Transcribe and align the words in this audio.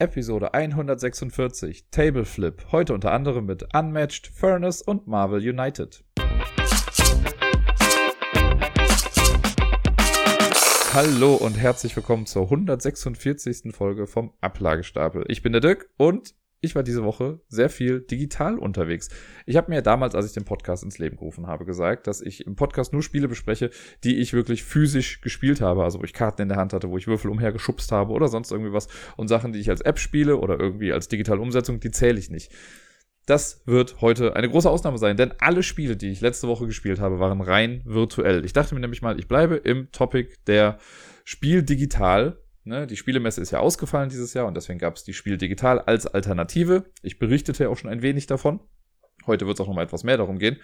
Episode 0.00 0.52
146 0.54 1.88
Table 1.92 2.24
Flip. 2.24 2.66
Heute 2.72 2.94
unter 2.94 3.12
anderem 3.12 3.46
mit 3.46 3.72
Unmatched, 3.72 4.26
Furnace 4.26 4.82
und 4.82 5.06
Marvel 5.06 5.38
United. 5.38 6.04
Hallo 10.92 11.36
und 11.36 11.54
herzlich 11.54 11.94
willkommen 11.94 12.26
zur 12.26 12.42
146. 12.42 13.72
Folge 13.72 14.08
vom 14.08 14.32
Ablagestapel. 14.40 15.26
Ich 15.28 15.42
bin 15.42 15.52
der 15.52 15.60
Dirk 15.60 15.88
und 15.96 16.34
ich 16.64 16.74
war 16.74 16.82
diese 16.82 17.04
Woche 17.04 17.40
sehr 17.48 17.68
viel 17.68 18.00
digital 18.00 18.58
unterwegs. 18.58 19.08
Ich 19.46 19.56
habe 19.56 19.70
mir 19.70 19.82
damals, 19.82 20.14
als 20.14 20.26
ich 20.26 20.32
den 20.32 20.44
Podcast 20.44 20.82
ins 20.82 20.98
Leben 20.98 21.16
gerufen 21.16 21.46
habe, 21.46 21.64
gesagt, 21.64 22.06
dass 22.06 22.20
ich 22.20 22.46
im 22.46 22.56
Podcast 22.56 22.92
nur 22.92 23.02
Spiele 23.02 23.28
bespreche, 23.28 23.70
die 24.02 24.16
ich 24.16 24.32
wirklich 24.32 24.64
physisch 24.64 25.20
gespielt 25.20 25.60
habe, 25.60 25.84
also 25.84 26.00
wo 26.00 26.04
ich 26.04 26.12
Karten 26.12 26.42
in 26.42 26.48
der 26.48 26.58
Hand 26.58 26.72
hatte, 26.72 26.90
wo 26.90 26.98
ich 26.98 27.06
Würfel 27.06 27.30
umhergeschubst 27.30 27.92
habe 27.92 28.12
oder 28.12 28.28
sonst 28.28 28.50
irgendwie 28.50 28.72
was. 28.72 28.88
Und 29.16 29.28
Sachen, 29.28 29.52
die 29.52 29.60
ich 29.60 29.70
als 29.70 29.80
App 29.82 29.98
spiele 29.98 30.38
oder 30.38 30.58
irgendwie 30.58 30.92
als 30.92 31.08
digitale 31.08 31.40
Umsetzung, 31.40 31.80
die 31.80 31.90
zähle 31.90 32.18
ich 32.18 32.30
nicht. 32.30 32.50
Das 33.26 33.62
wird 33.64 34.02
heute 34.02 34.36
eine 34.36 34.50
große 34.50 34.68
Ausnahme 34.68 34.98
sein, 34.98 35.16
denn 35.16 35.32
alle 35.38 35.62
Spiele, 35.62 35.96
die 35.96 36.10
ich 36.10 36.20
letzte 36.20 36.46
Woche 36.46 36.66
gespielt 36.66 37.00
habe, 37.00 37.20
waren 37.20 37.40
rein 37.40 37.80
virtuell. 37.84 38.44
Ich 38.44 38.52
dachte 38.52 38.74
mir 38.74 38.80
nämlich 38.80 39.00
mal, 39.00 39.18
ich 39.18 39.28
bleibe 39.28 39.56
im 39.56 39.90
Topic 39.92 40.34
der 40.46 40.78
Spiel 41.24 41.62
digital 41.62 42.38
Ne, 42.66 42.86
die 42.86 42.96
Spielemesse 42.96 43.42
ist 43.42 43.50
ja 43.50 43.58
ausgefallen 43.60 44.08
dieses 44.08 44.32
Jahr 44.32 44.46
und 44.46 44.56
deswegen 44.56 44.78
gab 44.78 44.96
es 44.96 45.04
die 45.04 45.12
Spiel 45.12 45.36
digital 45.36 45.80
als 45.80 46.06
Alternative. 46.06 46.86
Ich 47.02 47.18
berichtete 47.18 47.64
ja 47.64 47.68
auch 47.68 47.76
schon 47.76 47.90
ein 47.90 48.00
wenig 48.00 48.26
davon. 48.26 48.60
Heute 49.26 49.46
wird 49.46 49.58
es 49.58 49.60
auch 49.60 49.68
noch 49.68 49.74
mal 49.74 49.82
etwas 49.82 50.02
mehr 50.02 50.16
darum 50.16 50.38
gehen. 50.38 50.56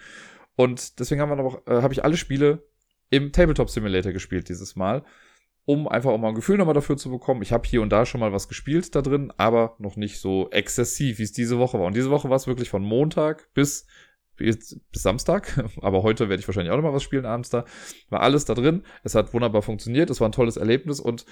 Und 0.55 0.99
deswegen 0.99 1.21
haben 1.21 1.29
wir 1.29 1.35
noch, 1.35 1.67
äh, 1.67 1.81
habe 1.83 1.93
ich 1.93 2.03
alle 2.03 2.17
Spiele 2.17 2.67
im 3.11 3.31
Tabletop 3.31 3.69
Simulator 3.69 4.13
gespielt 4.13 4.49
dieses 4.49 4.75
Mal, 4.75 5.03
um 5.65 5.87
einfach 5.87 6.09
auch 6.09 6.17
mal 6.17 6.29
ein 6.29 6.35
Gefühl 6.35 6.57
nochmal 6.57 6.73
dafür 6.73 6.97
zu 6.97 7.11
bekommen. 7.11 7.43
Ich 7.43 7.51
habe 7.51 7.67
hier 7.67 7.83
und 7.83 7.91
da 7.91 8.07
schon 8.07 8.19
mal 8.19 8.33
was 8.33 8.47
gespielt 8.47 8.95
da 8.95 9.03
drin, 9.03 9.31
aber 9.37 9.75
noch 9.77 9.95
nicht 9.95 10.19
so 10.19 10.49
exzessiv, 10.49 11.19
wie 11.19 11.23
es 11.23 11.33
diese 11.33 11.59
Woche 11.59 11.77
war. 11.77 11.85
Und 11.85 11.95
diese 11.95 12.09
Woche 12.09 12.29
war 12.29 12.35
es 12.35 12.47
wirklich 12.47 12.69
von 12.69 12.83
Montag 12.83 13.53
bis 13.53 13.85
bis 14.41 14.79
Samstag, 14.93 15.63
aber 15.81 16.03
heute 16.03 16.29
werde 16.29 16.41
ich 16.41 16.47
wahrscheinlich 16.47 16.71
auch 16.71 16.77
noch 16.77 16.83
mal 16.83 16.93
was 16.93 17.03
spielen 17.03 17.25
abends 17.25 17.49
da. 17.49 17.65
War 18.09 18.21
alles 18.21 18.45
da 18.45 18.53
drin. 18.53 18.83
Es 19.03 19.15
hat 19.15 19.33
wunderbar 19.33 19.61
funktioniert. 19.61 20.09
Es 20.09 20.19
war 20.19 20.29
ein 20.29 20.33
tolles 20.33 20.57
Erlebnis 20.57 20.99
und 20.99 21.25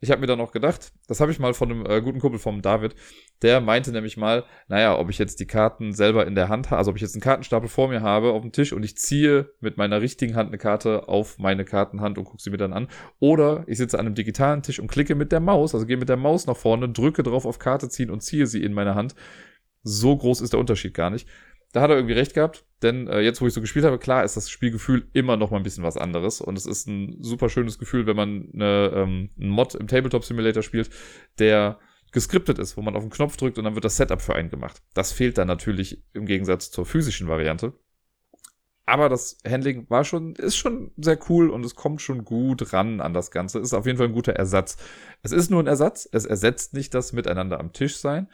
ich 0.00 0.10
habe 0.10 0.20
mir 0.20 0.26
dann 0.26 0.38
noch 0.38 0.52
gedacht, 0.52 0.92
das 1.08 1.20
habe 1.20 1.32
ich 1.32 1.38
mal 1.38 1.54
von 1.54 1.70
einem 1.70 1.86
äh, 1.86 2.02
guten 2.02 2.20
Kumpel 2.20 2.38
vom 2.38 2.60
David, 2.60 2.94
der 3.40 3.60
meinte 3.62 3.92
nämlich 3.92 4.18
mal, 4.18 4.44
naja, 4.68 4.98
ob 4.98 5.08
ich 5.08 5.18
jetzt 5.18 5.40
die 5.40 5.46
Karten 5.46 5.92
selber 5.92 6.26
in 6.26 6.34
der 6.34 6.48
Hand 6.48 6.70
habe, 6.70 6.78
also 6.78 6.90
ob 6.90 6.96
ich 6.96 7.02
jetzt 7.02 7.14
einen 7.14 7.22
Kartenstapel 7.22 7.68
vor 7.68 7.88
mir 7.88 8.02
habe 8.02 8.32
auf 8.32 8.42
dem 8.42 8.52
Tisch 8.52 8.74
und 8.74 8.84
ich 8.84 8.98
ziehe 8.98 9.50
mit 9.60 9.78
meiner 9.78 10.02
richtigen 10.02 10.36
Hand 10.36 10.48
eine 10.48 10.58
Karte 10.58 11.08
auf 11.08 11.38
meine 11.38 11.64
Kartenhand 11.64 12.18
und 12.18 12.24
gucke 12.24 12.42
sie 12.42 12.50
mir 12.50 12.58
dann 12.58 12.74
an, 12.74 12.88
oder 13.20 13.64
ich 13.66 13.78
sitze 13.78 13.98
an 13.98 14.06
einem 14.06 14.14
digitalen 14.14 14.62
Tisch 14.62 14.80
und 14.80 14.88
klicke 14.88 15.14
mit 15.14 15.32
der 15.32 15.40
Maus, 15.40 15.74
also 15.74 15.86
gehe 15.86 15.96
mit 15.96 16.10
der 16.10 16.18
Maus 16.18 16.46
nach 16.46 16.56
vorne, 16.56 16.90
drücke 16.90 17.22
drauf 17.22 17.46
auf 17.46 17.58
Karte 17.58 17.88
ziehen 17.88 18.10
und 18.10 18.20
ziehe 18.20 18.46
sie 18.46 18.62
in 18.62 18.74
meine 18.74 18.94
Hand. 18.94 19.14
So 19.82 20.16
groß 20.16 20.40
ist 20.40 20.52
der 20.52 20.60
Unterschied 20.60 20.94
gar 20.94 21.10
nicht 21.10 21.28
da 21.72 21.80
hat 21.82 21.90
er 21.90 21.96
irgendwie 21.96 22.14
recht 22.14 22.34
gehabt, 22.34 22.64
denn 22.82 23.08
äh, 23.08 23.20
jetzt, 23.20 23.40
wo 23.40 23.46
ich 23.46 23.52
so 23.52 23.60
gespielt 23.60 23.84
habe, 23.84 23.98
klar 23.98 24.24
ist 24.24 24.36
das 24.36 24.50
Spielgefühl 24.50 25.08
immer 25.12 25.36
noch 25.36 25.50
mal 25.50 25.58
ein 25.58 25.62
bisschen 25.62 25.84
was 25.84 25.96
anderes 25.96 26.40
und 26.40 26.56
es 26.56 26.66
ist 26.66 26.86
ein 26.86 27.18
super 27.22 27.48
schönes 27.48 27.78
Gefühl, 27.78 28.06
wenn 28.06 28.16
man 28.16 28.50
eine, 28.54 28.92
ähm, 28.94 29.30
einen 29.38 29.50
Mod 29.50 29.74
im 29.74 29.86
Tabletop 29.86 30.24
Simulator 30.24 30.62
spielt, 30.62 30.90
der 31.38 31.78
geskriptet 32.12 32.58
ist, 32.58 32.76
wo 32.76 32.82
man 32.82 32.96
auf 32.96 33.02
den 33.02 33.10
Knopf 33.10 33.36
drückt 33.36 33.58
und 33.58 33.64
dann 33.64 33.74
wird 33.74 33.84
das 33.84 33.96
Setup 33.96 34.22
für 34.22 34.34
einen 34.34 34.48
gemacht. 34.48 34.82
Das 34.94 35.12
fehlt 35.12 35.38
dann 35.38 35.48
natürlich 35.48 36.02
im 36.14 36.24
Gegensatz 36.26 36.70
zur 36.70 36.86
physischen 36.86 37.28
Variante. 37.28 37.74
Aber 38.86 39.08
das 39.08 39.38
Handling 39.44 39.90
war 39.90 40.04
schon, 40.04 40.34
ist 40.36 40.56
schon 40.56 40.92
sehr 40.96 41.18
cool 41.28 41.50
und 41.50 41.66
es 41.66 41.74
kommt 41.74 42.00
schon 42.00 42.24
gut 42.24 42.72
ran 42.72 43.00
an 43.00 43.12
das 43.12 43.32
Ganze. 43.32 43.58
Ist 43.58 43.74
auf 43.74 43.84
jeden 43.84 43.98
Fall 43.98 44.06
ein 44.06 44.12
guter 44.12 44.34
Ersatz. 44.34 44.76
Es 45.22 45.32
ist 45.32 45.50
nur 45.50 45.60
ein 45.60 45.66
Ersatz. 45.66 46.08
Es 46.12 46.24
ersetzt 46.24 46.72
nicht 46.72 46.94
das 46.94 47.12
Miteinander 47.12 47.58
am 47.58 47.72
Tisch 47.72 47.96
sein. 47.96 48.28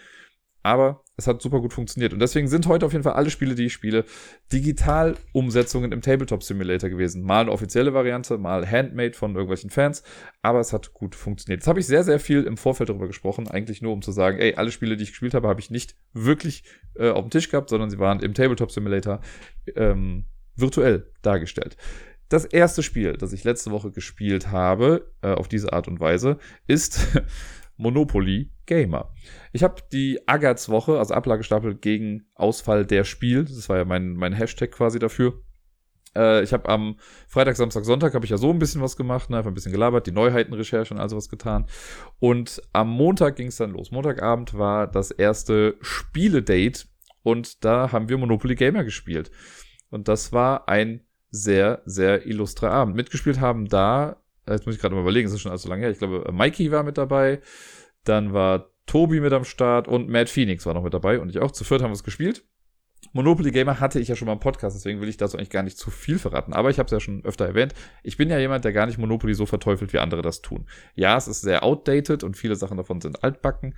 Aber 0.62 1.02
es 1.16 1.26
hat 1.26 1.42
super 1.42 1.60
gut 1.60 1.72
funktioniert. 1.72 2.12
Und 2.12 2.20
deswegen 2.20 2.48
sind 2.48 2.66
heute 2.66 2.86
auf 2.86 2.92
jeden 2.92 3.04
Fall 3.04 3.12
alle 3.12 3.30
Spiele, 3.30 3.54
die 3.54 3.66
ich 3.66 3.72
spiele, 3.72 4.04
Digital-Umsetzungen 4.52 5.92
im 5.92 6.00
Tabletop 6.00 6.42
Simulator 6.42 6.88
gewesen. 6.88 7.22
Mal 7.22 7.42
eine 7.42 7.52
offizielle 7.52 7.92
Variante, 7.92 8.38
mal 8.38 8.68
handmade 8.68 9.12
von 9.12 9.34
irgendwelchen 9.34 9.70
Fans. 9.70 10.02
Aber 10.40 10.60
es 10.60 10.72
hat 10.72 10.94
gut 10.94 11.14
funktioniert. 11.14 11.60
Jetzt 11.60 11.68
habe 11.68 11.80
ich 11.80 11.86
sehr, 11.86 12.02
sehr 12.02 12.18
viel 12.18 12.44
im 12.44 12.56
Vorfeld 12.56 12.88
darüber 12.88 13.06
gesprochen. 13.06 13.46
Eigentlich 13.46 13.82
nur, 13.82 13.92
um 13.92 14.00
zu 14.00 14.10
sagen, 14.10 14.38
ey, 14.38 14.54
alle 14.54 14.70
Spiele, 14.70 14.96
die 14.96 15.04
ich 15.04 15.10
gespielt 15.10 15.34
habe, 15.34 15.48
habe 15.48 15.60
ich 15.60 15.70
nicht 15.70 15.96
wirklich 16.14 16.64
äh, 16.94 17.10
auf 17.10 17.24
dem 17.24 17.30
Tisch 17.30 17.50
gehabt, 17.50 17.68
sondern 17.68 17.90
sie 17.90 17.98
waren 17.98 18.20
im 18.20 18.32
Tabletop 18.32 18.70
Simulator 18.70 19.20
ähm, 19.76 20.24
virtuell 20.56 21.10
dargestellt. 21.20 21.76
Das 22.30 22.46
erste 22.46 22.82
Spiel, 22.82 23.12
das 23.18 23.34
ich 23.34 23.44
letzte 23.44 23.70
Woche 23.70 23.90
gespielt 23.90 24.50
habe, 24.50 25.12
äh, 25.20 25.32
auf 25.32 25.48
diese 25.48 25.74
Art 25.74 25.86
und 25.86 26.00
Weise, 26.00 26.38
ist 26.66 27.06
Monopoly 27.76 28.50
Gamer. 28.66 29.12
Ich 29.52 29.62
habe 29.62 29.82
die 29.92 30.20
Agats-Woche, 30.26 30.98
also 30.98 31.14
Ablagestapel 31.14 31.74
gegen 31.74 32.26
Ausfall 32.34 32.86
der 32.86 33.04
Spiel, 33.04 33.44
das 33.44 33.68
war 33.68 33.78
ja 33.78 33.84
mein, 33.84 34.14
mein 34.14 34.32
Hashtag 34.32 34.70
quasi 34.70 34.98
dafür. 34.98 35.42
Äh, 36.14 36.42
ich 36.42 36.52
habe 36.52 36.68
am 36.68 36.96
Freitag, 37.28 37.56
Samstag, 37.56 37.84
Sonntag 37.84 38.14
habe 38.14 38.24
ich 38.24 38.30
ja 38.30 38.36
so 38.36 38.50
ein 38.50 38.58
bisschen 38.58 38.82
was 38.82 38.96
gemacht, 38.96 39.30
ne, 39.30 39.38
einfach 39.38 39.50
ein 39.50 39.54
bisschen 39.54 39.72
gelabert, 39.72 40.06
die 40.06 40.12
Neuheitenrecherche 40.12 40.94
und 40.94 41.00
all 41.00 41.08
sowas 41.08 41.28
getan. 41.28 41.66
Und 42.18 42.62
am 42.72 42.90
Montag 42.90 43.36
ging 43.36 43.48
es 43.48 43.56
dann 43.56 43.70
los. 43.70 43.90
Montagabend 43.90 44.54
war 44.54 44.86
das 44.86 45.10
erste 45.10 45.76
Spiele-Date 45.80 46.86
und 47.22 47.64
da 47.64 47.92
haben 47.92 48.08
wir 48.08 48.18
Monopoly 48.18 48.54
Gamer 48.54 48.84
gespielt. 48.84 49.30
Und 49.90 50.08
das 50.08 50.32
war 50.32 50.68
ein 50.68 51.04
sehr, 51.30 51.82
sehr 51.86 52.26
illustrer 52.26 52.70
Abend. 52.70 52.94
Mitgespielt 52.94 53.40
haben 53.40 53.66
da 53.66 54.21
Jetzt 54.48 54.66
muss 54.66 54.74
ich 54.74 54.80
gerade 54.80 54.94
mal 54.94 55.02
überlegen, 55.02 55.26
es 55.26 55.34
ist 55.34 55.40
schon 55.40 55.52
allzu 55.52 55.68
lange 55.68 55.82
her. 55.82 55.90
Ich 55.90 55.98
glaube, 55.98 56.30
Mikey 56.32 56.70
war 56.72 56.82
mit 56.82 56.98
dabei. 56.98 57.40
Dann 58.04 58.32
war 58.32 58.70
Tobi 58.86 59.20
mit 59.20 59.32
am 59.32 59.44
Start 59.44 59.86
und 59.86 60.08
Matt 60.08 60.28
Phoenix 60.28 60.66
war 60.66 60.74
noch 60.74 60.82
mit 60.82 60.94
dabei 60.94 61.20
und 61.20 61.28
ich 61.28 61.38
auch. 61.38 61.52
Zu 61.52 61.64
viert 61.64 61.82
haben 61.82 61.90
wir 61.90 61.94
es 61.94 62.04
gespielt. 62.04 62.44
Monopoly 63.12 63.50
Gamer 63.50 63.80
hatte 63.80 64.00
ich 64.00 64.08
ja 64.08 64.16
schon 64.16 64.26
mal 64.26 64.32
im 64.32 64.40
Podcast, 64.40 64.76
deswegen 64.76 65.00
will 65.00 65.08
ich 65.08 65.16
dazu 65.16 65.36
eigentlich 65.36 65.50
gar 65.50 65.62
nicht 65.62 65.76
zu 65.76 65.90
viel 65.90 66.18
verraten. 66.18 66.52
Aber 66.52 66.70
ich 66.70 66.78
habe 66.78 66.86
es 66.86 66.92
ja 66.92 67.00
schon 67.00 67.24
öfter 67.24 67.46
erwähnt. 67.46 67.74
Ich 68.02 68.16
bin 68.16 68.30
ja 68.30 68.38
jemand, 68.38 68.64
der 68.64 68.72
gar 68.72 68.86
nicht 68.86 68.98
Monopoly 68.98 69.34
so 69.34 69.44
verteufelt, 69.44 69.92
wie 69.92 69.98
andere 69.98 70.22
das 70.22 70.40
tun. 70.40 70.66
Ja, 70.94 71.16
es 71.16 71.28
ist 71.28 71.42
sehr 71.42 71.64
outdated 71.64 72.22
und 72.24 72.36
viele 72.36 72.56
Sachen 72.56 72.76
davon 72.76 73.00
sind 73.00 73.22
altbacken. 73.22 73.76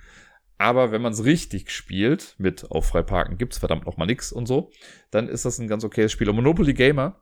Aber 0.57 0.91
wenn 0.91 1.01
man 1.01 1.11
es 1.11 1.25
richtig 1.25 1.71
spielt, 1.71 2.35
mit 2.37 2.71
auf 2.71 2.85
Freiparken 2.85 3.37
gibt's 3.37 3.57
verdammt 3.57 3.85
noch 3.85 3.97
mal 3.97 4.05
nix 4.05 4.31
und 4.31 4.45
so, 4.45 4.71
dann 5.11 5.27
ist 5.27 5.43
das 5.43 5.59
ein 5.59 5.67
ganz 5.67 5.83
okayes 5.83 6.11
Spiel. 6.11 6.29
Und 6.29 6.35
Monopoly 6.35 6.73
Gamer 6.73 7.21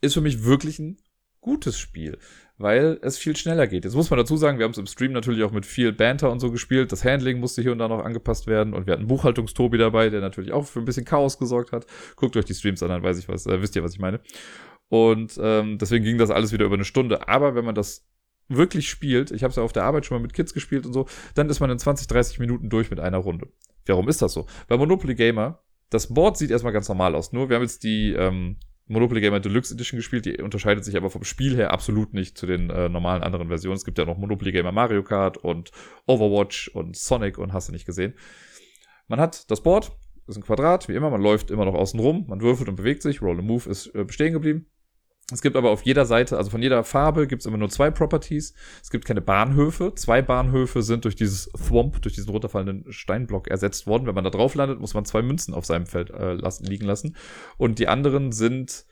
ist 0.00 0.14
für 0.14 0.20
mich 0.20 0.44
wirklich 0.44 0.78
ein 0.78 0.98
gutes 1.40 1.78
Spiel 1.78 2.18
weil 2.58 2.98
es 3.02 3.16
viel 3.16 3.36
schneller 3.36 3.66
geht. 3.66 3.84
Jetzt 3.84 3.94
muss 3.94 4.10
man 4.10 4.18
dazu 4.18 4.36
sagen, 4.36 4.58
wir 4.58 4.64
haben 4.64 4.72
es 4.72 4.78
im 4.78 4.86
Stream 4.86 5.12
natürlich 5.12 5.44
auch 5.44 5.52
mit 5.52 5.64
viel 5.64 5.92
Banter 5.92 6.30
und 6.30 6.40
so 6.40 6.50
gespielt. 6.50 6.90
Das 6.90 7.04
Handling 7.04 7.38
musste 7.38 7.62
hier 7.62 7.72
und 7.72 7.78
da 7.78 7.88
noch 7.88 8.04
angepasst 8.04 8.48
werden 8.48 8.74
und 8.74 8.86
wir 8.86 8.94
hatten 8.94 9.06
Buchhaltungstobi 9.06 9.78
dabei, 9.78 10.10
der 10.10 10.20
natürlich 10.20 10.52
auch 10.52 10.66
für 10.66 10.80
ein 10.80 10.84
bisschen 10.84 11.04
Chaos 11.04 11.38
gesorgt 11.38 11.72
hat. 11.72 11.86
Guckt 12.16 12.36
euch 12.36 12.44
die 12.44 12.54
Streams 12.54 12.82
an, 12.82 12.88
dann 12.88 13.02
weiß 13.02 13.18
ich 13.18 13.28
was, 13.28 13.46
äh, 13.46 13.62
wisst 13.62 13.76
ihr, 13.76 13.84
was 13.84 13.94
ich 13.94 14.00
meine. 14.00 14.20
Und 14.88 15.38
ähm, 15.40 15.78
deswegen 15.78 16.04
ging 16.04 16.18
das 16.18 16.30
alles 16.30 16.52
wieder 16.52 16.66
über 16.66 16.74
eine 16.74 16.84
Stunde. 16.84 17.28
Aber 17.28 17.54
wenn 17.54 17.64
man 17.64 17.76
das 17.76 18.06
wirklich 18.48 18.88
spielt, 18.88 19.30
ich 19.30 19.44
habe 19.44 19.50
es 19.50 19.56
ja 19.56 19.62
auf 19.62 19.72
der 19.72 19.84
Arbeit 19.84 20.06
schon 20.06 20.16
mal 20.16 20.22
mit 20.22 20.32
Kids 20.32 20.52
gespielt 20.52 20.84
und 20.84 20.92
so, 20.92 21.06
dann 21.34 21.48
ist 21.50 21.60
man 21.60 21.70
in 21.70 21.78
20, 21.78 22.08
30 22.08 22.40
Minuten 22.40 22.70
durch 22.70 22.90
mit 22.90 22.98
einer 22.98 23.18
Runde. 23.18 23.48
Warum 23.86 24.08
ist 24.08 24.20
das 24.20 24.32
so? 24.32 24.46
Bei 24.66 24.76
Monopoly 24.76 25.14
Gamer, 25.14 25.62
das 25.90 26.12
Board 26.12 26.36
sieht 26.36 26.50
erstmal 26.50 26.72
ganz 26.72 26.88
normal 26.88 27.14
aus. 27.14 27.32
Nur 27.32 27.48
wir 27.48 27.56
haben 27.56 27.62
jetzt 27.62 27.84
die 27.84 28.12
ähm, 28.14 28.56
Monopoly 28.88 29.20
Gamer 29.20 29.40
Deluxe 29.40 29.74
Edition 29.74 29.98
gespielt, 29.98 30.24
die 30.24 30.42
unterscheidet 30.42 30.84
sich 30.84 30.96
aber 30.96 31.10
vom 31.10 31.24
Spiel 31.24 31.54
her 31.56 31.72
absolut 31.72 32.14
nicht 32.14 32.38
zu 32.38 32.46
den 32.46 32.70
äh, 32.70 32.88
normalen 32.88 33.22
anderen 33.22 33.48
Versionen. 33.48 33.76
Es 33.76 33.84
gibt 33.84 33.98
ja 33.98 34.06
noch 34.06 34.16
Monopoly 34.16 34.50
Gamer 34.50 34.72
Mario 34.72 35.02
Kart 35.02 35.36
und 35.36 35.70
Overwatch 36.06 36.68
und 36.68 36.96
Sonic 36.96 37.38
und 37.38 37.52
hast 37.52 37.68
du 37.68 37.72
nicht 37.72 37.86
gesehen. 37.86 38.14
Man 39.06 39.20
hat 39.20 39.50
das 39.50 39.62
Board, 39.62 39.92
ist 40.26 40.36
ein 40.36 40.42
Quadrat, 40.42 40.88
wie 40.88 40.94
immer, 40.94 41.10
man 41.10 41.22
läuft 41.22 41.50
immer 41.50 41.64
noch 41.64 41.74
außen 41.74 42.00
rum, 42.00 42.26
man 42.28 42.40
würfelt 42.40 42.68
und 42.68 42.76
bewegt 42.76 43.02
sich, 43.02 43.22
Roll 43.22 43.38
and 43.38 43.46
Move 43.46 43.68
ist 43.68 43.94
äh, 43.94 44.04
bestehen 44.04 44.32
geblieben. 44.32 44.66
Es 45.30 45.42
gibt 45.42 45.56
aber 45.56 45.70
auf 45.70 45.82
jeder 45.82 46.06
Seite, 46.06 46.38
also 46.38 46.50
von 46.50 46.62
jeder 46.62 46.82
Farbe 46.84 47.26
gibt 47.26 47.42
es 47.42 47.46
immer 47.46 47.58
nur 47.58 47.68
zwei 47.68 47.90
Properties. 47.90 48.54
Es 48.82 48.88
gibt 48.88 49.04
keine 49.04 49.20
Bahnhöfe. 49.20 49.94
Zwei 49.94 50.22
Bahnhöfe 50.22 50.82
sind 50.82 51.04
durch 51.04 51.16
dieses 51.16 51.50
Thwomp, 51.50 52.00
durch 52.00 52.14
diesen 52.14 52.30
runterfallenden 52.30 52.90
Steinblock 52.90 53.48
ersetzt 53.48 53.86
worden. 53.86 54.06
Wenn 54.06 54.14
man 54.14 54.24
da 54.24 54.30
drauf 54.30 54.54
landet, 54.54 54.80
muss 54.80 54.94
man 54.94 55.04
zwei 55.04 55.20
Münzen 55.20 55.52
auf 55.52 55.66
seinem 55.66 55.84
Feld 55.84 56.08
äh, 56.10 56.32
lassen, 56.32 56.64
liegen 56.64 56.86
lassen. 56.86 57.14
Und 57.58 57.78
die 57.78 57.88
anderen 57.88 58.32
sind, 58.32 58.86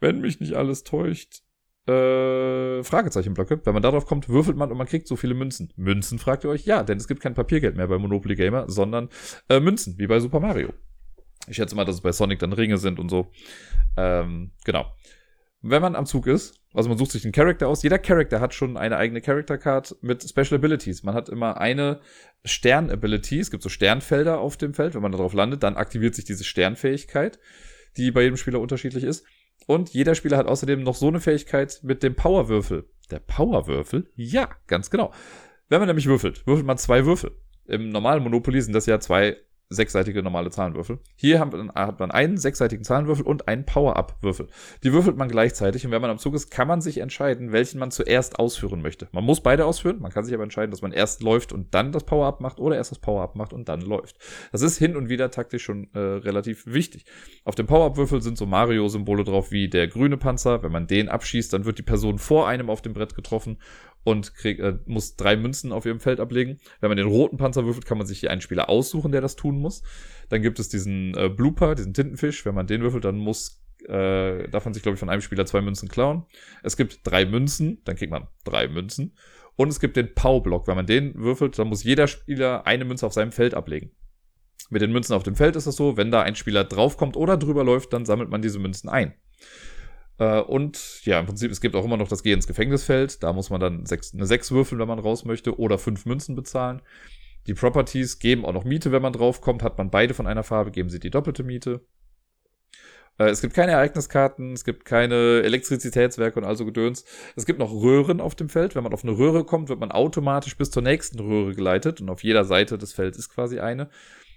wenn 0.00 0.20
mich 0.20 0.40
nicht 0.40 0.54
alles 0.54 0.82
täuscht, 0.82 1.42
äh, 1.86 2.82
Fragezeichenblöcke. 2.82 3.60
Wenn 3.62 3.74
man 3.74 3.82
darauf 3.82 4.06
kommt, 4.06 4.28
würfelt 4.28 4.56
man 4.56 4.72
und 4.72 4.78
man 4.78 4.88
kriegt 4.88 5.06
so 5.06 5.14
viele 5.14 5.34
Münzen. 5.34 5.72
Münzen, 5.76 6.18
fragt 6.18 6.42
ihr 6.42 6.50
euch? 6.50 6.64
Ja, 6.64 6.82
denn 6.82 6.98
es 6.98 7.06
gibt 7.06 7.20
kein 7.20 7.34
Papiergeld 7.34 7.76
mehr 7.76 7.86
bei 7.86 7.98
Monopoly 7.98 8.34
Gamer, 8.34 8.68
sondern 8.68 9.08
äh, 9.48 9.60
Münzen, 9.60 9.96
wie 9.98 10.08
bei 10.08 10.18
Super 10.18 10.40
Mario. 10.40 10.70
Ich 11.46 11.54
schätze 11.54 11.76
mal, 11.76 11.84
dass 11.84 11.94
es 11.94 12.00
bei 12.00 12.10
Sonic 12.10 12.40
dann 12.40 12.52
Ringe 12.52 12.76
sind 12.76 12.98
und 12.98 13.08
so. 13.08 13.30
Ähm, 13.96 14.50
genau 14.64 14.86
wenn 15.70 15.82
man 15.82 15.96
am 15.96 16.06
Zug 16.06 16.26
ist, 16.26 16.60
also 16.74 16.88
man 16.88 16.98
sucht 16.98 17.12
sich 17.12 17.24
einen 17.24 17.32
Charakter 17.32 17.68
aus, 17.68 17.82
jeder 17.82 17.98
Charakter 17.98 18.40
hat 18.40 18.54
schon 18.54 18.76
eine 18.76 18.96
eigene 18.96 19.20
Character 19.20 19.58
Card 19.58 19.96
mit 20.02 20.22
Special 20.28 20.54
Abilities. 20.54 21.02
Man 21.02 21.14
hat 21.14 21.28
immer 21.28 21.58
eine 21.58 22.00
Stern-Ability, 22.44 23.38
es 23.40 23.50
gibt 23.50 23.62
so 23.62 23.68
Sternfelder 23.68 24.40
auf 24.40 24.56
dem 24.56 24.74
Feld, 24.74 24.94
wenn 24.94 25.02
man 25.02 25.12
darauf 25.12 25.32
landet, 25.32 25.62
dann 25.62 25.76
aktiviert 25.76 26.14
sich 26.14 26.24
diese 26.24 26.44
Sternfähigkeit, 26.44 27.38
die 27.96 28.10
bei 28.10 28.22
jedem 28.22 28.36
Spieler 28.36 28.60
unterschiedlich 28.60 29.04
ist. 29.04 29.24
Und 29.66 29.90
jeder 29.90 30.14
Spieler 30.14 30.36
hat 30.36 30.46
außerdem 30.46 30.82
noch 30.82 30.94
so 30.94 31.08
eine 31.08 31.20
Fähigkeit 31.20 31.80
mit 31.82 32.02
dem 32.02 32.14
Powerwürfel. 32.14 32.88
Der 33.10 33.20
Powerwürfel? 33.20 34.10
Ja, 34.14 34.50
ganz 34.66 34.90
genau. 34.90 35.12
Wenn 35.68 35.80
man 35.80 35.88
nämlich 35.88 36.06
würfelt, 36.06 36.46
würfelt 36.46 36.66
man 36.66 36.78
zwei 36.78 37.06
Würfel. 37.06 37.32
Im 37.64 37.88
normalen 37.88 38.22
Monopoly 38.22 38.60
sind 38.60 38.74
das 38.74 38.86
ja 38.86 39.00
zwei 39.00 39.36
sechsseitige 39.68 40.22
normale 40.22 40.50
Zahlenwürfel. 40.50 41.00
Hier 41.16 41.40
hat 41.40 41.52
man, 41.52 41.72
hat 41.72 41.98
man 41.98 42.12
einen 42.12 42.38
sechsseitigen 42.38 42.84
Zahlenwürfel 42.84 43.26
und 43.26 43.48
einen 43.48 43.66
Power-Up-Würfel. 43.66 44.46
Die 44.84 44.92
würfelt 44.92 45.16
man 45.16 45.28
gleichzeitig 45.28 45.84
und 45.84 45.90
wenn 45.90 46.00
man 46.00 46.10
am 46.10 46.18
Zug 46.18 46.34
ist, 46.34 46.50
kann 46.50 46.68
man 46.68 46.80
sich 46.80 46.98
entscheiden, 46.98 47.50
welchen 47.50 47.80
man 47.80 47.90
zuerst 47.90 48.38
ausführen 48.38 48.80
möchte. 48.80 49.08
Man 49.10 49.24
muss 49.24 49.40
beide 49.40 49.64
ausführen, 49.66 49.98
man 50.00 50.12
kann 50.12 50.24
sich 50.24 50.34
aber 50.34 50.44
entscheiden, 50.44 50.70
dass 50.70 50.82
man 50.82 50.92
erst 50.92 51.22
läuft 51.22 51.52
und 51.52 51.74
dann 51.74 51.90
das 51.90 52.04
Power-Up 52.04 52.40
macht 52.40 52.60
oder 52.60 52.76
erst 52.76 52.92
das 52.92 53.00
Power-Up 53.00 53.34
macht 53.34 53.52
und 53.52 53.68
dann 53.68 53.80
läuft. 53.80 54.16
Das 54.52 54.62
ist 54.62 54.78
hin 54.78 54.96
und 54.96 55.08
wieder 55.08 55.30
taktisch 55.30 55.64
schon 55.64 55.88
äh, 55.94 55.98
relativ 55.98 56.66
wichtig. 56.66 57.04
Auf 57.44 57.56
dem 57.56 57.66
Power-Up-Würfel 57.66 58.22
sind 58.22 58.38
so 58.38 58.46
Mario-Symbole 58.46 59.24
drauf 59.24 59.50
wie 59.50 59.68
der 59.68 59.88
grüne 59.88 60.16
Panzer. 60.16 60.62
Wenn 60.62 60.72
man 60.72 60.86
den 60.86 61.08
abschießt, 61.08 61.52
dann 61.52 61.64
wird 61.64 61.78
die 61.78 61.82
Person 61.82 62.18
vor 62.18 62.46
einem 62.46 62.70
auf 62.70 62.82
dem 62.82 62.92
Brett 62.92 63.14
getroffen 63.16 63.58
und 64.06 64.34
krieg, 64.34 64.60
äh, 64.60 64.78
muss 64.86 65.16
drei 65.16 65.36
Münzen 65.36 65.72
auf 65.72 65.84
ihrem 65.84 65.98
Feld 65.98 66.20
ablegen. 66.20 66.58
Wenn 66.80 66.90
man 66.90 66.96
den 66.96 67.08
roten 67.08 67.38
Panzer 67.38 67.64
würfelt, 67.66 67.86
kann 67.86 67.98
man 67.98 68.06
sich 68.06 68.20
hier 68.20 68.30
einen 68.30 68.40
Spieler 68.40 68.68
aussuchen, 68.68 69.10
der 69.10 69.20
das 69.20 69.34
tun 69.34 69.58
muss. 69.58 69.82
Dann 70.28 70.42
gibt 70.42 70.60
es 70.60 70.68
diesen 70.68 71.16
äh, 71.16 71.28
Blooper, 71.28 71.74
diesen 71.74 71.92
Tintenfisch. 71.92 72.46
Wenn 72.46 72.54
man 72.54 72.68
den 72.68 72.82
würfelt, 72.82 73.04
dann 73.04 73.18
muss 73.18 73.64
äh, 73.88 74.48
darf 74.48 74.64
man 74.64 74.74
sich, 74.74 74.84
glaube 74.84 74.94
ich, 74.94 75.00
von 75.00 75.08
einem 75.08 75.22
Spieler 75.22 75.44
zwei 75.44 75.60
Münzen 75.60 75.88
klauen. 75.88 76.24
Es 76.62 76.76
gibt 76.76 77.00
drei 77.02 77.26
Münzen, 77.26 77.82
dann 77.84 77.96
kriegt 77.96 78.12
man 78.12 78.28
drei 78.44 78.68
Münzen. 78.68 79.16
Und 79.56 79.70
es 79.70 79.80
gibt 79.80 79.96
den 79.96 80.14
Pau-Block. 80.14 80.68
Wenn 80.68 80.76
man 80.76 80.86
den 80.86 81.16
würfelt, 81.16 81.58
dann 81.58 81.66
muss 81.66 81.82
jeder 81.82 82.06
Spieler 82.06 82.64
eine 82.64 82.84
Münze 82.84 83.06
auf 83.06 83.12
seinem 83.12 83.32
Feld 83.32 83.54
ablegen. 83.54 83.90
Mit 84.70 84.82
den 84.82 84.92
Münzen 84.92 85.14
auf 85.14 85.24
dem 85.24 85.34
Feld 85.34 85.56
ist 85.56 85.66
das 85.66 85.74
so, 85.74 85.96
wenn 85.96 86.12
da 86.12 86.22
ein 86.22 86.36
Spieler 86.36 86.62
draufkommt 86.62 87.16
oder 87.16 87.36
drüber 87.36 87.64
läuft, 87.64 87.92
dann 87.92 88.04
sammelt 88.04 88.30
man 88.30 88.40
diese 88.40 88.60
Münzen 88.60 88.88
ein. 88.88 89.14
Äh, 90.18 90.40
und 90.40 91.04
ja, 91.04 91.20
im 91.20 91.26
Prinzip, 91.26 91.50
es 91.50 91.60
gibt 91.60 91.74
auch 91.74 91.84
immer 91.84 91.96
noch 91.96 92.08
das 92.08 92.22
Geh 92.22 92.32
ins 92.32 92.46
Gefängnisfeld. 92.46 93.22
Da 93.22 93.32
muss 93.32 93.50
man 93.50 93.60
dann 93.60 93.86
sechs, 93.86 94.14
eine 94.14 94.26
6 94.26 94.52
würfeln, 94.52 94.80
wenn 94.80 94.88
man 94.88 94.98
raus 94.98 95.24
möchte, 95.24 95.58
oder 95.58 95.78
fünf 95.78 96.06
Münzen 96.06 96.34
bezahlen. 96.34 96.82
Die 97.46 97.54
Properties 97.54 98.18
geben 98.18 98.44
auch 98.44 98.52
noch 98.52 98.64
Miete, 98.64 98.92
wenn 98.92 99.02
man 99.02 99.12
draufkommt. 99.12 99.62
Hat 99.62 99.78
man 99.78 99.90
beide 99.90 100.14
von 100.14 100.26
einer 100.26 100.42
Farbe, 100.42 100.70
geben 100.70 100.88
sie 100.88 101.00
die 101.00 101.10
doppelte 101.10 101.44
Miete. 101.44 101.86
Äh, 103.18 103.28
es 103.28 103.40
gibt 103.40 103.54
keine 103.54 103.72
Ereigniskarten, 103.72 104.52
es 104.52 104.64
gibt 104.64 104.84
keine 104.84 105.42
Elektrizitätswerke 105.42 106.38
und 106.38 106.46
also 106.46 106.64
Gedöns. 106.64 107.04
Es 107.36 107.46
gibt 107.46 107.58
noch 107.58 107.72
Röhren 107.72 108.20
auf 108.20 108.34
dem 108.34 108.48
Feld. 108.48 108.74
Wenn 108.74 108.82
man 108.82 108.92
auf 108.92 109.04
eine 109.04 109.16
Röhre 109.16 109.44
kommt, 109.44 109.68
wird 109.68 109.80
man 109.80 109.92
automatisch 109.92 110.56
bis 110.56 110.70
zur 110.70 110.82
nächsten 110.82 111.20
Röhre 111.20 111.54
geleitet 111.54 112.00
und 112.00 112.08
auf 112.10 112.24
jeder 112.24 112.44
Seite 112.44 112.78
des 112.78 112.92
Felds 112.92 113.18
ist 113.18 113.30
quasi 113.30 113.60
eine. 113.60 113.90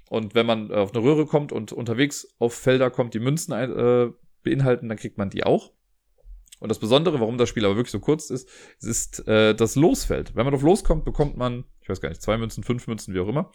Und 0.10 0.34
wenn 0.34 0.46
man 0.46 0.72
auf 0.72 0.94
eine 0.94 1.04
Röhre 1.04 1.26
kommt 1.26 1.52
und 1.52 1.72
unterwegs 1.72 2.28
auf 2.40 2.54
Felder 2.54 2.90
kommt, 2.90 3.14
die 3.14 3.20
Münzen 3.20 3.54
äh, 3.54 4.10
beinhalten, 4.44 4.90
dann 4.90 4.98
kriegt 4.98 5.18
man 5.18 5.30
die 5.30 5.44
auch. 5.44 5.72
Und 6.60 6.70
das 6.70 6.80
Besondere, 6.80 7.20
warum 7.20 7.38
das 7.38 7.48
Spiel 7.48 7.66
aber 7.66 7.78
wirklich 7.78 7.92
so 7.92 8.00
kurz 8.00 8.30
ist, 8.30 8.50
ist 8.82 9.26
äh, 9.28 9.56
das 9.56 9.76
Losfeld. 9.76 10.36
Wenn 10.36 10.46
man 10.46 10.54
auf 10.54 10.62
Los 10.62 10.84
kommt, 10.84 11.06
bekommt 11.06 11.38
man, 11.38 11.64
ich 11.82 11.90
weiß 11.90 12.02
gar 12.02 12.10
nicht, 12.10 12.22
zwei 12.22 12.38
Münzen, 12.38 12.64
fünf 12.64 12.86
Münzen, 12.88 13.14
wie 13.14 13.20
auch 13.20 13.30
immer. 13.30 13.52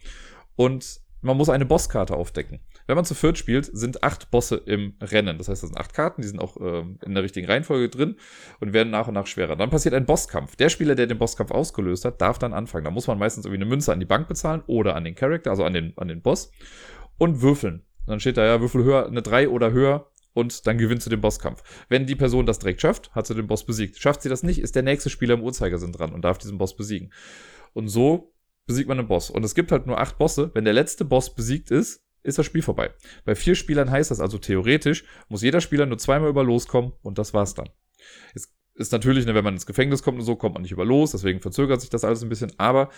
Und 0.57 1.01
man 1.25 1.37
muss 1.37 1.49
eine 1.49 1.65
Bosskarte 1.65 2.15
aufdecken. 2.15 2.61
Wenn 2.87 2.97
man 2.97 3.07
zu 3.07 3.15
viert 3.15 3.39
spielt, 3.39 3.65
sind 3.65 4.03
acht 4.03 4.31
Bosse 4.31 4.57
im 4.57 4.95
Rennen. 5.01 5.39
Das 5.39 5.49
heißt, 5.49 5.63
das 5.63 5.71
sind 5.71 5.79
acht 5.79 5.95
Karten, 5.95 6.21
die 6.21 6.29
sind 6.29 6.39
auch 6.39 6.59
ähm, 6.61 6.99
in 7.05 7.15
der 7.15 7.23
richtigen 7.23 7.47
Reihenfolge 7.47 7.89
drin 7.89 8.17
und 8.61 8.75
werden 8.75 8.91
nach 8.91 9.09
und 9.09 9.15
nach 9.15 9.27
schwerer. 9.27 9.57
Dann 9.57 9.71
passiert 9.71 9.95
ein 9.95 10.05
Bosskampf. 10.05 10.57
Der 10.57 10.69
Spieler, 10.69 10.95
der 10.95 11.07
den 11.07 11.19
Bosskampf 11.19 11.51
ausgelöst 11.51 12.05
hat, 12.05 12.21
darf 12.21 12.39
dann 12.39 12.53
anfangen. 12.53 12.85
Da 12.85 12.91
muss 12.91 13.07
man 13.07 13.19
meistens 13.19 13.47
irgendwie 13.47 13.63
eine 13.63 13.71
Münze 13.71 13.93
an 13.93 14.01
die 14.01 14.07
Bank 14.07 14.29
bezahlen 14.29 14.63
oder 14.67 14.97
an 14.97 15.05
den 15.05 15.15
Charakter, 15.15 15.51
also 15.51 15.65
an 15.65 15.73
den, 15.73 15.95
an 15.97 16.09
den 16.09 16.21
Boss 16.21 16.53
und 17.17 17.41
würfeln. 17.41 17.83
Dann 18.07 18.21
steht 18.21 18.37
da 18.37 18.45
ja, 18.45 18.61
Würfel 18.61 18.85
höher, 18.85 19.07
eine 19.07 19.23
drei 19.23 19.49
oder 19.49 19.73
höher 19.73 20.11
und 20.35 20.67
dann 20.67 20.79
gewinnst 20.79 21.07
du 21.07 21.11
den 21.11 21.21
Bosskampf. 21.21 21.63
Wenn 21.89 22.07
die 22.07 22.17
Person 22.17 22.45
das 22.45 22.59
direkt 22.59 22.83
schafft, 22.83 23.15
hat 23.15 23.27
sie 23.27 23.35
den 23.35 23.47
Boss 23.47 23.65
besiegt. 23.65 23.99
Schafft 23.99 24.23
sie 24.23 24.29
das 24.29 24.43
nicht, 24.43 24.59
ist 24.59 24.75
der 24.75 24.83
nächste 24.83 25.09
Spieler 25.09 25.35
im 25.35 25.43
Uhrzeigersinn 25.43 25.93
dran 25.93 26.13
und 26.13 26.23
darf 26.23 26.39
diesen 26.39 26.59
Boss 26.59 26.77
besiegen. 26.77 27.13
Und 27.73 27.89
so 27.89 28.35
besiegt 28.67 28.89
man 28.89 28.99
den 28.99 29.09
Boss. 29.09 29.31
Und 29.31 29.45
es 29.45 29.55
gibt 29.55 29.73
halt 29.73 29.87
nur 29.87 29.99
acht 29.99 30.19
Bosse. 30.19 30.51
Wenn 30.55 30.65
der 30.65 30.75
letzte 30.75 31.05
Boss 31.05 31.35
besiegt 31.35 31.71
ist, 31.71 32.03
ist 32.23 32.39
das 32.39 32.47
Spiel 32.47 32.63
vorbei. 32.63 32.91
Bei 33.25 33.35
vier 33.35 33.55
Spielern 33.55 33.91
heißt 33.91 34.11
das 34.11 34.21
also 34.21 34.39
theoretisch, 34.39 35.05
muss 35.29 35.43
jeder 35.43 35.61
Spieler 35.61 35.87
nur 35.87 35.99
zweimal 35.99 36.31
über 36.31 36.43
loskommen 36.43 36.93
und 37.03 37.19
das 37.19 37.35
war's 37.35 37.55
dann. 37.55 37.69
Es 38.35 38.53
ist 38.75 38.93
natürlich, 38.93 39.27
ne, 39.27 39.35
wenn 39.35 39.45
man 39.45 39.55
ins 39.55 39.67
Gefängnis 39.67 40.03
kommt 40.03 40.19
und 40.19 40.25
so, 40.25 40.35
kommt 40.35 40.55
man 40.55 40.63
nicht 40.63 40.73
über 40.73 40.85
los, 40.85 41.13
deswegen 41.13 41.41
verzögert 41.41 41.81
sich 41.81 41.91
das 41.91 42.05
alles 42.05 42.23
ein 42.23 42.29
bisschen, 42.29 42.53
aber 42.59 42.91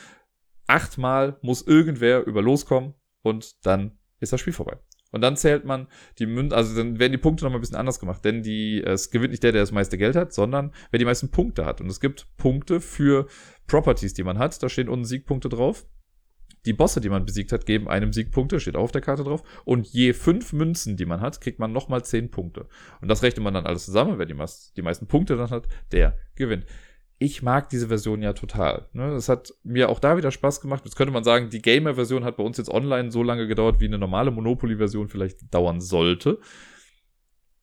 achtmal 0.68 1.38
muss 1.42 1.62
irgendwer 1.62 2.24
über 2.24 2.40
loskommen 2.40 2.94
und 3.22 3.66
dann 3.66 3.98
ist 4.20 4.32
das 4.32 4.40
Spiel 4.40 4.52
vorbei. 4.52 4.78
Und 5.16 5.22
dann 5.22 5.36
zählt 5.36 5.64
man 5.64 5.86
die 6.18 6.26
Münzen, 6.26 6.54
also 6.54 6.76
dann 6.76 6.98
werden 6.98 7.12
die 7.12 7.18
Punkte 7.18 7.44
nochmal 7.44 7.58
ein 7.58 7.62
bisschen 7.62 7.78
anders 7.78 7.98
gemacht, 7.98 8.22
denn 8.22 8.42
die, 8.42 8.82
es 8.84 9.10
gewinnt 9.10 9.30
nicht 9.30 9.42
der, 9.42 9.52
der 9.52 9.62
das 9.62 9.72
meiste 9.72 9.96
Geld 9.96 10.14
hat, 10.14 10.34
sondern 10.34 10.72
wer 10.90 10.98
die 10.98 11.06
meisten 11.06 11.30
Punkte 11.30 11.64
hat. 11.64 11.80
Und 11.80 11.88
es 11.88 12.00
gibt 12.00 12.26
Punkte 12.36 12.82
für 12.82 13.26
Properties, 13.66 14.12
die 14.12 14.24
man 14.24 14.38
hat. 14.38 14.62
Da 14.62 14.68
stehen 14.68 14.90
unten 14.90 15.06
Siegpunkte 15.06 15.48
drauf. 15.48 15.86
Die 16.66 16.74
Bosse, 16.74 17.00
die 17.00 17.08
man 17.08 17.24
besiegt 17.24 17.50
hat, 17.52 17.64
geben 17.64 17.88
einem 17.88 18.12
Siegpunkte, 18.12 18.60
steht 18.60 18.76
auch 18.76 18.82
auf 18.82 18.92
der 18.92 19.00
Karte 19.00 19.24
drauf. 19.24 19.42
Und 19.64 19.86
je 19.86 20.12
fünf 20.12 20.52
Münzen, 20.52 20.98
die 20.98 21.06
man 21.06 21.22
hat, 21.22 21.40
kriegt 21.40 21.60
man 21.60 21.72
nochmal 21.72 22.04
zehn 22.04 22.30
Punkte. 22.30 22.68
Und 23.00 23.08
das 23.08 23.22
rechnet 23.22 23.42
man 23.42 23.54
dann 23.54 23.64
alles 23.64 23.86
zusammen. 23.86 24.18
Wer 24.18 24.26
die, 24.26 24.36
die 24.76 24.82
meisten 24.82 25.06
Punkte 25.06 25.36
dann 25.36 25.48
hat, 25.48 25.66
der 25.92 26.18
gewinnt 26.34 26.66
ich 27.18 27.42
mag 27.42 27.70
diese 27.70 27.88
Version 27.88 28.22
ja 28.22 28.34
total. 28.34 28.88
Ne? 28.92 29.10
Das 29.10 29.28
hat 29.28 29.54
mir 29.62 29.88
auch 29.88 30.00
da 30.00 30.16
wieder 30.16 30.30
Spaß 30.30 30.60
gemacht. 30.60 30.82
Jetzt 30.84 30.96
könnte 30.96 31.12
man 31.12 31.24
sagen, 31.24 31.48
die 31.48 31.62
Gamer-Version 31.62 32.24
hat 32.24 32.36
bei 32.36 32.44
uns 32.44 32.58
jetzt 32.58 32.70
online 32.70 33.10
so 33.10 33.22
lange 33.22 33.46
gedauert, 33.46 33.80
wie 33.80 33.86
eine 33.86 33.98
normale 33.98 34.30
Monopoly-Version 34.30 35.08
vielleicht 35.08 35.52
dauern 35.54 35.80
sollte. 35.80 36.40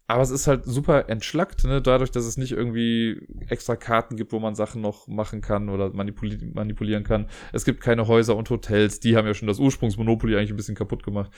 Aber 0.08 0.22
es 0.22 0.32
ist 0.32 0.48
halt 0.48 0.66
super 0.66 1.08
entschlackt, 1.10 1.64
ne? 1.64 1.82
dadurch, 1.82 2.12
dass 2.12 2.26
es 2.26 2.36
nicht 2.36 2.52
irgendwie 2.52 3.26
extra 3.48 3.76
Karten 3.76 4.18
gibt, 4.18 4.34
wo 4.34 4.40
man 4.40 4.54
Sachen 4.54 4.82
noch 4.82 5.08
machen 5.08 5.40
kann 5.40 5.70
oder 5.70 5.94
manipuli 5.94 6.52
manipulieren 6.54 7.04
kann. 7.04 7.30
Es 7.54 7.64
gibt 7.64 7.80
keine 7.80 8.08
Häuser 8.08 8.36
und 8.36 8.50
Hotels, 8.50 9.00
die 9.00 9.16
haben 9.16 9.26
ja 9.26 9.34
schon 9.34 9.48
das 9.48 9.60
Ursprungsmonopoly 9.60 10.36
eigentlich 10.36 10.52
ein 10.52 10.58
bisschen 10.58 10.76
kaputt 10.76 11.04
gemacht. 11.04 11.32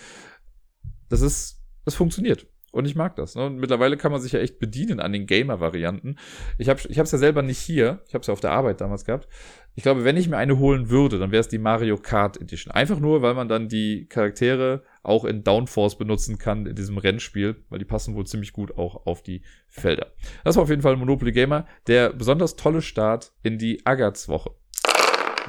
Das 1.09 1.21
ist, 1.21 1.61
das 1.83 1.95
funktioniert. 1.95 2.47
Und 2.75 2.83
ich 2.83 2.95
mag 2.95 3.15
das. 3.15 3.35
Ne? 3.35 3.45
Und 3.45 3.55
mittlerweile 3.55 3.95
kann 3.95 4.11
man 4.11 4.19
sich 4.19 4.33
ja 4.33 4.41
echt 4.41 4.59
bedienen 4.59 4.99
an 4.99 5.13
den 5.13 5.27
Gamer-Varianten. 5.27 6.17
Ich 6.57 6.67
habe 6.67 6.81
ich 6.89 6.97
es 6.97 7.11
ja 7.11 7.17
selber 7.17 7.41
nicht 7.41 7.57
hier. 7.57 8.01
Ich 8.05 8.13
habe 8.13 8.19
es 8.19 8.27
ja 8.27 8.33
auf 8.33 8.41
der 8.41 8.51
Arbeit 8.51 8.81
damals 8.81 9.05
gehabt. 9.05 9.29
Ich 9.75 9.83
glaube, 9.83 10.03
wenn 10.03 10.17
ich 10.17 10.27
mir 10.27 10.35
eine 10.35 10.59
holen 10.59 10.89
würde, 10.89 11.17
dann 11.17 11.31
wäre 11.31 11.39
es 11.39 11.47
die 11.47 11.57
Mario 11.57 11.95
Kart 11.95 12.35
Edition. 12.35 12.73
Einfach 12.73 12.99
nur, 12.99 13.21
weil 13.21 13.33
man 13.33 13.47
dann 13.47 13.69
die 13.69 14.07
Charaktere 14.07 14.83
auch 15.03 15.23
in 15.23 15.45
Downforce 15.45 15.97
benutzen 15.97 16.37
kann 16.37 16.65
in 16.65 16.75
diesem 16.75 16.97
Rennspiel, 16.97 17.63
weil 17.69 17.79
die 17.79 17.85
passen 17.85 18.13
wohl 18.13 18.27
ziemlich 18.27 18.51
gut 18.51 18.77
auch 18.77 19.05
auf 19.05 19.23
die 19.23 19.43
Felder. 19.69 20.07
Das 20.43 20.57
war 20.57 20.63
auf 20.63 20.69
jeden 20.69 20.81
Fall 20.81 20.97
Monopoly 20.97 21.31
Gamer, 21.31 21.65
der 21.87 22.11
besonders 22.11 22.57
tolle 22.57 22.81
Start 22.81 23.31
in 23.41 23.57
die 23.57 23.85
Agats-Woche. 23.85 24.51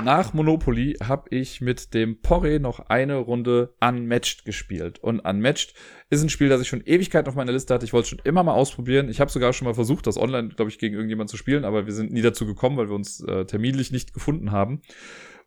Nach 0.03 0.35
Monopoly 0.35 0.99
habe 1.03 1.29
ich 1.31 1.63
mit 1.63 1.95
dem 1.95 2.21
Porre 2.21 2.61
noch 2.61 2.81
eine 2.81 3.17
Runde 3.17 3.75
Unmatched 3.81 4.45
gespielt. 4.45 4.99
Und 4.99 5.21
Unmatched 5.21 5.75
ist 6.11 6.23
ein 6.23 6.29
Spiel, 6.29 6.51
das 6.51 6.61
ich 6.61 6.69
schon 6.69 6.83
Ewigkeit 6.85 7.27
auf 7.29 7.35
meiner 7.35 7.53
Liste 7.53 7.73
hatte. 7.73 7.87
Ich 7.87 7.95
wollte 7.95 8.05
es 8.05 8.11
schon 8.11 8.21
immer 8.25 8.43
mal 8.43 8.53
ausprobieren. 8.53 9.09
Ich 9.09 9.21
habe 9.21 9.31
sogar 9.31 9.55
schon 9.55 9.67
mal 9.67 9.75
versucht, 9.75 10.07
das 10.07 10.19
online, 10.19 10.51
glaube 10.51 10.71
ich, 10.71 10.79
gegen 10.79 10.95
irgendjemand 10.95 11.31
zu 11.31 11.39
spielen, 11.39 11.65
aber 11.65 11.87
wir 11.87 11.95
sind 11.95 12.13
nie 12.13 12.21
dazu 12.21 12.47
gekommen, 12.47 12.77
weil 12.77 12.89
wir 12.89 12.95
uns 12.95 13.21
äh, 13.21 13.47
terminlich 13.47 13.91
nicht 13.91 14.13
gefunden 14.13 14.53
haben. 14.53 14.83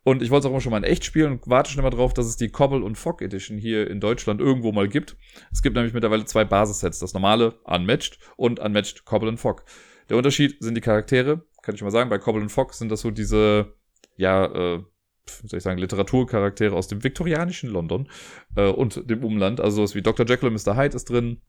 Und 0.02 0.20
ich 0.20 0.30
wollte 0.30 0.40
es 0.40 0.46
auch 0.46 0.50
immer 0.50 0.60
schon 0.60 0.72
mal 0.72 0.78
in 0.78 0.84
echt 0.84 1.04
spielen 1.04 1.32
und 1.32 1.42
warte 1.46 1.70
schon 1.70 1.80
immer 1.80 1.90
drauf, 1.90 2.12
dass 2.12 2.26
es 2.26 2.36
die 2.36 2.48
Cobble 2.48 2.82
und 2.82 2.96
Fog 2.96 3.22
Edition 3.22 3.56
hier 3.56 3.88
in 3.88 4.00
Deutschland 4.00 4.40
irgendwo 4.40 4.72
mal 4.72 4.88
gibt. 4.88 5.16
Es 5.52 5.62
gibt 5.62 5.76
nämlich 5.76 5.94
mittlerweile 5.94 6.24
zwei 6.24 6.44
Basissets. 6.44 6.98
Das 6.98 7.14
normale 7.14 7.60
Unmatched 7.64 8.18
und 8.36 8.58
Unmatched 8.58 9.04
Cobble 9.04 9.28
und 9.28 9.38
Fog. 9.38 9.64
Der 10.08 10.16
Unterschied 10.16 10.56
sind 10.60 10.74
die 10.74 10.80
Charaktere. 10.80 11.44
Kann 11.62 11.74
ich 11.74 11.82
mal 11.82 11.90
sagen, 11.90 12.10
bei 12.10 12.18
Cobble 12.18 12.42
und 12.42 12.48
Fog 12.48 12.74
sind 12.74 12.90
das 12.90 13.02
so 13.02 13.10
diese 13.10 13.74
ja, 14.20 14.44
äh, 14.44 14.82
soll 15.26 15.58
ich 15.58 15.62
sagen, 15.62 15.78
Literaturcharaktere 15.78 16.74
aus 16.74 16.88
dem 16.88 17.02
viktorianischen 17.02 17.70
London 17.70 18.08
äh, 18.56 18.68
und 18.68 19.08
dem 19.08 19.24
Umland. 19.24 19.60
Also 19.60 19.78
sowas 19.78 19.94
wie 19.94 20.02
Dr. 20.02 20.26
Jekyll 20.26 20.48
und 20.48 20.54
Mr. 20.54 20.76
Hyde 20.76 20.96
ist 20.96 21.10
drin, 21.10 21.40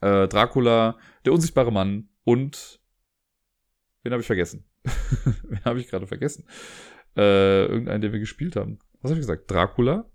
äh, 0.00 0.28
Dracula, 0.28 0.96
der 1.24 1.32
unsichtbare 1.32 1.72
Mann 1.72 2.08
und 2.24 2.80
wen 4.02 4.12
habe 4.12 4.20
ich 4.20 4.26
vergessen? 4.26 4.64
wen 4.84 5.64
habe 5.64 5.80
ich 5.80 5.88
gerade 5.88 6.06
vergessen? 6.06 6.44
Äh, 7.16 7.66
irgendeinen, 7.66 8.00
den 8.00 8.12
wir 8.12 8.20
gespielt 8.20 8.56
haben. 8.56 8.78
Was 9.00 9.10
habe 9.10 9.20
ich 9.20 9.26
gesagt? 9.26 9.50
Dracula, 9.50 10.08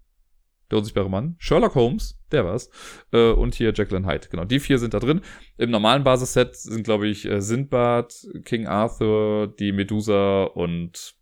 der 0.71 0.77
unsichtbare 0.77 1.09
Mann, 1.09 1.35
Sherlock 1.39 1.75
Holmes, 1.75 2.19
der 2.31 2.45
war's, 2.45 2.69
äh, 3.11 3.31
und 3.31 3.55
hier 3.55 3.69
und 3.69 4.07
Hyde. 4.07 4.27
Genau, 4.29 4.45
die 4.45 4.59
vier 4.59 4.79
sind 4.79 4.93
da 4.93 4.99
drin. 4.99 5.21
Im 5.57 5.69
normalen 5.69 6.03
Basisset 6.03 6.55
sind, 6.55 6.83
glaube 6.83 7.07
ich, 7.07 7.25
äh, 7.25 7.41
Sindbad, 7.41 8.13
King 8.45 8.67
Arthur, 8.67 9.53
die 9.59 9.73
Medusa 9.73 10.43
und 10.43 11.15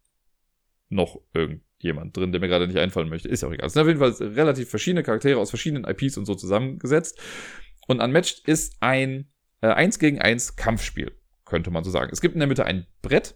noch 0.92 1.20
irgendjemand 1.34 2.16
drin, 2.16 2.32
der 2.32 2.42
mir 2.42 2.48
gerade 2.48 2.68
nicht 2.68 2.78
einfallen 2.78 3.10
möchte. 3.10 3.30
Ist 3.30 3.42
ja 3.42 3.48
auch 3.48 3.54
egal. 3.54 3.68
Es 3.68 3.74
sind 3.74 3.82
auf 3.82 3.88
jeden 3.88 4.00
Fall 4.00 4.12
relativ 4.12 4.70
verschiedene 4.70 5.04
Charaktere 5.04 5.40
aus 5.40 5.50
verschiedenen 5.50 5.86
IPs 5.86 6.18
und 6.18 6.26
so 6.26 6.36
zusammengesetzt. 6.36 7.20
Und 7.88 8.02
Unmatched 8.02 8.48
ist 8.48 8.78
ein 8.82 9.32
äh, 9.62 9.68
1 9.68 10.00
gegen 10.00 10.20
1 10.20 10.56
Kampfspiel, 10.56 11.12
könnte 11.46 11.72
man 11.72 11.84
so 11.84 11.92
sagen. 11.92 12.10
Es 12.12 12.22
gibt 12.22 12.36
in 12.36 12.40
der 12.40 12.48
Mitte 12.48 12.66
ein 12.66 12.86
Brett. 13.02 13.36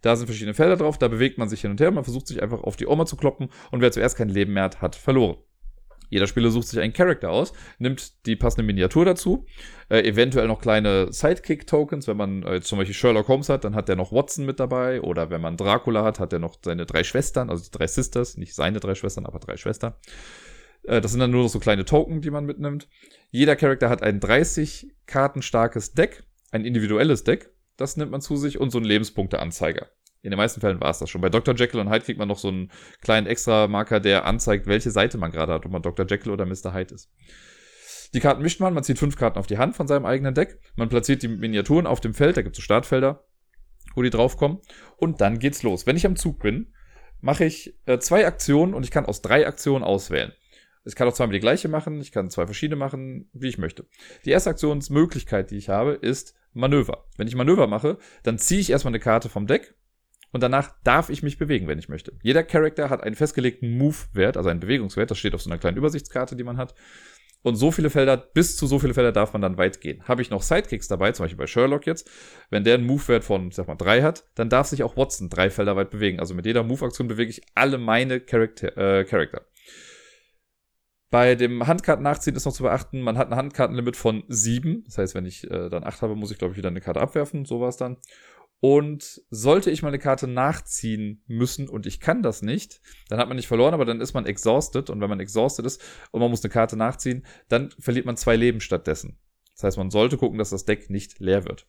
Da 0.00 0.16
sind 0.16 0.26
verschiedene 0.26 0.54
Felder 0.54 0.76
drauf, 0.76 0.98
da 0.98 1.08
bewegt 1.08 1.38
man 1.38 1.48
sich 1.48 1.62
hin 1.62 1.70
und 1.70 1.80
her, 1.80 1.90
man 1.90 2.04
versucht 2.04 2.26
sich 2.26 2.42
einfach 2.42 2.62
auf 2.62 2.76
die 2.76 2.86
Oma 2.86 3.06
zu 3.06 3.16
kloppen 3.16 3.48
und 3.70 3.80
wer 3.80 3.90
zuerst 3.90 4.18
kein 4.18 4.28
Leben 4.28 4.52
mehr 4.52 4.64
hat, 4.64 4.82
hat 4.82 4.96
verloren. 4.96 5.38
Jeder 6.10 6.26
Spieler 6.26 6.50
sucht 6.50 6.68
sich 6.68 6.80
einen 6.80 6.92
Charakter 6.92 7.30
aus, 7.30 7.52
nimmt 7.78 8.26
die 8.26 8.36
passende 8.36 8.64
Miniatur 8.64 9.04
dazu, 9.04 9.46
äh, 9.88 10.00
eventuell 10.00 10.46
noch 10.46 10.60
kleine 10.60 11.12
Sidekick-Tokens. 11.12 12.06
Wenn 12.06 12.16
man 12.16 12.42
äh, 12.44 12.60
zum 12.60 12.78
Beispiel 12.78 12.94
Sherlock 12.94 13.28
Holmes 13.28 13.48
hat, 13.48 13.64
dann 13.64 13.74
hat 13.74 13.88
der 13.88 13.96
noch 13.96 14.12
Watson 14.12 14.46
mit 14.46 14.60
dabei. 14.60 15.00
Oder 15.00 15.30
wenn 15.30 15.40
man 15.40 15.56
Dracula 15.56 16.04
hat, 16.04 16.20
hat 16.20 16.32
er 16.32 16.38
noch 16.38 16.56
seine 16.62 16.86
drei 16.86 17.04
Schwestern, 17.04 17.50
also 17.50 17.64
die 17.64 17.76
drei 17.76 17.86
Sisters, 17.86 18.36
nicht 18.36 18.54
seine 18.54 18.80
drei 18.80 18.94
Schwestern, 18.94 19.26
aber 19.26 19.38
drei 19.38 19.56
Schwestern. 19.56 19.94
Äh, 20.84 21.00
das 21.00 21.12
sind 21.12 21.20
dann 21.20 21.30
nur 21.30 21.42
noch 21.42 21.50
so 21.50 21.58
kleine 21.58 21.84
Token, 21.84 22.20
die 22.20 22.30
man 22.30 22.44
mitnimmt. 22.44 22.88
Jeder 23.30 23.56
Charakter 23.56 23.90
hat 23.90 24.02
ein 24.02 24.20
30 24.20 24.92
Karten 25.06 25.42
starkes 25.42 25.92
Deck, 25.92 26.24
ein 26.50 26.64
individuelles 26.64 27.24
Deck. 27.24 27.50
Das 27.76 27.96
nimmt 27.96 28.12
man 28.12 28.20
zu 28.20 28.36
sich 28.36 28.60
und 28.60 28.70
so 28.70 28.78
einen 28.78 28.86
Lebenspunkteanzeiger. 28.86 29.88
In 30.24 30.30
den 30.30 30.38
meisten 30.38 30.62
Fällen 30.62 30.80
war 30.80 30.88
es 30.88 30.98
das 30.98 31.10
schon. 31.10 31.20
Bei 31.20 31.28
Dr. 31.28 31.54
Jekyll 31.54 31.80
und 31.80 31.90
Hyde 31.90 32.02
kriegt 32.02 32.18
man 32.18 32.28
noch 32.28 32.38
so 32.38 32.48
einen 32.48 32.70
kleinen 33.02 33.26
Extra-Marker, 33.26 34.00
der 34.00 34.24
anzeigt, 34.24 34.66
welche 34.66 34.90
Seite 34.90 35.18
man 35.18 35.30
gerade 35.30 35.52
hat, 35.52 35.66
ob 35.66 35.70
man 35.70 35.82
Dr. 35.82 36.06
Jekyll 36.06 36.32
oder 36.32 36.46
Mr. 36.46 36.72
Hyde 36.72 36.94
ist. 36.94 37.10
Die 38.14 38.20
Karten 38.20 38.42
mischt 38.42 38.58
man, 38.58 38.72
man 38.72 38.84
zieht 38.84 38.98
fünf 38.98 39.16
Karten 39.16 39.38
auf 39.38 39.46
die 39.46 39.58
Hand 39.58 39.76
von 39.76 39.86
seinem 39.86 40.06
eigenen 40.06 40.32
Deck, 40.32 40.60
man 40.76 40.88
platziert 40.88 41.22
die 41.22 41.28
Miniaturen 41.28 41.86
auf 41.86 42.00
dem 42.00 42.14
Feld, 42.14 42.38
da 42.38 42.42
gibt 42.42 42.56
es 42.56 42.58
so 42.58 42.62
Startfelder, 42.62 43.26
wo 43.94 44.02
die 44.02 44.08
draufkommen, 44.08 44.60
und 44.96 45.20
dann 45.20 45.38
geht's 45.38 45.62
los. 45.62 45.86
Wenn 45.86 45.96
ich 45.96 46.06
am 46.06 46.16
Zug 46.16 46.38
bin, 46.38 46.72
mache 47.20 47.44
ich 47.44 47.78
äh, 47.84 47.98
zwei 47.98 48.26
Aktionen 48.26 48.72
und 48.72 48.82
ich 48.82 48.90
kann 48.90 49.04
aus 49.04 49.20
drei 49.20 49.46
Aktionen 49.46 49.84
auswählen. 49.84 50.32
Ich 50.86 50.94
kann 50.94 51.06
auch 51.06 51.12
zweimal 51.12 51.34
die 51.34 51.40
gleiche 51.40 51.68
machen, 51.68 52.00
ich 52.00 52.12
kann 52.12 52.30
zwei 52.30 52.46
verschiedene 52.46 52.76
machen, 52.76 53.28
wie 53.34 53.48
ich 53.48 53.58
möchte. 53.58 53.86
Die 54.24 54.30
erste 54.30 54.48
Aktionsmöglichkeit, 54.48 55.50
die 55.50 55.58
ich 55.58 55.68
habe, 55.68 55.92
ist 55.92 56.34
Manöver. 56.54 57.04
Wenn 57.18 57.28
ich 57.28 57.34
Manöver 57.34 57.66
mache, 57.66 57.98
dann 58.22 58.38
ziehe 58.38 58.60
ich 58.60 58.70
erstmal 58.70 58.92
eine 58.92 59.00
Karte 59.00 59.28
vom 59.28 59.46
Deck, 59.46 59.74
und 60.34 60.42
danach 60.42 60.74
darf 60.82 61.10
ich 61.10 61.22
mich 61.22 61.38
bewegen, 61.38 61.68
wenn 61.68 61.78
ich 61.78 61.88
möchte. 61.88 62.12
Jeder 62.20 62.42
Charakter 62.42 62.90
hat 62.90 63.04
einen 63.04 63.14
festgelegten 63.14 63.78
Move-Wert, 63.78 64.36
also 64.36 64.48
einen 64.48 64.58
Bewegungswert, 64.58 65.08
das 65.08 65.16
steht 65.16 65.32
auf 65.32 65.40
so 65.40 65.48
einer 65.48 65.60
kleinen 65.60 65.76
Übersichtskarte, 65.76 66.34
die 66.34 66.42
man 66.42 66.56
hat. 66.56 66.74
Und 67.42 67.54
so 67.54 67.70
viele 67.70 67.88
Felder, 67.88 68.16
bis 68.16 68.56
zu 68.56 68.66
so 68.66 68.80
viele 68.80 68.94
Felder 68.94 69.12
darf 69.12 69.32
man 69.32 69.42
dann 69.42 69.58
weit 69.58 69.80
gehen. 69.80 70.02
Habe 70.08 70.22
ich 70.22 70.30
noch 70.30 70.42
Sidekicks 70.42 70.88
dabei, 70.88 71.12
zum 71.12 71.22
Beispiel 71.22 71.38
bei 71.38 71.46
Sherlock 71.46 71.86
jetzt, 71.86 72.10
wenn 72.50 72.64
der 72.64 72.74
einen 72.74 72.84
Move-Wert 72.84 73.22
von, 73.22 73.52
sag 73.52 73.68
mal, 73.68 73.76
drei 73.76 74.02
hat, 74.02 74.24
dann 74.34 74.48
darf 74.48 74.66
sich 74.66 74.82
auch 74.82 74.96
Watson 74.96 75.30
drei 75.30 75.50
Felder 75.50 75.76
weit 75.76 75.90
bewegen. 75.90 76.18
Also 76.18 76.34
mit 76.34 76.46
jeder 76.46 76.64
Move-Aktion 76.64 77.06
bewege 77.06 77.30
ich 77.30 77.42
alle 77.54 77.78
meine 77.78 78.18
Charakter. 78.18 78.76
Äh. 78.76 79.28
Bei 81.10 81.36
dem 81.36 81.64
Handkarten 81.64 82.02
nachziehen 82.02 82.34
ist 82.34 82.44
noch 82.44 82.52
zu 82.52 82.64
beachten, 82.64 83.02
man 83.02 83.18
hat 83.18 83.30
ein 83.30 83.36
Handkartenlimit 83.36 83.94
von 83.94 84.24
sieben. 84.26 84.82
Das 84.86 84.98
heißt, 84.98 85.14
wenn 85.14 85.26
ich 85.26 85.48
äh, 85.48 85.68
dann 85.68 85.84
acht 85.84 86.02
habe, 86.02 86.16
muss 86.16 86.32
ich, 86.32 86.38
glaube 86.38 86.54
ich, 86.54 86.58
wieder 86.58 86.70
eine 86.70 86.80
Karte 86.80 87.00
abwerfen. 87.00 87.44
So 87.44 87.60
war 87.60 87.68
es 87.68 87.76
dann. 87.76 87.98
Und 88.64 89.20
sollte 89.28 89.70
ich 89.70 89.82
mal 89.82 89.88
eine 89.88 89.98
Karte 89.98 90.26
nachziehen 90.26 91.22
müssen 91.26 91.68
und 91.68 91.84
ich 91.84 92.00
kann 92.00 92.22
das 92.22 92.40
nicht, 92.40 92.80
dann 93.10 93.18
hat 93.18 93.28
man 93.28 93.36
nicht 93.36 93.46
verloren, 93.46 93.74
aber 93.74 93.84
dann 93.84 94.00
ist 94.00 94.14
man 94.14 94.24
exhausted. 94.24 94.88
Und 94.88 95.02
wenn 95.02 95.10
man 95.10 95.20
exhausted 95.20 95.66
ist 95.66 95.82
und 96.12 96.20
man 96.20 96.30
muss 96.30 96.42
eine 96.42 96.50
Karte 96.50 96.74
nachziehen, 96.74 97.26
dann 97.50 97.72
verliert 97.78 98.06
man 98.06 98.16
zwei 98.16 98.36
Leben 98.36 98.62
stattdessen. 98.62 99.18
Das 99.52 99.64
heißt, 99.64 99.76
man 99.76 99.90
sollte 99.90 100.16
gucken, 100.16 100.38
dass 100.38 100.48
das 100.48 100.64
Deck 100.64 100.88
nicht 100.88 101.18
leer 101.18 101.44
wird. 101.44 101.66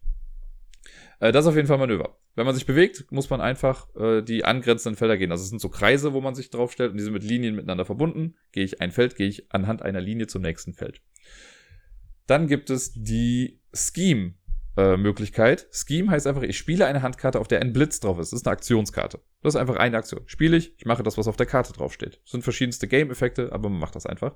Äh, 1.19 1.33
das 1.33 1.43
ist 1.43 1.49
auf 1.49 1.57
jeden 1.57 1.67
Fall 1.67 1.79
Manöver. 1.79 2.17
Wenn 2.33 2.45
man 2.45 2.55
sich 2.55 2.65
bewegt, 2.65 3.11
muss 3.11 3.29
man 3.29 3.41
einfach 3.41 3.93
äh, 3.97 4.21
die 4.21 4.45
angrenzenden 4.45 4.97
Felder 4.97 5.17
gehen. 5.17 5.33
Also 5.33 5.43
es 5.43 5.49
sind 5.49 5.59
so 5.59 5.67
Kreise, 5.67 6.13
wo 6.13 6.21
man 6.21 6.33
sich 6.33 6.49
draufstellt 6.49 6.91
und 6.91 6.97
die 6.97 7.03
sind 7.03 7.11
mit 7.11 7.25
Linien 7.25 7.55
miteinander 7.55 7.83
verbunden. 7.83 8.35
Gehe 8.53 8.63
ich 8.63 8.79
ein 8.79 8.93
Feld, 8.93 9.17
gehe 9.17 9.27
ich 9.27 9.51
anhand 9.51 9.81
einer 9.81 9.99
Linie 9.99 10.27
zum 10.27 10.43
nächsten 10.43 10.73
Feld. 10.73 11.01
Dann 12.25 12.47
gibt 12.47 12.69
es 12.69 12.93
die 12.93 13.59
Scheme 13.73 14.35
äh, 14.77 14.97
Möglichkeit. 14.97 15.67
Scheme 15.71 16.11
heißt 16.11 16.27
einfach, 16.27 16.43
ich 16.43 16.57
spiele 16.57 16.85
eine 16.85 17.01
Handkarte, 17.01 17.39
auf 17.39 17.47
der 17.47 17.61
ein 17.61 17.73
Blitz 17.73 17.99
drauf 17.99 18.19
ist. 18.19 18.31
Das 18.31 18.41
ist 18.41 18.47
eine 18.47 18.53
Aktionskarte. 18.53 19.19
Das 19.41 19.55
ist 19.55 19.59
einfach 19.59 19.77
eine 19.77 19.97
Aktion. 19.97 20.21
Spiele 20.25 20.57
ich, 20.57 20.73
ich 20.77 20.85
mache 20.85 21.03
das, 21.03 21.17
was 21.17 21.27
auf 21.27 21.37
der 21.37 21.45
Karte 21.45 21.73
draufsteht. 21.73 22.19
Das 22.23 22.31
sind 22.31 22.43
verschiedenste 22.43 22.87
Game-Effekte, 22.87 23.51
aber 23.51 23.69
man 23.69 23.79
macht 23.79 23.95
das 23.95 24.05
einfach. 24.05 24.35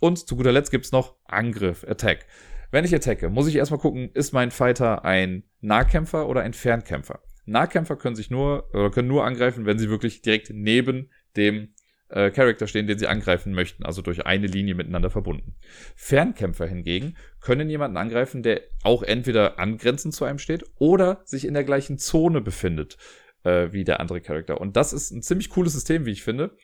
Und 0.00 0.18
zu 0.28 0.36
guter 0.36 0.52
Letzt 0.52 0.70
gibt's 0.70 0.92
noch 0.92 1.16
Angriff, 1.24 1.84
Attack. 1.84 2.26
Wenn 2.70 2.84
ich 2.84 2.94
attacke, 2.94 3.30
muss 3.30 3.46
ich 3.46 3.56
erstmal 3.56 3.80
gucken, 3.80 4.10
ist 4.12 4.32
mein 4.32 4.50
Fighter 4.50 5.04
ein 5.04 5.44
Nahkämpfer 5.60 6.28
oder 6.28 6.42
ein 6.42 6.52
Fernkämpfer? 6.52 7.20
Nahkämpfer 7.46 7.96
können 7.96 8.14
sich 8.14 8.30
nur 8.30 8.68
oder 8.74 8.90
können 8.90 9.08
nur 9.08 9.24
angreifen, 9.24 9.64
wenn 9.64 9.78
sie 9.78 9.88
wirklich 9.88 10.20
direkt 10.20 10.50
neben 10.52 11.10
dem 11.36 11.74
äh, 12.08 12.30
Charakter 12.30 12.66
stehen, 12.66 12.86
den 12.86 12.98
sie 12.98 13.06
angreifen 13.06 13.52
möchten, 13.52 13.84
also 13.84 14.02
durch 14.02 14.24
eine 14.24 14.46
Linie 14.46 14.74
miteinander 14.74 15.10
verbunden. 15.10 15.54
Fernkämpfer 15.94 16.66
hingegen 16.66 17.16
können 17.40 17.68
jemanden 17.68 17.96
angreifen, 17.96 18.42
der 18.42 18.62
auch 18.82 19.02
entweder 19.02 19.58
angrenzend 19.58 20.14
zu 20.14 20.24
einem 20.24 20.38
steht 20.38 20.64
oder 20.76 21.20
sich 21.24 21.44
in 21.44 21.54
der 21.54 21.64
gleichen 21.64 21.98
Zone 21.98 22.40
befindet 22.40 22.96
äh, 23.44 23.72
wie 23.72 23.84
der 23.84 24.00
andere 24.00 24.20
Charakter. 24.20 24.60
Und 24.60 24.76
das 24.76 24.92
ist 24.92 25.10
ein 25.10 25.22
ziemlich 25.22 25.50
cooles 25.50 25.72
System, 25.72 26.06
wie 26.06 26.12
ich 26.12 26.22
finde. 26.22 26.56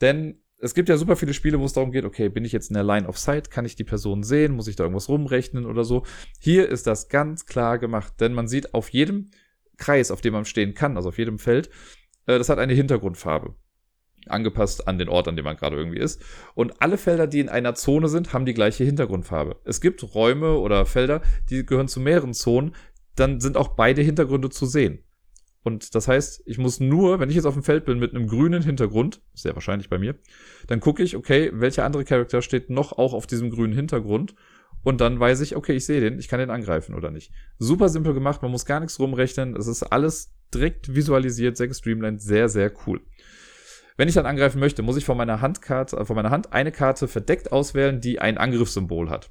Denn 0.00 0.40
es 0.58 0.74
gibt 0.74 0.88
ja 0.88 0.96
super 0.96 1.16
viele 1.16 1.34
Spiele, 1.34 1.58
wo 1.58 1.64
es 1.64 1.72
darum 1.72 1.90
geht, 1.90 2.04
okay, 2.04 2.28
bin 2.28 2.44
ich 2.44 2.52
jetzt 2.52 2.70
in 2.70 2.74
der 2.74 2.84
Line 2.84 3.08
of 3.08 3.18
Sight, 3.18 3.50
kann 3.50 3.64
ich 3.64 3.74
die 3.74 3.84
Person 3.84 4.22
sehen, 4.22 4.52
muss 4.52 4.68
ich 4.68 4.76
da 4.76 4.84
irgendwas 4.84 5.08
rumrechnen 5.08 5.66
oder 5.66 5.84
so. 5.84 6.04
Hier 6.38 6.68
ist 6.68 6.86
das 6.86 7.08
ganz 7.08 7.46
klar 7.46 7.78
gemacht, 7.78 8.14
denn 8.20 8.32
man 8.32 8.46
sieht 8.46 8.72
auf 8.74 8.88
jedem 8.90 9.30
Kreis, 9.76 10.12
auf 10.12 10.20
dem 10.20 10.34
man 10.34 10.44
stehen 10.44 10.74
kann, 10.74 10.96
also 10.96 11.08
auf 11.08 11.18
jedem 11.18 11.40
Feld, 11.40 11.68
äh, 12.26 12.38
das 12.38 12.48
hat 12.48 12.58
eine 12.58 12.74
Hintergrundfarbe 12.74 13.56
angepasst 14.26 14.88
an 14.88 14.98
den 14.98 15.08
Ort, 15.08 15.28
an 15.28 15.36
dem 15.36 15.44
man 15.44 15.56
gerade 15.56 15.76
irgendwie 15.76 15.98
ist. 15.98 16.22
Und 16.54 16.80
alle 16.80 16.98
Felder, 16.98 17.26
die 17.26 17.40
in 17.40 17.48
einer 17.48 17.74
Zone 17.74 18.08
sind, 18.08 18.32
haben 18.32 18.46
die 18.46 18.54
gleiche 18.54 18.84
Hintergrundfarbe. 18.84 19.56
Es 19.64 19.80
gibt 19.80 20.14
Räume 20.14 20.58
oder 20.58 20.86
Felder, 20.86 21.22
die 21.50 21.64
gehören 21.64 21.88
zu 21.88 22.00
mehreren 22.00 22.34
Zonen, 22.34 22.74
dann 23.16 23.40
sind 23.40 23.56
auch 23.56 23.68
beide 23.68 24.02
Hintergründe 24.02 24.50
zu 24.50 24.66
sehen. 24.66 25.00
Und 25.64 25.94
das 25.94 26.08
heißt, 26.08 26.42
ich 26.46 26.58
muss 26.58 26.80
nur, 26.80 27.20
wenn 27.20 27.28
ich 27.28 27.36
jetzt 27.36 27.44
auf 27.44 27.54
dem 27.54 27.62
Feld 27.62 27.84
bin 27.84 27.98
mit 27.98 28.14
einem 28.14 28.26
grünen 28.26 28.62
Hintergrund, 28.62 29.20
sehr 29.32 29.54
wahrscheinlich 29.54 29.88
bei 29.88 29.98
mir, 29.98 30.16
dann 30.66 30.80
gucke 30.80 31.02
ich, 31.02 31.16
okay, 31.16 31.50
welcher 31.54 31.84
andere 31.84 32.04
Charakter 32.04 32.42
steht 32.42 32.68
noch 32.68 32.92
auch 32.92 33.14
auf 33.14 33.26
diesem 33.26 33.50
grünen 33.50 33.72
Hintergrund. 33.72 34.34
Und 34.82 35.00
dann 35.00 35.20
weiß 35.20 35.40
ich, 35.42 35.54
okay, 35.54 35.74
ich 35.74 35.86
sehe 35.86 36.00
den, 36.00 36.18
ich 36.18 36.26
kann 36.26 36.40
den 36.40 36.50
angreifen 36.50 36.94
oder 36.96 37.12
nicht. 37.12 37.30
Super 37.58 37.88
simpel 37.88 38.14
gemacht, 38.14 38.42
man 38.42 38.50
muss 38.50 38.66
gar 38.66 38.80
nichts 38.80 38.98
rumrechnen. 38.98 39.54
Es 39.54 39.68
ist 39.68 39.84
alles 39.84 40.34
direkt 40.52 40.94
visualisiert, 40.94 41.56
sehr 41.56 41.68
gestreamlined, 41.68 42.20
sehr, 42.20 42.48
sehr 42.48 42.72
cool. 42.86 43.00
Wenn 43.96 44.08
ich 44.08 44.14
dann 44.14 44.26
angreifen 44.26 44.60
möchte, 44.60 44.82
muss 44.82 44.96
ich 44.96 45.04
von 45.04 45.16
meiner 45.16 45.40
Handkarte, 45.40 45.96
äh, 45.96 46.04
von 46.04 46.16
meiner 46.16 46.30
Hand 46.30 46.52
eine 46.52 46.72
Karte 46.72 47.08
verdeckt 47.08 47.52
auswählen, 47.52 48.00
die 48.00 48.20
ein 48.20 48.38
Angriffssymbol 48.38 49.10
hat. 49.10 49.30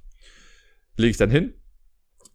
Lege 0.98 1.12
ich 1.12 1.18
dann 1.18 1.32
hin. 1.32 1.54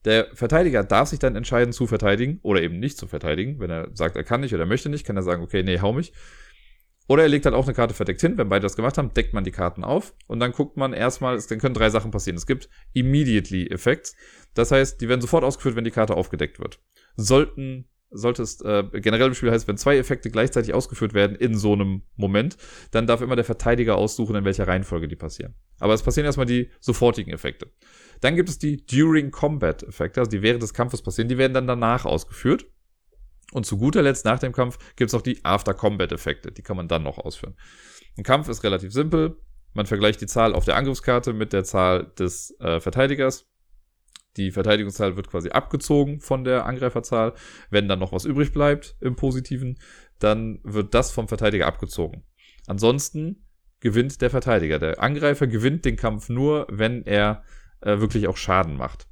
Der 0.04 0.28
Verteidiger 0.35 0.85
darf 0.85 1.09
sich 1.09 1.18
dann 1.18 1.35
entscheiden 1.35 1.73
zu 1.73 1.87
verteidigen 1.87 2.38
oder 2.42 2.62
eben 2.62 2.78
nicht 2.78 2.97
zu 2.97 3.09
verteidigen. 3.09 3.59
Wenn 3.59 3.71
er 3.71 3.88
sagt, 3.92 4.16
er 4.16 4.25
kann 4.25 4.40
nicht 4.40 4.54
oder 4.54 4.62
er 4.64 4.68
möchte 4.68 4.88
nicht, 4.88 5.04
kann 5.04 5.16
er 5.16 5.23
sagen, 5.23 5.42
okay, 5.42 5.62
nee, 5.62 5.80
hau 5.80 5.92
mich. 5.92 6.12
Oder 7.09 7.23
er 7.23 7.28
legt 7.28 7.47
dann 7.47 7.54
auch 7.54 7.66
eine 7.66 7.75
Karte 7.75 7.95
verdeckt 7.95 8.21
hin. 8.21 8.37
Wenn 8.37 8.49
beide 8.49 8.62
das 8.62 8.76
gemacht 8.76 8.99
haben, 8.99 9.14
deckt 9.14 9.33
man 9.33 9.45
die 9.45 9.52
Karten 9.52 9.85
auf 9.85 10.14
und 10.26 10.40
dann 10.40 10.52
guckt 10.52 10.76
man 10.76 10.92
erstmal, 10.92 11.40
dann 11.40 11.59
können 11.59 11.75
drei 11.75 11.90
Sachen 11.90 12.11
passieren. 12.11 12.37
Es 12.37 12.47
gibt 12.47 12.68
Immediately 12.95 13.66
Effects. 13.68 14.16
Das 14.54 14.71
heißt, 14.71 15.00
die 15.00 15.09
werden 15.09 15.21
sofort 15.21 15.45
ausgeführt, 15.45 15.76
wenn 15.76 15.85
die 15.85 15.90
Karte 15.90 16.14
aufgedeckt 16.14 16.59
wird. 16.59 16.80
Sollten 17.16 17.88
sollte 18.11 18.43
es 18.43 18.61
äh, 18.61 18.85
generell 18.95 19.29
im 19.29 19.35
Spiel 19.35 19.51
heißt, 19.51 19.67
wenn 19.69 19.77
zwei 19.77 19.97
Effekte 19.99 20.31
gleichzeitig 20.31 20.75
ausgeführt 20.75 21.15
werden 21.15 21.37
in 21.37 21.57
so 21.57 21.73
einem 21.73 22.03
Moment, 22.17 22.57
dann 22.91 23.07
darf 23.07 23.21
immer 23.21 23.37
der 23.37 23.45
Verteidiger 23.45 23.97
aussuchen, 23.97 24.37
in 24.37 24.45
welcher 24.45 24.69
Reihenfolge 24.69 25.09
die 25.09 25.17
passieren. 25.17 25.55
Aber 25.81 25.95
es 25.95 26.03
passieren 26.03 26.27
erstmal 26.27 26.47
die 26.47 26.71
sofortigen 26.81 27.33
Effekte. 27.33 27.71
Dann 28.21 28.37
gibt 28.37 28.49
es 28.49 28.59
die 28.59 28.85
During 28.87 29.31
Combat 29.31 29.83
Effekte, 29.83 30.21
also 30.21 30.31
die 30.31 30.43
während 30.43 30.63
des 30.63 30.73
Kampfes 30.73 31.03
passieren, 31.03 31.29
die 31.29 31.39
werden 31.39 31.55
dann 31.55 31.67
danach 31.67 32.05
ausgeführt. 32.05 32.67
Und 33.53 33.65
zu 33.65 33.79
guter 33.79 34.03
Letzt 34.03 34.25
nach 34.25 34.39
dem 34.39 34.53
Kampf 34.53 34.79
gibt 34.97 35.11
es 35.11 35.13
noch 35.13 35.23
die 35.23 35.45
After 35.45 35.75
Combat 35.75 36.13
Effekte, 36.13 36.51
die 36.51 36.63
kann 36.63 36.77
man 36.77 36.89
dann 36.89 37.03
noch 37.03 37.19
ausführen. 37.19 37.55
Ein 38.17 38.25
Kampf 38.25 38.49
ist 38.49 38.65
relativ 38.65 38.93
simpel. 38.93 39.37
Man 39.75 39.87
vergleicht 39.87 40.21
die 40.21 40.27
Zahl 40.27 40.55
auf 40.55 40.65
der 40.65 40.77
Angriffskarte 40.77 41.33
mit 41.33 41.53
der 41.53 41.65
Zahl 41.65 42.13
des 42.19 42.59
äh, 42.61 42.81
Verteidigers 42.81 43.47
die 44.37 44.50
Verteidigungszahl 44.50 45.16
wird 45.16 45.28
quasi 45.28 45.50
abgezogen 45.50 46.21
von 46.21 46.45
der 46.45 46.66
Angreiferzahl. 46.66 47.35
Wenn 47.71 47.88
dann 47.88 47.99
noch 47.99 48.12
was 48.12 48.25
übrig 48.25 48.52
bleibt 48.52 48.97
im 49.00 49.16
Positiven, 49.16 49.78
dann 50.19 50.61
wird 50.62 50.95
das 50.95 51.11
vom 51.11 51.28
Verteidiger 51.28 51.66
abgezogen. 51.66 52.25
Ansonsten 52.66 53.47
gewinnt 53.81 54.21
der 54.21 54.31
Verteidiger. 54.31 54.78
Der 54.78 55.02
Angreifer 55.02 55.47
gewinnt 55.47 55.85
den 55.85 55.97
Kampf 55.97 56.28
nur, 56.28 56.66
wenn 56.71 57.05
er 57.05 57.43
äh, 57.81 57.99
wirklich 58.00 58.26
auch 58.28 58.37
Schaden 58.37 58.76
macht. 58.76 59.07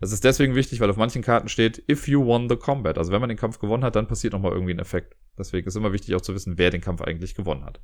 Das 0.00 0.12
ist 0.12 0.24
deswegen 0.24 0.54
wichtig, 0.54 0.80
weil 0.80 0.90
auf 0.90 0.96
manchen 0.96 1.22
Karten 1.22 1.48
steht, 1.48 1.82
if 1.90 2.06
you 2.06 2.24
won 2.24 2.48
the 2.48 2.56
combat. 2.56 2.98
Also 2.98 3.12
wenn 3.12 3.20
man 3.20 3.28
den 3.28 3.38
Kampf 3.38 3.58
gewonnen 3.58 3.84
hat, 3.84 3.96
dann 3.96 4.06
passiert 4.06 4.32
nochmal 4.32 4.52
irgendwie 4.52 4.74
ein 4.74 4.78
Effekt. 4.78 5.16
Deswegen 5.38 5.66
ist 5.66 5.76
immer 5.76 5.92
wichtig 5.92 6.14
auch 6.14 6.20
zu 6.20 6.34
wissen, 6.34 6.58
wer 6.58 6.70
den 6.70 6.80
Kampf 6.80 7.00
eigentlich 7.00 7.34
gewonnen 7.34 7.64
hat. 7.64 7.80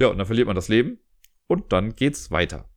Ja, 0.00 0.08
und 0.08 0.18
dann 0.18 0.26
verliert 0.26 0.46
man 0.46 0.56
das 0.56 0.68
Leben 0.68 0.98
und 1.46 1.72
dann 1.72 1.94
geht's 1.94 2.30
weiter. 2.30 2.68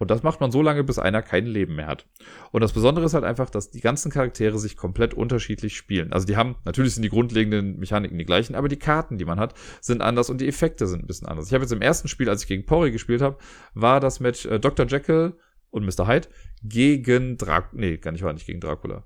Und 0.00 0.10
das 0.10 0.22
macht 0.22 0.40
man 0.40 0.50
so 0.50 0.62
lange, 0.62 0.82
bis 0.82 0.98
einer 0.98 1.20
kein 1.20 1.44
Leben 1.44 1.76
mehr 1.76 1.86
hat. 1.86 2.06
Und 2.52 2.62
das 2.62 2.72
Besondere 2.72 3.04
ist 3.04 3.12
halt 3.12 3.22
einfach, 3.22 3.50
dass 3.50 3.70
die 3.70 3.82
ganzen 3.82 4.10
Charaktere 4.10 4.58
sich 4.58 4.74
komplett 4.74 5.12
unterschiedlich 5.12 5.76
spielen. 5.76 6.10
Also 6.10 6.26
die 6.26 6.38
haben, 6.38 6.56
natürlich 6.64 6.94
sind 6.94 7.02
die 7.02 7.10
grundlegenden 7.10 7.78
Mechaniken 7.78 8.16
die 8.16 8.24
gleichen, 8.24 8.54
aber 8.54 8.68
die 8.68 8.78
Karten, 8.78 9.18
die 9.18 9.26
man 9.26 9.38
hat, 9.38 9.52
sind 9.82 10.00
anders 10.00 10.30
und 10.30 10.40
die 10.40 10.48
Effekte 10.48 10.86
sind 10.86 11.04
ein 11.04 11.06
bisschen 11.06 11.28
anders. 11.28 11.48
Ich 11.48 11.52
habe 11.52 11.64
jetzt 11.64 11.72
im 11.72 11.82
ersten 11.82 12.08
Spiel, 12.08 12.30
als 12.30 12.42
ich 12.42 12.48
gegen 12.48 12.64
Pori 12.64 12.92
gespielt 12.92 13.20
habe, 13.20 13.36
war 13.74 14.00
das 14.00 14.20
Match 14.20 14.46
äh, 14.46 14.58
Dr. 14.58 14.86
Jekyll 14.86 15.36
und 15.68 15.84
Mr. 15.84 16.08
Hyde 16.08 16.28
gegen 16.62 17.36
Dracula. 17.36 17.78
Nee, 17.78 17.98
gar 17.98 18.12
nicht, 18.12 18.22
war 18.22 18.32
nicht 18.32 18.46
gegen 18.46 18.60
Dracula. 18.60 19.04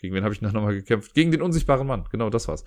Gegen 0.00 0.14
wen 0.14 0.24
habe 0.24 0.32
ich 0.32 0.40
noch 0.40 0.52
nochmal 0.52 0.74
gekämpft? 0.74 1.12
Gegen 1.12 1.30
den 1.30 1.42
unsichtbaren 1.42 1.86
Mann. 1.86 2.06
Genau, 2.10 2.30
das 2.30 2.48
war's. 2.48 2.64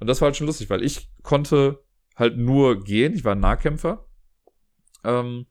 Und 0.00 0.08
das 0.08 0.20
war 0.20 0.26
halt 0.26 0.36
schon 0.36 0.48
lustig, 0.48 0.68
weil 0.68 0.82
ich 0.82 1.08
konnte 1.22 1.84
halt 2.16 2.36
nur 2.36 2.82
gehen. 2.82 3.14
Ich 3.14 3.24
war 3.24 3.36
ein 3.36 3.40
Nahkämpfer. 3.40 4.04
Ähm, 5.04 5.46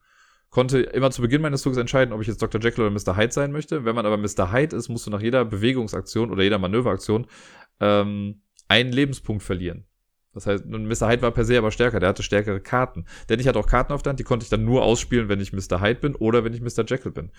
konnte 0.58 0.80
immer 0.80 1.12
zu 1.12 1.22
Beginn 1.22 1.44
meines 1.44 1.62
Zuges 1.62 1.78
entscheiden, 1.78 2.12
ob 2.12 2.20
ich 2.20 2.28
jetzt 2.28 2.42
Dr. 2.42 2.60
Jekyll 2.60 2.86
oder 2.86 2.90
Mr. 2.92 3.16
Hyde 3.16 3.32
sein 3.32 3.52
möchte. 3.52 3.86
Wenn 3.86 3.94
man 3.94 4.08
aber 4.08 4.18
Mr. 4.18 4.52
Hyde 4.52 4.76
ist, 4.76 4.90
musst 4.90 5.06
du 5.06 5.12
nach 5.12 5.22
jeder 5.22 5.46
Bewegungsaktion 5.46 6.32
oder 6.32 6.42
jeder 6.42 6.58
Manöveraktion 6.58 7.28
ähm, 7.80 8.42
einen 8.68 8.92
Lebenspunkt 8.92 9.44
verlieren. 9.44 9.86
Das 10.34 10.48
heißt, 10.48 10.66
Mr. 10.66 11.12
Hyde 11.12 11.22
war 11.22 11.30
per 11.30 11.46
se 11.46 11.60
aber 11.60 11.70
stärker, 11.70 12.00
der 12.00 12.10
hatte 12.10 12.24
stärkere 12.24 12.60
Karten. 12.60 13.06
Denn 13.30 13.40
ich 13.40 13.48
hatte 13.48 13.60
auch 13.60 13.68
Karten 13.68 13.94
auf 13.94 14.02
der 14.02 14.10
Hand, 14.10 14.20
die 14.20 14.24
konnte 14.24 14.46
ich 14.46 14.50
dann 14.50 14.66
nur 14.66 14.82
ausspielen, 14.82 15.30
wenn 15.30 15.40
ich 15.40 15.54
Mr. 15.54 15.80
Hyde 15.80 16.00
bin 16.00 16.16
oder 16.16 16.44
wenn 16.44 16.56
ich 16.56 16.62
Mr. 16.62 16.84
Jekyll 16.88 17.12
bin. 17.12 17.30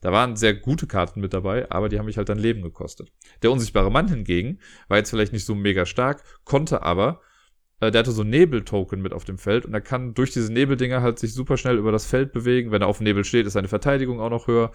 Da 0.00 0.12
waren 0.12 0.36
sehr 0.36 0.54
gute 0.54 0.86
Karten 0.86 1.20
mit 1.20 1.34
dabei, 1.34 1.68
aber 1.72 1.88
die 1.88 1.98
haben 1.98 2.06
mich 2.06 2.16
halt 2.16 2.28
dann 2.28 2.38
Leben 2.38 2.62
gekostet. 2.62 3.10
Der 3.42 3.50
unsichtbare 3.50 3.90
Mann 3.90 4.06
hingegen 4.06 4.60
war 4.86 4.98
jetzt 4.98 5.10
vielleicht 5.10 5.32
nicht 5.32 5.44
so 5.44 5.56
mega 5.56 5.84
stark, 5.84 6.22
konnte 6.44 6.82
aber, 6.82 7.22
äh, 7.80 7.90
der 7.90 8.00
hatte 8.00 8.12
so 8.12 8.24
Nebel-Token 8.24 9.00
mit 9.00 9.12
auf 9.12 9.24
dem 9.24 9.38
Feld 9.38 9.66
und 9.66 9.74
er 9.74 9.80
kann 9.80 10.14
durch 10.14 10.32
diese 10.32 10.52
Nebeldinger 10.52 11.02
halt 11.02 11.18
sich 11.18 11.34
super 11.34 11.56
schnell 11.56 11.78
über 11.78 11.92
das 11.92 12.06
Feld 12.06 12.32
bewegen. 12.32 12.70
Wenn 12.70 12.82
er 12.82 12.88
auf 12.88 13.00
Nebel 13.00 13.24
steht, 13.24 13.46
ist 13.46 13.52
seine 13.54 13.68
Verteidigung 13.68 14.20
auch 14.20 14.30
noch 14.30 14.46
höher. 14.46 14.72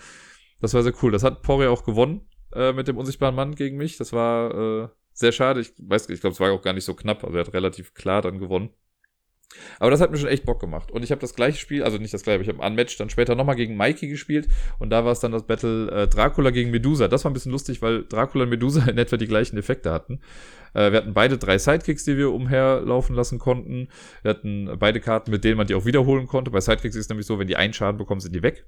Das 0.61 0.73
war 0.73 0.83
sehr 0.83 0.93
cool. 1.01 1.11
Das 1.11 1.23
hat 1.23 1.41
Poirier 1.41 1.71
auch 1.71 1.83
gewonnen 1.83 2.29
äh, 2.53 2.73
mit 2.73 2.87
dem 2.87 2.97
unsichtbaren 2.97 3.35
Mann 3.35 3.55
gegen 3.55 3.77
mich. 3.77 3.97
Das 3.97 4.13
war 4.13 4.83
äh, 4.83 4.87
sehr 5.13 5.31
schade. 5.31 5.61
Ich 5.61 5.73
weiß, 5.77 6.09
ich 6.09 6.21
glaube, 6.21 6.33
es 6.33 6.39
war 6.39 6.51
auch 6.51 6.61
gar 6.61 6.73
nicht 6.73 6.85
so 6.85 6.93
knapp. 6.93 7.23
Also 7.23 7.37
er 7.37 7.45
hat 7.45 7.53
relativ 7.53 7.93
klar 7.93 8.21
dann 8.21 8.39
gewonnen. 8.39 8.69
Aber 9.79 9.91
das 9.91 10.01
hat 10.01 10.11
mir 10.11 10.17
schon 10.17 10.29
echt 10.29 10.45
Bock 10.45 10.59
gemacht. 10.59 10.91
Und 10.91 11.03
ich 11.03 11.11
habe 11.11 11.21
das 11.21 11.33
gleiche 11.33 11.57
Spiel, 11.57 11.83
also 11.83 11.97
nicht 11.97 12.13
das 12.13 12.23
gleiche, 12.23 12.41
ich 12.41 12.49
habe 12.49 12.65
Unmatched 12.65 12.99
dann 12.99 13.09
später 13.09 13.35
nochmal 13.35 13.55
gegen 13.55 13.77
Mikey 13.77 14.07
gespielt. 14.07 14.47
Und 14.79 14.89
da 14.89 15.05
war 15.05 15.11
es 15.11 15.19
dann 15.19 15.31
das 15.31 15.43
Battle 15.43 15.89
äh, 15.91 16.07
Dracula 16.07 16.51
gegen 16.51 16.71
Medusa. 16.71 17.07
Das 17.07 17.23
war 17.23 17.31
ein 17.31 17.33
bisschen 17.33 17.51
lustig, 17.51 17.81
weil 17.81 18.05
Dracula 18.05 18.43
und 18.43 18.49
Medusa 18.49 18.85
in 18.89 18.97
etwa 18.97 19.17
die 19.17 19.27
gleichen 19.27 19.57
Effekte 19.57 19.91
hatten. 19.91 20.19
Äh, 20.73 20.91
wir 20.91 20.99
hatten 20.99 21.13
beide 21.13 21.37
drei 21.37 21.57
Sidekicks, 21.57 22.03
die 22.03 22.17
wir 22.17 22.31
umherlaufen 22.31 23.15
lassen 23.15 23.39
konnten. 23.39 23.89
Wir 24.21 24.29
hatten 24.31 24.69
beide 24.79 24.99
Karten, 24.99 25.31
mit 25.31 25.43
denen 25.43 25.57
man 25.57 25.67
die 25.67 25.75
auch 25.75 25.85
wiederholen 25.85 26.27
konnte. 26.27 26.51
Bei 26.51 26.61
Sidekicks 26.61 26.95
ist 26.95 27.05
es 27.05 27.09
nämlich 27.09 27.27
so, 27.27 27.39
wenn 27.39 27.47
die 27.47 27.55
einen 27.55 27.73
Schaden 27.73 27.97
bekommen, 27.97 28.21
sind 28.21 28.35
die 28.35 28.43
weg. 28.43 28.65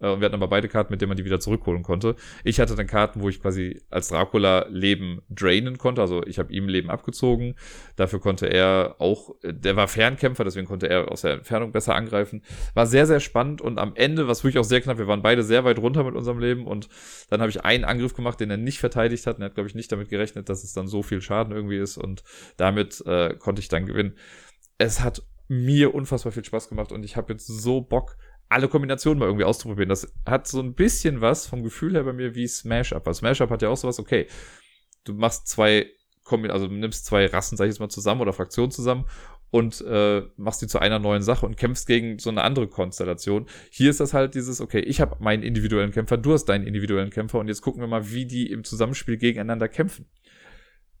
Äh, 0.00 0.08
und 0.08 0.20
wir 0.20 0.26
hatten 0.26 0.34
aber 0.34 0.48
beide 0.48 0.68
Karten, 0.68 0.92
mit 0.92 1.00
denen 1.00 1.08
man 1.08 1.16
die 1.16 1.24
wieder 1.24 1.40
zurückholen 1.40 1.82
konnte. 1.82 2.16
Ich 2.44 2.60
hatte 2.60 2.74
dann 2.74 2.86
Karten, 2.86 3.20
wo 3.20 3.28
ich 3.28 3.40
quasi 3.40 3.80
als 3.90 4.08
Dracula 4.08 4.66
Leben 4.68 5.22
drainen 5.28 5.78
konnte. 5.78 6.00
Also 6.00 6.24
ich 6.24 6.38
habe 6.38 6.52
ihm 6.52 6.68
Leben 6.68 6.90
abgezogen. 6.90 7.54
Dafür 7.96 8.20
konnte 8.20 8.46
er 8.46 8.96
auch, 8.98 9.34
der 9.42 9.76
war 9.76 9.88
Fernkämpfer, 9.88 10.44
deswegen 10.44 10.66
konnte 10.66 10.88
er 10.88 11.10
aus 11.10 11.22
der 11.22 11.34
Entfernung 11.34 11.72
besser 11.72 11.94
angreifen. 11.94 12.42
War 12.74 12.86
sehr, 12.86 13.06
sehr 13.06 13.20
spannend 13.20 13.60
und 13.60 13.78
am 13.78 13.92
Ende, 13.94 14.28
was 14.28 14.44
wirklich 14.44 14.58
auch 14.58 14.64
sehr 14.64 14.80
knapp, 14.80 14.98
wir 14.98 15.06
waren 15.06 15.22
beide 15.22 15.42
sehr 15.42 15.64
weit 15.64 15.78
runter 15.78 16.04
mit 16.04 16.14
unserem 16.14 16.38
Leben 16.38 16.66
und 16.66 16.88
dann 17.30 17.40
habe 17.40 17.50
ich 17.50 17.64
einen 17.64 17.84
Angriff 17.84 18.14
gemacht, 18.14 18.40
den 18.40 18.50
er 18.50 18.56
nicht 18.56 18.78
verteidigt 18.78 19.26
hat. 19.26 19.36
Und 19.36 19.42
er 19.42 19.46
hat, 19.46 19.54
glaube 19.54 19.68
ich, 19.68 19.74
nicht 19.74 19.90
damit 19.92 20.08
gerechnet, 20.08 20.48
dass 20.48 20.64
es 20.64 20.72
dann 20.72 20.88
so 20.88 21.02
viel 21.02 21.20
Schaden 21.20 21.52
irgendwie 21.52 21.78
ist 21.78 21.96
und 21.96 22.22
damit 22.56 23.02
äh, 23.06 23.34
konnte 23.34 23.60
ich 23.60 23.68
dann 23.68 23.86
gewinnen. 23.86 24.14
Es 24.78 25.00
hat 25.00 25.22
mir 25.48 25.94
unfassbar 25.94 26.32
viel 26.32 26.44
Spaß 26.44 26.68
gemacht 26.68 26.92
und 26.92 27.04
ich 27.04 27.16
habe 27.16 27.32
jetzt 27.32 27.46
so 27.46 27.80
Bock, 27.80 28.16
alle 28.48 28.68
Kombinationen 28.68 29.18
mal 29.18 29.26
irgendwie 29.26 29.44
auszuprobieren. 29.44 29.88
Das 29.88 30.12
hat 30.26 30.46
so 30.46 30.60
ein 30.60 30.74
bisschen 30.74 31.20
was 31.20 31.46
vom 31.46 31.62
Gefühl 31.62 31.94
her 31.94 32.04
bei 32.04 32.12
mir 32.12 32.34
wie 32.34 32.46
Smash 32.46 32.92
Up. 32.92 33.06
Weil 33.06 33.14
Smash 33.14 33.40
Up 33.40 33.50
hat 33.50 33.62
ja 33.62 33.68
auch 33.68 33.76
sowas, 33.76 33.98
okay, 33.98 34.26
du 35.04 35.14
machst 35.14 35.48
zwei, 35.48 35.86
also 36.48 36.68
du 36.68 36.74
nimmst 36.74 37.06
zwei 37.06 37.26
Rassen, 37.26 37.56
sag 37.56 37.66
ich 37.66 37.72
jetzt 37.72 37.80
mal, 37.80 37.88
zusammen 37.88 38.20
oder 38.20 38.32
Fraktionen 38.32 38.70
zusammen 38.70 39.04
und 39.50 39.80
äh, 39.82 40.22
machst 40.36 40.60
die 40.62 40.66
zu 40.66 40.78
einer 40.78 40.98
neuen 40.98 41.22
Sache 41.22 41.46
und 41.46 41.56
kämpfst 41.56 41.86
gegen 41.86 42.18
so 42.18 42.30
eine 42.30 42.42
andere 42.42 42.68
Konstellation. 42.68 43.46
Hier 43.70 43.90
ist 43.90 44.00
das 44.00 44.14
halt 44.14 44.34
dieses, 44.34 44.60
okay, 44.60 44.80
ich 44.80 45.00
habe 45.00 45.16
meinen 45.20 45.42
individuellen 45.42 45.90
Kämpfer, 45.90 46.16
du 46.16 46.32
hast 46.32 46.46
deinen 46.46 46.66
individuellen 46.66 47.10
Kämpfer 47.10 47.38
und 47.38 47.48
jetzt 47.48 47.62
gucken 47.62 47.80
wir 47.80 47.88
mal, 47.88 48.10
wie 48.10 48.26
die 48.26 48.50
im 48.50 48.64
Zusammenspiel 48.64 49.16
gegeneinander 49.16 49.68
kämpfen 49.68 50.06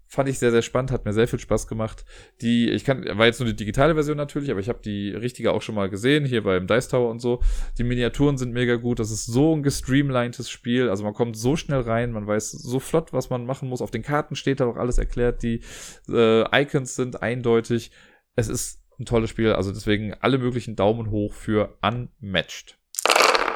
fand 0.08 0.28
ich 0.28 0.38
sehr, 0.38 0.50
sehr 0.50 0.62
spannend, 0.62 0.90
hat 0.90 1.04
mir 1.04 1.12
sehr 1.12 1.28
viel 1.28 1.38
Spaß 1.38 1.66
gemacht. 1.66 2.04
Die, 2.40 2.70
ich 2.70 2.84
kann, 2.84 3.04
war 3.18 3.26
jetzt 3.26 3.40
nur 3.40 3.48
die 3.48 3.56
digitale 3.56 3.94
Version 3.94 4.16
natürlich, 4.16 4.50
aber 4.50 4.58
ich 4.58 4.68
habe 4.70 4.80
die 4.82 5.10
richtige 5.10 5.52
auch 5.52 5.60
schon 5.60 5.74
mal 5.74 5.90
gesehen, 5.90 6.24
hier 6.24 6.42
beim 6.42 6.66
Dice 6.66 6.88
Tower 6.88 7.10
und 7.10 7.20
so. 7.20 7.40
Die 7.76 7.84
Miniaturen 7.84 8.38
sind 8.38 8.52
mega 8.52 8.76
gut, 8.76 8.98
das 8.98 9.10
ist 9.10 9.26
so 9.26 9.54
ein 9.54 9.62
gestreamlinedes 9.62 10.50
Spiel, 10.50 10.88
also 10.88 11.04
man 11.04 11.12
kommt 11.12 11.36
so 11.36 11.56
schnell 11.56 11.80
rein, 11.80 12.12
man 12.12 12.26
weiß 12.26 12.50
so 12.50 12.80
flott, 12.80 13.12
was 13.12 13.28
man 13.28 13.44
machen 13.44 13.68
muss. 13.68 13.82
Auf 13.82 13.90
den 13.90 14.02
Karten 14.02 14.34
steht 14.34 14.60
da 14.60 14.66
auch 14.66 14.76
alles 14.76 14.96
erklärt, 14.96 15.42
die 15.42 15.60
äh, 16.08 16.62
Icons 16.62 16.96
sind 16.96 17.22
eindeutig. 17.22 17.90
Es 18.34 18.48
ist 18.48 18.80
ein 18.98 19.04
tolles 19.04 19.30
Spiel, 19.30 19.52
also 19.52 19.72
deswegen 19.72 20.14
alle 20.14 20.38
möglichen 20.38 20.74
Daumen 20.74 21.10
hoch 21.10 21.34
für 21.34 21.76
Unmatched. 21.82 22.78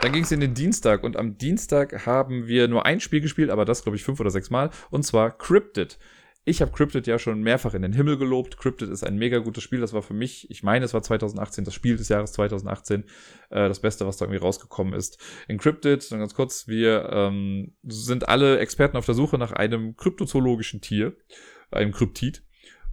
Dann 0.03 0.13
ging 0.13 0.25
es 0.25 0.33
in 0.33 0.41
den 0.41 0.53
Dienstag 0.53 1.05
und 1.05 1.17
am 1.17 1.39
Dienstag 1.39 2.07
haben 2.07 2.47
wir 2.47 2.69
nur 2.69 2.85
ein 2.85 3.01
Spiel 3.01 3.21
gespielt, 3.21 3.51
aber 3.51 3.65
das 3.65 3.85
glaube 3.85 3.97
ich 3.97 4.03
fünf 4.03 4.21
oder 4.21 4.31
sechs 4.31 4.51
Mal, 4.51 4.71
und 4.91 5.05
zwar 5.05 5.31
Cryptid. 5.31 5.99
Ich 6.45 6.61
habe 6.61 6.73
Cryptid 6.73 7.07
ja 7.07 7.21
schon 7.21 7.41
mehrfach 7.43 7.75
in 7.75 7.83
den 7.83 7.93
Himmel 7.93 8.19
gelobt. 8.19 8.57
Cryptid 8.57 8.89
ist 8.89 9.05
ein 9.05 9.17
mega 9.17 9.39
gutes 9.39 9.63
Spiel. 9.63 9.81
Das 9.81 9.93
war 9.93 10.03
für 10.03 10.15
mich, 10.15 10.51
ich 10.51 10.65
meine, 10.65 10.85
es 10.85 10.93
war 10.93 11.01
2018, 11.01 11.65
das 11.65 11.73
Spiel 11.73 11.97
des 11.97 12.09
Jahres 12.09 12.33
2018, 12.33 13.05
äh, 13.51 13.69
das 13.69 13.79
Beste, 13.79 14.07
was 14.09 14.17
da 14.17 14.25
irgendwie 14.25 14.41
rausgekommen 14.41 14.93
ist. 14.93 15.23
In 15.47 15.59
Cryptid, 15.59 16.11
dann 16.11 16.19
ganz 16.19 16.35
kurz, 16.35 16.67
wir 16.67 17.11
ähm, 17.13 17.75
sind 17.85 18.29
alle 18.29 18.59
Experten 18.59 18.97
auf 18.97 19.07
der 19.07 19.15
Suche 19.15 19.39
nach 19.39 19.53
einem 19.53 19.97
kryptozoologischen 19.97 20.81
Tier, 20.81 21.17
einem 21.71 21.93
Kryptid. 21.93 22.43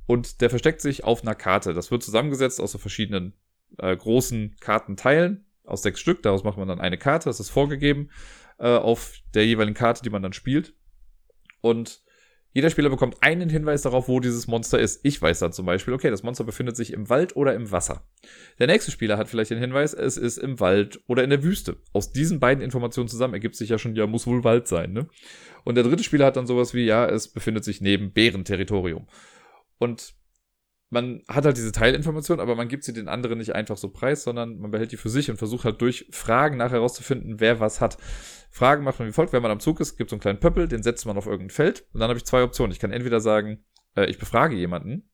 Und 0.05 0.41
der 0.41 0.51
versteckt 0.51 0.81
sich 0.81 1.03
auf 1.03 1.23
einer 1.23 1.35
Karte. 1.35 1.73
Das 1.73 1.89
wird 1.89 2.03
zusammengesetzt 2.03 2.61
aus 2.61 2.71
so 2.71 2.77
verschiedenen 2.77 3.33
äh, 3.79 3.97
großen 3.97 4.57
Kartenteilen, 4.59 5.45
aus 5.63 5.81
sechs 5.81 5.99
Stück. 5.99 6.21
Daraus 6.21 6.43
macht 6.43 6.59
man 6.59 6.67
dann 6.67 6.79
eine 6.79 6.99
Karte. 6.99 7.29
Das 7.29 7.39
ist 7.39 7.49
vorgegeben 7.49 8.11
äh, 8.59 8.67
auf 8.67 9.15
der 9.33 9.47
jeweiligen 9.47 9.75
Karte, 9.75 10.03
die 10.03 10.11
man 10.11 10.21
dann 10.21 10.33
spielt. 10.33 10.75
Und 11.61 12.03
jeder 12.51 12.69
Spieler 12.71 12.89
bekommt 12.89 13.17
einen 13.21 13.49
Hinweis 13.49 13.83
darauf, 13.83 14.07
wo 14.07 14.19
dieses 14.19 14.47
Monster 14.47 14.79
ist. 14.79 15.01
Ich 15.03 15.21
weiß 15.21 15.39
dann 15.39 15.53
zum 15.53 15.65
Beispiel, 15.65 15.93
okay, 15.93 16.09
das 16.09 16.23
Monster 16.23 16.43
befindet 16.43 16.75
sich 16.75 16.93
im 16.93 17.07
Wald 17.09 17.35
oder 17.35 17.53
im 17.53 17.71
Wasser. 17.71 18.03
Der 18.57 18.67
nächste 18.67 18.91
Spieler 18.91 19.17
hat 19.17 19.29
vielleicht 19.29 19.51
den 19.51 19.59
Hinweis, 19.59 19.93
es 19.93 20.17
ist 20.17 20.37
im 20.37 20.59
Wald 20.59 20.99
oder 21.07 21.23
in 21.23 21.29
der 21.29 21.43
Wüste. 21.43 21.77
Aus 21.93 22.11
diesen 22.11 22.39
beiden 22.39 22.63
Informationen 22.63 23.07
zusammen 23.07 23.35
ergibt 23.35 23.55
sich 23.55 23.69
ja 23.69 23.77
schon, 23.77 23.95
ja, 23.95 24.07
muss 24.07 24.25
wohl 24.25 24.43
Wald 24.43 24.67
sein, 24.67 24.93
ne? 24.93 25.07
Und 25.63 25.75
der 25.75 25.83
dritte 25.83 26.03
Spieler 26.03 26.25
hat 26.25 26.37
dann 26.37 26.47
sowas 26.47 26.73
wie, 26.73 26.85
ja, 26.85 27.05
es 27.05 27.27
befindet 27.27 27.63
sich 27.63 27.81
neben 27.81 28.13
Bärenterritorium. 28.13 29.07
Und 29.77 30.15
man 30.89 31.21
hat 31.27 31.45
halt 31.45 31.57
diese 31.57 31.71
Teilinformation, 31.71 32.39
aber 32.39 32.55
man 32.55 32.67
gibt 32.67 32.83
sie 32.83 32.93
den 32.93 33.07
anderen 33.07 33.37
nicht 33.37 33.53
einfach 33.53 33.77
so 33.77 33.89
preis, 33.89 34.23
sondern 34.23 34.57
man 34.57 34.71
behält 34.71 34.91
die 34.91 34.97
für 34.97 35.09
sich 35.09 35.29
und 35.29 35.37
versucht 35.37 35.65
halt 35.65 35.81
durch 35.81 36.07
Fragen 36.11 36.57
nachher 36.57 36.77
herauszufinden, 36.77 37.39
wer 37.39 37.59
was 37.59 37.79
hat. 37.79 37.97
Fragen 38.49 38.83
macht 38.83 38.99
man 38.99 39.07
wie 39.07 39.13
folgt, 39.13 39.33
wenn 39.33 39.43
man 39.43 39.51
am 39.51 39.59
Zug 39.59 39.79
ist, 39.79 39.97
gibt 39.97 40.09
so 40.09 40.15
einen 40.15 40.21
kleinen 40.21 40.39
Pöppel, 40.39 40.67
den 40.67 40.81
setzt 40.81 41.05
man 41.05 41.17
auf 41.17 41.27
irgendein 41.27 41.51
Feld 41.51 41.85
und 41.93 41.99
dann 41.99 42.09
habe 42.09 42.17
ich 42.17 42.25
zwei 42.25 42.43
Optionen. 42.43 42.71
Ich 42.71 42.79
kann 42.79 42.91
entweder 42.91 43.19
sagen, 43.19 43.63
äh, 43.95 44.05
ich 44.05 44.17
befrage 44.17 44.55
jemanden 44.55 45.09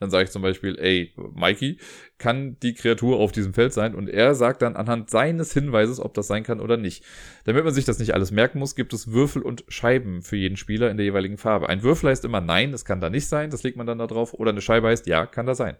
dann 0.00 0.10
sage 0.10 0.24
ich 0.24 0.30
zum 0.30 0.42
Beispiel, 0.42 0.78
ey, 0.78 1.12
Mikey, 1.34 1.78
kann 2.18 2.56
die 2.62 2.74
Kreatur 2.74 3.18
auf 3.18 3.32
diesem 3.32 3.52
Feld 3.52 3.72
sein? 3.72 3.94
Und 3.94 4.08
er 4.08 4.34
sagt 4.34 4.62
dann 4.62 4.76
anhand 4.76 5.10
seines 5.10 5.52
Hinweises, 5.52 6.00
ob 6.00 6.14
das 6.14 6.28
sein 6.28 6.44
kann 6.44 6.60
oder 6.60 6.76
nicht. 6.76 7.04
Damit 7.44 7.64
man 7.64 7.74
sich 7.74 7.84
das 7.84 7.98
nicht 7.98 8.14
alles 8.14 8.30
merken 8.30 8.58
muss, 8.60 8.76
gibt 8.76 8.92
es 8.92 9.10
Würfel 9.10 9.42
und 9.42 9.64
Scheiben 9.68 10.22
für 10.22 10.36
jeden 10.36 10.56
Spieler 10.56 10.90
in 10.90 10.96
der 10.96 11.06
jeweiligen 11.06 11.38
Farbe. 11.38 11.68
Ein 11.68 11.82
Würfel 11.82 12.10
heißt 12.10 12.24
immer 12.24 12.40
nein, 12.40 12.72
das 12.72 12.84
kann 12.84 13.00
da 13.00 13.10
nicht 13.10 13.26
sein, 13.26 13.50
das 13.50 13.62
legt 13.64 13.76
man 13.76 13.86
dann 13.86 13.98
da 13.98 14.06
drauf. 14.06 14.34
Oder 14.34 14.50
eine 14.50 14.60
Scheibe 14.60 14.88
heißt 14.88 15.06
ja, 15.06 15.26
kann 15.26 15.46
da 15.46 15.54
sein. 15.54 15.76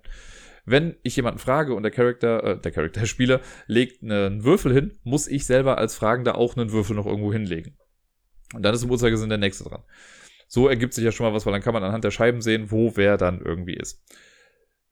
Wenn 0.64 0.96
ich 1.02 1.16
jemanden 1.16 1.38
frage 1.38 1.74
und 1.74 1.82
der 1.82 1.92
Charakter, 1.92 2.44
äh, 2.44 2.60
der 2.60 2.72
Charakter, 2.72 3.00
der 3.00 3.06
Spieler 3.06 3.40
legt 3.66 4.02
einen 4.02 4.44
Würfel 4.44 4.72
hin, 4.72 4.98
muss 5.04 5.28
ich 5.28 5.46
selber 5.46 5.78
als 5.78 5.94
Fragender 5.94 6.36
auch 6.36 6.56
einen 6.56 6.72
Würfel 6.72 6.96
noch 6.96 7.06
irgendwo 7.06 7.32
hinlegen. 7.32 7.76
Und 8.54 8.62
dann 8.62 8.74
ist 8.74 8.82
im 8.82 8.90
Uhrzeigersinn 8.90 9.28
der 9.28 9.38
nächste 9.38 9.64
dran. 9.64 9.82
So 10.48 10.66
ergibt 10.66 10.94
sich 10.94 11.04
ja 11.04 11.12
schon 11.12 11.26
mal 11.26 11.34
was, 11.34 11.46
weil 11.46 11.52
dann 11.52 11.62
kann 11.62 11.74
man 11.74 11.84
anhand 11.84 12.02
der 12.04 12.10
Scheiben 12.10 12.40
sehen, 12.40 12.70
wo 12.70 12.96
wer 12.96 13.16
dann 13.16 13.40
irgendwie 13.40 13.74
ist. 13.74 14.02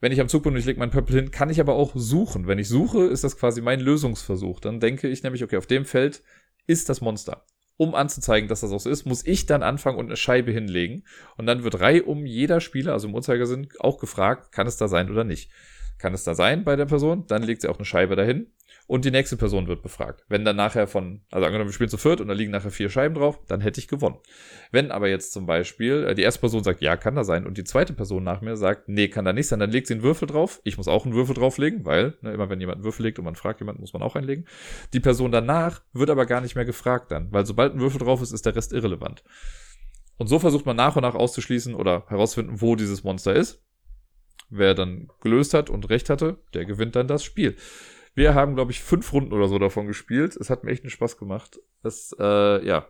Wenn 0.00 0.12
ich 0.12 0.20
am 0.20 0.28
Zug 0.28 0.42
bin 0.42 0.52
und 0.52 0.58
ich 0.58 0.66
lege 0.66 0.78
meinen 0.78 0.90
Pöppel 0.90 1.16
hin, 1.16 1.30
kann 1.30 1.48
ich 1.48 1.58
aber 1.58 1.74
auch 1.74 1.92
suchen. 1.94 2.46
Wenn 2.46 2.58
ich 2.58 2.68
suche, 2.68 3.04
ist 3.06 3.24
das 3.24 3.38
quasi 3.38 3.62
mein 3.62 3.80
Lösungsversuch. 3.80 4.60
Dann 4.60 4.78
denke 4.78 5.08
ich 5.08 5.22
nämlich, 5.22 5.42
okay, 5.42 5.56
auf 5.56 5.66
dem 5.66 5.86
Feld 5.86 6.22
ist 6.66 6.90
das 6.90 7.00
Monster. 7.00 7.46
Um 7.78 7.94
anzuzeigen, 7.94 8.48
dass 8.48 8.60
das 8.60 8.72
auch 8.72 8.80
so 8.80 8.90
ist, 8.90 9.06
muss 9.06 9.26
ich 9.26 9.46
dann 9.46 9.62
anfangen 9.62 9.98
und 9.98 10.06
eine 10.06 10.16
Scheibe 10.16 10.52
hinlegen. 10.52 11.04
Und 11.38 11.46
dann 11.46 11.64
wird 11.64 11.80
Reihe 11.80 12.04
um 12.04 12.26
jeder 12.26 12.60
Spieler, 12.60 12.92
also 12.92 13.08
im 13.08 13.14
Uhrzeigersinn, 13.14 13.68
auch 13.78 13.98
gefragt, 13.98 14.52
kann 14.52 14.66
es 14.66 14.76
da 14.76 14.88
sein 14.88 15.10
oder 15.10 15.24
nicht. 15.24 15.50
Kann 15.98 16.14
es 16.14 16.24
da 16.24 16.34
sein 16.34 16.64
bei 16.64 16.76
der 16.76 16.86
Person, 16.86 17.26
dann 17.26 17.42
legt 17.42 17.62
sie 17.62 17.68
auch 17.68 17.78
eine 17.78 17.84
Scheibe 17.84 18.16
dahin 18.16 18.52
und 18.86 19.04
die 19.04 19.10
nächste 19.10 19.36
Person 19.36 19.66
wird 19.66 19.82
befragt. 19.82 20.24
Wenn 20.28 20.44
dann 20.44 20.56
nachher 20.56 20.86
von, 20.86 21.20
also 21.30 21.44
angenommen, 21.44 21.68
wir 21.68 21.74
spielen 21.74 21.90
zu 21.90 21.96
viert 21.96 22.20
und 22.20 22.28
da 22.28 22.34
liegen 22.34 22.52
nachher 22.52 22.70
vier 22.70 22.88
Scheiben 22.88 23.14
drauf, 23.16 23.40
dann 23.48 23.60
hätte 23.60 23.80
ich 23.80 23.88
gewonnen. 23.88 24.18
Wenn 24.70 24.92
aber 24.92 25.08
jetzt 25.08 25.32
zum 25.32 25.46
Beispiel 25.46 26.04
äh, 26.04 26.14
die 26.14 26.22
erste 26.22 26.40
Person 26.40 26.62
sagt, 26.62 26.80
ja, 26.82 26.96
kann 26.96 27.16
da 27.16 27.24
sein, 27.24 27.46
und 27.46 27.58
die 27.58 27.64
zweite 27.64 27.92
Person 27.92 28.22
nach 28.22 28.40
mir 28.40 28.56
sagt, 28.56 28.88
nee, 28.88 29.08
kann 29.08 29.24
da 29.24 29.32
nicht 29.32 29.48
sein, 29.48 29.58
dann 29.58 29.70
legt 29.70 29.88
sie 29.88 29.94
einen 29.94 30.02
Würfel 30.02 30.28
drauf. 30.28 30.60
Ich 30.62 30.76
muss 30.76 30.88
auch 30.88 31.04
einen 31.04 31.14
Würfel 31.14 31.34
drauflegen, 31.34 31.84
weil 31.84 32.14
ne, 32.20 32.32
immer 32.32 32.48
wenn 32.48 32.60
jemand 32.60 32.76
einen 32.76 32.84
Würfel 32.84 33.04
legt 33.04 33.18
und 33.18 33.24
man 33.24 33.34
fragt 33.34 33.60
jemanden, 33.60 33.80
muss 33.80 33.92
man 33.92 34.02
auch 34.02 34.14
einlegen. 34.14 34.46
Die 34.92 35.00
Person 35.00 35.32
danach 35.32 35.82
wird 35.92 36.10
aber 36.10 36.26
gar 36.26 36.40
nicht 36.40 36.54
mehr 36.54 36.64
gefragt 36.64 37.10
dann, 37.10 37.32
weil 37.32 37.44
sobald 37.44 37.74
ein 37.74 37.80
Würfel 37.80 37.98
drauf 37.98 38.22
ist, 38.22 38.32
ist 38.32 38.46
der 38.46 38.54
Rest 38.54 38.72
irrelevant. 38.72 39.24
Und 40.16 40.28
so 40.28 40.38
versucht 40.38 40.64
man 40.64 40.76
nach 40.76 40.96
und 40.96 41.02
nach 41.02 41.14
auszuschließen 41.14 41.74
oder 41.74 42.04
herauszufinden, 42.08 42.60
wo 42.60 42.76
dieses 42.76 43.04
Monster 43.04 43.34
ist. 43.34 43.62
Wer 44.48 44.74
dann 44.74 45.08
gelöst 45.20 45.54
hat 45.54 45.70
und 45.70 45.88
recht 45.88 46.10
hatte, 46.10 46.38
der 46.54 46.64
gewinnt 46.64 46.96
dann 46.96 47.08
das 47.08 47.24
Spiel. 47.24 47.56
Wir 48.14 48.34
haben, 48.34 48.54
glaube 48.54 48.72
ich, 48.72 48.80
fünf 48.80 49.12
Runden 49.12 49.32
oder 49.32 49.48
so 49.48 49.58
davon 49.58 49.86
gespielt. 49.86 50.36
Es 50.36 50.48
hat 50.48 50.64
mir 50.64 50.70
echt 50.70 50.82
einen 50.82 50.90
Spaß 50.90 51.18
gemacht. 51.18 51.60
Es, 51.82 52.14
äh, 52.18 52.66
ja. 52.66 52.88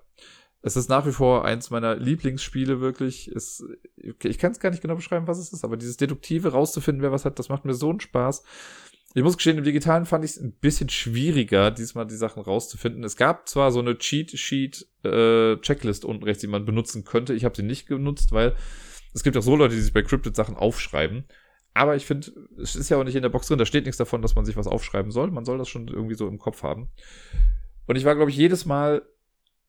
Es 0.63 0.77
ist 0.77 0.89
nach 0.89 1.07
wie 1.07 1.13
vor 1.13 1.45
eins 1.45 1.71
meiner 1.71 1.97
Lieblingsspiele, 1.97 2.81
wirklich. 2.81 3.29
Es, 3.29 3.65
ich 3.97 4.39
kann 4.39 4.53
es 4.53 4.61
gar 4.61 4.71
nicht 4.71 4.83
genau 4.83 4.97
beschreiben, 4.97 5.29
was 5.29 5.39
es 5.39 5.53
ist, 5.53 5.65
aber 5.65 5.77
dieses 5.77 5.97
Deduktive 5.97 6.53
rauszufinden, 6.53 7.03
wer 7.03 7.13
was 7.13 7.25
hat, 7.25 7.39
das 7.39 7.49
macht 7.49 7.65
mir 7.65 7.75
so 7.75 7.91
einen 7.91 8.01
Spaß. 8.01 8.43
Ich 9.15 9.23
muss 9.23 9.37
gestehen, 9.37 9.59
im 9.59 9.65
Digitalen 9.65 10.07
fand 10.07 10.25
ich 10.25 10.33
es 10.33 10.41
ein 10.41 10.53
bisschen 10.53 10.91
schwieriger, 10.91 11.71
diesmal 11.71 12.07
die 12.07 12.17
Sachen 12.17 12.43
rauszufinden. 12.43 13.03
Es 13.03 13.17
gab 13.17 13.49
zwar 13.49 13.73
so 13.73 13.81
eine 13.81 13.97
Cheat-Sheet-Checklist 13.97 16.05
äh, 16.05 16.07
unten 16.07 16.25
rechts, 16.25 16.43
die 16.43 16.49
man 16.49 16.67
benutzen 16.67 17.05
könnte. 17.05 17.33
Ich 17.33 17.45
habe 17.45 17.57
sie 17.57 17.63
nicht 17.63 17.87
genutzt, 17.87 18.33
weil 18.33 18.55
es 19.17 19.23
gibt 19.23 19.35
auch 19.39 19.43
so 19.43 19.57
Leute, 19.57 19.75
die 19.75 19.81
sich 19.81 19.95
bei 19.95 20.03
Cryptid 20.03 20.37
Sachen 20.37 20.57
aufschreiben. 20.57 21.25
Aber 21.73 21.97
ich 21.97 22.05
finde, 22.05 22.33
es 22.61 22.77
ist 22.77 22.91
ja 22.91 22.99
auch 22.99 23.05
nicht 23.05 23.17
in 23.17 23.23
der 23.23 23.31
Box 23.31 23.49
drin. 23.49 23.59
Da 23.59 23.65
steht 23.65 23.87
nichts 23.87 23.97
davon, 23.97 24.21
dass 24.21 24.35
man 24.35 24.45
sich 24.45 24.59
was 24.59 24.67
aufschreiben 24.67 25.11
soll. 25.11 25.31
Man 25.31 25.47
soll 25.47 25.57
das 25.57 25.71
schon 25.71 25.89
irgendwie 25.89 26.15
so 26.15 26.29
im 26.29 26.39
Kopf 26.39 26.63
haben. 26.63 26.91
Und 27.87 27.97
ich 27.97 28.05
war, 28.05 28.15
glaube 28.15 28.31
ich, 28.31 28.37
jedes 28.37 28.67
Mal 28.67 29.09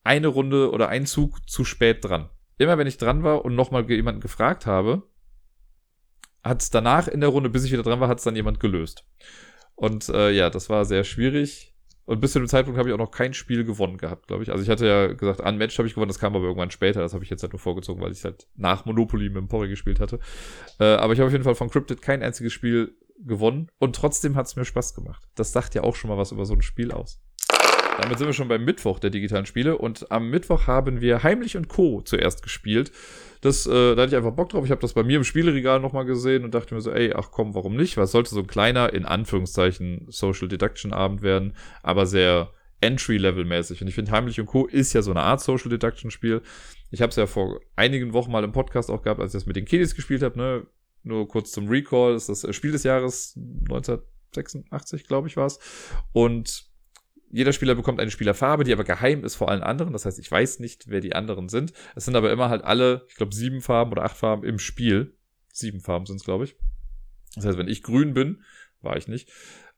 eine 0.04 0.28
Runde 0.28 0.72
oder 0.72 0.90
ein 0.90 1.06
Zug 1.06 1.50
zu 1.50 1.64
spät 1.64 2.04
dran. 2.04 2.30
Immer 2.58 2.78
wenn 2.78 2.88
ich 2.88 2.98
dran 2.98 3.24
war 3.24 3.46
und 3.46 3.56
nochmal 3.56 3.90
jemanden 3.90 4.20
gefragt 4.20 4.66
habe, 4.66 5.04
hat 6.44 6.62
es 6.62 6.70
danach 6.70 7.08
in 7.08 7.22
der 7.22 7.30
Runde, 7.30 7.50
bis 7.50 7.64
ich 7.64 7.72
wieder 7.72 7.84
dran 7.84 8.02
war, 8.02 8.10
hat 8.10 8.18
es 8.18 8.26
dann 8.26 8.36
jemand 8.36 8.60
gelöst. 8.60 9.06
Und 9.76 10.10
äh, 10.10 10.32
ja, 10.32 10.50
das 10.50 10.70
war 10.70 10.84
sehr 10.84 11.06
schwierig. 11.06 11.74
Und 12.08 12.22
bis 12.22 12.32
zu 12.32 12.40
dem 12.40 12.48
Zeitpunkt 12.48 12.80
habe 12.80 12.88
ich 12.88 12.96
auch 12.96 13.00
noch 13.00 13.12
kein 13.12 13.34
Spiel 13.34 13.66
gewonnen 13.66 13.98
gehabt, 13.98 14.28
glaube 14.28 14.42
ich. 14.42 14.50
Also 14.50 14.64
ich 14.64 14.70
hatte 14.70 14.88
ja 14.88 15.08
gesagt, 15.08 15.42
ein 15.42 15.58
Match 15.58 15.78
habe 15.78 15.90
ich 15.90 15.94
gewonnen, 15.94 16.08
das 16.08 16.20
kam 16.20 16.38
aber 16.38 16.46
irgendwann 16.46 16.72
später. 16.72 17.02
Das 17.02 17.14
habe 17.14 17.26
ich 17.26 17.30
jetzt 17.30 17.44
halt 17.44 17.52
nur 17.52 17.60
vorgezogen, 17.60 18.02
weil 18.02 18.14
ich 18.14 18.24
halt 18.24 18.48
nach 18.56 18.86
Monopoly 18.86 19.28
mit 19.28 19.36
dem 19.36 19.50
Porri 19.50 19.68
gespielt 19.68 20.00
hatte. 20.00 20.20
Äh, 20.80 20.86
aber 20.86 21.12
ich 21.12 21.20
habe 21.20 21.28
auf 21.28 21.34
jeden 21.34 21.44
Fall 21.44 21.56
von 21.56 21.70
Cryptid 21.70 22.02
kein 22.02 22.24
einziges 22.24 22.54
Spiel 22.54 22.96
gewonnen. 23.20 23.70
Und 23.78 23.94
trotzdem 23.94 24.38
hat 24.38 24.46
es 24.46 24.56
mir 24.56 24.64
Spaß 24.64 24.96
gemacht. 24.96 25.28
Das 25.36 25.52
sagt 25.52 25.76
ja 25.76 25.84
auch 25.84 25.98
schon 25.98 26.10
mal 26.10 26.18
was 26.18 26.32
über 26.32 26.46
so 26.46 26.54
ein 26.54 26.62
Spiel 26.62 26.94
aus. 26.94 27.20
Damit 27.98 28.20
sind 28.20 28.28
wir 28.28 28.34
schon 28.34 28.48
beim 28.48 28.64
Mittwoch 28.64 29.00
der 29.00 29.10
digitalen 29.10 29.48
Spiele 29.48 29.78
und 29.78 30.12
am 30.12 30.30
Mittwoch 30.30 30.68
haben 30.68 31.02
wir 31.02 31.24
Heimlich 31.24 31.58
und 31.58 31.68
Co. 31.68 32.02
zuerst 32.02 32.44
gespielt. 32.44 32.92
Das, 33.42 33.66
äh, 33.66 33.96
da 33.96 34.04
hatte 34.04 34.12
ich 34.12 34.16
einfach 34.16 34.36
Bock 34.36 34.50
drauf. 34.50 34.66
Ich 34.66 34.72
habe 34.72 34.82
das 34.82 34.94
bei 34.94 35.04
mir 35.04 35.18
im 35.18 35.24
Spieleregal 35.24 35.80
nochmal 35.80 36.06
gesehen 36.06 36.44
und 36.44 36.54
dachte 36.54 36.76
mir 36.76 36.82
so, 36.82 36.92
ey, 36.92 37.14
ach 37.16 37.32
komm, 37.32 37.56
warum 37.56 37.76
nicht? 37.76 37.98
Was 37.98 38.12
sollte 38.12 38.30
so 38.30 38.40
ein 38.40 38.48
kleiner, 38.48 38.94
in 38.94 39.06
Anführungszeichen, 39.06 40.06
Social 40.10 40.48
Deduction 40.48 40.94
Abend 40.94 41.22
werden, 41.22 41.56
aber 41.82 42.06
sehr 42.06 42.52
Entry-Level-mäßig. 42.82 43.82
Und 43.82 43.88
ich 43.88 43.96
finde, 43.96 44.12
Heimlich 44.12 44.40
und 44.40 44.46
Co. 44.46 44.68
ist 44.68 44.94
ja 44.94 45.02
so 45.02 45.12
eine 45.12 45.22
Art 45.22 45.42
Social 45.42 45.70
Deduction-Spiel. 45.70 46.42
Ich 46.92 47.02
habe 47.02 47.10
es 47.10 47.16
ja 47.16 47.26
vor 47.26 47.60
einigen 47.76 48.14
Wochen 48.14 48.32
mal 48.32 48.44
im 48.44 48.52
Podcast 48.52 48.92
auch 48.92 49.02
gehabt, 49.02 49.20
als 49.20 49.34
ich 49.34 49.40
das 49.40 49.48
mit 49.48 49.56
den 49.56 49.66
Kiddies 49.66 49.96
gespielt 49.96 50.22
habe, 50.22 50.38
ne? 50.38 50.68
Nur 51.04 51.28
kurz 51.28 51.52
zum 51.52 51.68
Recall, 51.68 52.14
das 52.14 52.30
ist 52.30 52.44
das 52.44 52.56
Spiel 52.56 52.72
des 52.72 52.84
Jahres 52.84 53.34
1986, 53.38 55.08
glaube 55.08 55.28
ich, 55.28 55.38
war 55.38 55.48
es. 55.48 55.60
Und 56.12 56.67
jeder 57.30 57.54
Spieler 57.54 57.76
bekommt 57.76 58.00
eine 58.00 58.12
Spielerfarbe, 58.12 58.64
die 58.64 58.74
aber 58.74 58.84
geheim 58.84 59.24
ist 59.24 59.36
vor 59.36 59.50
allen 59.50 59.64
anderen. 59.64 59.94
Das 59.94 60.06
heißt, 60.06 60.20
ich 60.20 60.32
weiß 60.32 60.60
nicht, 60.60 60.90
wer 60.90 61.02
die 61.02 61.14
anderen 61.14 61.50
sind. 61.50 61.74
Es 61.96 62.06
sind 62.06 62.16
aber 62.16 62.32
immer 62.32 62.50
halt 62.50 62.64
alle, 62.64 63.06
ich 63.10 63.16
glaube, 63.16 63.36
sieben 63.36 63.62
Farben 63.62 63.92
oder 63.92 64.04
acht 64.04 64.18
Farben 64.18 64.44
im 64.44 64.60
Spiel. 64.60 65.16
Sieben 65.52 65.82
Farben 65.82 66.06
sind 66.06 66.18
es, 66.18 66.24
glaube 66.24 66.46
ich. 66.46 66.56
Das 67.36 67.46
heißt, 67.46 67.58
wenn 67.58 67.68
ich 67.68 67.84
grün 67.84 68.14
bin, 68.14 68.44
war 68.82 68.98
ich 68.98 69.08
nicht, 69.08 69.30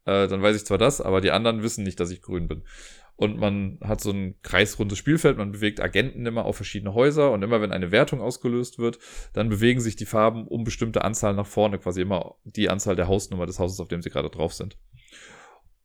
äh, 0.06 0.28
dann 0.28 0.42
weiß 0.42 0.56
ich 0.56 0.66
zwar 0.66 0.78
das, 0.78 1.02
aber 1.02 1.22
die 1.22 1.32
anderen 1.32 1.64
wissen 1.64 1.84
nicht, 1.84 2.00
dass 2.00 2.12
ich 2.12 2.22
grün 2.22 2.48
bin. 2.48 2.64
Und 3.16 3.38
man 3.38 3.80
hat 3.84 4.00
so 4.00 4.12
ein 4.12 4.36
kreisrundes 4.44 4.98
Spielfeld, 4.98 5.38
man 5.38 5.52
bewegt 5.52 5.82
Agenten 5.82 6.26
immer 6.26 6.46
auf 6.46 6.56
verschiedene 6.56 6.94
Häuser 6.94 7.32
und 7.32 7.44
immer 7.44 7.60
wenn 7.62 7.74
eine 7.74 7.92
Wertung 7.92 8.22
ausgelöst 8.22 8.80
wird, 8.80 8.98
dann 9.34 9.50
bewegen 9.50 9.82
sich 9.82 9.98
die 9.98 10.06
Farben 10.06 10.48
um 10.48 10.64
bestimmte 10.64 11.04
Anzahl 11.04 11.34
nach 11.34 11.46
vorne, 11.46 11.80
quasi 11.80 12.02
immer 12.02 12.36
die 12.46 12.70
Anzahl 12.70 12.96
der 12.96 13.10
Hausnummer 13.10 13.46
des 13.46 13.60
Hauses, 13.60 13.82
auf 13.82 13.90
dem 13.90 14.02
sie 14.02 14.10
gerade 14.10 14.30
drauf 14.30 14.54
sind. 14.54 14.78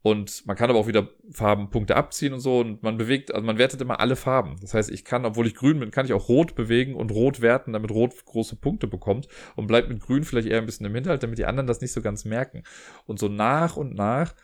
Und 0.07 0.47
man 0.47 0.55
kann 0.55 0.69
aber 0.69 0.79
auch 0.79 0.87
wieder 0.87 1.09
Farbenpunkte 1.31 1.97
abziehen 1.97 2.35
und 2.35 2.40
so. 2.40 2.59
Und 2.59 2.83
man 2.83 2.99
bewegt, 2.99 3.35
also 3.35 3.47
man 3.47 3.57
wertet 3.57 3.81
immer 3.81 4.01
alle 4.01 4.17
Farben. 4.17 4.57
Das 4.61 4.75
heißt, 4.75 4.90
ich 4.90 5.03
kann, 5.03 5.25
obwohl 5.25 5.47
ich 5.47 5.55
grün 5.55 5.81
bin, 5.81 5.90
kann 5.90 6.05
ich 6.05 6.12
auch 6.12 6.29
rot 6.29 6.55
bewegen 6.55 6.95
und 6.95 7.11
rot 7.11 7.40
werten, 7.40 7.73
damit 7.73 7.90
rot 7.90 8.12
große 8.27 8.57
Punkte 8.57 8.87
bekommt. 8.87 9.29
Und 9.57 9.67
bleibt 9.67 9.88
mit 9.88 10.01
grün 10.01 10.25
vielleicht 10.25 10.47
eher 10.47 10.59
ein 10.59 10.67
bisschen 10.67 10.85
im 10.85 10.95
Hinterhalt, 10.95 11.23
damit 11.23 11.38
die 11.38 11.47
anderen 11.47 11.67
das 11.67 11.81
nicht 11.81 11.93
so 11.93 12.03
ganz 12.03 12.27
merken. 12.27 12.64
Und 13.07 13.19
so 13.19 13.29
nach 13.29 13.79
und 13.79 13.95
nach 13.95 14.35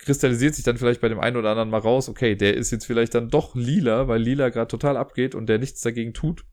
kristallisiert 0.00 0.56
sich 0.56 0.64
dann 0.64 0.76
vielleicht 0.76 1.00
bei 1.00 1.08
dem 1.08 1.20
einen 1.20 1.36
oder 1.36 1.50
anderen 1.50 1.70
mal 1.70 1.78
raus, 1.78 2.08
okay, 2.08 2.34
der 2.34 2.54
ist 2.54 2.72
jetzt 2.72 2.84
vielleicht 2.84 3.14
dann 3.14 3.30
doch 3.30 3.54
lila, 3.54 4.08
weil 4.08 4.20
lila 4.20 4.48
gerade 4.48 4.68
total 4.68 4.96
abgeht 4.96 5.36
und 5.36 5.46
der 5.46 5.60
nichts 5.60 5.82
dagegen 5.82 6.14
tut. 6.14 6.44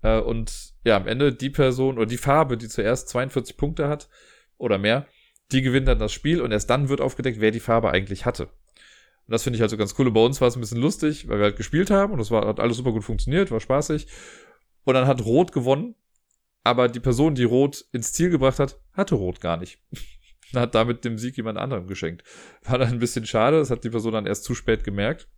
Äh, 0.00 0.20
und 0.20 0.72
ja, 0.84 0.96
am 0.96 1.06
Ende 1.06 1.34
die 1.34 1.50
Person 1.50 1.98
oder 1.98 2.06
die 2.06 2.16
Farbe, 2.16 2.56
die 2.56 2.68
zuerst 2.68 3.10
42 3.10 3.58
Punkte 3.58 3.88
hat 3.88 4.08
oder 4.56 4.78
mehr, 4.78 5.06
die 5.52 5.62
gewinnt 5.62 5.88
dann 5.88 5.98
das 5.98 6.12
Spiel 6.12 6.40
und 6.40 6.52
erst 6.52 6.70
dann 6.70 6.88
wird 6.88 7.00
aufgedeckt, 7.00 7.40
wer 7.40 7.50
die 7.50 7.60
Farbe 7.60 7.90
eigentlich 7.90 8.26
hatte. 8.26 8.44
Und 8.44 9.32
das 9.34 9.42
finde 9.42 9.56
ich 9.56 9.60
halt 9.60 9.70
so 9.70 9.76
ganz 9.76 9.94
cool. 9.98 10.08
Und 10.08 10.14
bei 10.14 10.24
uns 10.24 10.40
war 10.40 10.48
es 10.48 10.56
ein 10.56 10.60
bisschen 10.60 10.80
lustig, 10.80 11.28
weil 11.28 11.38
wir 11.38 11.44
halt 11.44 11.56
gespielt 11.56 11.90
haben 11.90 12.12
und 12.12 12.18
das 12.18 12.30
war, 12.30 12.46
hat 12.46 12.60
alles 12.60 12.76
super 12.76 12.92
gut 12.92 13.04
funktioniert, 13.04 13.50
war 13.50 13.60
spaßig. 13.60 14.06
Und 14.84 14.94
dann 14.94 15.06
hat 15.06 15.24
Rot 15.24 15.52
gewonnen, 15.52 15.94
aber 16.64 16.88
die 16.88 17.00
Person, 17.00 17.34
die 17.34 17.44
Rot 17.44 17.84
ins 17.92 18.12
Ziel 18.12 18.30
gebracht 18.30 18.58
hat, 18.58 18.80
hatte 18.92 19.14
Rot 19.14 19.40
gar 19.40 19.56
nicht. 19.56 19.78
hat 20.54 20.74
damit 20.74 21.04
dem 21.04 21.18
Sieg 21.18 21.36
jemand 21.36 21.58
anderem 21.58 21.86
geschenkt. 21.86 22.24
War 22.64 22.78
dann 22.78 22.88
ein 22.88 22.98
bisschen 22.98 23.26
schade, 23.26 23.58
das 23.58 23.70
hat 23.70 23.84
die 23.84 23.90
Person 23.90 24.12
dann 24.12 24.26
erst 24.26 24.44
zu 24.44 24.54
spät 24.54 24.84
gemerkt. 24.84 25.28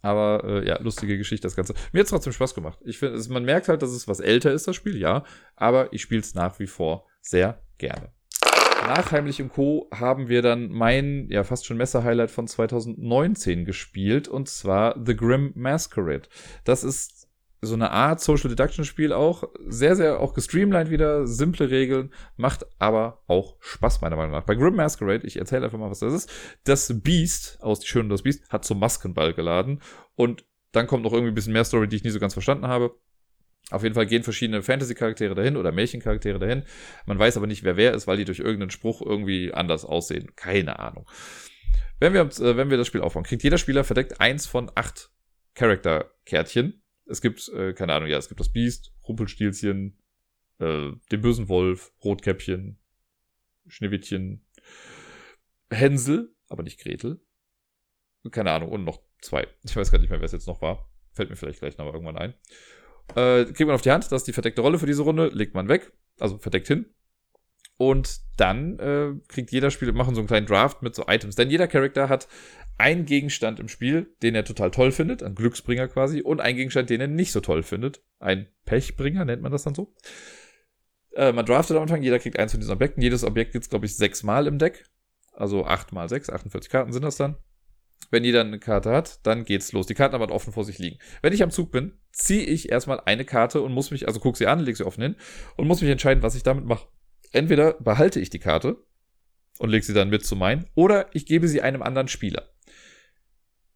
Aber 0.00 0.44
äh, 0.44 0.66
ja, 0.66 0.80
lustige 0.80 1.18
Geschichte, 1.18 1.46
das 1.46 1.56
Ganze. 1.56 1.74
Mir 1.92 2.00
hat 2.00 2.04
es 2.04 2.10
trotzdem 2.10 2.32
Spaß 2.32 2.54
gemacht. 2.54 2.78
Ich 2.84 2.98
finde, 2.98 3.20
man 3.30 3.44
merkt 3.44 3.68
halt, 3.68 3.82
dass 3.82 3.90
es 3.90 4.06
was 4.06 4.20
älter 4.20 4.52
ist, 4.52 4.68
das 4.68 4.76
Spiel, 4.76 4.96
ja. 4.96 5.24
Aber 5.56 5.92
ich 5.92 6.02
spiele 6.02 6.20
es 6.20 6.34
nach 6.34 6.58
wie 6.60 6.68
vor 6.68 7.06
sehr 7.20 7.62
gerne. 7.78 8.12
Nach 8.88 9.12
Heimlich 9.12 9.42
und 9.42 9.50
Co. 9.50 9.86
haben 9.92 10.30
wir 10.30 10.40
dann 10.40 10.70
mein, 10.70 11.28
ja, 11.28 11.44
fast 11.44 11.66
schon 11.66 11.76
Messer-Highlight 11.76 12.30
von 12.30 12.48
2019 12.48 13.66
gespielt, 13.66 14.28
und 14.28 14.48
zwar 14.48 14.98
The 15.04 15.14
Grim 15.14 15.52
Masquerade. 15.54 16.22
Das 16.64 16.84
ist 16.84 17.28
so 17.60 17.74
eine 17.74 17.90
Art 17.90 18.22
Social 18.22 18.48
Deduction 18.48 18.86
Spiel 18.86 19.12
auch. 19.12 19.44
Sehr, 19.66 19.94
sehr 19.94 20.20
auch 20.20 20.32
gestreamlined 20.32 20.88
wieder, 20.88 21.26
simple 21.26 21.68
Regeln, 21.68 22.14
macht 22.38 22.64
aber 22.78 23.22
auch 23.26 23.58
Spaß, 23.60 24.00
meiner 24.00 24.16
Meinung 24.16 24.32
nach. 24.32 24.46
Bei 24.46 24.54
Grim 24.54 24.76
Masquerade, 24.76 25.26
ich 25.26 25.36
erzähle 25.36 25.66
einfach 25.66 25.78
mal, 25.78 25.90
was 25.90 25.98
das 25.98 26.14
ist. 26.14 26.32
Das 26.64 26.90
Beast 27.02 27.58
aus 27.60 27.80
Die 27.80 27.88
Schöne 27.88 28.08
das 28.08 28.22
Beast 28.22 28.48
hat 28.48 28.64
zum 28.64 28.78
Maskenball 28.78 29.34
geladen 29.34 29.82
und 30.14 30.46
dann 30.72 30.86
kommt 30.86 31.04
noch 31.04 31.12
irgendwie 31.12 31.32
ein 31.32 31.34
bisschen 31.34 31.52
mehr 31.52 31.64
Story, 31.64 31.88
die 31.88 31.96
ich 31.96 32.04
nie 32.04 32.10
so 32.10 32.20
ganz 32.20 32.32
verstanden 32.32 32.68
habe. 32.68 32.94
Auf 33.70 33.82
jeden 33.82 33.94
Fall 33.94 34.06
gehen 34.06 34.22
verschiedene 34.22 34.62
Fantasy-Charaktere 34.62 35.34
dahin 35.34 35.56
oder 35.56 35.72
Märchencharaktere 35.72 36.38
dahin. 36.38 36.64
Man 37.04 37.18
weiß 37.18 37.36
aber 37.36 37.46
nicht, 37.46 37.64
wer 37.64 37.76
wer 37.76 37.92
ist, 37.92 38.06
weil 38.06 38.16
die 38.16 38.24
durch 38.24 38.38
irgendeinen 38.38 38.70
Spruch 38.70 39.02
irgendwie 39.02 39.52
anders 39.52 39.84
aussehen. 39.84 40.34
Keine 40.36 40.78
Ahnung. 40.78 41.08
Wenn 42.00 42.14
wir, 42.14 42.22
äh, 42.22 42.56
wenn 42.56 42.70
wir 42.70 42.78
das 42.78 42.86
Spiel 42.86 43.02
aufbauen, 43.02 43.24
kriegt 43.24 43.42
jeder 43.42 43.58
Spieler 43.58 43.84
verdeckt 43.84 44.20
eins 44.20 44.46
von 44.46 44.70
acht 44.74 45.10
Charakter-Kärtchen. 45.54 46.82
Es 47.06 47.20
gibt, 47.20 47.48
äh, 47.50 47.74
keine 47.74 47.94
Ahnung, 47.94 48.08
ja, 48.08 48.16
es 48.16 48.28
gibt 48.28 48.40
das 48.40 48.52
Biest, 48.52 48.92
Rumpelstilzchen, 49.06 49.98
äh, 50.60 50.92
den 51.10 51.20
bösen 51.20 51.48
Wolf, 51.48 51.92
Rotkäppchen, 52.04 52.78
Schneewittchen, 53.66 54.46
Hänsel, 55.70 56.34
aber 56.48 56.62
nicht 56.62 56.80
Gretel. 56.80 57.20
Keine 58.30 58.52
Ahnung, 58.52 58.70
und 58.70 58.84
noch 58.84 59.02
zwei. 59.20 59.46
Ich 59.64 59.74
weiß 59.74 59.90
gar 59.90 59.98
nicht 59.98 60.10
mehr, 60.10 60.20
wer 60.20 60.26
es 60.26 60.32
jetzt 60.32 60.46
noch 60.46 60.62
war. 60.62 60.90
Fällt 61.12 61.30
mir 61.30 61.36
vielleicht 61.36 61.60
gleich 61.60 61.78
noch 61.78 61.92
irgendwann 61.92 62.18
ein. 62.18 62.34
Äh, 63.14 63.44
kriegt 63.46 63.66
man 63.66 63.74
auf 63.74 63.82
die 63.82 63.90
Hand, 63.90 64.04
das 64.04 64.22
ist 64.22 64.26
die 64.28 64.32
verdeckte 64.32 64.60
Rolle 64.60 64.78
für 64.78 64.86
diese 64.86 65.02
Runde, 65.02 65.28
legt 65.28 65.54
man 65.54 65.68
weg, 65.68 65.92
also 66.18 66.38
verdeckt 66.38 66.68
hin. 66.68 66.86
Und 67.76 68.20
dann 68.36 68.78
äh, 68.80 69.12
kriegt 69.28 69.52
jeder 69.52 69.70
Spieler, 69.70 69.92
machen 69.92 70.14
so 70.14 70.20
einen 70.20 70.28
kleinen 70.28 70.46
Draft 70.46 70.82
mit 70.82 70.94
so 70.94 71.04
Items. 71.06 71.36
Denn 71.36 71.48
jeder 71.48 71.68
Charakter 71.68 72.08
hat 72.08 72.26
einen 72.76 73.06
Gegenstand 73.06 73.60
im 73.60 73.68
Spiel, 73.68 74.14
den 74.22 74.34
er 74.34 74.44
total 74.44 74.70
toll 74.70 74.90
findet, 74.92 75.22
ein 75.22 75.34
Glücksbringer 75.34 75.88
quasi, 75.88 76.20
und 76.22 76.40
einen 76.40 76.56
Gegenstand, 76.56 76.90
den 76.90 77.00
er 77.00 77.06
nicht 77.06 77.32
so 77.32 77.40
toll 77.40 77.62
findet. 77.62 78.02
Ein 78.18 78.48
Pechbringer 78.64 79.24
nennt 79.24 79.42
man 79.42 79.52
das 79.52 79.62
dann 79.62 79.74
so. 79.74 79.94
Äh, 81.14 81.32
man 81.32 81.46
draftet 81.46 81.76
am 81.76 81.82
Anfang, 81.82 82.02
jeder 82.02 82.18
kriegt 82.18 82.38
eins 82.38 82.52
von 82.52 82.60
diesen 82.60 82.72
Objekten. 82.72 83.02
Jedes 83.02 83.24
Objekt 83.24 83.52
gibt's, 83.52 83.70
glaube 83.70 83.86
ich, 83.86 83.96
sechsmal 83.96 84.46
im 84.48 84.58
Deck. 84.58 84.84
Also 85.32 85.64
acht 85.64 85.92
mal 85.92 86.08
sechs, 86.08 86.30
48 86.30 86.70
Karten 86.70 86.92
sind 86.92 87.04
das 87.04 87.16
dann. 87.16 87.36
Wenn 88.10 88.24
jeder 88.24 88.40
eine 88.40 88.58
Karte 88.58 88.90
hat, 88.90 89.26
dann 89.26 89.44
geht's 89.44 89.72
los. 89.72 89.86
Die 89.86 89.94
Karten 89.94 90.14
aber 90.14 90.32
offen 90.32 90.52
vor 90.52 90.64
sich 90.64 90.78
liegen. 90.78 90.98
Wenn 91.20 91.32
ich 91.32 91.42
am 91.42 91.50
Zug 91.50 91.70
bin, 91.70 91.92
ziehe 92.12 92.42
ich 92.42 92.70
erstmal 92.70 93.00
eine 93.04 93.24
Karte 93.24 93.60
und 93.60 93.72
muss 93.72 93.90
mich, 93.90 94.06
also 94.06 94.18
guck 94.20 94.36
sie 94.36 94.46
an, 94.46 94.60
leg 94.60 94.76
sie 94.76 94.86
offen 94.86 95.02
hin 95.02 95.16
und 95.56 95.66
muss 95.66 95.82
mich 95.82 95.90
entscheiden, 95.90 96.22
was 96.22 96.34
ich 96.34 96.42
damit 96.42 96.64
mache. 96.64 96.88
Entweder 97.32 97.74
behalte 97.74 98.20
ich 98.20 98.30
die 98.30 98.38
Karte 98.38 98.78
und 99.58 99.68
leg 99.68 99.84
sie 99.84 99.92
dann 99.92 100.08
mit 100.08 100.24
zu 100.24 100.36
meinen, 100.36 100.66
oder 100.74 101.06
ich 101.12 101.26
gebe 101.26 101.48
sie 101.48 101.60
einem 101.60 101.82
anderen 101.82 102.08
Spieler. 102.08 102.48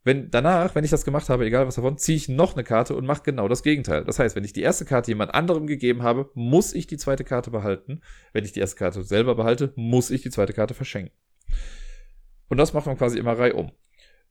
Wenn 0.05 0.31
danach, 0.31 0.75
wenn 0.75 0.85
ich 0.85 0.91
das 0.91 1.05
gemacht 1.05 1.29
habe, 1.29 1.45
egal 1.45 1.67
was 1.67 1.77
davon, 1.77 1.97
ziehe 1.97 2.17
ich 2.17 2.29
noch 2.29 2.55
eine 2.55 2.65
Karte 2.65 2.97
und 2.97 3.07
mache 3.07 3.23
genau 3.23 3.47
das 3.47 3.63
Gegenteil. 3.63 4.05
Das 4.05 4.19
heißt, 4.19 4.35
wenn 4.35 4.43
ich 4.43 4.53
die 4.53 4.63
erste 4.63 4.85
Karte 4.85 5.13
jemand 5.13 5.33
anderem 5.33 5.69
gegeben 5.69 6.03
habe, 6.03 6.31
muss 6.35 6.73
ich 6.73 6.89
die 6.89 6.97
zweite 6.97 7.23
Karte 7.23 7.53
behalten. 7.53 8.01
Wenn 8.33 8.45
ich 8.45 8.53
die 8.53 8.61
erste 8.61 8.77
Karte 8.77 9.05
selber 9.05 9.37
behalte, 9.37 9.73
muss 9.77 10.11
ich 10.11 10.23
die 10.23 10.31
zweite 10.31 10.55
Karte 10.55 10.75
verschenken. 10.75 11.15
Und 12.49 12.57
das 12.57 12.73
macht 12.73 12.87
man 12.87 12.99
quasi 12.99 13.19
immer 13.19 13.39
reihum. 13.39 13.71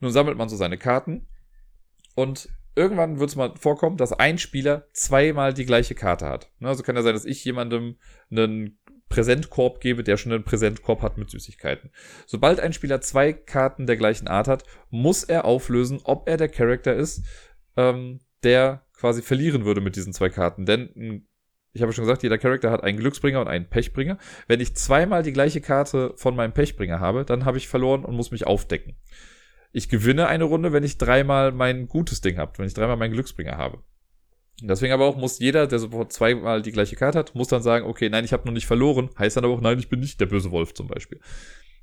Nun 0.01 0.11
sammelt 0.11 0.37
man 0.37 0.49
so 0.49 0.55
seine 0.57 0.77
Karten 0.77 1.27
und 2.15 2.49
irgendwann 2.75 3.19
wird 3.19 3.29
es 3.29 3.35
mal 3.35 3.53
vorkommen, 3.57 3.97
dass 3.97 4.13
ein 4.13 4.37
Spieler 4.37 4.87
zweimal 4.93 5.53
die 5.53 5.65
gleiche 5.65 5.95
Karte 5.95 6.27
hat. 6.27 6.51
Ne, 6.59 6.67
also 6.67 6.83
kann 6.83 6.95
ja 6.95 7.01
sein, 7.01 7.13
dass 7.13 7.25
ich 7.25 7.43
jemandem 7.45 7.97
einen 8.29 8.79
Präsentkorb 9.09 9.81
gebe, 9.81 10.03
der 10.03 10.17
schon 10.17 10.31
einen 10.31 10.43
Präsentkorb 10.43 11.01
hat 11.01 11.17
mit 11.17 11.29
Süßigkeiten. 11.29 11.91
Sobald 12.25 12.59
ein 12.59 12.73
Spieler 12.73 13.01
zwei 13.01 13.33
Karten 13.33 13.85
der 13.85 13.97
gleichen 13.97 14.27
Art 14.27 14.47
hat, 14.47 14.63
muss 14.89 15.23
er 15.23 15.45
auflösen, 15.45 15.99
ob 16.03 16.27
er 16.27 16.37
der 16.37 16.49
Charakter 16.49 16.95
ist, 16.95 17.23
ähm, 17.77 18.21
der 18.43 18.85
quasi 18.93 19.21
verlieren 19.21 19.65
würde 19.65 19.81
mit 19.81 19.95
diesen 19.95 20.13
zwei 20.13 20.29
Karten. 20.29 20.65
Denn 20.65 20.89
ein 20.95 21.27
ich 21.73 21.81
habe 21.81 21.93
schon 21.93 22.03
gesagt, 22.03 22.23
jeder 22.23 22.37
Charakter 22.37 22.69
hat 22.71 22.83
einen 22.83 22.97
Glücksbringer 22.97 23.39
und 23.39 23.47
einen 23.47 23.69
Pechbringer. 23.69 24.17
Wenn 24.47 24.59
ich 24.59 24.75
zweimal 24.75 25.23
die 25.23 25.31
gleiche 25.31 25.61
Karte 25.61 26.13
von 26.17 26.35
meinem 26.35 26.53
Pechbringer 26.53 26.99
habe, 26.99 27.23
dann 27.23 27.45
habe 27.45 27.57
ich 27.57 27.67
verloren 27.67 28.03
und 28.03 28.15
muss 28.15 28.31
mich 28.31 28.45
aufdecken. 28.45 28.97
Ich 29.71 29.89
gewinne 29.89 30.27
eine 30.27 30.43
Runde, 30.43 30.73
wenn 30.73 30.83
ich 30.83 30.97
dreimal 30.97 31.51
mein 31.51 31.87
gutes 31.87 32.21
Ding 32.21 32.37
habe, 32.37 32.57
wenn 32.57 32.67
ich 32.67 32.73
dreimal 32.73 32.97
meinen 32.97 33.13
Glücksbringer 33.13 33.57
habe. 33.57 33.83
Deswegen 34.61 34.93
aber 34.93 35.05
auch 35.05 35.15
muss 35.15 35.39
jeder, 35.39 35.65
der 35.65 35.79
sofort 35.79 36.13
zweimal 36.13 36.61
die 36.61 36.71
gleiche 36.71 36.95
Karte 36.95 37.17
hat, 37.17 37.33
muss 37.33 37.47
dann 37.47 37.63
sagen, 37.63 37.85
okay, 37.85 38.09
nein, 38.09 38.25
ich 38.25 38.33
habe 38.33 38.45
noch 38.45 38.53
nicht 38.53 38.67
verloren. 38.67 39.09
Heißt 39.17 39.37
dann 39.37 39.45
aber 39.45 39.55
auch, 39.55 39.61
nein, 39.61 39.79
ich 39.79 39.89
bin 39.89 39.99
nicht 39.99 40.19
der 40.19 40.27
böse 40.27 40.51
Wolf 40.51 40.73
zum 40.73 40.87
Beispiel. 40.87 41.19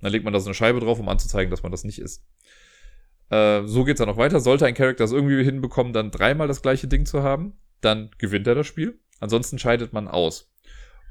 Dann 0.00 0.12
legt 0.12 0.24
man 0.24 0.32
da 0.32 0.38
so 0.38 0.46
eine 0.46 0.54
Scheibe 0.54 0.78
drauf, 0.78 1.00
um 1.00 1.08
anzuzeigen, 1.08 1.50
dass 1.50 1.64
man 1.64 1.72
das 1.72 1.82
nicht 1.82 1.98
ist. 1.98 2.24
Äh, 3.30 3.66
so 3.66 3.84
geht's 3.84 3.98
dann 3.98 4.08
auch 4.08 4.16
weiter. 4.16 4.38
Sollte 4.38 4.66
ein 4.66 4.74
Charakter 4.74 5.02
das 5.04 5.12
irgendwie 5.12 5.42
hinbekommen, 5.42 5.92
dann 5.92 6.12
dreimal 6.12 6.46
das 6.46 6.62
gleiche 6.62 6.86
Ding 6.86 7.04
zu 7.04 7.22
haben, 7.22 7.58
dann 7.80 8.10
gewinnt 8.18 8.46
er 8.46 8.54
das 8.54 8.66
Spiel. 8.66 9.00
Ansonsten 9.18 9.58
scheidet 9.58 9.92
man 9.92 10.06
aus. 10.06 10.52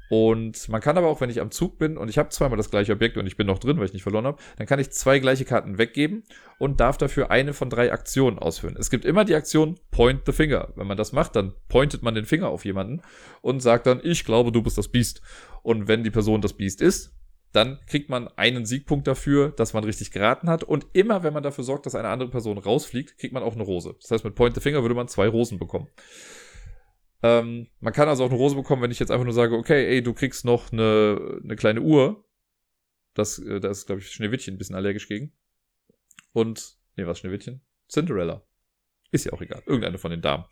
Und 0.08 0.68
man 0.68 0.80
kann 0.80 0.96
aber 0.96 1.08
auch, 1.08 1.20
wenn 1.20 1.30
ich 1.30 1.40
am 1.40 1.50
Zug 1.50 1.78
bin 1.78 1.98
und 1.98 2.08
ich 2.08 2.18
habe 2.18 2.30
zweimal 2.30 2.56
das 2.56 2.70
gleiche 2.70 2.92
Objekt 2.92 3.16
und 3.16 3.26
ich 3.26 3.36
bin 3.36 3.46
noch 3.46 3.58
drin, 3.58 3.78
weil 3.78 3.84
ich 3.84 3.92
nicht 3.92 4.02
verloren 4.02 4.26
habe, 4.26 4.38
dann 4.56 4.66
kann 4.66 4.78
ich 4.78 4.90
zwei 4.90 5.18
gleiche 5.18 5.44
Karten 5.44 5.78
weggeben 5.78 6.24
und 6.58 6.80
darf 6.80 6.96
dafür 6.96 7.30
eine 7.30 7.52
von 7.52 7.70
drei 7.70 7.92
Aktionen 7.92 8.38
ausführen. 8.38 8.76
Es 8.78 8.90
gibt 8.90 9.04
immer 9.04 9.24
die 9.24 9.34
Aktion 9.34 9.78
Point 9.90 10.22
the 10.26 10.32
Finger. 10.32 10.72
Wenn 10.76 10.86
man 10.86 10.96
das 10.96 11.12
macht, 11.12 11.36
dann 11.36 11.52
pointet 11.68 12.02
man 12.02 12.14
den 12.14 12.24
Finger 12.24 12.48
auf 12.48 12.64
jemanden 12.64 13.02
und 13.42 13.60
sagt 13.60 13.86
dann, 13.86 14.00
ich 14.02 14.24
glaube, 14.24 14.52
du 14.52 14.62
bist 14.62 14.78
das 14.78 14.88
Biest. 14.88 15.20
Und 15.62 15.88
wenn 15.88 16.04
die 16.04 16.10
Person 16.10 16.40
das 16.40 16.54
Biest 16.54 16.80
ist, 16.80 17.12
dann 17.52 17.78
kriegt 17.86 18.10
man 18.10 18.28
einen 18.28 18.66
Siegpunkt 18.66 19.06
dafür, 19.06 19.50
dass 19.50 19.72
man 19.72 19.84
richtig 19.84 20.10
geraten 20.10 20.50
hat. 20.50 20.64
Und 20.64 20.86
immer, 20.92 21.22
wenn 21.22 21.32
man 21.32 21.42
dafür 21.42 21.64
sorgt, 21.64 21.86
dass 21.86 21.94
eine 21.94 22.08
andere 22.08 22.30
Person 22.30 22.58
rausfliegt, 22.58 23.18
kriegt 23.18 23.32
man 23.32 23.42
auch 23.42 23.54
eine 23.54 23.62
Rose. 23.62 23.94
Das 24.00 24.10
heißt, 24.10 24.24
mit 24.24 24.34
Point 24.34 24.54
the 24.54 24.60
Finger 24.60 24.82
würde 24.82 24.94
man 24.94 25.08
zwei 25.08 25.28
Rosen 25.28 25.58
bekommen. 25.58 25.88
Ähm, 27.22 27.68
man 27.80 27.92
kann 27.92 28.08
also 28.08 28.24
auch 28.24 28.30
eine 28.30 28.38
Rose 28.38 28.54
bekommen, 28.54 28.82
wenn 28.82 28.90
ich 28.90 28.98
jetzt 28.98 29.10
einfach 29.10 29.24
nur 29.24 29.34
sage, 29.34 29.56
okay, 29.56 29.86
ey, 29.86 30.02
du 30.02 30.14
kriegst 30.14 30.44
noch 30.44 30.72
eine, 30.72 31.40
eine 31.42 31.56
kleine 31.56 31.80
Uhr. 31.80 32.24
Das, 33.14 33.38
äh, 33.38 33.60
da 33.60 33.70
ist, 33.70 33.86
glaube 33.86 34.00
ich, 34.00 34.10
Schneewittchen 34.10 34.54
ein 34.54 34.58
bisschen 34.58 34.76
allergisch 34.76 35.08
gegen. 35.08 35.32
Und, 36.32 36.76
nee, 36.96 37.06
was 37.06 37.18
Schneewittchen? 37.18 37.60
Cinderella. 37.88 38.44
Ist 39.10 39.24
ja 39.24 39.32
auch 39.32 39.40
egal. 39.40 39.62
Irgendeine 39.66 39.98
von 39.98 40.10
den 40.10 40.20
Damen. 40.20 40.44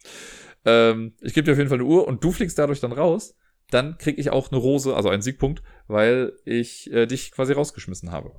Ähm, 0.64 1.14
ich 1.20 1.35
gebe 1.35 1.44
dir 1.44 1.52
auf 1.52 1.59
jeden 1.59 1.68
Fall 1.68 1.79
eine 1.79 1.87
Uhr 1.87 2.09
und 2.09 2.24
du 2.24 2.33
fliegst 2.33 2.59
dadurch 2.59 2.81
dann 2.81 2.92
raus. 2.92 3.37
Dann 3.70 3.98
krieg 3.98 4.18
ich 4.18 4.31
auch 4.31 4.50
eine 4.50 4.61
Rose, 4.61 4.94
also 4.94 5.09
einen 5.09 5.22
Siegpunkt, 5.22 5.62
weil 5.88 6.33
ich 6.44 6.90
äh, 6.92 7.07
dich 7.07 7.33
quasi 7.33 7.52
rausgeschmissen 7.52 8.12
habe. 8.12 8.33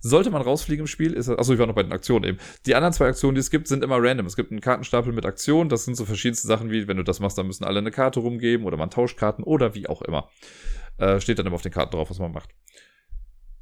Sollte 0.00 0.30
man 0.30 0.42
rausfliegen 0.42 0.82
im 0.82 0.86
Spiel, 0.86 1.12
ist 1.12 1.30
achso, 1.30 1.54
ich 1.54 1.58
war 1.58 1.66
noch 1.66 1.74
bei 1.74 1.82
den 1.82 1.92
Aktionen 1.92 2.24
eben. 2.24 2.38
Die 2.66 2.74
anderen 2.74 2.92
zwei 2.92 3.06
Aktionen, 3.06 3.36
die 3.36 3.40
es 3.40 3.50
gibt, 3.50 3.68
sind 3.68 3.84
immer 3.84 3.96
random. 3.98 4.26
Es 4.26 4.36
gibt 4.36 4.50
einen 4.50 4.60
Kartenstapel 4.60 5.12
mit 5.12 5.24
Aktionen, 5.24 5.70
das 5.70 5.84
sind 5.84 5.96
so 5.96 6.04
verschiedenste 6.04 6.46
Sachen 6.46 6.70
wie, 6.70 6.88
wenn 6.88 6.96
du 6.96 7.04
das 7.04 7.20
machst, 7.20 7.38
dann 7.38 7.46
müssen 7.46 7.64
alle 7.64 7.78
eine 7.78 7.90
Karte 7.90 8.20
rumgeben 8.20 8.66
oder 8.66 8.76
man 8.76 8.90
tauscht 8.90 9.16
Karten 9.16 9.42
oder 9.42 9.74
wie 9.74 9.86
auch 9.86 10.02
immer. 10.02 10.28
Äh, 10.98 11.20
steht 11.20 11.38
dann 11.38 11.46
immer 11.46 11.54
auf 11.54 11.62
den 11.62 11.72
Karten 11.72 11.92
drauf, 11.96 12.10
was 12.10 12.18
man 12.18 12.32
macht. 12.32 12.50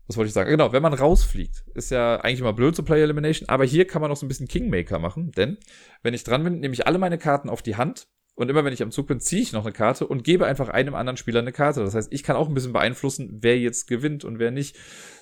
Was 0.08 0.16
wollte 0.16 0.28
ich 0.28 0.34
sagen? 0.34 0.50
Genau, 0.50 0.72
wenn 0.72 0.82
man 0.82 0.94
rausfliegt, 0.94 1.64
ist 1.74 1.90
ja 1.90 2.16
eigentlich 2.16 2.40
immer 2.40 2.52
blöd 2.52 2.74
zu 2.74 2.82
Player 2.82 3.04
Elimination, 3.04 3.48
aber 3.48 3.64
hier 3.64 3.86
kann 3.86 4.02
man 4.02 4.10
noch 4.10 4.16
so 4.16 4.26
ein 4.26 4.28
bisschen 4.28 4.48
Kingmaker 4.48 4.98
machen, 4.98 5.30
denn 5.32 5.58
wenn 6.02 6.12
ich 6.12 6.24
dran 6.24 6.42
bin, 6.42 6.58
nehme 6.60 6.74
ich 6.74 6.86
alle 6.86 6.98
meine 6.98 7.18
Karten 7.18 7.48
auf 7.48 7.62
die 7.62 7.76
Hand 7.76 8.08
und 8.34 8.48
immer 8.48 8.64
wenn 8.64 8.72
ich 8.72 8.82
am 8.82 8.90
Zug 8.90 9.08
bin, 9.08 9.20
ziehe 9.20 9.42
ich 9.42 9.52
noch 9.52 9.64
eine 9.64 9.72
Karte 9.72 10.06
und 10.06 10.24
gebe 10.24 10.46
einfach 10.46 10.70
einem 10.70 10.94
anderen 10.94 11.18
Spieler 11.18 11.40
eine 11.40 11.52
Karte. 11.52 11.80
Das 11.80 11.94
heißt, 11.94 12.12
ich 12.12 12.22
kann 12.22 12.34
auch 12.34 12.48
ein 12.48 12.54
bisschen 12.54 12.72
beeinflussen, 12.72 13.38
wer 13.42 13.58
jetzt 13.58 13.86
gewinnt 13.86 14.24
und 14.24 14.38
wer 14.38 14.50
nicht. 14.50 14.76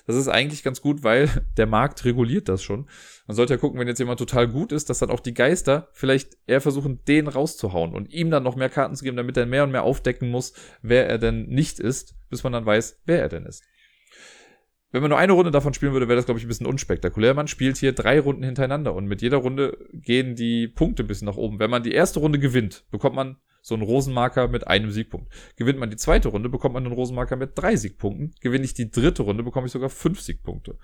Das 0.07 0.15
ist 0.15 0.29
eigentlich 0.29 0.63
ganz 0.63 0.81
gut, 0.81 1.03
weil 1.03 1.29
der 1.57 1.67
Markt 1.67 2.05
reguliert 2.05 2.47
das 2.47 2.63
schon. 2.63 2.87
Man 3.27 3.35
sollte 3.35 3.53
ja 3.53 3.57
gucken, 3.57 3.79
wenn 3.79 3.87
jetzt 3.87 3.99
jemand 3.99 4.19
total 4.19 4.47
gut 4.47 4.71
ist, 4.71 4.89
dass 4.89 4.99
dann 4.99 5.09
auch 5.09 5.19
die 5.19 5.33
Geister 5.33 5.89
vielleicht 5.91 6.37
eher 6.47 6.61
versuchen, 6.61 7.03
den 7.05 7.27
rauszuhauen 7.27 7.93
und 7.93 8.11
ihm 8.13 8.31
dann 8.31 8.43
noch 8.43 8.55
mehr 8.55 8.69
Karten 8.69 8.95
zu 8.95 9.03
geben, 9.03 9.17
damit 9.17 9.35
er 9.35 9.45
mehr 9.45 9.65
und 9.65 9.71
mehr 9.71 9.83
aufdecken 9.83 10.29
muss, 10.29 10.53
wer 10.81 11.07
er 11.07 11.17
denn 11.17 11.47
nicht 11.47 11.79
ist, 11.79 12.15
bis 12.29 12.43
man 12.43 12.53
dann 12.53 12.65
weiß, 12.65 13.01
wer 13.05 13.19
er 13.19 13.29
denn 13.29 13.45
ist. 13.45 13.63
Wenn 14.91 15.01
man 15.01 15.09
nur 15.09 15.17
eine 15.17 15.31
Runde 15.31 15.51
davon 15.51 15.73
spielen 15.73 15.93
würde, 15.93 16.07
wäre 16.07 16.17
das, 16.17 16.25
glaube 16.25 16.39
ich, 16.39 16.45
ein 16.45 16.49
bisschen 16.49 16.67
unspektakulär. 16.67 17.33
Man 17.33 17.47
spielt 17.47 17.77
hier 17.77 17.93
drei 17.93 18.19
Runden 18.19 18.43
hintereinander 18.43 18.93
und 18.93 19.05
mit 19.05 19.21
jeder 19.21 19.37
Runde 19.37 19.77
gehen 19.93 20.35
die 20.35 20.67
Punkte 20.67 21.03
ein 21.03 21.07
bisschen 21.07 21.27
nach 21.27 21.37
oben. 21.37 21.59
Wenn 21.59 21.69
man 21.69 21.83
die 21.83 21.93
erste 21.93 22.19
Runde 22.19 22.39
gewinnt, 22.39 22.85
bekommt 22.91 23.15
man 23.15 23.37
so 23.61 23.75
einen 23.75 23.83
Rosenmarker 23.83 24.47
mit 24.47 24.67
einem 24.67 24.91
Siegpunkt. 24.91 25.31
Gewinnt 25.55 25.79
man 25.79 25.89
die 25.89 25.95
zweite 25.95 26.29
Runde, 26.29 26.49
bekommt 26.49 26.73
man 26.73 26.85
einen 26.85 26.93
Rosenmarker 26.93 27.35
mit 27.35 27.51
drei 27.55 27.75
Siegpunkten. 27.75 28.35
Gewinne 28.41 28.65
ich 28.65 28.73
die 28.73 28.91
dritte 28.91 29.23
Runde, 29.23 29.43
bekomme 29.43 29.67
ich 29.67 29.71
sogar 29.71 29.89
fünf 29.89 30.19
Siegpunkte. 30.19 30.77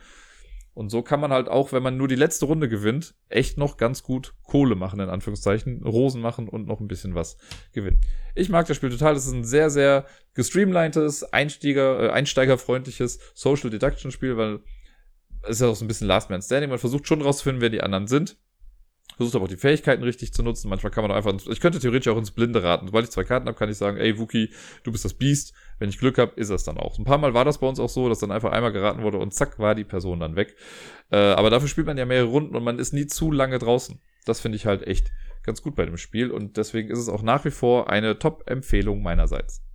Und 0.77 0.89
so 0.89 1.01
kann 1.01 1.19
man 1.19 1.31
halt 1.33 1.49
auch, 1.49 1.71
wenn 1.71 1.81
man 1.81 1.97
nur 1.97 2.07
die 2.07 2.13
letzte 2.13 2.45
Runde 2.45 2.69
gewinnt, 2.69 3.15
echt 3.29 3.57
noch 3.57 3.77
ganz 3.77 4.03
gut 4.03 4.35
Kohle 4.43 4.75
machen, 4.75 4.99
in 4.99 5.09
Anführungszeichen, 5.09 5.81
Rosen 5.81 6.21
machen 6.21 6.47
und 6.47 6.67
noch 6.67 6.79
ein 6.79 6.87
bisschen 6.87 7.15
was 7.15 7.37
gewinnen. 7.73 7.99
Ich 8.35 8.49
mag 8.49 8.67
das 8.67 8.77
Spiel 8.77 8.91
total. 8.91 9.15
Das 9.15 9.25
ist 9.25 9.33
ein 9.33 9.43
sehr, 9.43 9.71
sehr 9.71 10.05
gestreamlinedes, 10.35 11.33
Einsteiger, 11.33 12.03
äh, 12.03 12.09
einsteigerfreundliches 12.11 13.17
Social 13.33 13.71
Deduction 13.71 14.11
Spiel, 14.11 14.37
weil 14.37 14.59
es 15.41 15.55
ist 15.55 15.61
ja 15.61 15.67
auch 15.69 15.75
so 15.75 15.83
ein 15.83 15.87
bisschen 15.87 16.05
Last 16.05 16.29
Man 16.29 16.43
Standing. 16.43 16.69
Man 16.69 16.77
versucht 16.77 17.07
schon 17.07 17.23
rauszufinden, 17.23 17.59
wer 17.59 17.71
die 17.71 17.81
anderen 17.81 18.05
sind 18.05 18.37
versucht 19.15 19.35
aber 19.35 19.45
auch 19.45 19.49
die 19.49 19.57
Fähigkeiten 19.57 20.03
richtig 20.03 20.33
zu 20.33 20.43
nutzen. 20.43 20.69
Manchmal 20.69 20.91
kann 20.91 21.03
man 21.03 21.11
auch 21.11 21.15
einfach, 21.15 21.33
ich 21.49 21.59
könnte 21.59 21.79
theoretisch 21.79 22.11
auch 22.11 22.17
ins 22.17 22.31
Blinde 22.31 22.61
raten. 22.61 22.87
Sobald 22.87 23.05
ich 23.05 23.11
zwei 23.11 23.23
Karten 23.23 23.47
habe, 23.47 23.57
kann 23.57 23.69
ich 23.69 23.77
sagen, 23.77 23.97
ey 23.97 24.17
Wookie, 24.19 24.51
du 24.83 24.91
bist 24.91 25.05
das 25.05 25.13
Biest. 25.13 25.53
Wenn 25.79 25.89
ich 25.89 25.97
Glück 25.97 26.17
habe, 26.17 26.33
ist 26.35 26.49
es 26.49 26.63
dann 26.63 26.77
auch. 26.77 26.97
Ein 26.97 27.05
paar 27.05 27.17
Mal 27.17 27.33
war 27.33 27.45
das 27.45 27.59
bei 27.59 27.67
uns 27.67 27.79
auch 27.79 27.89
so, 27.89 28.09
dass 28.09 28.19
dann 28.19 28.31
einfach 28.31 28.51
einmal 28.51 28.71
geraten 28.71 29.03
wurde 29.03 29.17
und 29.17 29.33
zack, 29.33 29.59
war 29.59 29.75
die 29.75 29.83
Person 29.83 30.19
dann 30.19 30.35
weg. 30.35 30.55
Äh, 31.11 31.17
aber 31.17 31.49
dafür 31.49 31.67
spielt 31.67 31.87
man 31.87 31.97
ja 31.97 32.05
mehrere 32.05 32.27
Runden 32.27 32.55
und 32.55 32.63
man 32.63 32.79
ist 32.79 32.93
nie 32.93 33.07
zu 33.07 33.31
lange 33.31 33.57
draußen. 33.59 33.99
Das 34.25 34.39
finde 34.39 34.57
ich 34.57 34.65
halt 34.65 34.85
echt 34.85 35.11
ganz 35.43 35.61
gut 35.61 35.75
bei 35.75 35.85
dem 35.85 35.97
Spiel 35.97 36.29
und 36.29 36.57
deswegen 36.57 36.89
ist 36.89 36.99
es 36.99 37.09
auch 37.09 37.23
nach 37.23 37.45
wie 37.45 37.51
vor 37.51 37.89
eine 37.89 38.19
Top-Empfehlung 38.19 39.01
meinerseits. 39.01 39.66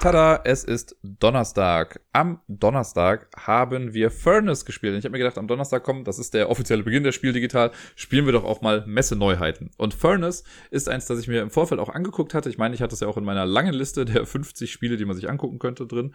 Tada, 0.00 0.42
es 0.44 0.62
ist 0.62 0.96
Donnerstag. 1.02 2.00
Am 2.12 2.40
Donnerstag 2.48 3.28
haben 3.36 3.94
wir 3.94 4.10
Furnace 4.10 4.64
gespielt. 4.64 4.92
Und 4.92 4.98
ich 4.98 5.04
habe 5.04 5.12
mir 5.12 5.18
gedacht, 5.18 5.38
am 5.38 5.48
Donnerstag 5.48 5.82
kommen, 5.84 6.04
das 6.04 6.18
ist 6.18 6.34
der 6.34 6.50
offizielle 6.50 6.82
Beginn 6.82 7.02
der 7.02 7.12
Spiel 7.12 7.32
digital, 7.32 7.72
spielen 7.96 8.26
wir 8.26 8.32
doch 8.32 8.44
auch 8.44 8.60
mal 8.60 8.84
Messe-Neuheiten. 8.86 9.70
Und 9.78 9.94
Furnace 9.94 10.44
ist 10.70 10.88
eins, 10.88 11.06
das 11.06 11.18
ich 11.18 11.28
mir 11.28 11.40
im 11.40 11.50
Vorfeld 11.50 11.80
auch 11.80 11.88
angeguckt 11.88 12.34
hatte. 12.34 12.50
Ich 12.50 12.58
meine, 12.58 12.74
ich 12.74 12.82
hatte 12.82 12.94
es 12.94 13.00
ja 13.00 13.08
auch 13.08 13.16
in 13.16 13.24
meiner 13.24 13.46
langen 13.46 13.72
Liste 13.72 14.04
der 14.04 14.26
50 14.26 14.70
Spiele, 14.70 14.96
die 14.96 15.06
man 15.06 15.16
sich 15.16 15.30
angucken 15.30 15.58
könnte, 15.58 15.86
drin. 15.86 16.14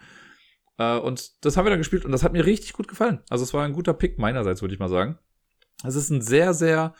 Äh, 0.78 0.98
und 0.98 1.44
das 1.44 1.56
haben 1.56 1.66
wir 1.66 1.70
dann 1.70 1.80
gespielt 1.80 2.04
und 2.04 2.12
das 2.12 2.22
hat 2.22 2.32
mir 2.32 2.46
richtig 2.46 2.74
gut 2.74 2.86
gefallen. 2.86 3.20
Also 3.28 3.42
es 3.42 3.52
war 3.52 3.64
ein 3.64 3.72
guter 3.72 3.94
Pick 3.94 4.18
meinerseits, 4.18 4.62
würde 4.62 4.74
ich 4.74 4.80
mal 4.80 4.88
sagen. 4.88 5.18
Es 5.84 5.96
ist 5.96 6.08
ein 6.08 6.22
sehr, 6.22 6.54
sehr 6.54 6.94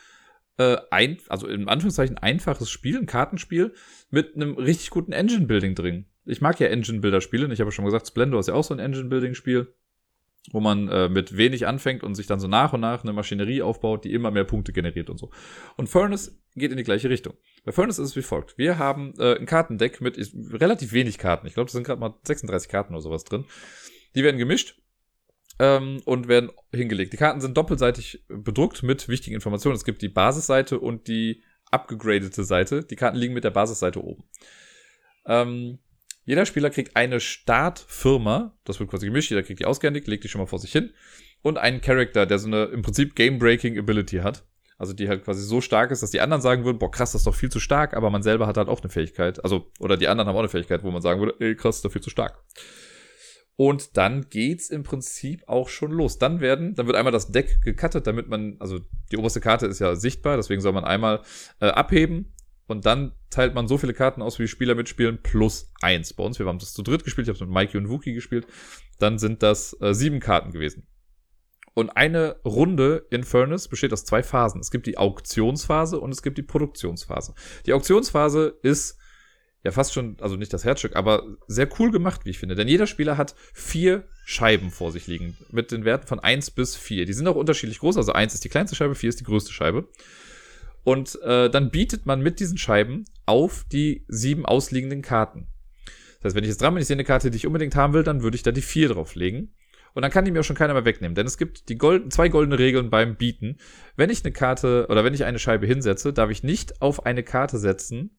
äh, 0.57 0.77
ein, 0.91 1.17
also 1.29 1.47
in 1.47 1.69
Anführungszeichen 1.69 2.17
einfaches 2.17 2.69
Spiel, 2.69 2.97
ein 2.97 3.05
Kartenspiel 3.05 3.73
mit 4.11 4.35
einem 4.35 4.55
richtig 4.55 4.89
guten 4.89 5.13
Engine-Building 5.13 5.75
drin 5.75 6.05
ich 6.25 6.41
mag 6.41 6.59
ja 6.59 6.67
Engine-Builder-Spiele. 6.67 7.51
Ich 7.53 7.61
habe 7.61 7.71
schon 7.71 7.85
gesagt, 7.85 8.07
Splendor 8.07 8.39
ist 8.39 8.47
ja 8.47 8.53
auch 8.53 8.63
so 8.63 8.73
ein 8.73 8.79
Engine-Building-Spiel, 8.79 9.73
wo 10.51 10.59
man 10.59 10.87
äh, 10.89 11.09
mit 11.09 11.37
wenig 11.37 11.67
anfängt 11.67 12.03
und 12.03 12.15
sich 12.15 12.27
dann 12.27 12.39
so 12.39 12.47
nach 12.47 12.73
und 12.73 12.81
nach 12.81 13.03
eine 13.03 13.13
Maschinerie 13.13 13.61
aufbaut, 13.61 14.03
die 14.03 14.13
immer 14.13 14.31
mehr 14.31 14.43
Punkte 14.43 14.73
generiert 14.73 15.09
und 15.09 15.17
so. 15.17 15.31
Und 15.77 15.87
Furnace 15.87 16.37
geht 16.55 16.71
in 16.71 16.77
die 16.77 16.83
gleiche 16.83 17.09
Richtung. 17.09 17.35
Bei 17.63 17.71
Furnace 17.71 17.99
ist 17.99 18.09
es 18.09 18.15
wie 18.15 18.21
folgt. 18.21 18.57
Wir 18.57 18.77
haben 18.77 19.13
äh, 19.17 19.37
ein 19.37 19.45
Kartendeck 19.45 20.01
mit 20.01 20.17
ist, 20.17 20.35
relativ 20.51 20.91
wenig 20.91 21.17
Karten. 21.17 21.47
Ich 21.47 21.53
glaube, 21.53 21.67
da 21.67 21.73
sind 21.73 21.85
gerade 21.85 21.99
mal 21.99 22.15
36 22.23 22.69
Karten 22.69 22.93
oder 22.93 23.01
sowas 23.01 23.23
drin. 23.23 23.45
Die 24.15 24.23
werden 24.23 24.37
gemischt 24.37 24.81
ähm, 25.59 26.01
und 26.05 26.27
werden 26.27 26.51
hingelegt. 26.73 27.13
Die 27.13 27.17
Karten 27.17 27.41
sind 27.41 27.55
doppelseitig 27.55 28.25
bedruckt 28.27 28.83
mit 28.83 29.07
wichtigen 29.07 29.35
Informationen. 29.35 29.75
Es 29.75 29.85
gibt 29.85 30.01
die 30.01 30.09
Basisseite 30.09 30.79
und 30.79 31.07
die 31.07 31.41
abgegradete 31.71 32.43
Seite. 32.43 32.83
Die 32.83 32.95
Karten 32.95 33.17
liegen 33.17 33.33
mit 33.33 33.43
der 33.43 33.51
Basisseite 33.51 34.03
oben. 34.03 34.23
Ähm, 35.25 35.79
jeder 36.25 36.45
Spieler 36.45 36.69
kriegt 36.69 36.95
eine 36.95 37.19
Startfirma, 37.19 38.57
das 38.63 38.79
wird 38.79 38.89
quasi 38.89 39.07
gemischt, 39.07 39.29
jeder 39.29 39.43
kriegt 39.43 39.59
die 39.59 39.65
ausgehändigt, 39.65 40.07
legt 40.07 40.23
die 40.23 40.29
schon 40.29 40.39
mal 40.39 40.47
vor 40.47 40.59
sich 40.59 40.71
hin. 40.71 40.91
Und 41.41 41.57
einen 41.57 41.81
Charakter, 41.81 42.25
der 42.25 42.39
so 42.39 42.47
eine 42.47 42.65
im 42.65 42.81
Prinzip 42.81 43.15
Game-Breaking 43.15 43.77
Ability 43.77 44.17
hat. 44.17 44.45
Also 44.77 44.93
die 44.93 45.07
halt 45.07 45.23
quasi 45.23 45.41
so 45.43 45.61
stark 45.61 45.91
ist, 45.91 46.01
dass 46.01 46.11
die 46.11 46.21
anderen 46.21 46.41
sagen 46.41 46.65
würden, 46.65 46.79
boah, 46.79 46.89
krass, 46.89 47.11
das 47.11 47.21
ist 47.21 47.27
doch 47.27 47.35
viel 47.35 47.51
zu 47.51 47.59
stark, 47.59 47.93
aber 47.93 48.09
man 48.09 48.23
selber 48.23 48.47
hat 48.47 48.57
halt 48.57 48.69
auch 48.69 48.81
eine 48.81 48.89
Fähigkeit. 48.89 49.43
Also, 49.43 49.71
oder 49.79 49.97
die 49.97 50.07
anderen 50.07 50.27
haben 50.27 50.35
auch 50.35 50.39
eine 50.39 50.49
Fähigkeit, 50.49 50.83
wo 50.83 50.91
man 50.91 51.01
sagen 51.01 51.19
würde, 51.19 51.35
ey, 51.39 51.55
krass, 51.55 51.77
ist 51.77 51.85
doch 51.85 51.91
viel 51.91 52.01
zu 52.01 52.09
stark. 52.09 52.43
Und 53.55 53.97
dann 53.97 54.29
geht's 54.29 54.69
im 54.69 54.83
Prinzip 54.83 55.43
auch 55.47 55.69
schon 55.69 55.91
los. 55.91 56.17
Dann 56.17 56.39
werden, 56.39 56.73
dann 56.73 56.87
wird 56.87 56.97
einmal 56.97 57.13
das 57.13 57.31
Deck 57.31 57.61
gecuttet, 57.61 58.07
damit 58.07 58.27
man, 58.29 58.55
also 58.59 58.79
die 59.11 59.17
oberste 59.17 59.41
Karte 59.41 59.67
ist 59.67 59.79
ja 59.79 59.95
sichtbar, 59.95 60.37
deswegen 60.37 60.61
soll 60.61 60.73
man 60.73 60.85
einmal 60.85 61.21
äh, 61.59 61.67
abheben, 61.67 62.33
und 62.67 62.85
dann 62.85 63.13
teilt 63.33 63.53
man 63.53 63.67
so 63.67 63.77
viele 63.77 63.93
Karten 63.93 64.21
aus, 64.21 64.39
wie 64.39 64.47
Spieler 64.47 64.75
mitspielen, 64.75 65.19
plus 65.21 65.71
eins. 65.81 66.13
Bei 66.13 66.23
uns, 66.23 66.39
wir 66.39 66.45
haben 66.45 66.59
das 66.59 66.73
zu 66.73 66.83
dritt 66.83 67.03
gespielt, 67.03 67.27
ich 67.27 67.33
habe 67.33 67.45
mit 67.45 67.53
Mikey 67.53 67.77
und 67.77 67.89
Wookie 67.89 68.13
gespielt. 68.13 68.47
Dann 68.99 69.19
sind 69.19 69.43
das 69.43 69.75
äh, 69.81 69.93
sieben 69.93 70.19
Karten 70.19 70.51
gewesen. 70.51 70.87
Und 71.73 71.89
eine 71.97 72.35
Runde 72.45 73.07
in 73.09 73.23
Furnace 73.23 73.67
besteht 73.67 73.93
aus 73.93 74.05
zwei 74.05 74.21
Phasen. 74.21 74.61
Es 74.61 74.69
gibt 74.69 74.85
die 74.85 74.97
Auktionsphase 74.97 75.99
und 75.99 76.11
es 76.11 76.21
gibt 76.21 76.37
die 76.37 76.43
Produktionsphase. 76.43 77.33
Die 77.65 77.73
Auktionsphase 77.73 78.59
ist 78.61 78.99
ja 79.63 79.71
fast 79.71 79.93
schon, 79.93 80.17
also 80.19 80.35
nicht 80.35 80.53
das 80.53 80.65
Herzstück, 80.65 80.95
aber 80.95 81.23
sehr 81.47 81.69
cool 81.79 81.89
gemacht, 81.89 82.25
wie 82.25 82.29
ich 82.29 82.39
finde. 82.39 82.55
Denn 82.55 82.67
jeder 82.67 82.85
Spieler 82.85 83.17
hat 83.17 83.33
vier 83.53 84.07
Scheiben 84.25 84.69
vor 84.71 84.91
sich 84.91 85.07
liegen 85.07 85.37
mit 85.51 85.71
den 85.71 85.85
Werten 85.85 86.05
von 86.05 86.19
eins 86.19 86.51
bis 86.51 86.75
vier. 86.75 87.05
Die 87.05 87.13
sind 87.13 87.27
auch 87.27 87.35
unterschiedlich 87.35 87.79
groß. 87.79 87.97
Also 87.97 88.13
eins 88.13 88.33
ist 88.33 88.43
die 88.43 88.49
kleinste 88.49 88.75
Scheibe, 88.75 88.93
vier 88.93 89.09
ist 89.09 89.19
die 89.19 89.25
größte 89.25 89.51
Scheibe. 89.51 89.87
Und 90.83 91.19
äh, 91.21 91.49
dann 91.49 91.71
bietet 91.71 92.05
man 92.05 92.21
mit 92.21 92.39
diesen 92.39 92.57
Scheiben 92.57 93.05
auf 93.25 93.65
die 93.71 94.05
sieben 94.07 94.45
ausliegenden 94.45 95.01
Karten. 95.01 95.47
Das 96.17 96.29
heißt, 96.29 96.35
wenn 96.35 96.43
ich 96.43 96.49
jetzt 96.49 96.61
dran 96.61 96.73
bin, 96.73 96.81
ich 96.81 96.87
sehe 96.87 96.95
eine 96.95 97.03
Karte, 97.03 97.31
die 97.31 97.37
ich 97.37 97.47
unbedingt 97.47 97.75
haben 97.75 97.93
will, 97.93 98.03
dann 98.03 98.23
würde 98.23 98.35
ich 98.35 98.43
da 98.43 98.51
die 98.51 98.61
4 98.61 98.89
drauflegen. 98.89 99.53
Und 99.93 100.01
dann 100.01 100.11
kann 100.11 100.25
die 100.25 100.31
mir 100.31 100.39
auch 100.39 100.45
schon 100.45 100.55
keiner 100.55 100.73
mehr 100.73 100.85
wegnehmen. 100.85 101.15
Denn 101.15 101.27
es 101.27 101.37
gibt 101.37 101.69
die 101.69 101.77
golden, 101.77 102.09
zwei 102.11 102.29
goldene 102.29 102.57
Regeln 102.57 102.89
beim 102.89 103.15
Bieten. 103.15 103.57
Wenn 103.95 104.09
ich 104.09 104.23
eine 104.23 104.33
Karte 104.33 104.87
oder 104.89 105.03
wenn 105.03 105.13
ich 105.13 105.23
eine 105.23 105.39
Scheibe 105.39 105.67
hinsetze, 105.67 106.13
darf 106.13 106.31
ich 106.31 106.43
nicht 106.43 106.81
auf 106.81 107.05
eine 107.05 107.23
Karte 107.23 107.57
setzen. 107.59 108.17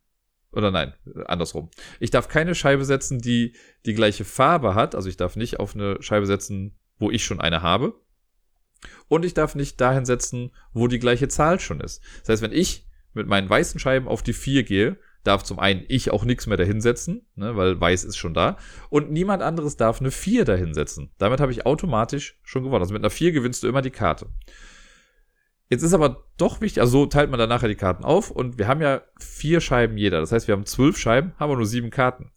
Oder 0.53 0.71
nein, 0.71 0.95
andersrum. 1.27 1.71
Ich 1.99 2.13
darf 2.13 2.29
keine 2.29 2.55
Scheibe 2.55 2.85
setzen, 2.85 3.19
die 3.19 3.57
die 3.87 3.95
gleiche 3.95 4.25
Farbe 4.25 4.77
hat. 4.77 4.95
Also 4.95 5.09
ich 5.09 5.17
darf 5.17 5.35
nicht 5.35 5.59
auf 5.59 5.75
eine 5.75 6.01
Scheibe 6.01 6.27
setzen, 6.27 6.79
wo 6.99 7.11
ich 7.11 7.25
schon 7.25 7.41
eine 7.41 7.63
habe. 7.63 8.01
Und 9.09 9.25
ich 9.25 9.35
darf 9.35 9.55
nicht 9.55 9.81
dahin 9.81 10.05
setzen, 10.05 10.51
wo 10.73 10.89
die 10.89 10.99
gleiche 10.99 11.29
Zahl 11.29 11.61
schon 11.61 11.81
ist. 11.81 12.03
Das 12.21 12.31
heißt, 12.31 12.43
wenn 12.43 12.53
ich 12.53 12.87
mit 13.13 13.27
meinen 13.27 13.49
weißen 13.49 13.81
Scheiben 13.81 14.09
auf 14.09 14.23
die 14.23 14.33
4 14.33 14.65
gehe, 14.65 14.99
darf 15.23 15.43
zum 15.43 15.59
einen 15.59 15.85
ich 15.89 16.11
auch 16.11 16.25
nichts 16.25 16.47
mehr 16.47 16.57
dahinsetzen, 16.57 17.27
ne, 17.35 17.57
weil 17.57 17.81
weiß 17.81 18.05
ist 18.05 18.17
schon 18.17 18.35
da. 18.35 18.59
Und 18.91 19.11
niemand 19.11 19.43
anderes 19.43 19.77
darf 19.77 20.01
eine 20.01 20.11
4 20.11 20.45
dahinsetzen. 20.45 21.11
Damit 21.19 21.41
habe 21.41 21.53
ich 21.53 21.67
automatisch 21.67 22.39
schon 22.43 22.63
gewonnen. 22.63 22.83
Also 22.83 22.93
mit 22.93 23.03
einer 23.03 23.11
4 23.11 23.33
gewinnst 23.33 23.63
du 23.63 23.69
immer 23.69 23.83
die 23.83 23.91
Karte. 23.91 24.29
Jetzt 25.71 25.83
ist 25.83 25.95
aber 25.95 26.25
doch 26.37 26.61
wichtig, 26.61 26.83
also 26.83 27.01
so 27.01 27.07
teilt 27.07 27.31
man 27.31 27.39
dann 27.39 27.49
nachher 27.49 27.69
die 27.69 27.75
Karten 27.75 28.05
auf 28.05 28.31
und 28.31 28.59
wir 28.59 28.69
haben 28.69 28.83
ja 28.83 29.03
vier 29.19 29.61
Scheiben 29.61 29.97
jeder. 29.97 30.21
Das 30.21 30.31
heißt, 30.31 30.47
wir 30.47 30.53
haben 30.53 30.67
zwölf 30.67 30.99
Scheiben, 30.99 31.33
haben 31.39 31.51
wir 31.51 31.57
nur 31.57 31.67
sieben 31.67 31.91
Karten. 31.91 32.31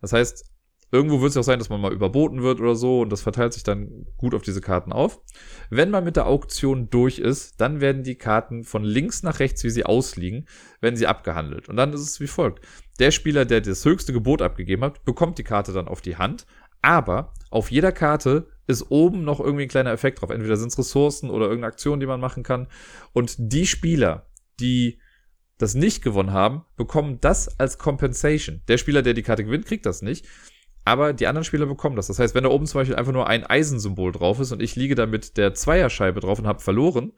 Das 0.00 0.12
heißt, 0.12 0.47
Irgendwo 0.90 1.20
wird 1.20 1.30
es 1.30 1.34
ja 1.34 1.40
auch 1.40 1.44
sein, 1.44 1.58
dass 1.58 1.68
man 1.68 1.80
mal 1.80 1.92
überboten 1.92 2.42
wird 2.42 2.60
oder 2.60 2.74
so 2.74 3.00
und 3.00 3.10
das 3.10 3.20
verteilt 3.20 3.52
sich 3.52 3.62
dann 3.62 4.06
gut 4.16 4.34
auf 4.34 4.42
diese 4.42 4.62
Karten 4.62 4.90
auf. 4.90 5.20
Wenn 5.68 5.90
man 5.90 6.04
mit 6.04 6.16
der 6.16 6.26
Auktion 6.26 6.88
durch 6.88 7.18
ist, 7.18 7.60
dann 7.60 7.82
werden 7.82 8.04
die 8.04 8.16
Karten 8.16 8.64
von 8.64 8.84
links 8.84 9.22
nach 9.22 9.38
rechts, 9.38 9.64
wie 9.64 9.70
sie 9.70 9.84
ausliegen, 9.84 10.48
werden 10.80 10.96
sie 10.96 11.06
abgehandelt. 11.06 11.68
Und 11.68 11.76
dann 11.76 11.92
ist 11.92 12.00
es 12.00 12.20
wie 12.20 12.26
folgt. 12.26 12.64
Der 13.00 13.10
Spieler, 13.10 13.44
der 13.44 13.60
das 13.60 13.84
höchste 13.84 14.14
Gebot 14.14 14.40
abgegeben 14.40 14.82
hat, 14.82 15.04
bekommt 15.04 15.36
die 15.38 15.44
Karte 15.44 15.72
dann 15.72 15.88
auf 15.88 16.00
die 16.00 16.16
Hand, 16.16 16.46
aber 16.80 17.34
auf 17.50 17.70
jeder 17.70 17.92
Karte 17.92 18.48
ist 18.66 18.90
oben 18.90 19.24
noch 19.24 19.40
irgendwie 19.40 19.64
ein 19.64 19.68
kleiner 19.68 19.92
Effekt 19.92 20.20
drauf. 20.20 20.30
Entweder 20.30 20.56
sind 20.56 20.68
es 20.68 20.78
Ressourcen 20.78 21.28
oder 21.28 21.46
irgendeine 21.46 21.72
Aktion, 21.72 22.00
die 22.00 22.06
man 22.06 22.20
machen 22.20 22.42
kann. 22.42 22.66
Und 23.12 23.34
die 23.38 23.66
Spieler, 23.66 24.26
die 24.60 25.00
das 25.58 25.74
nicht 25.74 26.02
gewonnen 26.02 26.32
haben, 26.32 26.64
bekommen 26.76 27.18
das 27.20 27.58
als 27.58 27.78
Compensation. 27.78 28.62
Der 28.68 28.78
Spieler, 28.78 29.02
der 29.02 29.14
die 29.14 29.22
Karte 29.22 29.44
gewinnt, 29.44 29.66
kriegt 29.66 29.86
das 29.86 30.02
nicht 30.02 30.26
aber 30.88 31.12
die 31.12 31.26
anderen 31.26 31.44
Spieler 31.44 31.66
bekommen 31.66 31.96
das. 31.96 32.06
Das 32.06 32.18
heißt, 32.18 32.34
wenn 32.34 32.44
da 32.44 32.50
oben 32.50 32.66
zum 32.66 32.80
Beispiel 32.80 32.96
einfach 32.96 33.12
nur 33.12 33.26
ein 33.26 33.44
Eisensymbol 33.44 34.10
drauf 34.10 34.40
ist 34.40 34.52
und 34.52 34.62
ich 34.62 34.74
liege 34.74 34.94
da 34.94 35.04
mit 35.04 35.36
der 35.36 35.52
Zweierscheibe 35.52 36.20
drauf 36.20 36.38
und 36.38 36.46
habe 36.46 36.60
verloren, 36.60 37.12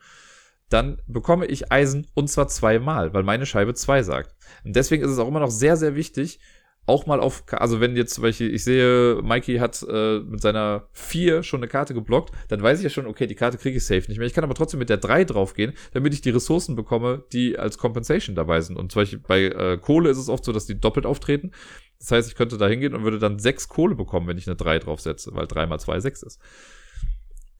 dann 0.68 1.00
bekomme 1.06 1.46
ich 1.46 1.70
Eisen 1.70 2.08
und 2.14 2.28
zwar 2.28 2.48
zweimal, 2.48 3.14
weil 3.14 3.22
meine 3.22 3.46
Scheibe 3.46 3.74
zwei 3.74 4.02
sagt. 4.02 4.34
Und 4.64 4.74
deswegen 4.74 5.04
ist 5.04 5.10
es 5.10 5.20
auch 5.20 5.28
immer 5.28 5.38
noch 5.38 5.52
sehr, 5.52 5.76
sehr 5.76 5.94
wichtig, 5.94 6.40
auch 6.86 7.06
mal 7.06 7.20
auf, 7.20 7.44
also 7.52 7.80
wenn 7.80 7.94
jetzt 7.94 8.14
zum 8.14 8.22
Beispiel, 8.22 8.52
ich 8.52 8.64
sehe, 8.64 9.20
Mikey 9.22 9.58
hat 9.58 9.84
äh, 9.88 10.18
mit 10.18 10.40
seiner 10.40 10.88
4 10.92 11.44
schon 11.44 11.60
eine 11.60 11.68
Karte 11.68 11.94
geblockt, 11.94 12.32
dann 12.48 12.62
weiß 12.62 12.78
ich 12.78 12.84
ja 12.84 12.90
schon, 12.90 13.06
okay, 13.06 13.28
die 13.28 13.36
Karte 13.36 13.58
kriege 13.58 13.76
ich 13.76 13.84
safe 13.84 14.08
nicht 14.08 14.18
mehr. 14.18 14.26
Ich 14.26 14.34
kann 14.34 14.42
aber 14.42 14.54
trotzdem 14.54 14.80
mit 14.80 14.88
der 14.88 14.96
3 14.96 15.24
draufgehen, 15.24 15.74
damit 15.92 16.14
ich 16.14 16.22
die 16.22 16.30
Ressourcen 16.30 16.74
bekomme, 16.74 17.22
die 17.32 17.56
als 17.56 17.78
Compensation 17.78 18.34
dabei 18.34 18.60
sind. 18.60 18.76
Und 18.76 18.90
zum 18.90 19.02
Beispiel 19.02 19.20
bei 19.20 19.44
äh, 19.44 19.78
Kohle 19.78 20.10
ist 20.10 20.18
es 20.18 20.28
oft 20.28 20.44
so, 20.44 20.50
dass 20.50 20.66
die 20.66 20.80
doppelt 20.80 21.06
auftreten. 21.06 21.52
Das 22.00 22.10
heißt, 22.10 22.28
ich 22.28 22.34
könnte 22.34 22.56
da 22.58 22.66
hingehen 22.66 22.94
und 22.94 23.04
würde 23.04 23.18
dann 23.18 23.38
6 23.38 23.68
Kohle 23.68 23.94
bekommen, 23.94 24.26
wenn 24.26 24.38
ich 24.38 24.48
eine 24.48 24.56
3 24.56 24.80
draufsetze, 24.80 25.30
weil 25.34 25.46
3 25.46 25.66
mal 25.66 25.78
2 25.78 26.00
6 26.00 26.22
ist. 26.22 26.40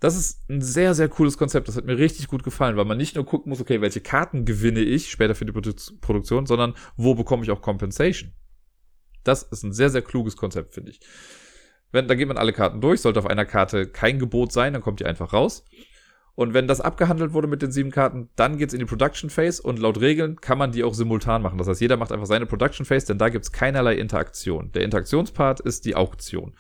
Das 0.01 0.17
ist 0.17 0.49
ein 0.49 0.63
sehr, 0.63 0.95
sehr 0.95 1.11
cooles 1.11 1.37
Konzept. 1.37 1.69
Das 1.69 1.77
hat 1.77 1.85
mir 1.85 1.99
richtig 1.99 2.27
gut 2.27 2.43
gefallen, 2.43 2.77
weil 2.79 2.87
man 2.87 2.97
nicht 2.97 3.17
nur 3.17 3.27
gucken 3.27 3.51
muss, 3.51 3.61
okay, 3.61 3.83
welche 3.83 4.01
Karten 4.01 4.47
gewinne 4.47 4.81
ich 4.81 5.11
später 5.11 5.35
für 5.35 5.45
die 5.45 5.53
Produ 5.53 5.73
Produktion, 6.01 6.47
sondern 6.47 6.75
wo 6.97 7.15
bekomme 7.15 7.45
ich 7.45 7.51
auch 7.51 7.61
Compensation. 7.61 8.33
Das 9.25 9.43
ist 9.43 9.63
ein 9.63 9.75
sehr, 9.75 9.91
sehr 9.91 10.01
kluges 10.01 10.39
Konzept, 10.39 10.73
finde 10.73 10.93
ich. 10.93 11.01
Wenn, 11.93 12.09
da 12.09 12.15
geht 12.15 12.29
man 12.29 12.39
alle 12.39 12.55
Karten 12.55 12.81
durch, 12.81 13.03
sollte 13.03 13.19
auf 13.19 13.27
einer 13.27 13.45
Karte 13.45 13.87
kein 13.87 14.19
Gebot 14.19 14.53
sein, 14.53 14.73
dann 14.73 14.81
kommt 14.81 15.01
die 15.01 15.07
einfach 15.07 15.35
raus. 15.35 15.65
Und 16.41 16.55
wenn 16.55 16.67
das 16.67 16.81
abgehandelt 16.81 17.35
wurde 17.35 17.49
mit 17.49 17.61
den 17.61 17.71
sieben 17.71 17.91
Karten, 17.91 18.31
dann 18.35 18.57
geht's 18.57 18.73
in 18.73 18.81
die 18.81 18.87
Production 18.87 19.29
Phase 19.29 19.61
und 19.61 19.79
laut 19.79 20.01
Regeln 20.01 20.41
kann 20.41 20.57
man 20.57 20.73
die 20.73 20.85
auch 20.85 20.95
simultan 20.95 21.43
machen. 21.43 21.59
Das 21.59 21.69
heißt, 21.69 21.83
jeder 21.83 21.99
macht 21.99 22.13
einfach 22.13 22.25
seine 22.25 22.47
Production 22.47 22.87
Phase, 22.87 23.09
denn 23.09 23.19
da 23.19 23.29
gibt's 23.29 23.53
keinerlei 23.53 23.97
Interaktion. 23.97 24.73
Der 24.73 24.85
Interaktionspart 24.85 25.61
ist 25.61 25.85
die 25.85 25.97
Auktion. 25.97 26.55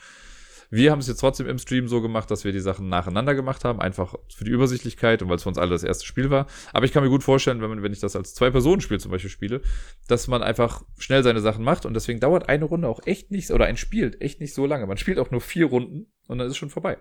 Wir 0.70 0.92
haben 0.92 1.00
es 1.00 1.08
jetzt 1.08 1.18
trotzdem 1.18 1.48
im 1.48 1.58
Stream 1.58 1.88
so 1.88 2.00
gemacht, 2.00 2.30
dass 2.30 2.44
wir 2.44 2.52
die 2.52 2.60
Sachen 2.60 2.88
nacheinander 2.88 3.34
gemacht 3.34 3.64
haben, 3.64 3.80
einfach 3.80 4.14
für 4.32 4.44
die 4.44 4.52
Übersichtlichkeit 4.52 5.20
und 5.20 5.28
weil 5.28 5.36
es 5.36 5.42
für 5.42 5.48
uns 5.48 5.58
alle 5.58 5.70
das 5.70 5.82
erste 5.82 6.06
Spiel 6.06 6.30
war. 6.30 6.46
Aber 6.72 6.84
ich 6.84 6.92
kann 6.92 7.02
mir 7.02 7.10
gut 7.10 7.24
vorstellen, 7.24 7.60
wenn, 7.60 7.70
man, 7.70 7.82
wenn 7.82 7.92
ich 7.92 7.98
das 7.98 8.14
als 8.14 8.34
Zwei-Personen-Spiel 8.34 9.00
zum 9.00 9.10
Beispiel 9.10 9.30
spiele, 9.30 9.62
dass 10.06 10.28
man 10.28 10.42
einfach 10.42 10.84
schnell 10.98 11.24
seine 11.24 11.40
Sachen 11.40 11.64
macht 11.64 11.86
und 11.86 11.94
deswegen 11.94 12.20
dauert 12.20 12.48
eine 12.48 12.64
Runde 12.64 12.88
auch 12.88 13.00
echt 13.04 13.32
nicht, 13.32 13.50
oder 13.50 13.66
ein 13.66 13.76
Spiel 13.76 14.16
echt 14.20 14.40
nicht 14.40 14.54
so 14.54 14.64
lange. 14.64 14.86
Man 14.86 14.96
spielt 14.96 15.18
auch 15.18 15.30
nur 15.32 15.40
vier 15.40 15.66
Runden 15.66 16.12
und 16.28 16.38
dann 16.38 16.46
ist 16.46 16.52
es 16.52 16.58
schon 16.58 16.70
vorbei. 16.70 16.98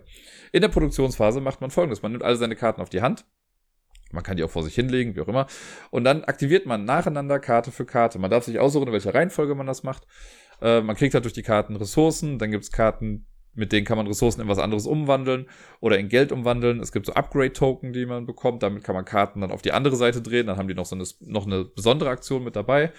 In 0.50 0.62
der 0.62 0.68
Produktionsphase 0.68 1.40
macht 1.40 1.60
man 1.60 1.70
folgendes. 1.70 2.02
Man 2.02 2.12
nimmt 2.12 2.24
alle 2.24 2.36
seine 2.36 2.56
Karten 2.56 2.80
auf 2.80 2.90
die 2.90 3.02
Hand, 3.02 3.24
man 4.12 4.24
kann 4.24 4.36
die 4.36 4.44
auch 4.44 4.50
vor 4.50 4.62
sich 4.62 4.74
hinlegen, 4.74 5.14
wie 5.14 5.20
auch 5.20 5.28
immer. 5.28 5.46
Und 5.90 6.04
dann 6.04 6.24
aktiviert 6.24 6.66
man 6.66 6.84
nacheinander 6.84 7.38
Karte 7.38 7.70
für 7.70 7.86
Karte. 7.86 8.18
Man 8.18 8.30
darf 8.30 8.44
sich 8.44 8.58
aussuchen, 8.58 8.88
in 8.88 8.92
welcher 8.92 9.14
Reihenfolge 9.14 9.54
man 9.54 9.66
das 9.66 9.82
macht. 9.82 10.06
Äh, 10.60 10.80
man 10.80 10.96
kriegt 10.96 11.14
halt 11.14 11.24
durch 11.24 11.34
die 11.34 11.42
Karten 11.42 11.76
Ressourcen. 11.76 12.38
Dann 12.38 12.50
gibt's 12.50 12.72
Karten, 12.72 13.26
mit 13.54 13.72
denen 13.72 13.84
kann 13.84 13.96
man 13.96 14.06
Ressourcen 14.06 14.40
in 14.40 14.48
was 14.48 14.58
anderes 14.58 14.86
umwandeln 14.86 15.46
oder 15.80 15.98
in 15.98 16.08
Geld 16.08 16.32
umwandeln. 16.32 16.80
Es 16.80 16.92
gibt 16.92 17.06
so 17.06 17.14
Upgrade-Token, 17.14 17.92
die 17.92 18.06
man 18.06 18.26
bekommt. 18.26 18.62
Damit 18.62 18.84
kann 18.84 18.94
man 18.94 19.04
Karten 19.04 19.40
dann 19.40 19.50
auf 19.50 19.62
die 19.62 19.72
andere 19.72 19.96
Seite 19.96 20.22
drehen. 20.22 20.46
Dann 20.46 20.56
haben 20.56 20.68
die 20.68 20.74
noch 20.74 20.86
so 20.86 20.94
eine, 20.94 21.04
noch 21.20 21.46
eine 21.46 21.64
besondere 21.64 22.10
Aktion 22.10 22.44
mit 22.44 22.56
dabei. 22.56 22.92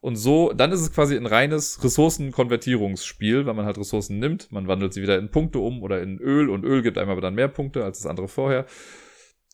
Und 0.00 0.16
so, 0.16 0.52
dann 0.52 0.72
ist 0.72 0.82
es 0.82 0.92
quasi 0.92 1.16
ein 1.16 1.26
reines 1.26 1.82
Ressourcenkonvertierungsspiel, 1.82 3.46
weil 3.46 3.54
man 3.54 3.64
halt 3.64 3.78
Ressourcen 3.78 4.18
nimmt. 4.18 4.52
Man 4.52 4.68
wandelt 4.68 4.92
sie 4.92 5.02
wieder 5.02 5.18
in 5.18 5.30
Punkte 5.30 5.58
um 5.58 5.82
oder 5.82 6.02
in 6.02 6.18
Öl 6.18 6.50
und 6.50 6.64
Öl 6.64 6.82
gibt 6.82 6.98
einem 6.98 7.10
aber 7.10 7.20
dann 7.20 7.34
mehr 7.34 7.48
Punkte 7.48 7.84
als 7.84 7.98
das 7.98 8.06
andere 8.06 8.28
vorher. 8.28 8.66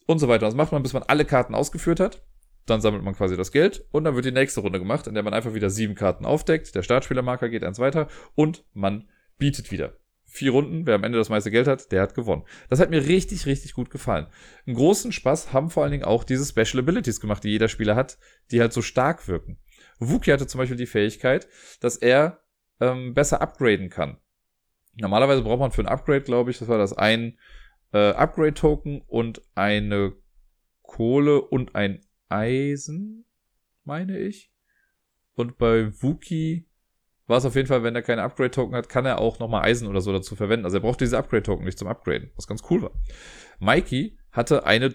Und 0.06 0.18
so 0.18 0.28
weiter. 0.28 0.46
Das 0.46 0.54
macht 0.54 0.72
man, 0.72 0.82
bis 0.82 0.92
man 0.92 1.04
alle 1.04 1.24
Karten 1.24 1.54
ausgeführt 1.54 2.00
hat. 2.00 2.22
Dann 2.66 2.80
sammelt 2.80 3.02
man 3.02 3.14
quasi 3.14 3.36
das 3.36 3.50
Geld 3.50 3.84
und 3.90 4.04
dann 4.04 4.14
wird 4.14 4.24
die 4.24 4.32
nächste 4.32 4.60
Runde 4.60 4.78
gemacht, 4.78 5.06
in 5.06 5.14
der 5.14 5.22
man 5.22 5.34
einfach 5.34 5.54
wieder 5.54 5.70
sieben 5.70 5.94
Karten 5.94 6.24
aufdeckt. 6.24 6.74
Der 6.74 6.82
Startspielermarker 6.82 7.48
geht 7.48 7.64
eins 7.64 7.78
weiter 7.78 8.08
und 8.34 8.64
man 8.72 9.08
bietet 9.38 9.72
wieder 9.72 9.96
vier 10.32 10.52
Runden, 10.52 10.86
wer 10.86 10.94
am 10.94 11.04
Ende 11.04 11.18
das 11.18 11.28
meiste 11.28 11.50
Geld 11.50 11.66
hat, 11.66 11.92
der 11.92 12.00
hat 12.00 12.14
gewonnen. 12.14 12.44
Das 12.70 12.80
hat 12.80 12.88
mir 12.88 13.06
richtig, 13.06 13.44
richtig 13.44 13.74
gut 13.74 13.90
gefallen. 13.90 14.26
Einen 14.66 14.76
großen 14.76 15.12
Spaß 15.12 15.52
haben 15.52 15.68
vor 15.68 15.82
allen 15.82 15.92
Dingen 15.92 16.04
auch 16.04 16.24
diese 16.24 16.46
Special 16.46 16.82
Abilities 16.82 17.20
gemacht, 17.20 17.44
die 17.44 17.50
jeder 17.50 17.68
Spieler 17.68 17.96
hat, 17.96 18.18
die 18.50 18.60
halt 18.60 18.72
so 18.72 18.80
stark 18.80 19.28
wirken. 19.28 19.58
Wookie 19.98 20.32
hatte 20.32 20.46
zum 20.46 20.58
Beispiel 20.58 20.78
die 20.78 20.86
Fähigkeit, 20.86 21.48
dass 21.80 21.96
er 21.96 22.40
ähm, 22.80 23.12
besser 23.12 23.42
upgraden 23.42 23.90
kann. 23.90 24.16
Normalerweise 24.94 25.42
braucht 25.42 25.60
man 25.60 25.70
für 25.70 25.82
ein 25.82 25.88
Upgrade, 25.88 26.22
glaube 26.22 26.50
ich, 26.50 26.58
das 26.58 26.68
war 26.68 26.78
das 26.78 26.94
ein 26.94 27.38
äh, 27.92 28.12
Upgrade-Token 28.12 29.02
und 29.06 29.42
eine 29.54 30.14
Kohle 30.80 31.42
und 31.42 31.74
ein 31.74 32.00
Eisen, 32.30 33.26
meine 33.84 34.18
ich. 34.18 34.50
Und 35.34 35.58
bei 35.58 35.92
Wookie 36.02 36.66
war 37.32 37.38
es 37.38 37.46
auf 37.46 37.56
jeden 37.56 37.66
Fall, 37.66 37.82
wenn 37.82 37.94
er 37.94 38.02
keine 38.02 38.22
Upgrade-Token 38.22 38.76
hat, 38.76 38.90
kann 38.90 39.06
er 39.06 39.18
auch 39.18 39.38
nochmal 39.38 39.62
Eisen 39.62 39.88
oder 39.88 40.02
so 40.02 40.12
dazu 40.12 40.36
verwenden. 40.36 40.66
Also 40.66 40.76
er 40.76 40.82
braucht 40.82 41.00
diese 41.00 41.16
Upgrade-Token 41.16 41.64
nicht 41.64 41.78
zum 41.78 41.88
Upgraden, 41.88 42.30
was 42.36 42.46
ganz 42.46 42.62
cool 42.68 42.82
war. 42.82 42.90
Mikey 43.58 44.18
hatte 44.32 44.66
eine 44.66 44.94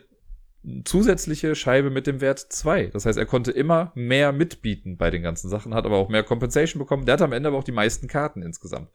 zusätzliche 0.86 1.56
Scheibe 1.56 1.90
mit 1.90 2.06
dem 2.06 2.22
Wert 2.22 2.38
2. 2.38 2.92
Das 2.94 3.08
heißt, 3.08 3.18
er 3.18 3.26
konnte 3.26 3.52
immer 3.52 3.92
mehr 3.96 4.34
mitbieten 4.34 4.98
bei 4.98 5.10
den 5.10 5.24
ganzen 5.24 5.50
Sachen, 5.50 5.74
hat 5.74 5.86
aber 5.86 5.98
auch 5.98 6.10
mehr 6.10 6.22
Compensation 6.22 6.78
bekommen. 6.80 7.08
Der 7.08 7.14
hat 7.14 7.24
am 7.24 7.34
Ende 7.34 7.50
aber 7.50 7.58
auch 7.58 7.64
die 7.64 7.72
meisten 7.72 8.08
Karten 8.08 8.44
insgesamt. 8.44 8.92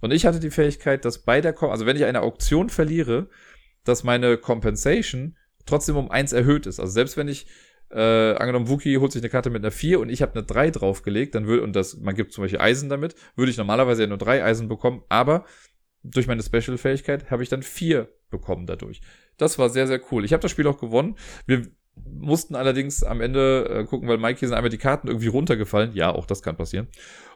Und 0.00 0.12
ich 0.12 0.24
hatte 0.24 0.38
die 0.38 0.50
Fähigkeit, 0.50 1.04
dass 1.04 1.24
bei 1.24 1.40
der, 1.40 1.60
also 1.60 1.84
wenn 1.84 1.96
ich 1.96 2.04
eine 2.04 2.20
Auktion 2.20 2.70
verliere, 2.70 3.28
dass 3.82 4.04
meine 4.04 4.38
Compensation 4.38 5.36
trotzdem 5.66 5.96
um 5.96 6.12
eins 6.12 6.32
erhöht 6.32 6.66
ist. 6.66 6.78
Also 6.78 6.92
selbst 6.92 7.16
wenn 7.16 7.26
ich 7.26 7.48
äh, 7.90 8.34
angenommen, 8.34 8.68
Wookie 8.68 8.98
holt 8.98 9.12
sich 9.12 9.22
eine 9.22 9.30
Karte 9.30 9.50
mit 9.50 9.62
einer 9.62 9.70
4 9.70 10.00
und 10.00 10.08
ich 10.08 10.22
habe 10.22 10.34
eine 10.34 10.44
3 10.44 10.70
draufgelegt, 10.70 11.34
dann 11.34 11.46
würde, 11.46 11.62
und 11.62 11.74
das, 11.74 11.98
man 11.98 12.14
gibt 12.14 12.32
zum 12.32 12.42
Beispiel 12.42 12.60
Eisen 12.60 12.88
damit, 12.88 13.14
würde 13.36 13.50
ich 13.50 13.56
normalerweise 13.56 14.02
ja 14.02 14.08
nur 14.08 14.18
3 14.18 14.44
Eisen 14.44 14.68
bekommen, 14.68 15.02
aber 15.08 15.44
durch 16.02 16.26
meine 16.26 16.42
Special-Fähigkeit 16.42 17.30
habe 17.30 17.42
ich 17.42 17.48
dann 17.48 17.62
4 17.62 18.08
bekommen 18.30 18.66
dadurch. 18.66 19.00
Das 19.36 19.58
war 19.58 19.70
sehr, 19.70 19.86
sehr 19.86 20.00
cool. 20.10 20.24
Ich 20.24 20.32
habe 20.32 20.42
das 20.42 20.50
Spiel 20.50 20.66
auch 20.66 20.78
gewonnen. 20.78 21.16
Wir 21.46 21.66
mussten 22.04 22.54
allerdings 22.54 23.02
am 23.02 23.20
Ende 23.20 23.68
äh, 23.68 23.84
gucken, 23.84 24.08
weil 24.08 24.18
Mikey 24.18 24.46
sind 24.46 24.54
einmal 24.54 24.70
die 24.70 24.78
Karten 24.78 25.08
irgendwie 25.08 25.28
runtergefallen. 25.28 25.92
Ja, 25.94 26.12
auch 26.12 26.26
das 26.26 26.42
kann 26.42 26.56
passieren. 26.56 26.88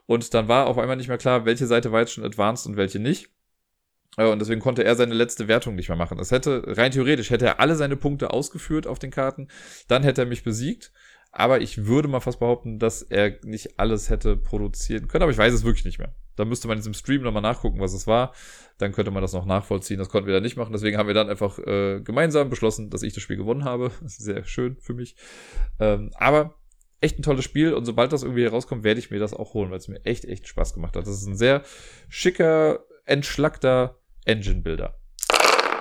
Und 0.06 0.34
dann 0.34 0.48
war 0.48 0.66
auf 0.66 0.78
einmal 0.78 0.96
nicht 0.96 1.08
mehr 1.08 1.18
klar, 1.18 1.44
welche 1.44 1.66
Seite 1.66 1.92
war 1.92 2.00
jetzt 2.00 2.12
schon 2.12 2.24
advanced 2.24 2.66
und 2.66 2.76
welche 2.76 2.98
nicht. 2.98 3.30
Äh, 4.16 4.26
und 4.26 4.38
deswegen 4.38 4.60
konnte 4.60 4.84
er 4.84 4.94
seine 4.96 5.14
letzte 5.14 5.48
Wertung 5.48 5.74
nicht 5.74 5.88
mehr 5.88 5.96
machen. 5.96 6.18
Das 6.18 6.30
hätte, 6.30 6.62
rein 6.66 6.92
theoretisch, 6.92 7.30
hätte 7.30 7.46
er 7.46 7.60
alle 7.60 7.76
seine 7.76 7.96
Punkte 7.96 8.30
ausgeführt 8.30 8.86
auf 8.86 8.98
den 8.98 9.10
Karten, 9.10 9.48
dann 9.88 10.02
hätte 10.02 10.22
er 10.22 10.26
mich 10.26 10.42
besiegt. 10.44 10.92
Aber 11.34 11.62
ich 11.62 11.86
würde 11.86 12.08
mal 12.08 12.20
fast 12.20 12.40
behaupten, 12.40 12.78
dass 12.78 13.00
er 13.00 13.38
nicht 13.42 13.80
alles 13.80 14.10
hätte 14.10 14.36
produzieren 14.36 15.08
können. 15.08 15.22
Aber 15.22 15.32
ich 15.32 15.38
weiß 15.38 15.54
es 15.54 15.64
wirklich 15.64 15.86
nicht 15.86 15.98
mehr. 15.98 16.14
Da 16.36 16.44
müsste 16.44 16.68
man 16.68 16.76
jetzt 16.76 16.86
im 16.86 16.92
Stream 16.92 17.22
nochmal 17.22 17.40
nachgucken, 17.40 17.80
was 17.80 17.94
es 17.94 18.06
war. 18.06 18.34
Dann 18.76 18.92
könnte 18.92 19.10
man 19.10 19.22
das 19.22 19.32
noch 19.32 19.46
nachvollziehen. 19.46 19.98
Das 19.98 20.10
konnten 20.10 20.26
wir 20.26 20.34
dann 20.34 20.42
nicht 20.42 20.56
machen. 20.56 20.72
Deswegen 20.72 20.98
haben 20.98 21.06
wir 21.06 21.14
dann 21.14 21.30
einfach 21.30 21.58
äh, 21.58 22.00
gemeinsam 22.02 22.50
beschlossen, 22.50 22.90
dass 22.90 23.02
ich 23.02 23.14
das 23.14 23.22
Spiel 23.22 23.38
gewonnen 23.38 23.64
habe. 23.64 23.92
Sehr 24.04 24.44
schön 24.44 24.76
für 24.78 24.92
mich. 24.92 25.16
Ähm, 25.80 26.10
aber 26.14 26.54
echt 27.00 27.18
ein 27.18 27.22
tolles 27.22 27.44
Spiel 27.44 27.72
und 27.72 27.86
sobald 27.86 28.12
das 28.12 28.22
irgendwie 28.22 28.44
herauskommt, 28.44 28.84
werde 28.84 29.00
ich 29.00 29.10
mir 29.10 29.18
das 29.18 29.34
auch 29.34 29.54
holen, 29.54 29.70
weil 29.70 29.78
es 29.78 29.88
mir 29.88 30.04
echt, 30.04 30.26
echt 30.26 30.46
Spaß 30.46 30.74
gemacht 30.74 30.96
hat. 30.96 31.06
Das 31.06 31.14
ist 31.14 31.26
ein 31.26 31.36
sehr 31.36 31.62
schicker, 32.08 32.84
entschlackter 33.06 33.98
Engine-Builder. 34.24 34.94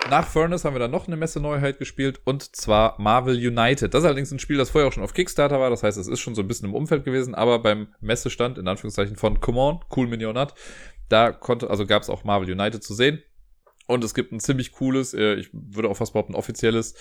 Nach 0.09 0.27
Furnace 0.27 0.65
haben 0.65 0.75
wir 0.75 0.79
dann 0.79 0.91
noch 0.91 1.07
eine 1.07 1.15
Messe-Neuheit 1.15 1.77
gespielt 1.77 2.19
und 2.25 2.55
zwar 2.55 2.99
Marvel 2.99 3.35
United. 3.35 3.93
Das 3.93 4.01
ist 4.01 4.05
allerdings 4.05 4.31
ein 4.31 4.39
Spiel, 4.39 4.57
das 4.57 4.69
vorher 4.69 4.87
auch 4.87 4.93
schon 4.93 5.03
auf 5.03 5.13
Kickstarter 5.13 5.59
war. 5.59 5.69
Das 5.69 5.83
heißt, 5.83 5.97
es 5.97 6.07
ist 6.07 6.19
schon 6.19 6.35
so 6.35 6.41
ein 6.41 6.47
bisschen 6.47 6.67
im 6.67 6.75
Umfeld 6.75 7.05
gewesen, 7.05 7.35
aber 7.35 7.59
beim 7.59 7.93
Messestand, 8.01 8.57
in 8.57 8.67
Anführungszeichen, 8.67 9.15
von 9.15 9.39
Come 9.39 9.59
On, 9.59 9.79
Cool 9.95 10.07
Minionat, 10.07 10.53
da 11.07 11.31
konnte, 11.31 11.69
also 11.69 11.85
gab 11.85 12.01
es 12.01 12.09
auch 12.09 12.23
Marvel 12.23 12.51
United 12.51 12.83
zu 12.83 12.93
sehen. 12.93 13.21
Und 13.87 14.03
es 14.03 14.13
gibt 14.13 14.31
ein 14.31 14.39
ziemlich 14.39 14.71
cooles, 14.71 15.13
äh, 15.13 15.35
ich 15.35 15.49
würde 15.53 15.89
auch 15.89 15.97
fast 15.97 16.13
behaupten, 16.13 16.35
offizielles 16.35 16.95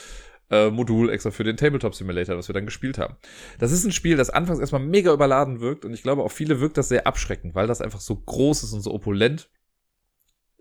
äh, 0.50 0.70
Modul 0.70 1.10
extra 1.10 1.30
für 1.30 1.44
den 1.44 1.56
Tabletop 1.56 1.94
Simulator, 1.94 2.36
was 2.36 2.48
wir 2.48 2.52
dann 2.52 2.66
gespielt 2.66 2.98
haben. 2.98 3.16
Das 3.58 3.72
ist 3.72 3.84
ein 3.84 3.92
Spiel, 3.92 4.16
das 4.16 4.30
anfangs 4.30 4.58
erstmal 4.58 4.82
mega 4.82 5.12
überladen 5.12 5.60
wirkt 5.60 5.84
und 5.84 5.94
ich 5.94 6.02
glaube, 6.02 6.22
auf 6.22 6.32
viele 6.32 6.60
wirkt 6.60 6.76
das 6.76 6.88
sehr 6.88 7.06
abschreckend, 7.06 7.54
weil 7.54 7.66
das 7.66 7.80
einfach 7.80 8.00
so 8.00 8.16
groß 8.16 8.64
ist 8.64 8.72
und 8.72 8.82
so 8.82 8.92
opulent. 8.92 9.48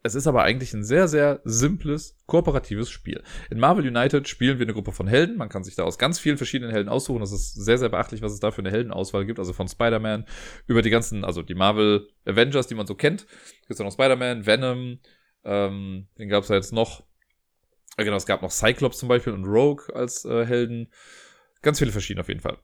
Es 0.02 0.16
ist 0.16 0.28
aber 0.28 0.43
eigentlich 0.43 0.74
ein 0.74 0.84
sehr, 0.84 1.08
sehr 1.08 1.41
simples, 1.43 2.18
kooperatives 2.26 2.89
Spiel. 2.89 3.22
In 3.50 3.60
Marvel 3.60 3.86
United 3.86 4.28
spielen 4.28 4.58
wir 4.58 4.66
eine 4.66 4.74
Gruppe 4.74 4.93
von 4.93 5.08
Helden. 5.08 5.38
Man 5.38 5.50
kann 5.50 5.64
sich 5.64 5.76
da 5.76 5.84
aus 5.84 5.97
ganz 5.97 6.20
vielen 6.20 6.38
verschiedenen 6.38 6.72
Helden 6.72 6.89
aussuchen. 6.89 7.20
Das 7.20 7.34
ist 7.34 7.54
sehr, 7.54 7.78
sehr 7.78 7.89
beachtlich, 7.89 8.22
was 8.22 8.32
es 8.32 8.39
da 8.39 8.52
für 8.52 8.60
eine 8.60 8.72
Heldenauswahl 8.72 9.26
gibt. 9.26 9.39
Also 9.39 9.52
von 9.52 9.68
Spider-Man 9.68 10.26
über 10.68 10.82
die 10.82 10.89
ganzen, 10.89 11.26
also 11.26 11.41
die 11.41 11.56
Marvel 11.56 12.08
Avengers, 12.26 12.68
die 12.68 12.76
man 12.76 12.88
so 12.88 12.95
kennt. 12.95 13.28
Gibt 13.28 13.72
es 13.72 13.78
dann 13.78 13.88
noch 13.88 13.93
Spider-Man, 13.93 14.45
Venom, 14.45 15.00
ähm, 15.43 16.08
den 16.18 16.30
gab 16.30 16.43
es 16.43 16.50
ja 16.50 16.56
jetzt 16.56 16.72
noch. 16.72 17.04
Äh, 17.97 18.06
genau, 18.06 18.18
es 18.18 18.26
gab 18.26 18.41
noch 18.41 18.52
Cyclops 18.52 19.00
zum 19.00 19.10
Beispiel 19.10 19.34
und 19.34 19.45
Rogue 19.45 19.93
als 19.93 20.24
äh, 20.24 20.45
Helden. 20.45 20.91
Ganz 21.62 21.80
viele 21.80 21.91
verschiedene 21.91 22.22
auf 22.22 22.30
jeden 22.30 22.41
Fall. 22.41 22.58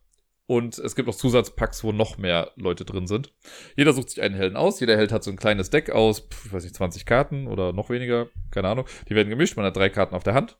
Und 0.47 0.77
es 0.77 0.95
gibt 0.95 1.09
auch 1.09 1.15
Zusatzpacks, 1.15 1.83
wo 1.83 1.91
noch 1.91 2.17
mehr 2.17 2.51
Leute 2.55 2.85
drin 2.85 3.07
sind. 3.07 3.33
Jeder 3.75 3.93
sucht 3.93 4.11
sich 4.11 4.21
einen 4.21 4.35
Helden 4.35 4.55
aus. 4.55 4.79
Jeder 4.79 4.95
Held 4.95 5.11
hat 5.11 5.23
so 5.23 5.31
ein 5.31 5.37
kleines 5.37 5.71
Deck 5.71 5.89
aus, 5.89 6.27
ich 6.45 6.53
weiß 6.53 6.63
nicht, 6.63 6.75
20 6.75 7.05
Karten 7.05 7.47
oder 7.47 7.73
noch 7.73 7.89
weniger, 7.89 8.27
keine 8.51 8.67
Ahnung. 8.67 8.85
Die 9.09 9.15
werden 9.15 9.29
gemischt, 9.29 9.57
man 9.57 9.65
hat 9.65 9.75
drei 9.75 9.89
Karten 9.89 10.13
auf 10.13 10.23
der 10.23 10.35
Hand. 10.35 10.57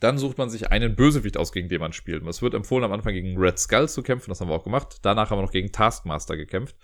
Dann 0.00 0.18
sucht 0.18 0.38
man 0.38 0.50
sich 0.50 0.70
einen 0.70 0.96
Bösewicht 0.96 1.36
aus, 1.36 1.52
gegen 1.52 1.68
den 1.68 1.80
man 1.80 1.92
spielt. 1.92 2.26
Es 2.26 2.42
wird 2.42 2.54
empfohlen, 2.54 2.84
am 2.84 2.92
Anfang 2.92 3.12
gegen 3.12 3.36
Red 3.38 3.58
Skull 3.58 3.88
zu 3.88 4.02
kämpfen, 4.02 4.30
das 4.30 4.40
haben 4.40 4.48
wir 4.48 4.54
auch 4.54 4.64
gemacht. 4.64 4.96
Danach 5.02 5.30
haben 5.30 5.38
wir 5.38 5.42
noch 5.42 5.52
gegen 5.52 5.70
Taskmaster 5.70 6.36
gekämpft. 6.36 6.74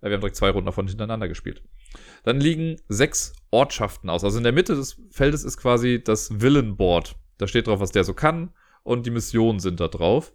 Wir 0.00 0.12
haben 0.12 0.20
direkt 0.20 0.36
zwei 0.36 0.50
Runden 0.50 0.66
davon 0.66 0.88
hintereinander 0.88 1.28
gespielt. 1.28 1.62
Dann 2.24 2.40
liegen 2.40 2.76
sechs 2.88 3.32
Ortschaften 3.50 4.10
aus. 4.10 4.24
Also 4.24 4.38
in 4.38 4.44
der 4.44 4.52
Mitte 4.52 4.74
des 4.74 5.00
Feldes 5.10 5.44
ist 5.44 5.58
quasi 5.58 6.02
das 6.02 6.40
Villain-Board. 6.40 7.16
Da 7.38 7.46
steht 7.46 7.66
drauf, 7.66 7.80
was 7.80 7.92
der 7.92 8.04
so 8.04 8.14
kann 8.14 8.52
und 8.82 9.06
die 9.06 9.10
Missionen 9.10 9.60
sind 9.60 9.80
da 9.80 9.88
drauf. 9.88 10.32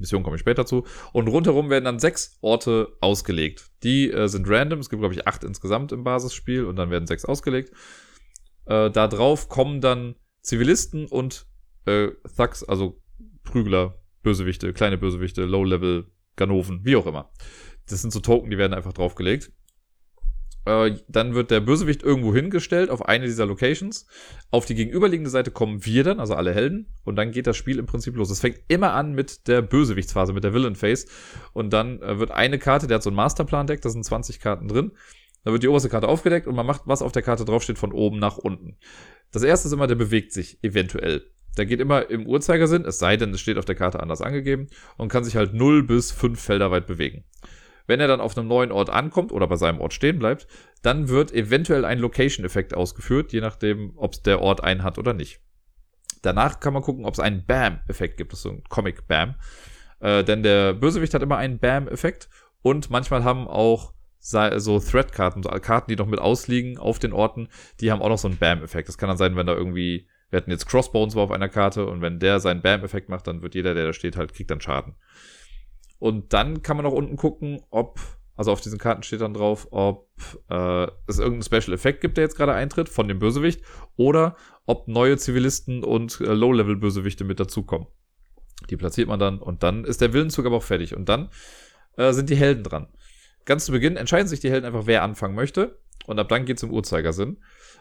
Missionen 0.00 0.24
komme 0.24 0.36
ich 0.36 0.40
später 0.40 0.66
zu. 0.66 0.84
Und 1.12 1.28
rundherum 1.28 1.70
werden 1.70 1.84
dann 1.84 1.98
sechs 1.98 2.38
Orte 2.40 2.96
ausgelegt. 3.00 3.70
Die 3.82 4.10
äh, 4.10 4.28
sind 4.28 4.48
random. 4.48 4.80
Es 4.80 4.90
gibt, 4.90 5.00
glaube 5.00 5.14
ich, 5.14 5.26
acht 5.26 5.44
insgesamt 5.44 5.92
im 5.92 6.04
Basisspiel 6.04 6.64
und 6.64 6.76
dann 6.76 6.90
werden 6.90 7.06
sechs 7.06 7.24
ausgelegt. 7.24 7.72
Äh, 8.66 8.90
da 8.90 9.08
drauf 9.08 9.48
kommen 9.48 9.80
dann 9.80 10.16
Zivilisten 10.42 11.06
und 11.06 11.46
äh, 11.86 12.08
Thugs, 12.36 12.64
also 12.64 13.00
Prügler, 13.44 14.02
Bösewichte, 14.22 14.72
kleine 14.72 14.98
Bösewichte, 14.98 15.44
Low-Level, 15.44 16.10
Ganoven, 16.36 16.84
wie 16.84 16.96
auch 16.96 17.06
immer. 17.06 17.30
Das 17.88 18.02
sind 18.02 18.12
so 18.12 18.20
Token, 18.20 18.50
die 18.50 18.58
werden 18.58 18.74
einfach 18.74 18.92
draufgelegt. 18.92 19.52
Äh, 20.64 20.96
dann 21.08 21.34
wird 21.34 21.50
der 21.50 21.60
Bösewicht 21.60 22.02
irgendwo 22.02 22.34
hingestellt 22.34 22.90
auf 22.90 23.06
eine 23.06 23.26
dieser 23.26 23.46
Locations. 23.46 24.06
Auf 24.50 24.66
die 24.66 24.74
gegenüberliegende 24.74 25.30
Seite 25.30 25.50
kommen 25.50 25.84
wir 25.84 26.04
dann, 26.04 26.20
also 26.20 26.34
alle 26.34 26.54
Helden. 26.54 26.86
Und 27.04 27.16
dann 27.16 27.32
geht 27.32 27.46
das 27.46 27.56
Spiel 27.56 27.78
im 27.78 27.86
Prinzip 27.86 28.16
los. 28.16 28.30
Es 28.30 28.40
fängt 28.40 28.60
immer 28.68 28.92
an 28.92 29.12
mit 29.14 29.48
der 29.48 29.62
Bösewichtsphase, 29.62 30.32
mit 30.32 30.44
der 30.44 30.52
Villain 30.52 30.76
Phase. 30.76 31.06
Und 31.52 31.72
dann 31.72 32.02
äh, 32.02 32.18
wird 32.18 32.30
eine 32.30 32.58
Karte, 32.58 32.86
der 32.86 32.96
hat 32.96 33.02
so 33.02 33.10
ein 33.10 33.16
Masterplan-Deck, 33.16 33.80
da 33.80 33.88
sind 33.88 34.04
20 34.04 34.40
Karten 34.40 34.68
drin. 34.68 34.92
Da 35.44 35.52
wird 35.52 35.62
die 35.62 35.68
oberste 35.68 35.88
Karte 35.88 36.08
aufgedeckt 36.08 36.46
und 36.46 36.54
man 36.54 36.66
macht, 36.66 36.82
was 36.84 37.02
auf 37.02 37.12
der 37.12 37.22
Karte 37.22 37.44
draufsteht, 37.44 37.78
von 37.78 37.92
oben 37.92 38.18
nach 38.18 38.36
unten. 38.36 38.76
Das 39.32 39.42
erste 39.42 39.68
ist 39.68 39.72
immer, 39.72 39.86
der 39.86 39.94
bewegt 39.94 40.32
sich 40.32 40.62
eventuell. 40.62 41.24
Der 41.56 41.66
geht 41.66 41.80
immer 41.80 42.10
im 42.10 42.26
Uhrzeigersinn, 42.26 42.84
es 42.84 42.98
sei 42.98 43.16
denn, 43.16 43.30
es 43.34 43.40
steht 43.40 43.58
auf 43.58 43.64
der 43.64 43.74
Karte 43.74 44.00
anders 44.00 44.20
angegeben 44.20 44.68
und 44.96 45.08
kann 45.08 45.24
sich 45.24 45.36
halt 45.36 45.54
0 45.54 45.82
bis 45.82 46.12
5 46.12 46.38
Felder 46.38 46.70
weit 46.70 46.86
bewegen. 46.86 47.24
Wenn 47.90 47.98
er 47.98 48.06
dann 48.06 48.20
auf 48.20 48.38
einem 48.38 48.46
neuen 48.46 48.70
Ort 48.70 48.88
ankommt 48.88 49.32
oder 49.32 49.48
bei 49.48 49.56
seinem 49.56 49.80
Ort 49.80 49.92
stehen 49.92 50.20
bleibt, 50.20 50.46
dann 50.80 51.08
wird 51.08 51.32
eventuell 51.32 51.84
ein 51.84 51.98
Location-Effekt 51.98 52.72
ausgeführt, 52.72 53.32
je 53.32 53.40
nachdem, 53.40 53.94
ob 53.96 54.22
der 54.22 54.40
Ort 54.40 54.62
einen 54.62 54.84
hat 54.84 54.96
oder 54.96 55.12
nicht. 55.12 55.40
Danach 56.22 56.60
kann 56.60 56.72
man 56.72 56.84
gucken, 56.84 57.04
ob 57.04 57.14
es 57.14 57.18
einen 57.18 57.44
Bam-Effekt 57.44 58.16
gibt. 58.16 58.30
Das 58.30 58.38
ist 58.38 58.42
so 58.44 58.50
ein 58.50 58.62
Comic-Bam. 58.68 59.34
Äh, 59.98 60.22
denn 60.22 60.44
der 60.44 60.74
Bösewicht 60.74 61.14
hat 61.14 61.22
immer 61.22 61.38
einen 61.38 61.58
Bam-Effekt 61.58 62.28
und 62.62 62.90
manchmal 62.90 63.24
haben 63.24 63.48
auch 63.48 63.92
so 64.20 64.78
Thread-Karten, 64.78 65.42
so 65.42 65.48
Karten, 65.48 65.90
die 65.90 65.96
noch 65.96 66.06
mit 66.06 66.20
ausliegen 66.20 66.78
auf 66.78 67.00
den 67.00 67.12
Orten, 67.12 67.48
die 67.80 67.90
haben 67.90 68.02
auch 68.02 68.08
noch 68.08 68.18
so 68.18 68.28
einen 68.28 68.38
Bam-Effekt. 68.38 68.88
Das 68.88 68.98
kann 68.98 69.08
dann 69.08 69.18
sein, 69.18 69.34
wenn 69.34 69.48
da 69.48 69.54
irgendwie, 69.54 70.06
wir 70.28 70.36
hatten 70.36 70.52
jetzt 70.52 70.68
Crossbones 70.68 71.16
war 71.16 71.24
auf 71.24 71.32
einer 71.32 71.48
Karte 71.48 71.86
und 71.86 72.02
wenn 72.02 72.20
der 72.20 72.38
seinen 72.38 72.62
Bam-Effekt 72.62 73.08
macht, 73.08 73.26
dann 73.26 73.42
wird 73.42 73.56
jeder, 73.56 73.74
der 73.74 73.86
da 73.86 73.92
steht, 73.92 74.16
halt, 74.16 74.32
kriegt 74.32 74.52
dann 74.52 74.60
Schaden. 74.60 74.94
Und 76.00 76.32
dann 76.32 76.62
kann 76.62 76.76
man 76.76 76.86
auch 76.86 76.92
unten 76.92 77.16
gucken, 77.16 77.60
ob, 77.70 78.00
also 78.34 78.50
auf 78.50 78.60
diesen 78.60 78.78
Karten 78.78 79.04
steht 79.04 79.20
dann 79.20 79.34
drauf, 79.34 79.68
ob 79.70 80.08
äh, 80.48 80.86
es 81.06 81.18
irgendeinen 81.18 81.42
Special 81.42 81.74
Effekt 81.74 82.00
gibt, 82.00 82.16
der 82.16 82.24
jetzt 82.24 82.36
gerade 82.36 82.54
eintritt 82.54 82.88
von 82.88 83.06
dem 83.06 83.20
Bösewicht, 83.20 83.62
oder 83.96 84.34
ob 84.66 84.88
neue 84.88 85.18
Zivilisten 85.18 85.84
und 85.84 86.20
äh, 86.20 86.32
Low-Level-Bösewichte 86.32 87.22
mit 87.22 87.38
dazukommen. 87.38 87.86
Die 88.70 88.76
platziert 88.76 89.08
man 89.08 89.20
dann 89.20 89.38
und 89.38 89.62
dann 89.62 89.84
ist 89.84 90.00
der 90.00 90.12
Willenzug 90.12 90.46
aber 90.46 90.56
auch 90.56 90.62
fertig. 90.62 90.96
Und 90.96 91.08
dann 91.08 91.28
äh, 91.96 92.12
sind 92.12 92.30
die 92.30 92.36
Helden 92.36 92.64
dran. 92.64 92.88
Ganz 93.44 93.66
zu 93.66 93.72
Beginn 93.72 93.96
entscheiden 93.96 94.28
sich 94.28 94.40
die 94.40 94.50
Helden 94.50 94.66
einfach, 94.66 94.86
wer 94.86 95.02
anfangen 95.02 95.34
möchte. 95.34 95.78
Und 96.06 96.18
ab 96.18 96.28
dann 96.28 96.46
geht's 96.46 96.62
im 96.62 96.70
Uhrzeigersinn. 96.70 97.38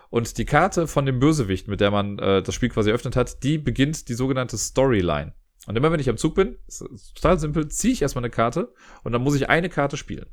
Und 0.10 0.38
die 0.38 0.46
Karte 0.46 0.88
von 0.88 1.06
dem 1.06 1.20
Bösewicht, 1.20 1.68
mit 1.68 1.80
der 1.80 1.92
man 1.92 2.20
äh, 2.20 2.42
das 2.42 2.54
Spiel 2.54 2.70
quasi 2.70 2.90
eröffnet 2.90 3.16
hat, 3.16 3.44
die 3.44 3.58
beginnt 3.58 4.10
die 4.10 4.14
sogenannte 4.14 4.58
Storyline. 4.58 5.34
Und 5.68 5.76
immer 5.76 5.92
wenn 5.92 6.00
ich 6.00 6.10
am 6.10 6.18
Zug 6.18 6.36
bin, 6.36 6.58
ist 6.68 6.84
total 7.16 7.40
simpel, 7.40 7.68
ziehe 7.68 7.94
ich 7.94 8.02
erstmal 8.02 8.24
eine 8.24 8.32
Karte 8.32 8.74
und 9.04 9.12
dann 9.12 9.22
muss 9.22 9.36
ich 9.36 9.50
eine 9.50 9.70
Karte 9.70 9.98
spielen. 9.98 10.28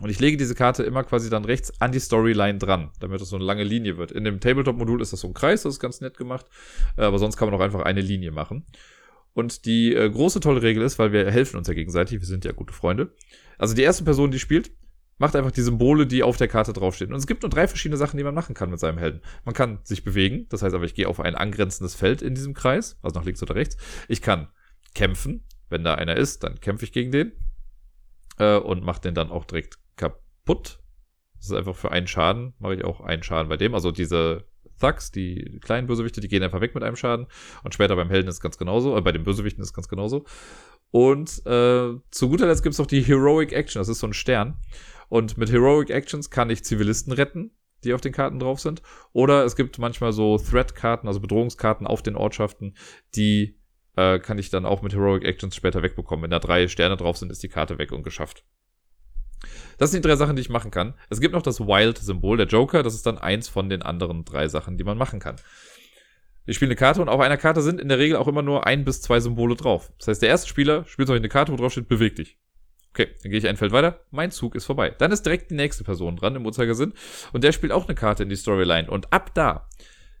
Und 0.00 0.10
ich 0.10 0.18
lege 0.18 0.36
diese 0.36 0.54
Karte 0.54 0.82
immer 0.82 1.04
quasi 1.04 1.30
dann 1.30 1.44
rechts 1.44 1.80
an 1.80 1.92
die 1.92 2.00
Storyline 2.00 2.58
dran, 2.58 2.90
damit 2.98 3.20
das 3.20 3.28
so 3.28 3.36
eine 3.36 3.44
lange 3.44 3.62
Linie 3.62 3.98
wird. 3.98 4.10
In 4.10 4.24
dem 4.24 4.40
Tabletop-Modul 4.40 5.00
ist 5.00 5.12
das 5.12 5.20
so 5.20 5.28
ein 5.28 5.34
Kreis, 5.34 5.62
das 5.62 5.74
ist 5.74 5.80
ganz 5.80 6.00
nett 6.00 6.16
gemacht. 6.16 6.46
Äh, 6.96 7.02
aber 7.02 7.18
sonst 7.18 7.36
kann 7.36 7.48
man 7.48 7.58
auch 7.58 7.62
einfach 7.62 7.82
eine 7.82 8.00
Linie 8.00 8.32
machen. 8.32 8.66
Und 9.34 9.64
die 9.64 9.94
äh, 9.94 10.10
große 10.10 10.40
tolle 10.40 10.62
Regel 10.62 10.82
ist, 10.82 10.98
weil 10.98 11.12
wir 11.12 11.30
helfen 11.30 11.56
uns 11.56 11.68
ja 11.68 11.74
gegenseitig, 11.74 12.20
wir 12.20 12.26
sind 12.26 12.44
ja 12.44 12.52
gute 12.52 12.72
Freunde. 12.72 13.14
Also 13.58 13.74
die 13.74 13.82
erste 13.82 14.04
Person, 14.04 14.30
die 14.30 14.38
spielt, 14.38 14.72
macht 15.18 15.36
einfach 15.36 15.52
die 15.52 15.62
Symbole, 15.62 16.06
die 16.06 16.22
auf 16.22 16.36
der 16.36 16.48
Karte 16.48 16.72
draufstehen. 16.72 17.12
Und 17.12 17.18
es 17.18 17.26
gibt 17.26 17.42
nur 17.42 17.50
drei 17.50 17.68
verschiedene 17.68 17.96
Sachen, 17.96 18.16
die 18.16 18.24
man 18.24 18.34
machen 18.34 18.54
kann 18.54 18.70
mit 18.70 18.80
seinem 18.80 18.98
Helden. 18.98 19.20
Man 19.44 19.54
kann 19.54 19.78
sich 19.84 20.04
bewegen, 20.04 20.46
das 20.48 20.62
heißt 20.62 20.74
aber, 20.74 20.84
ich 20.84 20.94
gehe 20.94 21.08
auf 21.08 21.20
ein 21.20 21.34
angrenzendes 21.34 21.94
Feld 21.94 22.22
in 22.22 22.34
diesem 22.34 22.54
Kreis, 22.54 22.98
also 23.02 23.18
nach 23.18 23.24
links 23.24 23.42
oder 23.42 23.54
rechts. 23.54 23.76
Ich 24.08 24.22
kann 24.22 24.48
kämpfen, 24.94 25.44
wenn 25.68 25.84
da 25.84 25.94
einer 25.94 26.16
ist, 26.16 26.44
dann 26.44 26.60
kämpfe 26.60 26.84
ich 26.84 26.92
gegen 26.92 27.12
den 27.12 27.32
äh, 28.38 28.56
und 28.56 28.82
mache 28.82 29.00
den 29.00 29.14
dann 29.14 29.30
auch 29.30 29.44
direkt 29.44 29.78
kaputt. 29.96 30.80
Das 31.36 31.46
ist 31.46 31.56
einfach 31.56 31.76
für 31.76 31.90
einen 31.90 32.06
Schaden, 32.06 32.54
mache 32.58 32.74
ich 32.74 32.84
auch 32.84 33.00
einen 33.00 33.22
Schaden 33.22 33.48
bei 33.48 33.56
dem. 33.56 33.74
Also 33.74 33.90
diese 33.90 34.44
Thugs, 34.80 35.12
die 35.12 35.60
kleinen 35.60 35.86
Bösewichte, 35.86 36.20
die 36.20 36.28
gehen 36.28 36.42
einfach 36.42 36.60
weg 36.60 36.74
mit 36.74 36.82
einem 36.82 36.96
Schaden. 36.96 37.26
Und 37.62 37.74
später 37.74 37.96
beim 37.96 38.10
Helden 38.10 38.28
ist 38.28 38.36
es 38.36 38.40
ganz 38.40 38.58
genauso, 38.58 38.96
äh, 38.96 39.00
bei 39.00 39.12
den 39.12 39.24
Bösewichten 39.24 39.62
ist 39.62 39.68
es 39.68 39.74
ganz 39.74 39.88
genauso. 39.88 40.24
Und 40.90 41.44
äh, 41.46 41.94
zu 42.10 42.28
guter 42.28 42.46
Letzt 42.46 42.62
gibt 42.62 42.74
es 42.74 42.78
noch 42.78 42.86
die 42.86 43.02
Heroic 43.02 43.52
Action, 43.52 43.80
das 43.80 43.88
ist 43.88 44.00
so 44.00 44.06
ein 44.06 44.12
Stern. 44.12 44.58
Und 45.12 45.36
mit 45.36 45.52
Heroic 45.52 45.90
Actions 45.90 46.30
kann 46.30 46.48
ich 46.48 46.64
Zivilisten 46.64 47.12
retten, 47.12 47.50
die 47.84 47.92
auf 47.92 48.00
den 48.00 48.14
Karten 48.14 48.38
drauf 48.38 48.60
sind. 48.60 48.80
Oder 49.12 49.44
es 49.44 49.56
gibt 49.56 49.78
manchmal 49.78 50.10
so 50.14 50.38
Threat-Karten, 50.38 51.06
also 51.06 51.20
Bedrohungskarten 51.20 51.86
auf 51.86 52.02
den 52.02 52.16
Ortschaften, 52.16 52.72
die 53.14 53.60
äh, 53.94 54.18
kann 54.20 54.38
ich 54.38 54.48
dann 54.48 54.64
auch 54.64 54.80
mit 54.80 54.94
Heroic 54.94 55.22
Actions 55.22 55.54
später 55.54 55.82
wegbekommen. 55.82 56.22
Wenn 56.22 56.30
da 56.30 56.38
drei 56.38 56.66
Sterne 56.66 56.96
drauf 56.96 57.18
sind, 57.18 57.30
ist 57.30 57.42
die 57.42 57.50
Karte 57.50 57.76
weg 57.76 57.92
und 57.92 58.04
geschafft. 58.04 58.46
Das 59.76 59.90
sind 59.90 60.02
die 60.02 60.08
drei 60.08 60.16
Sachen, 60.16 60.34
die 60.34 60.40
ich 60.40 60.48
machen 60.48 60.70
kann. 60.70 60.94
Es 61.10 61.20
gibt 61.20 61.34
noch 61.34 61.42
das 61.42 61.60
Wild-Symbol, 61.60 62.38
der 62.38 62.46
Joker. 62.46 62.82
Das 62.82 62.94
ist 62.94 63.04
dann 63.04 63.18
eins 63.18 63.50
von 63.50 63.68
den 63.68 63.82
anderen 63.82 64.24
drei 64.24 64.48
Sachen, 64.48 64.78
die 64.78 64.84
man 64.84 64.96
machen 64.96 65.20
kann. 65.20 65.36
Ich 66.46 66.56
spiele 66.56 66.70
eine 66.70 66.76
Karte 66.76 67.02
und 67.02 67.10
auf 67.10 67.20
einer 67.20 67.36
Karte 67.36 67.60
sind 67.60 67.82
in 67.82 67.90
der 67.90 67.98
Regel 67.98 68.16
auch 68.16 68.28
immer 68.28 68.40
nur 68.40 68.66
ein 68.66 68.86
bis 68.86 69.02
zwei 69.02 69.20
Symbole 69.20 69.56
drauf. 69.56 69.92
Das 69.98 70.08
heißt, 70.08 70.22
der 70.22 70.30
erste 70.30 70.48
Spieler 70.48 70.86
spielt 70.86 71.10
euch 71.10 71.18
eine 71.18 71.28
Karte, 71.28 71.52
wo 71.52 71.56
drauf 71.56 71.72
steht, 71.72 71.88
beweg 71.88 72.16
dich. 72.16 72.38
Okay, 72.92 73.08
dann 73.22 73.30
gehe 73.30 73.38
ich 73.38 73.48
ein 73.48 73.56
Feld 73.56 73.72
weiter. 73.72 74.00
Mein 74.10 74.30
Zug 74.30 74.54
ist 74.54 74.66
vorbei. 74.66 74.90
Dann 74.90 75.12
ist 75.12 75.24
direkt 75.24 75.50
die 75.50 75.54
nächste 75.54 75.82
Person 75.82 76.16
dran 76.16 76.36
im 76.36 76.44
Uhrzeigersinn. 76.44 76.92
Und 77.32 77.42
der 77.42 77.52
spielt 77.52 77.72
auch 77.72 77.86
eine 77.86 77.94
Karte 77.94 78.22
in 78.22 78.28
die 78.28 78.36
Storyline. 78.36 78.90
Und 78.90 79.12
ab 79.12 79.32
da 79.34 79.66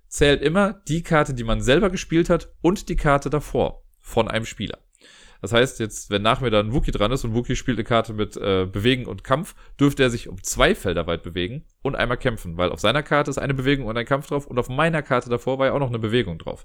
zählt 0.08 0.40
immer 0.40 0.80
die 0.88 1.02
Karte, 1.02 1.34
die 1.34 1.44
man 1.44 1.60
selber 1.60 1.90
gespielt 1.90 2.30
hat 2.30 2.50
und 2.62 2.88
die 2.88 2.96
Karte 2.96 3.28
davor 3.28 3.82
von 4.00 4.28
einem 4.28 4.46
Spieler. 4.46 4.78
Das 5.42 5.52
heißt, 5.52 5.80
jetzt, 5.80 6.08
wenn 6.08 6.22
nach 6.22 6.40
mir 6.40 6.50
dann 6.50 6.72
Wookie 6.72 6.92
dran 6.92 7.10
ist 7.10 7.24
und 7.24 7.34
Wookie 7.34 7.56
spielt 7.56 7.76
eine 7.76 7.84
Karte 7.84 8.14
mit 8.14 8.36
äh, 8.36 8.64
Bewegen 8.64 9.06
und 9.06 9.24
Kampf, 9.24 9.56
dürfte 9.78 10.04
er 10.04 10.10
sich 10.10 10.28
um 10.28 10.40
zwei 10.42 10.74
Felder 10.74 11.08
weit 11.08 11.24
bewegen 11.24 11.66
und 11.82 11.96
einmal 11.96 12.16
kämpfen, 12.16 12.56
weil 12.56 12.70
auf 12.70 12.78
seiner 12.78 13.02
Karte 13.02 13.30
ist 13.30 13.38
eine 13.38 13.52
Bewegung 13.52 13.86
und 13.86 13.98
ein 13.98 14.06
Kampf 14.06 14.28
drauf 14.28 14.46
und 14.46 14.58
auf 14.58 14.68
meiner 14.68 15.02
Karte 15.02 15.30
davor 15.30 15.58
war 15.58 15.66
ja 15.66 15.72
auch 15.72 15.80
noch 15.80 15.88
eine 15.88 15.98
Bewegung 15.98 16.38
drauf. 16.38 16.64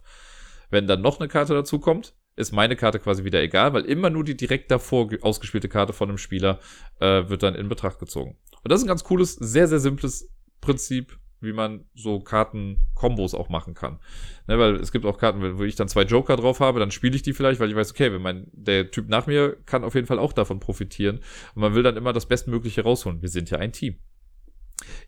Wenn 0.69 0.85
dann 0.85 1.01
noch 1.01 1.19
eine 1.19 1.27
Karte 1.27 1.55
dazu 1.55 1.79
kommt, 1.79 2.13
ist 2.37 2.53
meine 2.53 2.75
Karte 2.75 2.99
quasi 2.99 3.23
wieder 3.23 3.41
egal, 3.41 3.73
weil 3.73 3.83
immer 3.83 4.09
nur 4.09 4.23
die 4.23 4.37
direkt 4.37 4.71
davor 4.71 5.09
ausgespielte 5.21 5.67
Karte 5.67 5.91
von 5.91 6.07
einem 6.07 6.17
Spieler 6.17 6.59
äh, 6.99 7.27
wird 7.27 7.43
dann 7.43 7.55
in 7.55 7.67
Betracht 7.67 7.99
gezogen. 7.99 8.37
Und 8.63 8.71
das 8.71 8.79
ist 8.79 8.85
ein 8.85 8.89
ganz 8.89 9.03
cooles, 9.03 9.33
sehr, 9.35 9.67
sehr 9.67 9.79
simples 9.79 10.31
Prinzip, 10.61 11.17
wie 11.41 11.53
man 11.53 11.85
so 11.93 12.19
Karten-Kombos 12.19 13.33
auch 13.33 13.49
machen 13.49 13.73
kann. 13.73 13.99
Ne, 14.47 14.57
weil 14.57 14.75
es 14.75 14.91
gibt 14.91 15.05
auch 15.05 15.17
Karten, 15.17 15.57
wo 15.57 15.63
ich 15.63 15.75
dann 15.75 15.87
zwei 15.87 16.03
Joker 16.03 16.35
drauf 16.35 16.59
habe, 16.59 16.79
dann 16.79 16.91
spiele 16.91 17.15
ich 17.15 17.21
die 17.21 17.33
vielleicht, 17.33 17.59
weil 17.59 17.69
ich 17.69 17.75
weiß, 17.75 17.91
okay, 17.91 18.11
wenn 18.13 18.21
mein, 18.21 18.47
der 18.53 18.91
Typ 18.91 19.09
nach 19.09 19.27
mir 19.27 19.57
kann 19.65 19.83
auf 19.83 19.95
jeden 19.95 20.07
Fall 20.07 20.19
auch 20.19 20.33
davon 20.33 20.59
profitieren. 20.59 21.17
Und 21.55 21.61
man 21.61 21.75
will 21.75 21.83
dann 21.83 21.97
immer 21.97 22.13
das 22.13 22.27
Bestmögliche 22.27 22.83
rausholen. 22.83 23.21
Wir 23.21 23.29
sind 23.29 23.49
ja 23.49 23.57
ein 23.57 23.71
Team. 23.71 23.97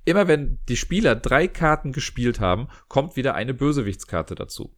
Immer 0.05 0.27
wenn 0.27 0.59
die 0.67 0.77
Spieler 0.77 1.15
drei 1.15 1.47
Karten 1.47 1.91
gespielt 1.91 2.39
haben, 2.39 2.67
kommt 2.87 3.15
wieder 3.15 3.35
eine 3.35 3.53
Bösewichtskarte 3.53 4.35
dazu. 4.35 4.75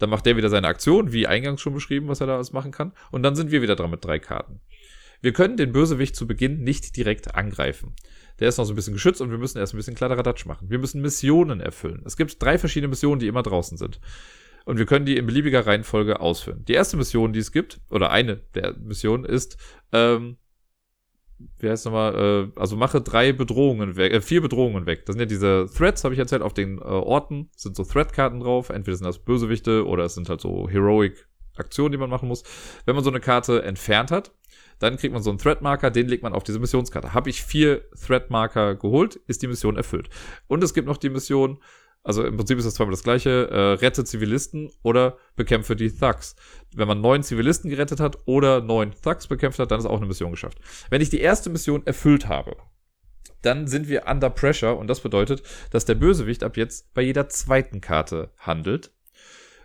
Dann 0.00 0.10
macht 0.10 0.26
der 0.26 0.36
wieder 0.36 0.48
seine 0.48 0.66
Aktion, 0.66 1.12
wie 1.12 1.28
eingangs 1.28 1.60
schon 1.60 1.74
beschrieben, 1.74 2.08
was 2.08 2.20
er 2.20 2.26
da 2.26 2.34
alles 2.34 2.52
machen 2.52 2.72
kann. 2.72 2.92
Und 3.12 3.22
dann 3.22 3.36
sind 3.36 3.52
wir 3.52 3.62
wieder 3.62 3.76
dran 3.76 3.90
mit 3.90 4.04
drei 4.04 4.18
Karten. 4.18 4.60
Wir 5.20 5.32
können 5.32 5.56
den 5.56 5.72
Bösewicht 5.72 6.16
zu 6.16 6.26
Beginn 6.26 6.64
nicht 6.64 6.96
direkt 6.96 7.34
angreifen. 7.34 7.94
Der 8.38 8.48
ist 8.48 8.56
noch 8.56 8.64
so 8.64 8.72
ein 8.72 8.76
bisschen 8.76 8.94
geschützt 8.94 9.20
und 9.20 9.30
wir 9.30 9.36
müssen 9.36 9.58
erst 9.58 9.74
ein 9.74 9.76
bisschen 9.76 9.94
Kladderadatsch 9.94 10.46
machen. 10.46 10.70
Wir 10.70 10.78
müssen 10.78 11.02
Missionen 11.02 11.60
erfüllen. 11.60 12.02
Es 12.06 12.16
gibt 12.16 12.42
drei 12.42 12.58
verschiedene 12.58 12.88
Missionen, 12.88 13.20
die 13.20 13.26
immer 13.26 13.42
draußen 13.42 13.76
sind. 13.76 14.00
Und 14.64 14.78
wir 14.78 14.86
können 14.86 15.04
die 15.04 15.16
in 15.16 15.26
beliebiger 15.26 15.66
Reihenfolge 15.66 16.20
ausführen. 16.20 16.64
Die 16.66 16.72
erste 16.72 16.96
Mission, 16.96 17.34
die 17.34 17.40
es 17.40 17.52
gibt, 17.52 17.80
oder 17.90 18.10
eine 18.10 18.36
der 18.54 18.74
Missionen, 18.78 19.24
ist, 19.24 19.58
ähm, 19.92 20.38
wie 21.58 21.68
heißt 21.68 21.84
nochmal, 21.86 22.50
äh, 22.54 22.60
also 22.60 22.76
mache 22.76 23.00
drei 23.00 23.32
Bedrohungen 23.32 23.96
weg, 23.96 24.12
äh, 24.12 24.20
vier 24.20 24.40
Bedrohungen 24.40 24.86
weg. 24.86 25.06
Das 25.06 25.14
sind 25.14 25.20
ja 25.20 25.26
diese 25.26 25.66
Threads, 25.74 26.04
habe 26.04 26.14
ich 26.14 26.20
erzählt, 26.20 26.42
auf 26.42 26.54
den 26.54 26.78
äh, 26.78 26.82
Orten 26.82 27.50
sind 27.56 27.76
so 27.76 27.84
Thread-Karten 27.84 28.40
drauf. 28.40 28.70
Entweder 28.70 28.96
sind 28.96 29.06
das 29.06 29.18
Bösewichte 29.18 29.86
oder 29.86 30.04
es 30.04 30.14
sind 30.14 30.28
halt 30.28 30.40
so 30.40 30.68
Heroic 30.68 31.26
Aktionen, 31.56 31.92
die 31.92 31.98
man 31.98 32.10
machen 32.10 32.28
muss. 32.28 32.42
Wenn 32.86 32.94
man 32.94 33.04
so 33.04 33.10
eine 33.10 33.20
Karte 33.20 33.62
entfernt 33.62 34.10
hat, 34.10 34.32
dann 34.78 34.96
kriegt 34.96 35.12
man 35.12 35.22
so 35.22 35.30
einen 35.30 35.38
Thread-Marker, 35.38 35.90
den 35.90 36.08
legt 36.08 36.22
man 36.22 36.32
auf 36.32 36.42
diese 36.42 36.58
Missionskarte. 36.58 37.12
Habe 37.12 37.28
ich 37.28 37.42
vier 37.42 37.84
Thread-Marker 37.90 38.76
geholt, 38.76 39.16
ist 39.26 39.42
die 39.42 39.46
Mission 39.46 39.76
erfüllt. 39.76 40.08
Und 40.46 40.64
es 40.64 40.72
gibt 40.74 40.88
noch 40.88 40.96
die 40.96 41.10
Mission, 41.10 41.58
also 42.02 42.24
im 42.24 42.36
Prinzip 42.36 42.58
ist 42.58 42.64
das 42.64 42.74
zweimal 42.74 42.92
das 42.92 43.02
gleiche, 43.02 43.48
äh, 43.50 43.72
rette 43.74 44.04
Zivilisten 44.04 44.70
oder 44.82 45.18
bekämpfe 45.36 45.76
die 45.76 45.90
Thugs. 45.90 46.34
Wenn 46.74 46.88
man 46.88 47.00
neun 47.00 47.22
Zivilisten 47.22 47.70
gerettet 47.70 48.00
hat 48.00 48.18
oder 48.24 48.60
neun 48.60 48.92
Thugs 48.92 49.26
bekämpft 49.26 49.58
hat, 49.58 49.70
dann 49.70 49.80
ist 49.80 49.86
auch 49.86 49.98
eine 49.98 50.06
Mission 50.06 50.30
geschafft. 50.30 50.58
Wenn 50.88 51.02
ich 51.02 51.10
die 51.10 51.20
erste 51.20 51.50
Mission 51.50 51.86
erfüllt 51.86 52.28
habe, 52.28 52.56
dann 53.42 53.66
sind 53.66 53.88
wir 53.88 54.06
under 54.06 54.30
pressure 54.30 54.76
und 54.76 54.86
das 54.86 55.00
bedeutet, 55.00 55.42
dass 55.70 55.84
der 55.84 55.94
Bösewicht 55.94 56.42
ab 56.42 56.56
jetzt 56.56 56.92
bei 56.94 57.02
jeder 57.02 57.28
zweiten 57.28 57.80
Karte 57.80 58.30
handelt 58.38 58.92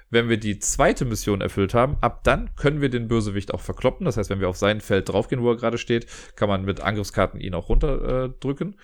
wenn 0.10 0.30
wir 0.30 0.38
die 0.38 0.60
zweite 0.60 1.04
Mission 1.04 1.42
erfüllt 1.42 1.74
haben, 1.74 1.98
ab 2.02 2.24
dann 2.24 2.56
können 2.56 2.82
wir 2.82 2.90
den 2.90 3.08
Bösewicht 3.08 3.54
auch 3.54 3.62
verkloppen. 3.62 4.06
Das 4.06 4.18
heißt, 4.18 4.30
wenn 4.30 4.40
wir 4.40 4.50
auf 4.50 4.58
sein 4.58 4.82
Feld 4.82 5.10
draufgehen, 5.10 5.42
wo 5.42 5.50
er 5.50 5.58
gerade 5.58 5.78
steht, 5.78 6.08
kann 6.36 6.48
man 6.48 6.64
mit 6.64 6.80
Angriffskarten 6.80 7.40
ihn 7.40 7.54
auch 7.54 7.70
runterdrücken. 7.70 8.74
Äh, 8.74 8.78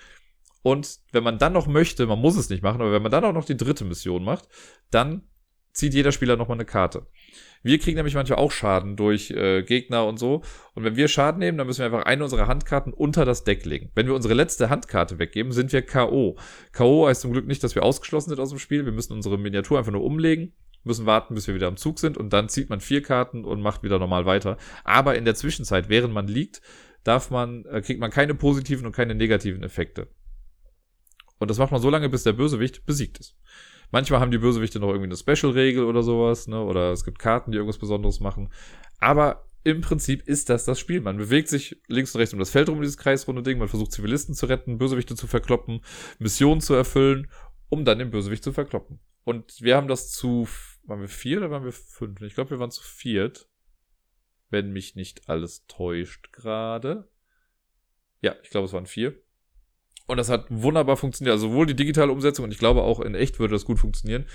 und 0.64 1.00
wenn 1.12 1.24
man 1.24 1.38
dann 1.38 1.54
noch 1.54 1.68
möchte, 1.68 2.06
man 2.06 2.20
muss 2.20 2.38
es 2.38 2.50
nicht 2.50 2.64
machen, 2.64 2.82
aber 2.82 2.92
wenn 2.92 3.02
man 3.02 3.12
dann 3.12 3.26
auch 3.26 3.34
noch 3.34 3.46
die 3.46 3.58
dritte 3.58 3.86
Mission 3.86 4.24
macht, 4.24 4.48
dann 4.90 5.24
zieht 5.74 5.94
jeder 5.94 6.12
Spieler 6.12 6.36
nochmal 6.36 6.58
eine 6.58 6.66
Karte. 6.66 7.08
Wir 7.64 7.78
kriegen 7.80 7.96
nämlich 7.96 8.16
manchmal 8.16 8.40
auch 8.40 8.52
Schaden 8.52 8.96
durch 8.96 9.32
äh, 9.32 9.62
Gegner 9.64 10.06
und 10.08 10.18
so. 10.18 10.42
Und 10.74 10.84
wenn 10.84 10.96
wir 10.96 11.08
Schaden 11.08 11.40
nehmen, 11.40 11.58
dann 11.58 11.68
müssen 11.68 11.80
wir 11.80 11.86
einfach 11.86 12.06
eine 12.06 12.24
unserer 12.24 12.48
Handkarten 12.48 12.92
unter 12.92 13.24
das 13.24 13.44
Deck 13.44 13.66
legen. 13.66 13.92
Wenn 13.94 14.08
wir 14.08 14.16
unsere 14.16 14.34
letzte 14.34 14.70
Handkarte 14.70 15.20
weggeben, 15.20 15.52
sind 15.52 15.72
wir 15.72 15.84
K.O. 15.84 16.38
K.O. 16.72 17.08
heißt 17.08 17.22
zum 17.22 17.32
Glück 17.32 17.48
nicht, 17.48 17.64
dass 17.64 17.76
wir 17.76 17.84
ausgeschlossen 17.84 18.30
sind 18.30 18.40
aus 18.40 18.50
dem 18.50 18.60
Spiel. 18.60 18.84
Wir 18.86 18.92
müssen 18.92 19.14
unsere 19.14 19.38
Miniatur 19.38 19.78
einfach 19.78 19.92
nur 19.92 20.04
umlegen 20.04 20.54
müssen 20.84 21.06
warten, 21.06 21.36
bis 21.36 21.48
wir 21.48 21.56
wieder 21.56 21.68
am 21.68 21.78
Zug 21.78 22.00
sind 22.00 22.18
und 22.18 22.34
dann 22.34 22.50
zieht 22.50 22.70
man 22.70 22.80
vier 22.80 23.02
Karten 23.02 23.46
und 23.46 23.62
macht 23.62 23.84
wieder 23.84 24.00
normal 24.00 24.26
weiter. 24.26 24.58
Aber 24.84 25.16
in 25.16 25.26
der 25.26 25.36
Zwischenzeit, 25.36 25.90
während 25.90 26.14
man 26.14 26.28
liegt, 26.28 26.62
darf 27.04 27.30
man, 27.30 27.66
äh, 27.66 27.82
kriegt 27.82 28.00
man 28.00 28.12
keine 28.12 28.36
positiven 28.36 28.86
und 28.86 28.92
keine 28.92 29.16
negativen 29.16 29.64
Effekte. 29.64 30.08
Und 31.42 31.50
das 31.50 31.58
macht 31.58 31.72
man 31.72 31.82
so 31.82 31.90
lange, 31.90 32.08
bis 32.08 32.22
der 32.22 32.34
Bösewicht 32.34 32.86
besiegt 32.86 33.20
ist. 33.20 33.36
Manchmal 33.90 34.20
haben 34.20 34.30
die 34.30 34.38
Bösewichte 34.38 34.80
noch 34.80 34.90
irgendwie 34.90 35.08
eine 35.08 35.18
Special-Regel 35.18 35.84
oder 35.84 36.04
sowas, 36.04 36.48
ne? 36.48 36.64
Oder 36.64 36.92
es 36.92 37.04
gibt 37.04 37.18
Karten, 37.18 37.52
die 37.52 37.58
irgendwas 37.58 37.80
Besonderes 37.80 38.20
machen. 38.20 38.54
Aber 39.00 39.50
im 39.64 39.82
Prinzip 39.82 40.28
ist 40.28 40.52
das 40.52 40.66
das 40.66 40.80
Spiel. 40.80 41.02
Man 41.02 41.18
bewegt 41.18 41.50
sich 41.50 41.82
links 41.88 42.14
und 42.14 42.20
rechts 42.20 42.34
um 42.34 42.40
das 42.40 42.52
Feld 42.52 42.70
rum, 42.70 42.80
dieses 42.80 42.98
kreisrunde 42.98 43.42
Ding. 43.42 43.58
Man 43.58 43.70
versucht 43.70 43.92
Zivilisten 43.92 44.36
zu 44.36 44.46
retten, 44.46 44.78
Bösewichte 44.78 45.16
zu 45.16 45.26
verkloppen, 45.26 45.82
Missionen 46.20 46.62
zu 46.62 46.76
erfüllen, 46.76 47.32
um 47.70 47.86
dann 47.86 47.98
den 47.98 48.12
Bösewicht 48.12 48.44
zu 48.44 48.54
verkloppen. 48.54 49.00
Und 49.24 49.62
wir 49.62 49.78
haben 49.78 49.88
das 49.88 50.12
zu 50.12 50.48
waren 50.84 51.02
wir 51.02 51.10
vier 51.10 51.40
oder 51.40 51.50
waren 51.50 51.66
wir 51.66 51.72
fünf? 51.72 52.22
Ich 52.22 52.36
glaube, 52.36 52.52
wir 52.52 52.60
waren 52.60 52.70
zu 52.70 52.84
viert. 52.84 53.48
Wenn 54.52 54.74
mich 54.74 54.96
nicht 54.96 55.28
alles 55.28 55.66
täuscht 55.66 56.32
gerade. 56.34 57.10
Ja, 58.22 58.36
ich 58.44 58.52
glaube, 58.52 58.68
es 58.68 58.74
waren 58.74 58.86
vier. 58.86 59.20
Und 60.12 60.18
das 60.18 60.28
hat 60.28 60.48
wunderbar 60.50 60.98
funktioniert. 60.98 61.32
Also 61.32 61.48
sowohl 61.48 61.66
die 61.66 61.74
digitale 61.74 62.12
Umsetzung 62.12 62.44
und 62.44 62.52
ich 62.52 62.58
glaube 62.58 62.82
auch 62.82 63.00
in 63.00 63.16
echt 63.16 63.40
würde 63.40 63.54
das 63.54 63.64
gut 63.64 63.80
funktionieren. 63.80 64.26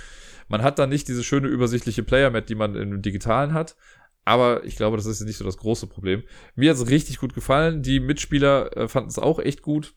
Man 0.48 0.62
hat 0.62 0.78
da 0.78 0.86
nicht 0.86 1.06
diese 1.06 1.22
schöne 1.22 1.48
übersichtliche 1.48 2.02
Player-Mat, 2.02 2.48
die 2.48 2.54
man 2.54 2.74
im 2.76 3.02
digitalen 3.02 3.52
hat. 3.52 3.76
Aber 4.24 4.64
ich 4.64 4.76
glaube, 4.76 4.96
das 4.96 5.04
ist 5.04 5.20
nicht 5.20 5.36
so 5.36 5.44
das 5.44 5.58
große 5.58 5.86
Problem. 5.86 6.22
Mir 6.54 6.70
hat 6.70 6.78
es 6.78 6.88
richtig 6.88 7.18
gut 7.18 7.34
gefallen. 7.34 7.82
Die 7.82 8.00
Mitspieler 8.00 8.74
äh, 8.74 8.88
fanden 8.88 9.10
es 9.10 9.18
auch 9.18 9.38
echt 9.38 9.60
gut. 9.60 9.92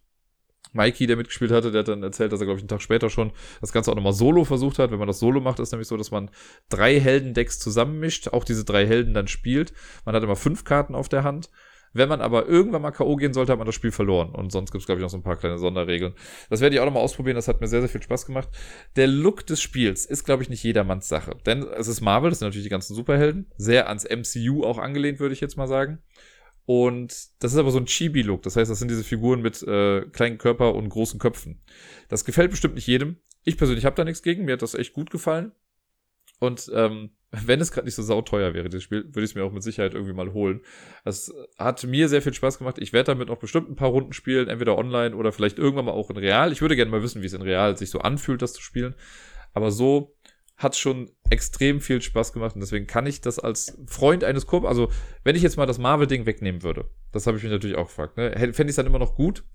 Mikey, 0.73 1.07
der 1.07 1.15
mitgespielt 1.15 1.51
hatte, 1.51 1.71
der 1.71 1.79
hat 1.79 1.87
dann 1.87 2.03
erzählt, 2.03 2.33
dass 2.33 2.41
er, 2.41 2.45
glaube 2.45 2.57
ich, 2.57 2.63
einen 2.63 2.67
Tag 2.67 2.81
später 2.81 3.09
schon 3.09 3.31
das 3.61 3.71
Ganze 3.71 3.89
auch 3.89 3.95
nochmal 3.95 4.11
solo 4.11 4.43
versucht 4.43 4.79
hat. 4.79 4.91
Wenn 4.91 4.99
man 4.99 5.07
das 5.07 5.19
solo 5.19 5.39
macht, 5.39 5.59
ist 5.59 5.71
nämlich 5.71 5.87
so, 5.87 5.95
dass 5.95 6.11
man 6.11 6.29
drei 6.67 6.99
Heldendecks 6.99 7.57
zusammenmischt, 7.57 8.27
auch 8.27 8.43
diese 8.43 8.65
drei 8.65 8.85
Helden 8.85 9.13
dann 9.13 9.29
spielt. 9.29 9.71
Man 10.03 10.13
hat 10.13 10.23
immer 10.23 10.35
fünf 10.35 10.65
Karten 10.65 10.93
auf 10.93 11.07
der 11.07 11.23
Hand. 11.23 11.49
Wenn 11.93 12.09
man 12.09 12.21
aber 12.21 12.47
irgendwann 12.47 12.81
mal 12.81 12.91
K.O. 12.91 13.15
gehen 13.15 13.33
sollte, 13.33 13.51
hat 13.51 13.59
man 13.59 13.65
das 13.65 13.75
Spiel 13.75 13.91
verloren. 13.91 14.33
Und 14.35 14.51
sonst 14.51 14.71
gibt 14.71 14.81
es, 14.81 14.85
glaube 14.85 14.99
ich, 14.99 15.03
noch 15.03 15.09
so 15.09 15.17
ein 15.17 15.23
paar 15.23 15.37
kleine 15.37 15.57
Sonderregeln. 15.57 16.13
Das 16.49 16.61
werde 16.61 16.75
ich 16.75 16.81
auch 16.81 16.85
nochmal 16.85 17.03
ausprobieren. 17.03 17.35
Das 17.35 17.47
hat 17.47 17.61
mir 17.61 17.67
sehr, 17.67 17.81
sehr 17.81 17.89
viel 17.89 18.01
Spaß 18.01 18.25
gemacht. 18.25 18.49
Der 18.95 19.07
Look 19.07 19.45
des 19.45 19.61
Spiels 19.61 20.05
ist, 20.05 20.23
glaube 20.23 20.43
ich, 20.43 20.49
nicht 20.49 20.63
jedermanns 20.63 21.07
Sache. 21.07 21.35
Denn 21.45 21.63
es 21.63 21.87
ist 21.87 22.01
Marvel, 22.01 22.29
das 22.29 22.39
sind 22.39 22.47
natürlich 22.47 22.65
die 22.65 22.69
ganzen 22.69 22.95
Superhelden. 22.95 23.51
Sehr 23.57 23.87
ans 23.89 24.05
MCU 24.05 24.63
auch 24.63 24.77
angelehnt, 24.77 25.19
würde 25.19 25.33
ich 25.33 25.41
jetzt 25.41 25.57
mal 25.57 25.67
sagen. 25.67 25.99
Und 26.65 27.11
das 27.39 27.53
ist 27.53 27.57
aber 27.57 27.71
so 27.71 27.79
ein 27.79 27.87
Chibi-Look. 27.87 28.43
Das 28.43 28.55
heißt, 28.55 28.69
das 28.69 28.77
sind 28.77 28.91
diese 28.91 29.03
Figuren 29.03 29.41
mit 29.41 29.63
äh, 29.63 30.01
kleinen 30.01 30.37
Körper 30.37 30.75
und 30.75 30.89
großen 30.89 31.19
Köpfen. 31.19 31.63
Das 32.09 32.25
gefällt 32.25 32.51
bestimmt 32.51 32.75
nicht 32.75 32.85
jedem. 32.85 33.17
Ich 33.43 33.57
persönlich 33.57 33.85
habe 33.85 33.95
da 33.95 34.03
nichts 34.03 34.21
gegen. 34.21 34.45
Mir 34.45 34.53
hat 34.53 34.61
das 34.61 34.75
echt 34.75 34.93
gut 34.93 35.09
gefallen. 35.09 35.51
Und 36.39 36.69
ähm, 36.75 37.09
wenn 37.31 37.61
es 37.61 37.71
gerade 37.71 37.85
nicht 37.85 37.95
so 37.95 38.03
sauteuer 38.03 38.53
wäre, 38.53 38.69
das 38.69 38.81
Spiel, 38.81 39.03
würde 39.05 39.21
ich 39.21 39.31
es 39.31 39.35
mir 39.35 39.43
auch 39.43 39.51
mit 39.51 39.61
Sicherheit 39.63 39.93
irgendwie 39.93 40.13
mal 40.13 40.33
holen. 40.33 40.61
Es 41.05 41.33
hat 41.57 41.83
mir 41.83 42.09
sehr 42.09 42.21
viel 42.21 42.33
Spaß 42.33 42.57
gemacht. 42.57 42.77
Ich 42.79 42.91
werde 42.91 43.11
damit 43.11 43.27
noch 43.27 43.37
bestimmt 43.37 43.69
ein 43.69 43.75
paar 43.75 43.89
Runden 43.89 44.13
spielen, 44.13 44.47
entweder 44.47 44.77
online 44.77 45.15
oder 45.15 45.31
vielleicht 45.31 45.59
irgendwann 45.59 45.85
mal 45.85 45.91
auch 45.91 46.09
in 46.09 46.17
Real. 46.17 46.51
Ich 46.51 46.61
würde 46.61 46.75
gerne 46.75 46.91
mal 46.91 47.03
wissen, 47.03 47.21
wie 47.21 47.27
es 47.27 47.33
in 47.33 47.41
Real 47.41 47.77
sich 47.77 47.91
so 47.91 47.99
anfühlt, 47.99 48.41
das 48.41 48.53
zu 48.53 48.61
spielen. 48.61 48.95
Aber 49.53 49.71
so 49.71 50.15
hat 50.59 50.75
schon 50.75 51.09
extrem 51.29 51.79
viel 51.79 52.01
Spaß 52.01 52.33
gemacht 52.33 52.55
und 52.55 52.61
deswegen 52.61 52.85
kann 52.85 53.07
ich 53.07 53.21
das 53.21 53.39
als 53.39 53.77
Freund 53.87 54.25
eines 54.25 54.45
Koop, 54.45 54.65
also 54.65 54.91
wenn 55.23 55.35
ich 55.35 55.41
jetzt 55.41 55.55
mal 55.55 55.65
das 55.65 55.77
Marvel-Ding 55.77 56.25
wegnehmen 56.25 56.63
würde, 56.63 56.89
das 57.13 57.27
habe 57.27 57.37
ich 57.37 57.43
mich 57.43 57.51
natürlich 57.51 57.77
auch 57.77 57.87
gefragt, 57.87 58.17
ne, 58.17 58.31
fände 58.31 58.63
ich 58.63 58.69
es 58.69 58.75
dann 58.75 58.85
immer 58.85 58.99
noch 58.99 59.15
gut. 59.15 59.45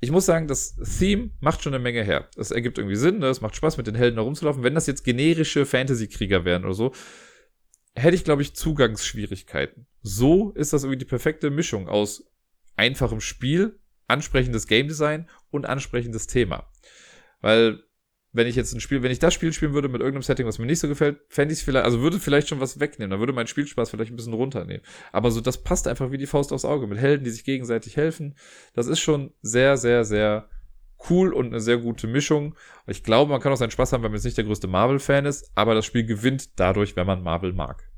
Ich 0.00 0.10
muss 0.10 0.26
sagen, 0.26 0.46
das 0.46 0.76
Theme 0.98 1.30
macht 1.40 1.62
schon 1.62 1.74
eine 1.74 1.82
Menge 1.82 2.02
her. 2.02 2.28
Es 2.36 2.50
ergibt 2.50 2.78
irgendwie 2.78 2.96
Sinn, 2.96 3.18
ne? 3.18 3.28
es 3.28 3.40
macht 3.40 3.56
Spaß, 3.56 3.76
mit 3.78 3.86
den 3.86 3.94
Helden 3.94 4.16
herumzulaufen. 4.16 4.62
Wenn 4.62 4.74
das 4.74 4.86
jetzt 4.86 5.04
generische 5.04 5.64
Fantasy-Krieger 5.64 6.44
wären 6.44 6.64
oder 6.64 6.74
so, 6.74 6.92
hätte 7.94 8.14
ich, 8.14 8.24
glaube 8.24 8.42
ich, 8.42 8.54
Zugangsschwierigkeiten. 8.54 9.86
So 10.02 10.52
ist 10.52 10.72
das 10.72 10.82
irgendwie 10.84 10.98
die 10.98 11.06
perfekte 11.06 11.50
Mischung 11.50 11.88
aus 11.88 12.30
einfachem 12.76 13.20
Spiel, 13.20 13.80
ansprechendes 14.06 14.66
Game 14.66 14.86
Design 14.86 15.28
und 15.50 15.64
ansprechendes 15.64 16.26
Thema. 16.26 16.70
Weil 17.40 17.82
wenn 18.36 18.46
ich 18.46 18.54
jetzt 18.54 18.74
ein 18.74 18.80
Spiel, 18.80 19.02
wenn 19.02 19.10
ich 19.10 19.18
das 19.18 19.34
Spiel 19.34 19.52
spielen 19.52 19.72
würde 19.72 19.88
mit 19.88 20.00
irgendeinem 20.00 20.22
Setting, 20.22 20.46
was 20.46 20.58
mir 20.58 20.66
nicht 20.66 20.80
so 20.80 20.88
gefällt, 20.88 21.18
fände 21.28 21.52
ich 21.52 21.60
es 21.60 21.64
vielleicht, 21.64 21.84
also 21.84 22.00
würde 22.00 22.18
vielleicht 22.18 22.48
schon 22.48 22.60
was 22.60 22.78
wegnehmen, 22.78 23.10
dann 23.10 23.20
würde 23.20 23.32
mein 23.32 23.46
Spielspaß 23.46 23.90
vielleicht 23.90 24.12
ein 24.12 24.16
bisschen 24.16 24.34
runternehmen. 24.34 24.82
Aber 25.12 25.30
so, 25.30 25.40
das 25.40 25.62
passt 25.62 25.88
einfach 25.88 26.10
wie 26.10 26.18
die 26.18 26.26
Faust 26.26 26.52
aufs 26.52 26.64
Auge 26.64 26.86
mit 26.86 26.98
Helden, 26.98 27.24
die 27.24 27.30
sich 27.30 27.44
gegenseitig 27.44 27.96
helfen. 27.96 28.34
Das 28.74 28.86
ist 28.86 29.00
schon 29.00 29.32
sehr, 29.40 29.76
sehr, 29.78 30.04
sehr 30.04 30.48
cool 31.08 31.32
und 31.32 31.46
eine 31.46 31.60
sehr 31.60 31.78
gute 31.78 32.06
Mischung. 32.06 32.54
Ich 32.86 33.02
glaube, 33.02 33.30
man 33.30 33.40
kann 33.40 33.52
auch 33.52 33.56
seinen 33.56 33.70
Spaß 33.70 33.92
haben, 33.92 34.02
wenn 34.02 34.10
man 34.10 34.16
jetzt 34.16 34.24
nicht 34.24 34.36
der 34.36 34.44
größte 34.44 34.66
Marvel-Fan 34.66 35.24
ist, 35.24 35.50
aber 35.54 35.74
das 35.74 35.86
Spiel 35.86 36.04
gewinnt 36.04 36.58
dadurch, 36.58 36.96
wenn 36.96 37.06
man 37.06 37.22
Marvel 37.22 37.52
mag. 37.52 37.88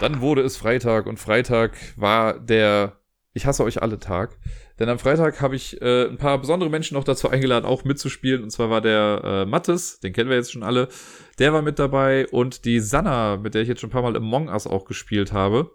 Dann 0.00 0.20
wurde 0.20 0.42
es 0.42 0.56
Freitag 0.56 1.06
und 1.06 1.18
Freitag 1.18 1.76
war 1.96 2.38
der 2.38 3.00
ich 3.36 3.44
hasse 3.44 3.64
euch 3.64 3.82
alle 3.82 3.98
Tag. 3.98 4.38
Denn 4.78 4.88
am 4.88 4.98
Freitag 4.98 5.42
habe 5.42 5.56
ich 5.56 5.80
äh, 5.82 6.06
ein 6.06 6.16
paar 6.16 6.40
besondere 6.40 6.70
Menschen 6.70 6.94
noch 6.94 7.04
dazu 7.04 7.28
eingeladen, 7.28 7.66
auch 7.66 7.84
mitzuspielen. 7.84 8.42
Und 8.42 8.50
zwar 8.50 8.70
war 8.70 8.80
der 8.80 9.20
äh, 9.22 9.44
Mattes, 9.44 10.00
den 10.00 10.14
kennen 10.14 10.30
wir 10.30 10.36
jetzt 10.36 10.52
schon 10.52 10.62
alle. 10.62 10.88
Der 11.38 11.52
war 11.52 11.60
mit 11.60 11.78
dabei 11.78 12.26
und 12.28 12.64
die 12.64 12.80
Sanna, 12.80 13.36
mit 13.36 13.54
der 13.54 13.60
ich 13.60 13.68
jetzt 13.68 13.82
schon 13.82 13.90
ein 13.90 13.92
paar 13.92 14.02
Mal 14.02 14.16
Among 14.16 14.48
Us 14.48 14.66
auch 14.66 14.86
gespielt 14.86 15.32
habe. 15.32 15.70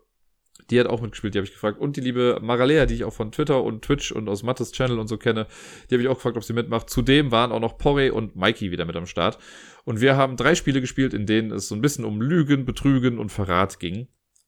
Die 0.72 0.80
hat 0.80 0.88
auch 0.88 1.02
mitgespielt, 1.02 1.36
die 1.36 1.38
habe 1.38 1.46
ich 1.46 1.54
gefragt. 1.54 1.80
Und 1.80 1.98
die 1.98 2.02
liebe 2.02 2.40
Maralea, 2.42 2.88
die 2.88 2.96
ich 2.96 3.04
auch 3.04 3.14
von 3.14 3.32
Twitter 3.32 3.62
und 3.64 3.84
Twitch 3.84 4.12
und 4.12 4.28
aus 4.28 4.42
Mattes 4.42 4.72
Channel 4.72 4.98
und 4.98 5.08
so 5.08 5.18
kenne, 5.18 5.46
die 5.90 5.96
habe 5.96 6.02
ich 6.02 6.08
auch 6.08 6.16
gefragt, 6.16 6.38
ob 6.38 6.44
sie 6.44 6.54
mitmacht. 6.54 6.90
Zudem 6.90 7.32
waren 7.32 7.52
auch 7.52 7.60
noch 7.60 7.78
Porre 7.78 8.12
und 8.12 8.36
Mikey 8.36 8.72
wieder 8.72 8.86
mit 8.86 8.96
am 8.96 9.06
Start. 9.06 9.38
Und 9.84 10.02
wir 10.02 10.18
haben 10.18 10.36
drei 10.36 10.56
Spiele 10.56 10.82
gespielt, 10.82 11.14
in 11.14 11.28
denen 11.28 11.52
es 11.52 11.68
so 11.68 11.76
ein 11.76 11.82
bisschen 11.82 12.06
um 12.06 12.22
Lügen, 12.22 12.66
Betrügen 12.66 13.20
und 13.20 13.30
Verrat 13.30 13.80
ging. 13.80 14.08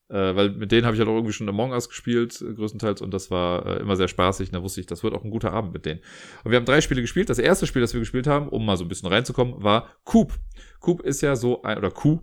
Äh, 0.09 0.35
weil 0.35 0.51
mit 0.51 0.71
denen 0.71 0.85
habe 0.85 0.95
ich 0.95 0.99
halt 0.99 1.09
auch 1.09 1.15
irgendwie 1.15 1.33
schon 1.33 1.49
Among 1.49 1.71
Us 1.71 1.89
gespielt, 1.89 2.41
äh, 2.41 2.53
größtenteils, 2.53 3.01
und 3.01 3.13
das 3.13 3.31
war 3.31 3.65
äh, 3.65 3.79
immer 3.79 3.95
sehr 3.95 4.07
spaßig. 4.07 4.49
Und 4.49 4.55
da 4.55 4.63
wusste 4.63 4.81
ich, 4.81 4.85
das 4.85 5.03
wird 5.03 5.13
auch 5.13 5.23
ein 5.23 5.31
guter 5.31 5.53
Abend 5.53 5.73
mit 5.73 5.85
denen. 5.85 6.01
Und 6.43 6.51
wir 6.51 6.57
haben 6.57 6.65
drei 6.65 6.81
Spiele 6.81 7.01
gespielt. 7.01 7.29
Das 7.29 7.39
erste 7.39 7.67
Spiel, 7.67 7.81
das 7.81 7.93
wir 7.93 7.99
gespielt 7.99 8.27
haben, 8.27 8.49
um 8.49 8.65
mal 8.65 8.77
so 8.77 8.85
ein 8.85 8.89
bisschen 8.89 9.09
reinzukommen, 9.09 9.63
war 9.63 9.89
Coop. 10.03 10.33
Coop 10.79 11.01
ist 11.01 11.21
ja 11.21 11.35
so 11.35 11.63
ein, 11.63 11.77
oder 11.77 11.91
Q 11.91 12.21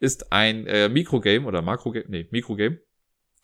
ist 0.00 0.32
ein 0.32 0.66
äh, 0.66 0.88
Mikrogame 0.88 1.46
oder 1.46 1.62
Makrogame, 1.62 2.06
nee, 2.08 2.28
Mikrogame 2.30 2.80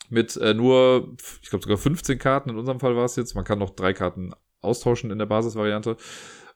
mit 0.08 0.36
äh, 0.36 0.54
nur, 0.54 1.16
ich 1.42 1.50
glaube 1.50 1.62
sogar 1.62 1.78
15 1.78 2.18
Karten, 2.18 2.50
in 2.50 2.56
unserem 2.56 2.80
Fall 2.80 2.96
war 2.96 3.04
es 3.04 3.16
jetzt. 3.16 3.34
Man 3.34 3.44
kann 3.44 3.58
noch 3.58 3.70
drei 3.70 3.92
Karten 3.92 4.32
austauschen 4.60 5.10
in 5.10 5.18
der 5.18 5.26
Basisvariante 5.26 5.96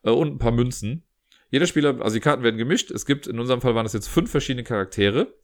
äh, 0.03 0.11
und 0.11 0.35
ein 0.35 0.39
paar 0.39 0.53
Münzen. 0.53 1.05
Jeder 1.51 1.67
Spieler, 1.67 2.01
also 2.01 2.15
die 2.15 2.21
Karten 2.21 2.43
werden 2.43 2.59
gemischt. 2.59 2.91
Es 2.91 3.07
gibt, 3.07 3.27
in 3.27 3.41
unserem 3.41 3.61
Fall 3.61 3.75
waren 3.75 3.87
es 3.87 3.93
jetzt 3.93 4.09
fünf 4.09 4.31
verschiedene 4.31 4.63
Charaktere. 4.63 5.35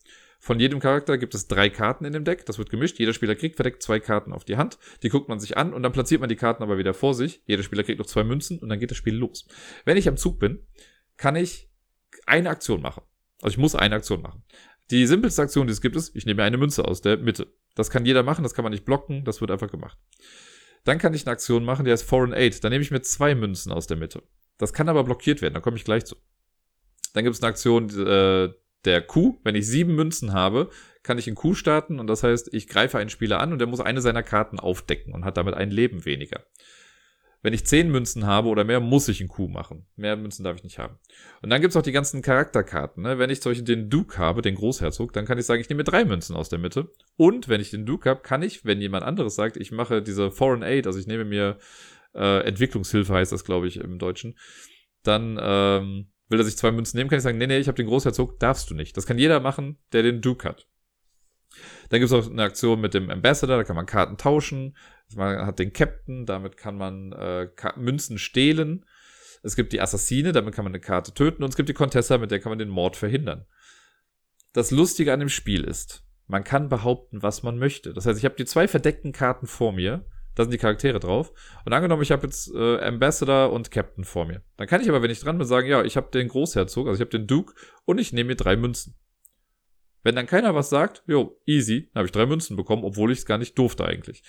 Von 0.47 0.61
jedem 0.61 0.79
Charakter 0.79 1.19
gibt 1.19 1.35
es 1.35 1.49
drei 1.49 1.69
Karten 1.69 2.05
in 2.05 2.13
dem 2.13 2.23
Deck. 2.23 2.47
Das 2.47 2.57
wird 2.57 2.71
gemischt. 2.71 3.01
Jeder 3.01 3.13
Spieler 3.13 3.35
kriegt 3.35 3.57
verdeckt 3.57 3.83
zwei 3.83 3.99
Karten 3.99 4.33
auf 4.33 4.45
die 4.45 4.57
Hand. 4.57 4.79
Die 5.03 5.09
guckt 5.09 5.29
man 5.29 5.41
sich 5.41 5.57
an 5.57 5.75
und 5.75 5.83
dann 5.83 5.91
platziert 5.91 6.21
man 6.21 6.29
die 6.29 6.37
Karten 6.37 6.63
aber 6.63 6.79
wieder 6.79 6.95
vor 6.95 7.15
sich. 7.15 7.43
Jeder 7.47 7.65
Spieler 7.65 7.83
kriegt 7.83 7.99
noch 7.99 8.07
zwei 8.07 8.23
Münzen 8.23 8.61
und 8.61 8.69
dann 8.69 8.79
geht 8.79 8.93
das 8.93 8.97
Spiel 8.97 9.17
los. 9.17 9.49
Wenn 9.85 9.97
ich 9.97 10.07
am 10.07 10.17
Zug 10.17 10.39
bin, 10.39 10.65
kann 11.17 11.35
ich 11.35 11.69
eine 12.27 12.49
Aktion 12.49 12.81
machen. 12.81 13.03
Also 13.43 13.55
ich 13.55 13.59
muss 13.59 13.75
eine 13.75 13.97
Aktion 13.97 14.23
machen. 14.23 14.45
Die 14.93 15.05
simpelste 15.09 15.43
Aktion, 15.43 15.67
die 15.67 15.73
es 15.73 15.81
gibt, 15.81 15.97
ist, 15.97 16.15
ich 16.15 16.27
nehme 16.27 16.45
eine 16.45 16.59
Münze 16.59 16.85
aus 16.85 17.01
der 17.01 17.17
Mitte. 17.17 17.53
Das 17.75 17.91
kann 17.91 18.07
jeder 18.07 18.23
machen, 18.23 18.45
das 18.45 18.55
kann 18.55 18.63
man 18.63 18.71
nicht 18.71 18.85
blocken, 18.85 19.25
das 19.25 19.41
wird 19.41 19.51
einfach 19.51 19.73
gemacht. 19.73 19.99
Dann 20.85 20.99
kann 20.99 21.13
ich 21.13 21.27
eine 21.27 21.33
Aktion 21.33 21.65
machen, 21.65 21.87
die 21.87 21.91
heißt 21.91 22.05
Foreign 22.05 22.33
Aid. 22.33 22.63
Da 22.63 22.71
nehme 22.71 22.83
ich 22.83 22.93
mir 22.93 23.03
zwei 23.03 23.35
Münzen 23.35 23.73
aus 23.73 23.89
der 23.89 23.97
Mitte. 23.97 24.23
Das 24.59 24.73
kann 24.73 24.89
aber 24.89 25.03
blockiert 25.03 25.43
werden, 25.43 25.55
da 25.55 25.61
komme 25.61 25.77
ich 25.77 25.85
gleich 25.85 26.05
zu. 26.05 26.15
Dann 27.15 27.25
gibt 27.25 27.35
es 27.35 27.43
eine 27.43 27.49
Aktion 27.49 27.91
äh, 27.91 28.55
der 28.87 29.03
Q. 29.03 29.39
Wenn 29.45 29.55
ich 29.55 29.67
sieben 29.67 29.95
Münzen 29.95 30.33
habe, 30.33 30.71
kann 31.03 31.19
ich 31.19 31.29
in 31.29 31.35
Q 31.35 31.55
starten 31.55 32.01
und 32.01 32.07
das 32.07 32.23
heißt, 32.23 32.53
ich 32.55 32.69
greife 32.69 32.99
einen 32.99 33.11
Spieler 33.11 33.41
an 33.41 33.53
und 33.53 33.59
der 33.59 33.69
muss 33.69 33.81
eine 33.81 34.01
seiner 34.01 34.23
Karten 34.23 34.59
aufdecken 34.59 35.13
und 35.13 35.25
hat 35.25 35.37
damit 35.37 35.55
ein 35.55 35.71
Leben 35.71 36.05
weniger. 36.05 36.45
Wenn 37.43 37.53
ich 37.53 37.65
zehn 37.65 37.93
Münzen 37.93 38.27
habe 38.27 38.49
oder 38.49 38.65
mehr, 38.65 38.81
muss 38.81 39.07
ich 39.07 39.21
einen 39.21 39.29
Coup 39.29 39.49
machen. 39.49 39.87
Mehr 39.95 40.17
Münzen 40.17 40.43
darf 40.43 40.57
ich 40.57 40.65
nicht 40.65 40.81
haben. 40.81 40.99
Und 41.43 41.51
dann 41.51 41.61
gibt's 41.61 41.77
auch 41.77 41.83
die 41.83 41.93
ganzen 41.93 42.21
Charakterkarten. 42.21 43.05
Ne? 43.05 43.21
Wenn 43.21 43.31
ich 43.31 43.41
zum 43.41 43.51
Beispiel 43.51 43.65
den 43.65 43.89
Duke 43.89 44.19
habe, 44.19 44.43
den 44.43 44.57
Großherzog, 44.57 45.13
dann 45.13 45.27
kann 45.27 45.39
ich 45.39 45.47
sagen, 45.47 45.61
ich 45.61 45.69
nehme 45.69 45.85
drei 45.85 46.05
Münzen 46.05 46.35
aus 46.35 46.49
der 46.49 46.59
Mitte. 46.59 46.91
Und 47.17 47.49
wenn 47.49 47.61
ich 47.61 47.71
den 47.71 47.87
Duke 47.87 48.11
habe, 48.11 48.23
kann 48.23 48.43
ich, 48.43 48.65
wenn 48.65 48.81
jemand 48.81 49.05
anderes 49.05 49.37
sagt, 49.37 49.57
ich 49.59 49.71
mache 49.71 50.03
diese 50.03 50.33
Foreign 50.33 50.65
Aid, 50.65 50.89
also 50.89 50.99
ich 50.99 51.07
nehme 51.07 51.25
mir 51.25 51.59
äh, 52.17 52.41
Entwicklungshilfe, 52.41 53.15
heißt 53.15 53.31
das, 53.31 53.45
glaube 53.45 53.69
ich, 53.69 53.77
im 53.77 53.99
Deutschen, 54.01 54.37
dann 55.05 55.39
ähm, 55.41 56.09
will 56.29 56.41
er 56.41 56.45
sich 56.45 56.57
zwei 56.57 56.73
Münzen 56.73 56.97
nehmen, 56.97 57.11
kann 57.11 57.19
ich 57.19 57.23
sagen, 57.23 57.39
nee, 57.39 57.47
nee, 57.47 57.59
ich 57.59 57.69
habe 57.69 57.77
den 57.77 57.87
Großherzog, 57.87 58.39
darfst 58.41 58.71
du 58.71 58.75
nicht. 58.75 58.97
Das 58.97 59.07
kann 59.07 59.19
jeder 59.19 59.41
machen, 59.41 59.79
der 59.93 60.03
den 60.03 60.21
Duke 60.21 60.49
hat. 60.49 60.67
Dann 61.89 62.01
gibt 62.01 62.11
es 62.11 62.13
auch 62.13 62.31
eine 62.31 62.43
Aktion 62.43 62.81
mit 62.81 62.95
dem 62.95 63.11
Ambassador, 63.11 63.57
da 63.57 63.65
kann 63.65 63.77
man 63.77 63.87
Karten 63.87 64.17
tauschen. 64.17 64.77
Man 65.15 65.47
hat 65.47 65.59
den 65.59 65.73
Captain, 65.73 66.27
damit 66.27 66.57
kann 66.57 66.77
man 66.77 67.13
äh, 67.13 67.49
Münzen 67.77 68.19
stehlen. 68.19 68.85
Es 69.43 69.55
gibt 69.55 69.73
die 69.73 69.81
Assassine, 69.81 70.33
damit 70.33 70.55
kann 70.55 70.65
man 70.65 70.73
eine 70.73 70.81
Karte 70.81 71.15
töten. 71.15 71.45
Und 71.45 71.51
es 71.51 71.57
gibt 71.57 71.69
die 71.69 71.75
Contessa, 71.75 72.19
mit 72.19 72.31
der 72.31 72.41
kann 72.41 72.51
man 72.51 72.59
den 72.59 72.69
Mord 72.69 72.97
verhindern. 72.97 73.47
Das 74.53 74.71
Lustige 74.71 75.13
an 75.13 75.21
dem 75.21 75.29
Spiel 75.29 75.63
ist, 75.63 76.05
man 76.27 76.43
kann 76.43 76.69
behaupten, 76.69 77.23
was 77.23 77.43
man 77.43 77.59
möchte. 77.59 77.95
Das 77.95 78.07
heißt, 78.07 78.19
ich 78.19 78.25
habe 78.25 78.35
die 78.37 78.47
zwei 78.47 78.67
verdeckten 78.67 79.13
Karten 79.13 79.47
vor 79.47 79.73
mir. 79.73 80.05
Da 80.37 80.45
sind 80.45 80.53
die 80.53 80.59
Charaktere 80.59 81.01
drauf. 81.01 81.33
Und 81.65 81.73
angenommen, 81.73 82.03
ich 82.03 82.13
habe 82.13 82.27
jetzt 82.27 82.55
äh, 82.55 82.79
Ambassador 82.81 83.53
und 83.53 83.71
Captain 83.71 84.05
vor 84.05 84.27
mir. 84.27 84.43
Dann 84.59 84.69
kann 84.69 84.83
ich 84.83 84.89
aber, 84.89 85.03
wenn 85.03 85.11
ich 85.11 85.19
dran 85.19 85.39
bin, 85.39 85.47
sagen, 85.47 85.67
ja, 85.67 85.83
ich 85.83 85.97
habe 85.97 86.11
den 86.13 86.29
Großherzog, 86.29 86.87
also 86.87 86.97
ich 86.97 87.01
habe 87.01 87.19
den 87.19 87.27
Duke 87.27 87.55
und 87.87 87.99
ich 87.99 88.13
nehme 88.13 88.29
mir 88.29 88.37
drei 88.37 88.55
Münzen. 88.55 88.95
Wenn 90.03 90.15
dann 90.15 90.27
keiner 90.27 90.55
was 90.55 90.71
sagt, 90.71 91.03
jo, 91.07 91.41
easy, 91.47 91.89
dann 91.93 92.01
habe 92.01 92.07
ich 92.07 92.13
drei 92.13 92.27
Münzen 92.27 92.55
bekommen, 92.55 92.85
obwohl 92.85 93.11
ich 93.11 93.19
es 93.19 93.27
gar 93.27 93.39
nicht 93.39 93.59
durfte 93.59 93.87
eigentlich. 93.87 94.23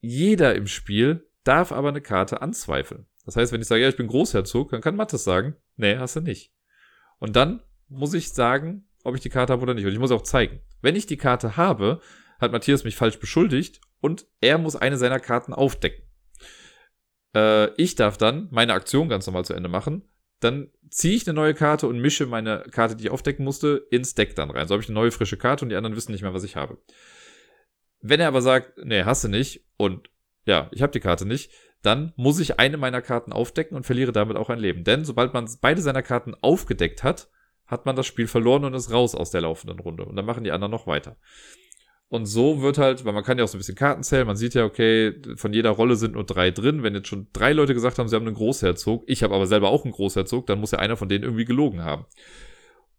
Jeder 0.00 0.54
im 0.54 0.66
Spiel 0.66 1.26
darf 1.44 1.72
aber 1.72 1.88
eine 1.88 2.02
Karte 2.02 2.42
anzweifeln. 2.42 3.06
Das 3.24 3.36
heißt, 3.36 3.52
wenn 3.52 3.60
ich 3.60 3.68
sage, 3.68 3.82
ja, 3.82 3.88
ich 3.88 3.96
bin 3.96 4.08
Großherzog, 4.08 4.70
dann 4.70 4.80
kann 4.80 4.96
Mattes 4.96 5.22
sagen, 5.22 5.54
nee, 5.76 5.96
hast 5.96 6.16
du 6.16 6.20
nicht. 6.20 6.52
Und 7.20 7.36
dann 7.36 7.62
muss 7.88 8.12
ich 8.12 8.32
sagen, 8.32 8.88
ob 9.04 9.14
ich 9.14 9.20
die 9.20 9.30
Karte 9.30 9.52
habe 9.52 9.62
oder 9.62 9.74
nicht. 9.74 9.86
Und 9.86 9.92
ich 9.92 9.98
muss 9.98 10.10
auch 10.10 10.22
zeigen. 10.22 10.60
Wenn 10.82 10.96
ich 10.96 11.06
die 11.06 11.16
Karte 11.16 11.56
habe, 11.56 12.00
hat 12.40 12.52
Matthias 12.52 12.84
mich 12.84 12.96
falsch 12.96 13.18
beschuldigt 13.18 13.80
und 14.00 14.26
er 14.40 14.58
muss 14.58 14.76
eine 14.76 14.96
seiner 14.96 15.20
Karten 15.20 15.52
aufdecken. 15.52 16.04
Äh, 17.34 17.72
ich 17.74 17.94
darf 17.94 18.16
dann 18.16 18.48
meine 18.50 18.74
Aktion 18.74 19.08
ganz 19.08 19.26
normal 19.26 19.44
zu 19.44 19.54
Ende 19.54 19.68
machen 19.68 20.08
dann 20.40 20.70
ziehe 20.90 21.14
ich 21.14 21.26
eine 21.26 21.34
neue 21.34 21.54
Karte 21.54 21.86
und 21.86 21.98
mische 21.98 22.26
meine 22.26 22.64
Karte, 22.70 22.96
die 22.96 23.04
ich 23.04 23.10
aufdecken 23.10 23.44
musste, 23.44 23.86
ins 23.90 24.14
Deck 24.14 24.36
dann 24.36 24.50
rein. 24.50 24.66
So 24.68 24.74
habe 24.74 24.82
ich 24.82 24.88
eine 24.88 24.94
neue 24.94 25.10
frische 25.10 25.36
Karte 25.36 25.64
und 25.64 25.68
die 25.70 25.76
anderen 25.76 25.96
wissen 25.96 26.12
nicht 26.12 26.22
mehr, 26.22 26.34
was 26.34 26.44
ich 26.44 26.56
habe. 26.56 26.78
Wenn 28.00 28.20
er 28.20 28.28
aber 28.28 28.42
sagt, 28.42 28.78
nee, 28.84 29.02
hast 29.02 29.24
du 29.24 29.28
nicht 29.28 29.66
und 29.76 30.10
ja, 30.46 30.68
ich 30.72 30.82
habe 30.82 30.92
die 30.92 31.00
Karte 31.00 31.26
nicht, 31.26 31.50
dann 31.82 32.12
muss 32.16 32.40
ich 32.40 32.58
eine 32.58 32.76
meiner 32.76 33.02
Karten 33.02 33.32
aufdecken 33.32 33.76
und 33.76 33.84
verliere 33.84 34.12
damit 34.12 34.36
auch 34.36 34.50
ein 34.50 34.58
Leben. 34.58 34.84
Denn 34.84 35.04
sobald 35.04 35.34
man 35.34 35.48
beide 35.60 35.82
seiner 35.82 36.02
Karten 36.02 36.34
aufgedeckt 36.40 37.02
hat, 37.02 37.28
hat 37.66 37.84
man 37.84 37.96
das 37.96 38.06
Spiel 38.06 38.26
verloren 38.26 38.64
und 38.64 38.74
ist 38.74 38.90
raus 38.90 39.14
aus 39.14 39.30
der 39.30 39.42
laufenden 39.42 39.78
Runde. 39.78 40.04
Und 40.04 40.16
dann 40.16 40.24
machen 40.24 40.44
die 40.44 40.52
anderen 40.52 40.70
noch 40.70 40.86
weiter. 40.86 41.16
Und 42.10 42.24
so 42.24 42.62
wird 42.62 42.78
halt, 42.78 43.04
weil 43.04 43.12
man 43.12 43.22
kann 43.22 43.36
ja 43.36 43.44
auch 43.44 43.48
so 43.48 43.56
ein 43.56 43.60
bisschen 43.60 43.74
Karten 43.74 44.02
zählen, 44.02 44.26
man 44.26 44.36
sieht 44.36 44.54
ja, 44.54 44.64
okay, 44.64 45.14
von 45.36 45.52
jeder 45.52 45.70
Rolle 45.70 45.94
sind 45.96 46.14
nur 46.14 46.24
drei 46.24 46.50
drin. 46.50 46.82
Wenn 46.82 46.94
jetzt 46.94 47.08
schon 47.08 47.26
drei 47.34 47.52
Leute 47.52 47.74
gesagt 47.74 47.98
haben, 47.98 48.08
sie 48.08 48.16
haben 48.16 48.26
einen 48.26 48.34
Großherzog, 48.34 49.04
ich 49.06 49.22
habe 49.22 49.34
aber 49.34 49.46
selber 49.46 49.68
auch 49.68 49.84
einen 49.84 49.92
Großherzog, 49.92 50.46
dann 50.46 50.58
muss 50.58 50.70
ja 50.70 50.78
einer 50.78 50.96
von 50.96 51.10
denen 51.10 51.24
irgendwie 51.24 51.44
gelogen 51.44 51.82
haben. 51.82 52.06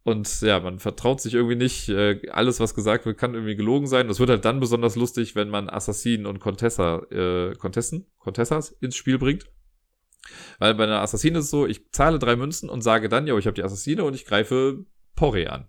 Und 0.02 0.40
ja, 0.40 0.60
man 0.60 0.78
vertraut 0.78 1.20
sich 1.20 1.34
irgendwie 1.34 1.56
nicht. 1.56 1.88
Äh, 1.88 2.22
alles, 2.30 2.60
was 2.60 2.74
gesagt 2.74 3.04
wird, 3.04 3.18
kann 3.18 3.34
irgendwie 3.34 3.56
gelogen 3.56 3.86
sein. 3.86 4.08
Das 4.08 4.18
wird 4.18 4.30
halt 4.30 4.44
dann 4.44 4.60
besonders 4.60 4.96
lustig, 4.96 5.34
wenn 5.36 5.50
man 5.50 5.68
Assassinen 5.68 6.24
und 6.26 6.40
Contessa, 6.40 7.02
äh, 7.10 7.54
Contessen, 7.56 8.06
Contessas 8.18 8.70
ins 8.80 8.96
Spiel 8.96 9.18
bringt. 9.18 9.46
Weil 10.58 10.74
bei 10.74 10.84
einer 10.84 11.02
Assassine 11.02 11.38
ist 11.38 11.46
es 11.46 11.50
so, 11.50 11.66
ich 11.66 11.90
zahle 11.92 12.18
drei 12.18 12.36
Münzen 12.36 12.68
und 12.70 12.82
sage 12.82 13.08
dann, 13.08 13.26
ja, 13.26 13.36
ich 13.36 13.46
habe 13.46 13.54
die 13.54 13.62
Assassine 13.62 14.04
und 14.04 14.14
ich 14.14 14.24
greife 14.24 14.84
Porre 15.16 15.50
an. 15.50 15.68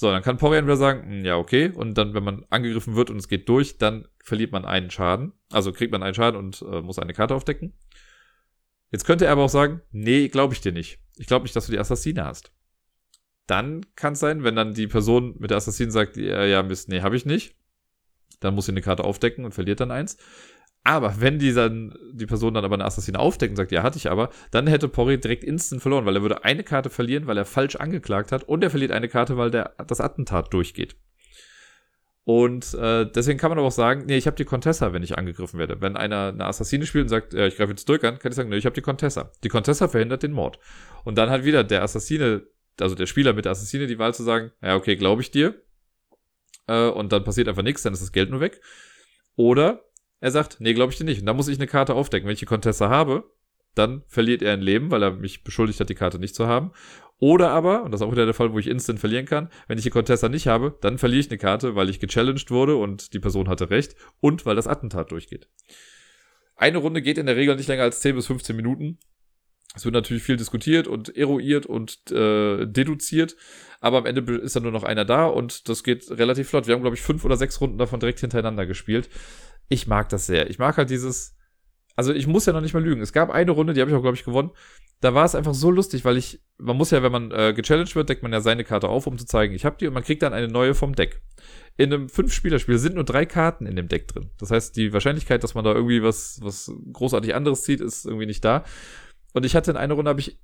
So, 0.00 0.12
dann 0.12 0.22
kann 0.22 0.36
Porian 0.36 0.64
wieder 0.64 0.76
sagen, 0.76 1.10
hm, 1.10 1.24
ja, 1.24 1.36
okay. 1.36 1.72
Und 1.74 1.98
dann, 1.98 2.14
wenn 2.14 2.22
man 2.22 2.46
angegriffen 2.50 2.94
wird 2.94 3.10
und 3.10 3.16
es 3.16 3.26
geht 3.26 3.48
durch, 3.48 3.78
dann 3.78 4.06
verliert 4.22 4.52
man 4.52 4.64
einen 4.64 4.92
Schaden. 4.92 5.32
Also 5.50 5.72
kriegt 5.72 5.90
man 5.90 6.04
einen 6.04 6.14
Schaden 6.14 6.38
und 6.38 6.62
äh, 6.62 6.82
muss 6.82 7.00
eine 7.00 7.12
Karte 7.12 7.34
aufdecken. 7.34 7.72
Jetzt 8.92 9.04
könnte 9.04 9.26
er 9.26 9.32
aber 9.32 9.42
auch 9.42 9.48
sagen, 9.48 9.82
nee, 9.90 10.28
glaube 10.28 10.54
ich 10.54 10.60
dir 10.60 10.70
nicht. 10.70 11.00
Ich 11.16 11.26
glaube 11.26 11.42
nicht, 11.42 11.56
dass 11.56 11.66
du 11.66 11.72
die 11.72 11.80
Assassine 11.80 12.24
hast. 12.24 12.52
Dann 13.48 13.84
kann 13.96 14.12
es 14.12 14.20
sein, 14.20 14.44
wenn 14.44 14.54
dann 14.54 14.72
die 14.72 14.86
Person 14.86 15.34
mit 15.40 15.50
der 15.50 15.56
Assassine 15.56 15.90
sagt, 15.90 16.16
ja, 16.16 16.44
ja, 16.44 16.62
Mist, 16.62 16.88
nee, 16.88 17.00
habe 17.00 17.16
ich 17.16 17.26
nicht. 17.26 17.56
Dann 18.38 18.54
muss 18.54 18.66
sie 18.66 18.72
eine 18.72 18.82
Karte 18.82 19.02
aufdecken 19.02 19.44
und 19.44 19.52
verliert 19.52 19.80
dann 19.80 19.90
eins. 19.90 20.16
Aber 20.84 21.20
wenn 21.20 21.38
die, 21.38 21.52
dann, 21.52 21.94
die 22.12 22.26
Person 22.26 22.54
dann 22.54 22.64
aber 22.64 22.74
eine 22.74 22.84
Assassine 22.84 23.18
aufdeckt 23.18 23.50
und 23.50 23.56
sagt, 23.56 23.72
ja, 23.72 23.82
hatte 23.82 23.98
ich 23.98 24.10
aber, 24.10 24.30
dann 24.50 24.66
hätte 24.66 24.88
Porri 24.88 25.20
direkt 25.20 25.44
instant 25.44 25.82
verloren, 25.82 26.06
weil 26.06 26.16
er 26.16 26.22
würde 26.22 26.44
eine 26.44 26.64
Karte 26.64 26.88
verlieren, 26.88 27.26
weil 27.26 27.36
er 27.36 27.44
falsch 27.44 27.76
angeklagt 27.76 28.32
hat 28.32 28.44
und 28.44 28.62
er 28.64 28.70
verliert 28.70 28.92
eine 28.92 29.08
Karte, 29.08 29.36
weil 29.36 29.50
der, 29.50 29.74
das 29.86 30.00
Attentat 30.00 30.52
durchgeht. 30.52 30.96
Und 32.28 32.74
äh, 32.74 33.10
deswegen 33.10 33.38
kann 33.38 33.48
man 33.48 33.56
aber 33.58 33.68
auch 33.68 33.72
sagen, 33.72 34.04
nee, 34.06 34.18
ich 34.18 34.26
habe 34.26 34.36
die 34.36 34.44
Contessa, 34.44 34.92
wenn 34.92 35.02
ich 35.02 35.16
angegriffen 35.16 35.58
werde. 35.58 35.80
Wenn 35.80 35.96
einer 35.96 36.28
eine 36.28 36.44
Assassine 36.44 36.84
spielt 36.84 37.04
und 37.04 37.08
sagt, 37.08 37.32
ja, 37.32 37.46
ich 37.46 37.56
greife 37.56 37.70
jetzt 37.70 37.88
durch 37.88 38.04
an, 38.04 38.18
kann 38.18 38.32
ich 38.32 38.36
sagen, 38.36 38.50
nee, 38.50 38.58
ich 38.58 38.66
habe 38.66 38.74
die 38.74 38.82
Contessa. 38.82 39.32
Die 39.44 39.48
Contessa 39.48 39.88
verhindert 39.88 40.22
den 40.22 40.32
Mord. 40.32 40.58
Und 41.04 41.16
dann 41.16 41.30
hat 41.30 41.44
wieder 41.44 41.64
der 41.64 41.82
Assassine, 41.82 42.42
also 42.78 42.94
der 42.94 43.06
Spieler 43.06 43.32
mit 43.32 43.46
der 43.46 43.52
Assassine 43.52 43.86
die 43.86 43.98
Wahl 43.98 44.12
zu 44.12 44.24
sagen, 44.24 44.52
ja, 44.60 44.76
okay, 44.76 44.96
glaube 44.96 45.22
ich 45.22 45.30
dir. 45.30 45.54
Äh, 46.66 46.88
und 46.88 47.12
dann 47.12 47.24
passiert 47.24 47.48
einfach 47.48 47.62
nichts, 47.62 47.82
dann 47.82 47.94
ist 47.94 48.02
das 48.02 48.12
Geld 48.12 48.28
nur 48.28 48.40
weg. 48.40 48.60
Oder 49.36 49.87
er 50.20 50.30
sagt, 50.30 50.56
nee, 50.60 50.74
glaube 50.74 50.92
ich 50.92 50.98
dir 50.98 51.04
nicht. 51.04 51.20
Und 51.20 51.26
dann 51.26 51.36
muss 51.36 51.48
ich 51.48 51.58
eine 51.58 51.66
Karte 51.66 51.94
aufdecken. 51.94 52.26
Wenn 52.26 52.34
ich 52.34 52.40
die 52.40 52.46
Contessa 52.46 52.88
habe, 52.88 53.30
dann 53.74 54.02
verliert 54.08 54.42
er 54.42 54.52
ein 54.52 54.60
Leben, 54.60 54.90
weil 54.90 55.02
er 55.02 55.12
mich 55.12 55.44
beschuldigt 55.44 55.78
hat, 55.80 55.88
die 55.88 55.94
Karte 55.94 56.18
nicht 56.18 56.34
zu 56.34 56.46
haben. 56.46 56.72
Oder 57.20 57.50
aber, 57.50 57.82
und 57.84 57.92
das 57.92 58.00
ist 58.00 58.06
auch 58.06 58.12
wieder 58.12 58.24
der 58.24 58.34
Fall, 58.34 58.52
wo 58.52 58.58
ich 58.58 58.68
instant 58.68 59.00
verlieren 59.00 59.26
kann, 59.26 59.48
wenn 59.66 59.78
ich 59.78 59.84
die 59.84 59.90
Contessa 59.90 60.28
nicht 60.28 60.46
habe, 60.46 60.76
dann 60.80 60.98
verliere 60.98 61.20
ich 61.20 61.30
eine 61.30 61.38
Karte, 61.38 61.74
weil 61.74 61.88
ich 61.88 62.00
gechallenged 62.00 62.50
wurde 62.50 62.76
und 62.76 63.12
die 63.12 63.18
Person 63.18 63.48
hatte 63.48 63.70
recht 63.70 63.96
und 64.20 64.46
weil 64.46 64.56
das 64.56 64.68
Attentat 64.68 65.10
durchgeht. 65.10 65.48
Eine 66.56 66.78
Runde 66.78 67.02
geht 67.02 67.18
in 67.18 67.26
der 67.26 67.36
Regel 67.36 67.56
nicht 67.56 67.68
länger 67.68 67.84
als 67.84 68.00
10 68.00 68.16
bis 68.16 68.26
15 68.26 68.54
Minuten. 68.54 68.98
Es 69.74 69.84
wird 69.84 69.94
natürlich 69.94 70.22
viel 70.22 70.36
diskutiert 70.36 70.88
und 70.88 71.14
eruiert 71.16 71.66
und 71.66 72.10
äh, 72.10 72.66
deduziert, 72.66 73.36
aber 73.80 73.98
am 73.98 74.06
Ende 74.06 74.36
ist 74.36 74.56
dann 74.56 74.62
nur 74.62 74.72
noch 74.72 74.82
einer 74.82 75.04
da 75.04 75.26
und 75.26 75.68
das 75.68 75.84
geht 75.84 76.10
relativ 76.10 76.48
flott. 76.48 76.66
Wir 76.66 76.74
haben, 76.74 76.82
glaube 76.82 76.96
ich, 76.96 77.02
fünf 77.02 77.24
oder 77.24 77.36
sechs 77.36 77.60
Runden 77.60 77.78
davon 77.78 78.00
direkt 78.00 78.20
hintereinander 78.20 78.66
gespielt 78.66 79.08
ich 79.68 79.86
mag 79.86 80.08
das 80.08 80.26
sehr. 80.26 80.50
Ich 80.50 80.58
mag 80.58 80.76
halt 80.76 80.90
dieses 80.90 81.38
also 81.98 82.12
ich 82.12 82.28
muss 82.28 82.46
ja 82.46 82.52
noch 82.52 82.60
nicht 82.60 82.74
mal 82.74 82.84
lügen. 82.84 83.02
Es 83.02 83.12
gab 83.12 83.28
eine 83.28 83.50
Runde, 83.50 83.72
die 83.72 83.80
habe 83.80 83.90
ich 83.90 83.96
auch, 83.96 84.02
glaube 84.02 84.16
ich, 84.16 84.22
gewonnen. 84.22 84.52
Da 85.00 85.14
war 85.14 85.24
es 85.24 85.34
einfach 85.34 85.52
so 85.52 85.68
lustig, 85.68 86.04
weil 86.04 86.16
ich, 86.16 86.40
man 86.56 86.76
muss 86.76 86.92
ja, 86.92 87.02
wenn 87.02 87.10
man 87.10 87.32
äh, 87.32 87.52
gechallenged 87.52 87.96
wird, 87.96 88.08
deckt 88.08 88.22
man 88.22 88.32
ja 88.32 88.40
seine 88.40 88.62
Karte 88.62 88.88
auf, 88.88 89.08
um 89.08 89.18
zu 89.18 89.26
zeigen, 89.26 89.52
ich 89.52 89.64
habe 89.64 89.76
die 89.80 89.88
und 89.88 89.94
man 89.94 90.04
kriegt 90.04 90.22
dann 90.22 90.32
eine 90.32 90.46
neue 90.46 90.74
vom 90.74 90.94
Deck. 90.94 91.22
In 91.76 91.92
einem 91.92 92.08
Fünf-Spieler-Spiel 92.08 92.78
sind 92.78 92.94
nur 92.94 93.02
drei 93.02 93.26
Karten 93.26 93.66
in 93.66 93.74
dem 93.74 93.88
Deck 93.88 94.06
drin. 94.06 94.30
Das 94.38 94.52
heißt, 94.52 94.76
die 94.76 94.92
Wahrscheinlichkeit, 94.92 95.42
dass 95.42 95.56
man 95.56 95.64
da 95.64 95.74
irgendwie 95.74 96.00
was, 96.00 96.38
was 96.40 96.70
großartig 96.92 97.34
anderes 97.34 97.64
zieht, 97.64 97.80
ist 97.80 98.06
irgendwie 98.06 98.26
nicht 98.26 98.44
da. 98.44 98.62
Und 99.32 99.44
ich 99.44 99.56
hatte 99.56 99.72
in 99.72 99.76
einer 99.76 99.94
Runde, 99.94 100.08
habe 100.08 100.20
ich 100.20 100.38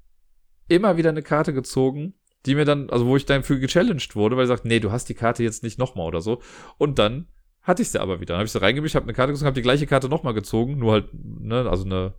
immer 0.66 0.96
wieder 0.96 1.10
eine 1.10 1.22
Karte 1.22 1.54
gezogen, 1.54 2.14
die 2.46 2.56
mir 2.56 2.64
dann, 2.64 2.90
also 2.90 3.06
wo 3.06 3.16
ich 3.16 3.26
dann 3.26 3.44
für 3.44 3.60
gechallenged 3.60 4.16
wurde, 4.16 4.36
weil 4.36 4.46
ich 4.46 4.48
sagte, 4.48 4.66
nee, 4.66 4.80
du 4.80 4.90
hast 4.90 5.08
die 5.08 5.14
Karte 5.14 5.44
jetzt 5.44 5.62
nicht 5.62 5.78
nochmal 5.78 6.08
oder 6.08 6.20
so. 6.20 6.42
Und 6.78 6.98
dann 6.98 7.28
hatte 7.64 7.82
ich 7.82 7.90
sie 7.90 8.00
aber 8.00 8.20
wieder. 8.20 8.34
Dann 8.34 8.38
habe 8.38 8.46
ich 8.46 8.52
sie 8.52 8.60
reingemischt, 8.60 8.94
habe 8.94 9.04
eine 9.04 9.14
Karte 9.14 9.32
gezogen, 9.32 9.46
habe 9.46 9.54
die 9.54 9.62
gleiche 9.62 9.86
Karte 9.86 10.08
nochmal 10.08 10.34
gezogen, 10.34 10.78
nur 10.78 10.92
halt, 10.92 11.08
ne, 11.12 11.68
also 11.68 11.84
eine, 11.84 12.14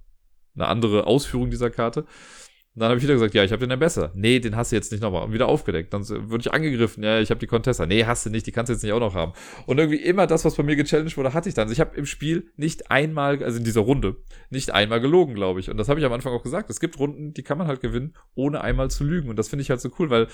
eine 0.56 0.68
andere 0.68 1.08
Ausführung 1.08 1.50
dieser 1.50 1.70
Karte. 1.70 2.02
Und 2.02 2.82
dann 2.82 2.90
habe 2.90 2.98
ich 2.98 3.04
wieder 3.04 3.14
gesagt, 3.14 3.34
ja, 3.34 3.44
ich 3.46 3.54
habe 3.54 3.62
den 3.62 3.70
dann 3.70 3.80
besser. 3.80 4.12
Nee, 4.16 4.40
den 4.40 4.58
hast 4.58 4.74
du 4.74 4.76
jetzt 4.76 4.92
nicht 4.92 5.00
nochmal. 5.00 5.24
Und 5.24 5.32
wieder 5.32 5.48
aufgedeckt. 5.48 5.94
Dann 5.94 6.06
würde 6.10 6.42
ich 6.42 6.52
angegriffen, 6.52 7.06
ja, 7.06 7.22
ich 7.22 7.30
habe 7.30 7.40
die 7.40 7.48
Contessa. 7.48 7.86
Nee, 7.86 8.04
hast 8.04 8.26
du 8.26 8.30
nicht, 8.30 8.46
die 8.48 8.52
kannst 8.52 8.70
du 8.70 8.74
jetzt 8.74 8.84
nicht 8.84 8.92
auch 8.92 9.00
noch 9.00 9.14
haben. 9.14 9.32
Und 9.66 9.78
irgendwie 9.78 10.02
immer 10.02 10.28
das, 10.28 10.44
was 10.44 10.56
bei 10.56 10.64
mir 10.64 10.76
gechallenged 10.76 11.16
wurde, 11.16 11.34
hatte 11.34 11.48
ich 11.48 11.56
dann. 11.56 11.70
Also 11.70 11.72
ich 11.72 11.80
habe 11.80 11.96
im 11.96 12.06
Spiel 12.06 12.52
nicht 12.58 12.92
einmal, 12.92 13.42
also 13.42 13.60
in 13.60 13.64
dieser 13.64 13.80
Runde, 13.80 14.18
nicht 14.50 14.72
einmal 14.72 15.00
gelogen, 15.00 15.36
glaube 15.36 15.62
ich. 15.62 15.70
Und 15.70 15.78
das 15.78 15.88
habe 15.88 16.02
ich 16.02 16.06
am 16.06 16.12
Anfang 16.12 16.34
auch 16.34 16.44
gesagt. 16.44 16.70
Es 16.70 16.82
gibt 16.82 17.00
Runden, 17.00 17.34
die 17.34 17.44
kann 17.44 17.58
man 17.58 17.68
halt 17.68 17.80
gewinnen, 17.80 18.14
ohne 18.34 18.60
einmal 18.60 18.92
zu 18.92 19.06
lügen. 19.06 19.30
Und 19.30 19.38
das 19.38 19.48
finde 19.48 19.62
ich 19.62 19.70
halt 19.70 19.80
so 19.80 19.90
cool, 19.98 20.10
weil 20.10 20.28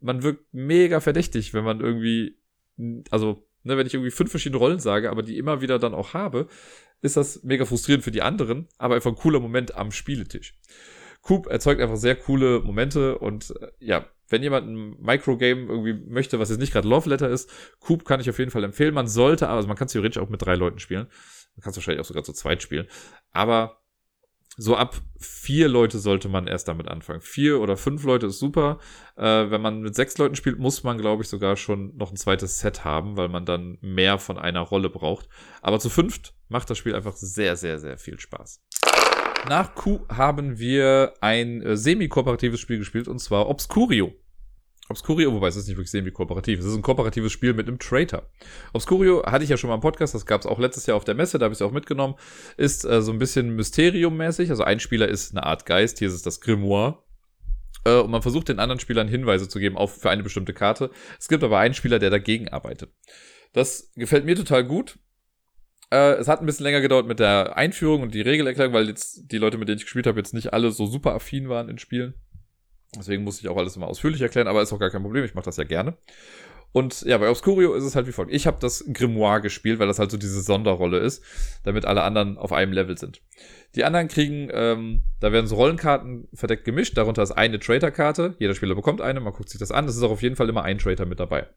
man 0.00 0.22
wirkt 0.22 0.44
mega 0.52 1.00
verdächtig, 1.00 1.54
wenn 1.54 1.64
man 1.64 1.80
irgendwie, 1.80 2.36
also 3.10 3.49
ne, 3.62 3.76
wenn 3.76 3.86
ich 3.86 3.94
irgendwie 3.94 4.10
fünf 4.10 4.30
verschiedene 4.30 4.58
Rollen 4.58 4.80
sage, 4.80 5.10
aber 5.10 5.22
die 5.22 5.38
immer 5.38 5.60
wieder 5.60 5.78
dann 5.78 5.94
auch 5.94 6.14
habe, 6.14 6.48
ist 7.02 7.16
das 7.16 7.42
mega 7.42 7.64
frustrierend 7.64 8.04
für 8.04 8.10
die 8.10 8.22
anderen, 8.22 8.68
aber 8.78 8.94
einfach 8.94 9.10
ein 9.10 9.16
cooler 9.16 9.40
Moment 9.40 9.74
am 9.74 9.90
Spieletisch. 9.92 10.54
Coop 11.22 11.46
erzeugt 11.46 11.80
einfach 11.80 11.96
sehr 11.96 12.16
coole 12.16 12.60
Momente 12.60 13.18
und 13.18 13.54
äh, 13.60 13.68
ja, 13.78 14.06
wenn 14.28 14.42
jemand 14.42 14.68
ein 14.68 14.96
Microgame 15.00 15.66
irgendwie 15.66 15.92
möchte, 15.92 16.38
was 16.38 16.50
jetzt 16.50 16.60
nicht 16.60 16.72
gerade 16.72 16.88
Love 16.88 17.08
Letter 17.08 17.28
ist, 17.28 17.50
Coop 17.80 18.04
kann 18.04 18.20
ich 18.20 18.30
auf 18.30 18.38
jeden 18.38 18.50
Fall 18.50 18.64
empfehlen. 18.64 18.94
Man 18.94 19.08
sollte, 19.08 19.48
also 19.48 19.66
man 19.66 19.76
kann 19.76 19.88
theoretisch 19.88 20.22
auch 20.22 20.28
mit 20.28 20.40
drei 20.40 20.54
Leuten 20.54 20.78
spielen. 20.78 21.08
Man 21.56 21.62
kann 21.62 21.72
es 21.72 21.76
wahrscheinlich 21.76 22.00
auch 22.00 22.06
sogar 22.06 22.22
zu 22.22 22.32
zweit 22.32 22.62
spielen. 22.62 22.86
Aber 23.32 23.79
so 24.56 24.76
ab 24.76 25.00
vier 25.18 25.68
Leute 25.68 25.98
sollte 25.98 26.28
man 26.28 26.46
erst 26.46 26.68
damit 26.68 26.88
anfangen. 26.88 27.20
Vier 27.20 27.60
oder 27.60 27.76
fünf 27.76 28.04
Leute 28.04 28.26
ist 28.26 28.38
super. 28.38 28.78
Äh, 29.16 29.50
wenn 29.50 29.60
man 29.60 29.80
mit 29.80 29.94
sechs 29.94 30.18
Leuten 30.18 30.34
spielt, 30.34 30.58
muss 30.58 30.82
man, 30.82 30.98
glaube 30.98 31.22
ich, 31.22 31.28
sogar 31.28 31.56
schon 31.56 31.96
noch 31.96 32.10
ein 32.10 32.16
zweites 32.16 32.58
Set 32.58 32.84
haben, 32.84 33.16
weil 33.16 33.28
man 33.28 33.46
dann 33.46 33.78
mehr 33.80 34.18
von 34.18 34.38
einer 34.38 34.60
Rolle 34.60 34.90
braucht. 34.90 35.28
Aber 35.62 35.78
zu 35.78 35.88
fünft 35.88 36.34
macht 36.48 36.68
das 36.68 36.78
Spiel 36.78 36.94
einfach 36.94 37.16
sehr, 37.16 37.56
sehr, 37.56 37.78
sehr 37.78 37.96
viel 37.96 38.18
Spaß. 38.18 38.62
Nach 39.48 39.74
Q 39.74 40.06
haben 40.10 40.58
wir 40.58 41.14
ein 41.20 41.62
äh, 41.62 41.76
semi-kooperatives 41.76 42.60
Spiel 42.60 42.78
gespielt, 42.78 43.08
und 43.08 43.18
zwar 43.20 43.48
Obscurio. 43.48 44.12
Obscurio, 44.90 45.32
wobei 45.32 45.48
es 45.48 45.56
ist 45.56 45.68
nicht 45.68 45.76
wirklich 45.76 45.90
sehen 45.90 46.04
wie 46.04 46.10
kooperativ. 46.10 46.58
Es 46.58 46.64
ist 46.64 46.74
ein 46.74 46.82
kooperatives 46.82 47.30
Spiel 47.30 47.54
mit 47.54 47.68
einem 47.68 47.78
Traitor. 47.78 48.28
Obscurio 48.72 49.24
hatte 49.24 49.44
ich 49.44 49.50
ja 49.50 49.56
schon 49.56 49.68
mal 49.68 49.76
im 49.76 49.80
Podcast, 49.80 50.14
das 50.14 50.26
gab 50.26 50.40
es 50.40 50.46
auch 50.48 50.58
letztes 50.58 50.86
Jahr 50.86 50.96
auf 50.96 51.04
der 51.04 51.14
Messe, 51.14 51.38
da 51.38 51.44
habe 51.44 51.52
ich 51.52 51.58
es 51.58 51.62
auch 51.62 51.70
mitgenommen. 51.70 52.16
Ist 52.56 52.84
äh, 52.84 53.00
so 53.00 53.12
ein 53.12 53.20
bisschen 53.20 53.54
Mysterium-mäßig. 53.54 54.50
Also 54.50 54.64
ein 54.64 54.80
Spieler 54.80 55.08
ist 55.08 55.30
eine 55.30 55.44
Art 55.44 55.64
Geist, 55.64 56.00
hier 56.00 56.08
ist 56.08 56.14
es 56.14 56.22
das 56.22 56.40
Grimoire. 56.40 57.04
Äh, 57.84 58.00
und 58.00 58.10
man 58.10 58.22
versucht 58.22 58.48
den 58.48 58.58
anderen 58.58 58.80
Spielern 58.80 59.06
Hinweise 59.06 59.48
zu 59.48 59.60
geben 59.60 59.76
auf 59.76 60.00
für 60.00 60.10
eine 60.10 60.24
bestimmte 60.24 60.52
Karte. 60.52 60.90
Es 61.20 61.28
gibt 61.28 61.44
aber 61.44 61.60
einen 61.60 61.74
Spieler, 61.74 62.00
der 62.00 62.10
dagegen 62.10 62.48
arbeitet. 62.48 62.90
Das 63.52 63.92
gefällt 63.94 64.24
mir 64.24 64.34
total 64.34 64.64
gut. 64.64 64.98
Äh, 65.92 66.14
es 66.14 66.26
hat 66.26 66.40
ein 66.40 66.46
bisschen 66.46 66.64
länger 66.64 66.80
gedauert 66.80 67.06
mit 67.06 67.20
der 67.20 67.56
Einführung 67.56 68.02
und 68.02 68.12
die 68.12 68.22
Regelerklärung, 68.22 68.72
weil 68.72 68.88
jetzt 68.88 69.30
die 69.30 69.38
Leute, 69.38 69.56
mit 69.56 69.68
denen 69.68 69.78
ich 69.78 69.84
gespielt 69.84 70.08
habe, 70.08 70.18
jetzt 70.18 70.34
nicht 70.34 70.52
alle 70.52 70.72
so 70.72 70.86
super 70.86 71.14
affin 71.14 71.48
waren 71.48 71.68
in 71.68 71.78
Spielen. 71.78 72.14
Deswegen 72.96 73.22
muss 73.22 73.40
ich 73.40 73.48
auch 73.48 73.56
alles 73.56 73.76
immer 73.76 73.86
ausführlich 73.86 74.20
erklären, 74.20 74.48
aber 74.48 74.62
ist 74.62 74.72
auch 74.72 74.78
gar 74.78 74.90
kein 74.90 75.02
Problem, 75.02 75.24
ich 75.24 75.34
mache 75.34 75.44
das 75.44 75.56
ja 75.56 75.64
gerne. 75.64 75.96
Und 76.72 77.02
ja, 77.02 77.18
bei 77.18 77.28
Obscurio 77.28 77.74
ist 77.74 77.84
es 77.84 77.96
halt 77.96 78.06
wie 78.06 78.12
folgt. 78.12 78.32
Ich 78.32 78.46
habe 78.46 78.58
das 78.60 78.84
Grimoire 78.92 79.40
gespielt, 79.40 79.80
weil 79.80 79.88
das 79.88 79.98
halt 79.98 80.10
so 80.10 80.16
diese 80.16 80.40
Sonderrolle 80.40 80.98
ist, 80.98 81.22
damit 81.64 81.84
alle 81.84 82.02
anderen 82.02 82.38
auf 82.38 82.52
einem 82.52 82.72
Level 82.72 82.96
sind. 82.96 83.22
Die 83.74 83.84
anderen 83.84 84.08
kriegen, 84.08 84.48
ähm, 84.52 85.02
da 85.18 85.32
werden 85.32 85.46
so 85.46 85.56
Rollenkarten 85.56 86.28
verdeckt 86.32 86.64
gemischt, 86.64 86.96
darunter 86.96 87.22
ist 87.22 87.32
eine 87.32 87.58
Traitor-Karte, 87.58 88.36
jeder 88.38 88.54
Spieler 88.54 88.74
bekommt 88.74 89.00
eine, 89.00 89.20
man 89.20 89.32
guckt 89.32 89.48
sich 89.48 89.58
das 89.58 89.72
an, 89.72 89.86
es 89.86 89.96
ist 89.96 90.02
auch 90.02 90.10
auf 90.10 90.22
jeden 90.22 90.36
Fall 90.36 90.48
immer 90.48 90.62
ein 90.62 90.78
Traitor 90.78 91.06
mit 91.06 91.18
dabei. 91.18 91.48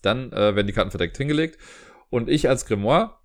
Dann 0.00 0.32
äh, 0.32 0.54
werden 0.54 0.66
die 0.66 0.72
Karten 0.72 0.90
verdeckt 0.90 1.16
hingelegt 1.16 1.58
und 2.10 2.28
ich 2.28 2.48
als 2.48 2.66
Grimoire 2.66 3.18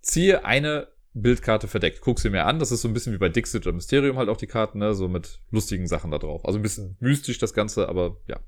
ziehe 0.00 0.44
eine 0.44 0.88
Bildkarte 1.22 1.66
verdeckt. 1.66 2.00
Guck 2.02 2.20
sie 2.20 2.30
mir 2.30 2.44
an. 2.44 2.58
Das 2.58 2.70
ist 2.70 2.82
so 2.82 2.88
ein 2.88 2.94
bisschen 2.94 3.12
wie 3.12 3.18
bei 3.18 3.28
Dixit 3.28 3.66
oder 3.66 3.74
Mysterium 3.74 4.18
halt 4.18 4.28
auch 4.28 4.36
die 4.36 4.46
Karten, 4.46 4.78
ne? 4.78 4.94
so 4.94 5.08
mit 5.08 5.40
lustigen 5.50 5.86
Sachen 5.86 6.10
da 6.10 6.18
drauf. 6.18 6.44
Also 6.44 6.58
ein 6.58 6.62
bisschen 6.62 6.96
mystisch 7.00 7.38
das 7.38 7.54
Ganze, 7.54 7.88
aber 7.88 8.18
ja, 8.28 8.38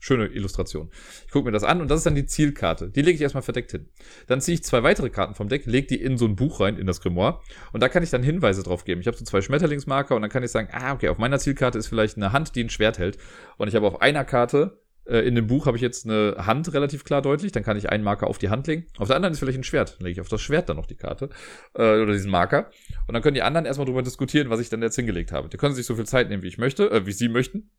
schöne 0.00 0.26
Illustration. 0.26 0.90
Ich 1.26 1.32
gucke 1.32 1.46
mir 1.46 1.52
das 1.52 1.62
an 1.62 1.80
und 1.80 1.90
das 1.90 1.98
ist 1.98 2.06
dann 2.06 2.16
die 2.16 2.26
Zielkarte. 2.26 2.90
Die 2.90 3.02
lege 3.02 3.14
ich 3.14 3.22
erstmal 3.22 3.42
verdeckt 3.42 3.70
hin. 3.70 3.88
Dann 4.26 4.40
ziehe 4.40 4.54
ich 4.54 4.64
zwei 4.64 4.82
weitere 4.82 5.10
Karten 5.10 5.34
vom 5.34 5.48
Deck, 5.48 5.66
lege 5.66 5.86
die 5.86 6.02
in 6.02 6.18
so 6.18 6.24
ein 6.24 6.34
Buch 6.34 6.60
rein, 6.60 6.76
in 6.76 6.86
das 6.86 7.00
Grimoire. 7.00 7.40
Und 7.72 7.82
da 7.82 7.88
kann 7.88 8.02
ich 8.02 8.10
dann 8.10 8.22
Hinweise 8.22 8.62
drauf 8.64 8.84
geben. 8.84 9.00
Ich 9.00 9.06
habe 9.06 9.16
so 9.16 9.24
zwei 9.24 9.40
Schmetterlingsmarker 9.40 10.16
und 10.16 10.22
dann 10.22 10.30
kann 10.30 10.42
ich 10.42 10.50
sagen, 10.50 10.68
ah, 10.72 10.94
okay, 10.94 11.08
auf 11.08 11.18
meiner 11.18 11.38
Zielkarte 11.38 11.78
ist 11.78 11.86
vielleicht 11.86 12.16
eine 12.16 12.32
Hand, 12.32 12.56
die 12.56 12.64
ein 12.64 12.70
Schwert 12.70 12.98
hält. 12.98 13.18
Und 13.58 13.68
ich 13.68 13.74
habe 13.74 13.86
auf 13.86 14.00
einer 14.00 14.24
Karte 14.24 14.80
äh, 15.08 15.20
in 15.20 15.34
dem 15.34 15.46
Buch 15.46 15.66
habe 15.66 15.76
ich 15.76 15.82
jetzt 15.82 16.04
eine 16.04 16.36
Hand 16.46 16.72
relativ 16.72 17.04
klar 17.04 17.22
deutlich, 17.22 17.50
dann 17.52 17.62
kann 17.62 17.76
ich 17.76 17.88
einen 17.90 18.04
Marker 18.04 18.26
auf 18.26 18.38
die 18.38 18.50
Hand 18.50 18.66
legen. 18.66 18.86
Auf 18.98 19.08
der 19.08 19.16
anderen 19.16 19.32
ist 19.32 19.38
vielleicht 19.38 19.58
ein 19.58 19.64
Schwert, 19.64 19.96
dann 19.98 20.06
lege 20.06 20.12
ich 20.12 20.20
auf 20.20 20.28
das 20.28 20.42
Schwert 20.42 20.68
dann 20.68 20.76
noch 20.76 20.86
die 20.86 20.96
Karte 20.96 21.30
äh, 21.74 22.00
oder 22.00 22.12
diesen 22.12 22.30
Marker. 22.30 22.70
Und 23.06 23.14
dann 23.14 23.22
können 23.22 23.34
die 23.34 23.42
anderen 23.42 23.66
erstmal 23.66 23.86
drüber 23.86 24.02
diskutieren, 24.02 24.50
was 24.50 24.60
ich 24.60 24.68
dann 24.68 24.82
jetzt 24.82 24.96
hingelegt 24.96 25.32
habe. 25.32 25.48
Die 25.48 25.56
können 25.56 25.74
sich 25.74 25.86
so 25.86 25.96
viel 25.96 26.06
Zeit 26.06 26.28
nehmen, 26.28 26.42
wie 26.42 26.48
ich 26.48 26.58
möchte, 26.58 26.90
äh, 26.90 27.06
wie 27.06 27.12
sie 27.12 27.28
möchten. 27.28 27.70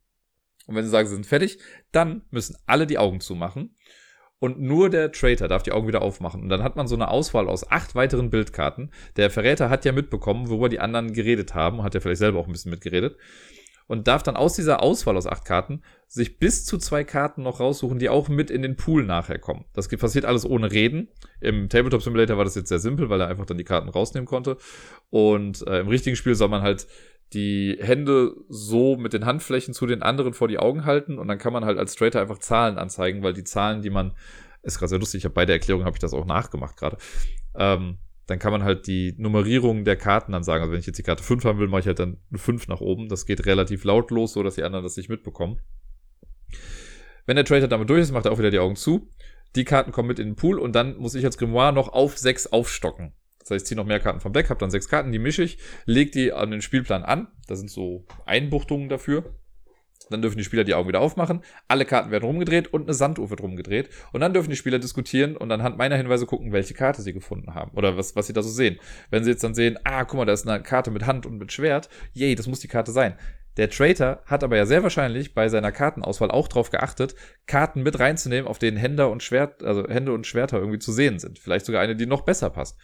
Und 0.66 0.74
wenn 0.74 0.84
sie 0.84 0.90
sagen, 0.90 1.08
sie 1.08 1.14
sind 1.14 1.26
fertig, 1.26 1.58
dann 1.92 2.22
müssen 2.30 2.56
alle 2.66 2.86
die 2.86 2.98
Augen 2.98 3.20
zumachen. 3.20 3.76
Und 4.38 4.58
nur 4.58 4.88
der 4.88 5.12
Traitor 5.12 5.48
darf 5.48 5.62
die 5.62 5.72
Augen 5.72 5.86
wieder 5.86 6.00
aufmachen. 6.00 6.42
Und 6.42 6.48
dann 6.48 6.62
hat 6.62 6.74
man 6.74 6.88
so 6.88 6.94
eine 6.94 7.08
Auswahl 7.08 7.48
aus 7.48 7.70
acht 7.70 7.94
weiteren 7.94 8.30
Bildkarten. 8.30 8.90
Der 9.16 9.30
Verräter 9.30 9.68
hat 9.68 9.84
ja 9.84 9.92
mitbekommen, 9.92 10.48
worüber 10.48 10.70
die 10.70 10.80
anderen 10.80 11.12
geredet 11.12 11.54
haben, 11.54 11.82
hat 11.82 11.94
ja 11.94 12.00
vielleicht 12.00 12.20
selber 12.20 12.38
auch 12.38 12.46
ein 12.46 12.52
bisschen 12.52 12.70
mitgeredet 12.70 13.16
und 13.90 14.06
darf 14.06 14.22
dann 14.22 14.36
aus 14.36 14.54
dieser 14.54 14.84
Auswahl 14.84 15.16
aus 15.16 15.26
acht 15.26 15.44
Karten 15.44 15.82
sich 16.06 16.38
bis 16.38 16.64
zu 16.64 16.78
zwei 16.78 17.02
Karten 17.02 17.42
noch 17.42 17.58
raussuchen, 17.58 17.98
die 17.98 18.08
auch 18.08 18.28
mit 18.28 18.48
in 18.48 18.62
den 18.62 18.76
Pool 18.76 19.02
nachher 19.04 19.40
kommen. 19.40 19.64
Das 19.72 19.88
passiert 19.88 20.24
alles 20.24 20.48
ohne 20.48 20.70
Reden. 20.70 21.08
Im 21.40 21.68
Tabletop 21.68 22.00
Simulator 22.00 22.36
war 22.36 22.44
das 22.44 22.54
jetzt 22.54 22.68
sehr 22.68 22.78
simpel, 22.78 23.10
weil 23.10 23.20
er 23.20 23.26
einfach 23.26 23.46
dann 23.46 23.58
die 23.58 23.64
Karten 23.64 23.88
rausnehmen 23.88 24.28
konnte. 24.28 24.58
Und 25.10 25.66
äh, 25.66 25.80
im 25.80 25.88
richtigen 25.88 26.14
Spiel 26.14 26.36
soll 26.36 26.46
man 26.46 26.62
halt 26.62 26.86
die 27.32 27.78
Hände 27.80 28.36
so 28.48 28.96
mit 28.96 29.12
den 29.12 29.26
Handflächen 29.26 29.74
zu 29.74 29.86
den 29.86 30.04
anderen 30.04 30.34
vor 30.34 30.46
die 30.46 30.60
Augen 30.60 30.84
halten 30.84 31.18
und 31.18 31.26
dann 31.26 31.38
kann 31.38 31.52
man 31.52 31.64
halt 31.64 31.76
als 31.76 31.96
Traitor 31.96 32.22
einfach 32.22 32.38
Zahlen 32.38 32.78
anzeigen, 32.78 33.24
weil 33.24 33.32
die 33.32 33.44
Zahlen, 33.44 33.82
die 33.82 33.90
man, 33.90 34.12
ist 34.62 34.78
gerade 34.78 34.90
sehr 34.90 34.98
lustig, 35.00 35.18
ich 35.18 35.24
habe 35.24 35.34
bei 35.34 35.46
der 35.46 35.56
Erklärung 35.56 35.84
habe 35.84 35.96
ich 35.96 36.00
das 36.00 36.14
auch 36.14 36.26
nachgemacht 36.26 36.76
gerade. 36.76 36.96
Ähm, 37.56 37.98
dann 38.30 38.38
kann 38.38 38.52
man 38.52 38.62
halt 38.62 38.86
die 38.86 39.14
Nummerierung 39.18 39.84
der 39.84 39.96
Karten 39.96 40.32
dann 40.32 40.44
sagen. 40.44 40.62
Also 40.62 40.72
wenn 40.72 40.78
ich 40.78 40.86
jetzt 40.86 40.98
die 40.98 41.02
Karte 41.02 41.22
5 41.22 41.44
haben 41.44 41.58
will, 41.58 41.68
mache 41.68 41.80
ich 41.80 41.86
halt 41.86 41.98
dann 41.98 42.18
eine 42.30 42.38
5 42.38 42.68
nach 42.68 42.80
oben. 42.80 43.08
Das 43.08 43.26
geht 43.26 43.44
relativ 43.44 43.82
lautlos, 43.84 44.34
so 44.34 44.42
dass 44.44 44.54
die 44.54 44.62
anderen 44.62 44.84
das 44.84 44.96
nicht 44.96 45.08
mitbekommen. 45.08 45.58
Wenn 47.26 47.36
der 47.36 47.44
Trader 47.44 47.68
damit 47.68 47.90
durch 47.90 48.02
ist, 48.02 48.12
macht 48.12 48.26
er 48.26 48.32
auch 48.32 48.38
wieder 48.38 48.52
die 48.52 48.60
Augen 48.60 48.76
zu. 48.76 49.08
Die 49.56 49.64
Karten 49.64 49.90
kommen 49.90 50.08
mit 50.08 50.20
in 50.20 50.28
den 50.28 50.36
Pool 50.36 50.60
und 50.60 50.76
dann 50.76 50.96
muss 50.96 51.16
ich 51.16 51.24
als 51.24 51.38
Grimoire 51.38 51.72
noch 51.72 51.88
auf 51.88 52.16
6 52.16 52.48
aufstocken. 52.48 53.12
Das 53.40 53.50
heißt, 53.50 53.64
ich 53.64 53.68
ziehe 53.68 53.76
noch 53.76 53.86
mehr 53.86 53.98
Karten 53.98 54.20
vom 54.20 54.32
Deck, 54.32 54.48
habe 54.48 54.60
dann 54.60 54.70
sechs 54.70 54.88
Karten, 54.88 55.10
die 55.10 55.18
mische 55.18 55.42
ich, 55.42 55.58
lege 55.84 56.10
die 56.12 56.32
an 56.32 56.52
den 56.52 56.62
Spielplan 56.62 57.02
an. 57.02 57.28
Da 57.48 57.56
sind 57.56 57.70
so 57.70 58.06
Einbuchtungen 58.26 58.88
dafür. 58.88 59.34
Dann 60.10 60.22
dürfen 60.22 60.38
die 60.38 60.44
Spieler 60.44 60.64
die 60.64 60.74
Augen 60.74 60.88
wieder 60.88 61.00
aufmachen. 61.00 61.42
Alle 61.68 61.84
Karten 61.84 62.10
werden 62.10 62.24
rumgedreht 62.24 62.72
und 62.72 62.82
eine 62.82 62.94
Sanduhr 62.94 63.30
wird 63.30 63.40
rumgedreht. 63.40 63.88
Und 64.12 64.20
dann 64.20 64.32
dürfen 64.32 64.50
die 64.50 64.56
Spieler 64.56 64.78
diskutieren 64.78 65.36
und 65.36 65.50
anhand 65.50 65.78
meiner 65.78 65.96
Hinweise 65.96 66.26
gucken, 66.26 66.52
welche 66.52 66.74
Karte 66.74 67.02
sie 67.02 67.12
gefunden 67.12 67.54
haben. 67.54 67.70
Oder 67.76 67.96
was, 67.96 68.16
was 68.16 68.26
sie 68.26 68.32
da 68.32 68.42
so 68.42 68.50
sehen. 68.50 68.78
Wenn 69.10 69.24
sie 69.24 69.30
jetzt 69.30 69.44
dann 69.44 69.54
sehen, 69.54 69.78
ah, 69.84 70.04
guck 70.04 70.18
mal, 70.18 70.24
da 70.24 70.32
ist 70.32 70.46
eine 70.46 70.62
Karte 70.62 70.90
mit 70.90 71.06
Hand 71.06 71.26
und 71.26 71.38
mit 71.38 71.52
Schwert. 71.52 71.88
Yay, 72.12 72.34
das 72.34 72.46
muss 72.46 72.60
die 72.60 72.68
Karte 72.68 72.92
sein. 72.92 73.14
Der 73.56 73.68
Traitor 73.68 74.22
hat 74.26 74.44
aber 74.44 74.56
ja 74.56 74.64
sehr 74.64 74.82
wahrscheinlich 74.82 75.34
bei 75.34 75.48
seiner 75.48 75.72
Kartenauswahl 75.72 76.30
auch 76.30 76.48
darauf 76.48 76.70
geachtet, 76.70 77.14
Karten 77.46 77.82
mit 77.82 77.98
reinzunehmen, 77.98 78.46
auf 78.46 78.58
denen 78.58 78.76
Händer 78.76 79.10
und 79.10 79.22
Schwert, 79.22 79.62
also 79.62 79.88
Hände 79.88 80.12
und 80.12 80.26
Schwerter 80.26 80.58
irgendwie 80.58 80.78
zu 80.78 80.92
sehen 80.92 81.18
sind. 81.18 81.38
Vielleicht 81.38 81.66
sogar 81.66 81.82
eine, 81.82 81.96
die 81.96 82.06
noch 82.06 82.22
besser 82.22 82.50
passt. 82.50 82.78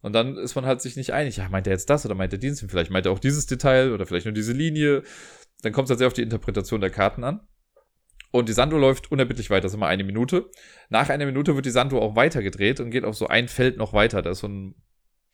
Und 0.00 0.12
dann 0.12 0.36
ist 0.36 0.54
man 0.54 0.64
halt 0.64 0.80
sich 0.80 0.96
nicht 0.96 1.12
einig. 1.12 1.38
Ja, 1.38 1.48
meint 1.48 1.66
er 1.66 1.72
jetzt 1.72 1.90
das 1.90 2.06
oder 2.06 2.14
meint 2.14 2.32
er 2.32 2.38
dies? 2.38 2.64
Vielleicht 2.68 2.90
meint 2.90 3.06
er 3.06 3.12
auch 3.12 3.18
dieses 3.18 3.46
Detail 3.46 3.92
oder 3.92 4.06
vielleicht 4.06 4.26
nur 4.26 4.34
diese 4.34 4.52
Linie 4.52 5.02
dann 5.62 5.72
kommt 5.72 5.86
es 5.86 5.90
halt 5.90 5.98
sehr 5.98 6.06
auf 6.06 6.12
die 6.12 6.22
Interpretation 6.22 6.80
der 6.80 6.90
Karten 6.90 7.24
an. 7.24 7.40
Und 8.30 8.48
die 8.48 8.52
Sanduhr 8.52 8.78
läuft 8.78 9.10
unerbittlich 9.10 9.48
weiter, 9.48 9.62
das 9.62 9.72
ist 9.72 9.76
immer 9.76 9.86
eine 9.86 10.04
Minute. 10.04 10.50
Nach 10.90 11.08
einer 11.08 11.24
Minute 11.24 11.54
wird 11.54 11.64
die 11.64 11.70
Sanduhr 11.70 12.02
auch 12.02 12.14
weitergedreht 12.14 12.78
und 12.78 12.90
geht 12.90 13.04
auf 13.04 13.16
so 13.16 13.26
ein 13.26 13.48
Feld 13.48 13.78
noch 13.78 13.94
weiter. 13.94 14.20
Da 14.20 14.30
ist 14.30 14.40
so 14.40 14.48
ein, 14.48 14.74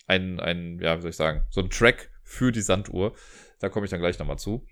ein, 0.06 0.38
ein, 0.38 0.78
ja, 0.80 0.96
wie 0.96 1.02
soll 1.02 1.10
ich 1.10 1.16
sagen, 1.16 1.42
so 1.50 1.60
ein 1.60 1.70
Track 1.70 2.10
für 2.22 2.52
die 2.52 2.60
Sanduhr. 2.60 3.14
Da 3.58 3.68
komme 3.68 3.84
ich 3.84 3.90
dann 3.90 4.00
gleich 4.00 4.18
nochmal 4.18 4.38
zu. 4.38 4.64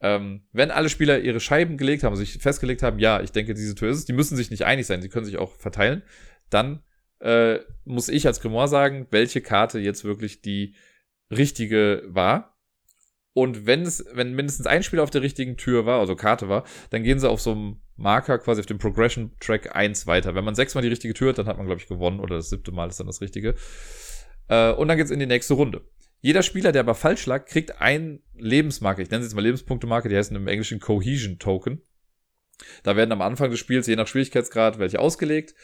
Ähm, 0.00 0.46
wenn 0.52 0.70
alle 0.70 0.88
Spieler 0.88 1.18
ihre 1.18 1.40
Scheiben 1.40 1.76
gelegt 1.76 2.04
haben, 2.04 2.14
sich 2.14 2.34
festgelegt 2.34 2.82
haben, 2.82 2.98
ja, 2.98 3.20
ich 3.20 3.32
denke, 3.32 3.54
diese 3.54 3.74
Tür 3.74 3.90
ist 3.90 3.98
es, 3.98 4.04
die 4.04 4.12
müssen 4.12 4.36
sich 4.36 4.50
nicht 4.50 4.64
einig 4.64 4.86
sein, 4.86 5.02
sie 5.02 5.08
können 5.08 5.24
sich 5.24 5.38
auch 5.38 5.56
verteilen, 5.56 6.02
dann 6.50 6.82
äh, 7.20 7.60
muss 7.84 8.08
ich 8.08 8.26
als 8.26 8.40
Grimoire 8.40 8.68
sagen, 8.68 9.06
welche 9.10 9.40
Karte 9.40 9.78
jetzt 9.78 10.04
wirklich 10.04 10.42
die 10.42 10.74
richtige 11.30 12.02
war. 12.06 12.56
Und 13.32 13.66
wenn 13.66 13.82
es, 13.82 14.04
wenn 14.12 14.34
mindestens 14.34 14.66
ein 14.66 14.82
Spieler 14.82 15.02
auf 15.02 15.10
der 15.10 15.22
richtigen 15.22 15.56
Tür 15.56 15.84
war, 15.84 16.00
also 16.00 16.16
Karte 16.16 16.48
war, 16.48 16.64
dann 16.90 17.02
gehen 17.02 17.18
sie 17.18 17.28
auf 17.28 17.40
so 17.40 17.52
einem 17.52 17.80
Marker 17.96 18.38
quasi 18.38 18.60
auf 18.60 18.66
dem 18.66 18.78
Progression 18.78 19.32
Track 19.40 19.76
1 19.76 20.06
weiter. 20.06 20.34
Wenn 20.34 20.44
man 20.44 20.54
sechsmal 20.54 20.82
die 20.82 20.88
richtige 20.88 21.12
Tür 21.14 21.30
hat, 21.30 21.38
dann 21.38 21.46
hat 21.46 21.58
man, 21.58 21.66
glaube 21.66 21.80
ich, 21.80 21.86
gewonnen. 21.86 22.20
Oder 22.20 22.36
das 22.36 22.48
siebte 22.48 22.72
Mal 22.72 22.88
ist 22.88 22.98
dann 22.98 23.06
das 23.06 23.20
Richtige. 23.20 23.54
Äh, 24.48 24.72
und 24.72 24.88
dann 24.88 24.96
geht's 24.96 25.10
in 25.10 25.20
die 25.20 25.26
nächste 25.26 25.54
Runde. 25.54 25.82
Jeder 26.20 26.42
Spieler, 26.42 26.72
der 26.72 26.80
aber 26.80 26.94
falsch 26.94 27.26
lag, 27.26 27.44
kriegt 27.44 27.80
ein 27.80 28.22
Lebensmarke. 28.34 29.02
Ich 29.02 29.10
nenne 29.10 29.22
es 29.22 29.28
jetzt 29.28 29.36
mal 29.36 29.42
Lebenspunktemarke, 29.42 30.08
die 30.08 30.16
heißen 30.16 30.34
im 30.34 30.48
Englischen 30.48 30.80
Cohesion 30.80 31.38
Token. 31.38 31.82
Da 32.82 32.96
werden 32.96 33.12
am 33.12 33.20
Anfang 33.20 33.50
des 33.50 33.60
Spiels, 33.60 33.86
je 33.86 33.96
nach 33.96 34.06
Schwierigkeitsgrad, 34.06 34.78
welche 34.78 34.98
ausgelegt 34.98 35.54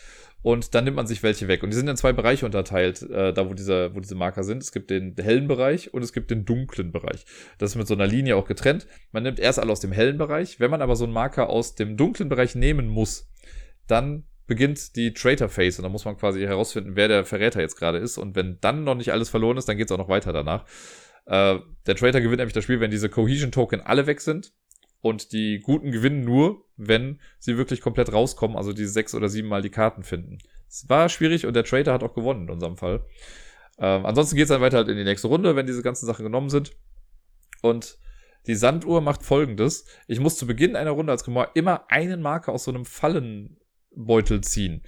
und 0.42 0.74
dann 0.74 0.84
nimmt 0.84 0.96
man 0.96 1.06
sich 1.06 1.22
welche 1.22 1.48
weg. 1.48 1.62
Und 1.62 1.70
die 1.70 1.76
sind 1.76 1.88
in 1.88 1.96
zwei 1.96 2.12
Bereiche 2.12 2.44
unterteilt, 2.44 3.02
äh, 3.02 3.32
da 3.32 3.48
wo, 3.48 3.54
dieser, 3.54 3.94
wo 3.94 4.00
diese 4.00 4.16
Marker 4.16 4.42
sind. 4.42 4.62
Es 4.62 4.72
gibt 4.72 4.90
den 4.90 5.14
hellen 5.16 5.46
Bereich 5.46 5.94
und 5.94 6.02
es 6.02 6.12
gibt 6.12 6.30
den 6.30 6.44
dunklen 6.44 6.90
Bereich. 6.90 7.24
Das 7.58 7.70
ist 7.70 7.76
mit 7.76 7.86
so 7.86 7.94
einer 7.94 8.06
Linie 8.06 8.36
auch 8.36 8.46
getrennt. 8.46 8.86
Man 9.12 9.22
nimmt 9.22 9.38
erst 9.38 9.60
alle 9.60 9.70
aus 9.70 9.80
dem 9.80 9.92
hellen 9.92 10.18
Bereich. 10.18 10.58
Wenn 10.58 10.70
man 10.70 10.82
aber 10.82 10.96
so 10.96 11.04
einen 11.04 11.12
Marker 11.12 11.48
aus 11.48 11.76
dem 11.76 11.96
dunklen 11.96 12.28
Bereich 12.28 12.54
nehmen 12.54 12.88
muss, 12.88 13.30
dann 13.86 14.24
beginnt 14.46 14.96
die 14.96 15.14
Traitor 15.14 15.48
Phase 15.48 15.78
und 15.78 15.84
da 15.84 15.88
muss 15.88 16.04
man 16.04 16.16
quasi 16.16 16.40
herausfinden, 16.40 16.96
wer 16.96 17.08
der 17.08 17.24
Verräter 17.24 17.60
jetzt 17.60 17.76
gerade 17.76 17.98
ist. 17.98 18.18
Und 18.18 18.34
wenn 18.34 18.58
dann 18.60 18.82
noch 18.84 18.96
nicht 18.96 19.12
alles 19.12 19.30
verloren 19.30 19.56
ist, 19.56 19.68
dann 19.68 19.76
geht 19.76 19.86
es 19.86 19.92
auch 19.92 19.98
noch 19.98 20.08
weiter 20.08 20.32
danach. 20.32 20.66
Äh, 21.26 21.58
der 21.86 21.94
Traitor 21.94 22.20
gewinnt 22.20 22.38
nämlich 22.38 22.52
das 22.52 22.64
Spiel, 22.64 22.80
wenn 22.80 22.90
diese 22.90 23.08
Cohesion 23.08 23.52
Token 23.52 23.80
alle 23.80 24.06
weg 24.06 24.20
sind. 24.20 24.52
Und 25.02 25.32
die 25.32 25.58
Guten 25.60 25.90
gewinnen 25.90 26.24
nur, 26.24 26.64
wenn 26.76 27.20
sie 27.38 27.58
wirklich 27.58 27.80
komplett 27.80 28.12
rauskommen, 28.12 28.56
also 28.56 28.72
die 28.72 28.86
sechs 28.86 29.14
oder 29.14 29.28
sieben 29.28 29.48
Mal 29.48 29.60
die 29.60 29.70
Karten 29.70 30.04
finden. 30.04 30.38
Es 30.68 30.88
war 30.88 31.08
schwierig 31.08 31.44
und 31.44 31.54
der 31.54 31.64
Trader 31.64 31.92
hat 31.92 32.02
auch 32.02 32.14
gewonnen 32.14 32.44
in 32.44 32.50
unserem 32.50 32.76
Fall. 32.76 33.04
Ähm, 33.78 34.06
ansonsten 34.06 34.36
geht 34.36 34.44
es 34.44 34.48
dann 34.50 34.60
weiter 34.60 34.78
halt 34.78 34.88
in 34.88 34.96
die 34.96 35.04
nächste 35.04 35.26
Runde, 35.26 35.56
wenn 35.56 35.66
diese 35.66 35.82
ganzen 35.82 36.06
Sachen 36.06 36.24
genommen 36.24 36.50
sind. 36.50 36.72
Und 37.62 37.98
die 38.46 38.54
Sanduhr 38.54 39.00
macht 39.00 39.24
folgendes. 39.24 39.86
Ich 40.06 40.20
muss 40.20 40.36
zu 40.36 40.46
Beginn 40.46 40.76
einer 40.76 40.92
Runde 40.92 41.12
als 41.12 41.24
Grimoire 41.24 41.50
immer 41.54 41.90
einen 41.90 42.22
Marker 42.22 42.52
aus 42.52 42.64
so 42.64 42.70
einem 42.70 42.84
Fallenbeutel 42.84 44.40
ziehen. 44.42 44.82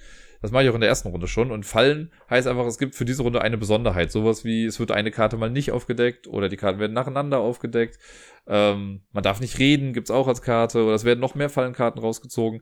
Das 0.44 0.50
mache 0.50 0.64
ich 0.64 0.68
auch 0.68 0.74
in 0.74 0.82
der 0.82 0.90
ersten 0.90 1.08
Runde 1.08 1.26
schon. 1.26 1.50
Und 1.50 1.64
Fallen 1.64 2.12
heißt 2.28 2.46
einfach, 2.46 2.66
es 2.66 2.76
gibt 2.76 2.94
für 2.94 3.06
diese 3.06 3.22
Runde 3.22 3.40
eine 3.40 3.56
Besonderheit. 3.56 4.12
Sowas 4.12 4.44
wie, 4.44 4.66
es 4.66 4.78
wird 4.78 4.90
eine 4.90 5.10
Karte 5.10 5.38
mal 5.38 5.48
nicht 5.48 5.72
aufgedeckt 5.72 6.26
oder 6.26 6.50
die 6.50 6.58
Karten 6.58 6.78
werden 6.78 6.92
nacheinander 6.92 7.38
aufgedeckt. 7.38 7.98
Ähm, 8.46 9.00
man 9.10 9.22
darf 9.22 9.40
nicht 9.40 9.58
reden, 9.58 9.94
gibt's 9.94 10.10
auch 10.10 10.28
als 10.28 10.42
Karte. 10.42 10.84
Oder 10.84 10.96
es 10.96 11.04
werden 11.04 11.20
noch 11.20 11.34
mehr 11.34 11.48
Fallenkarten 11.48 11.98
rausgezogen. 11.98 12.60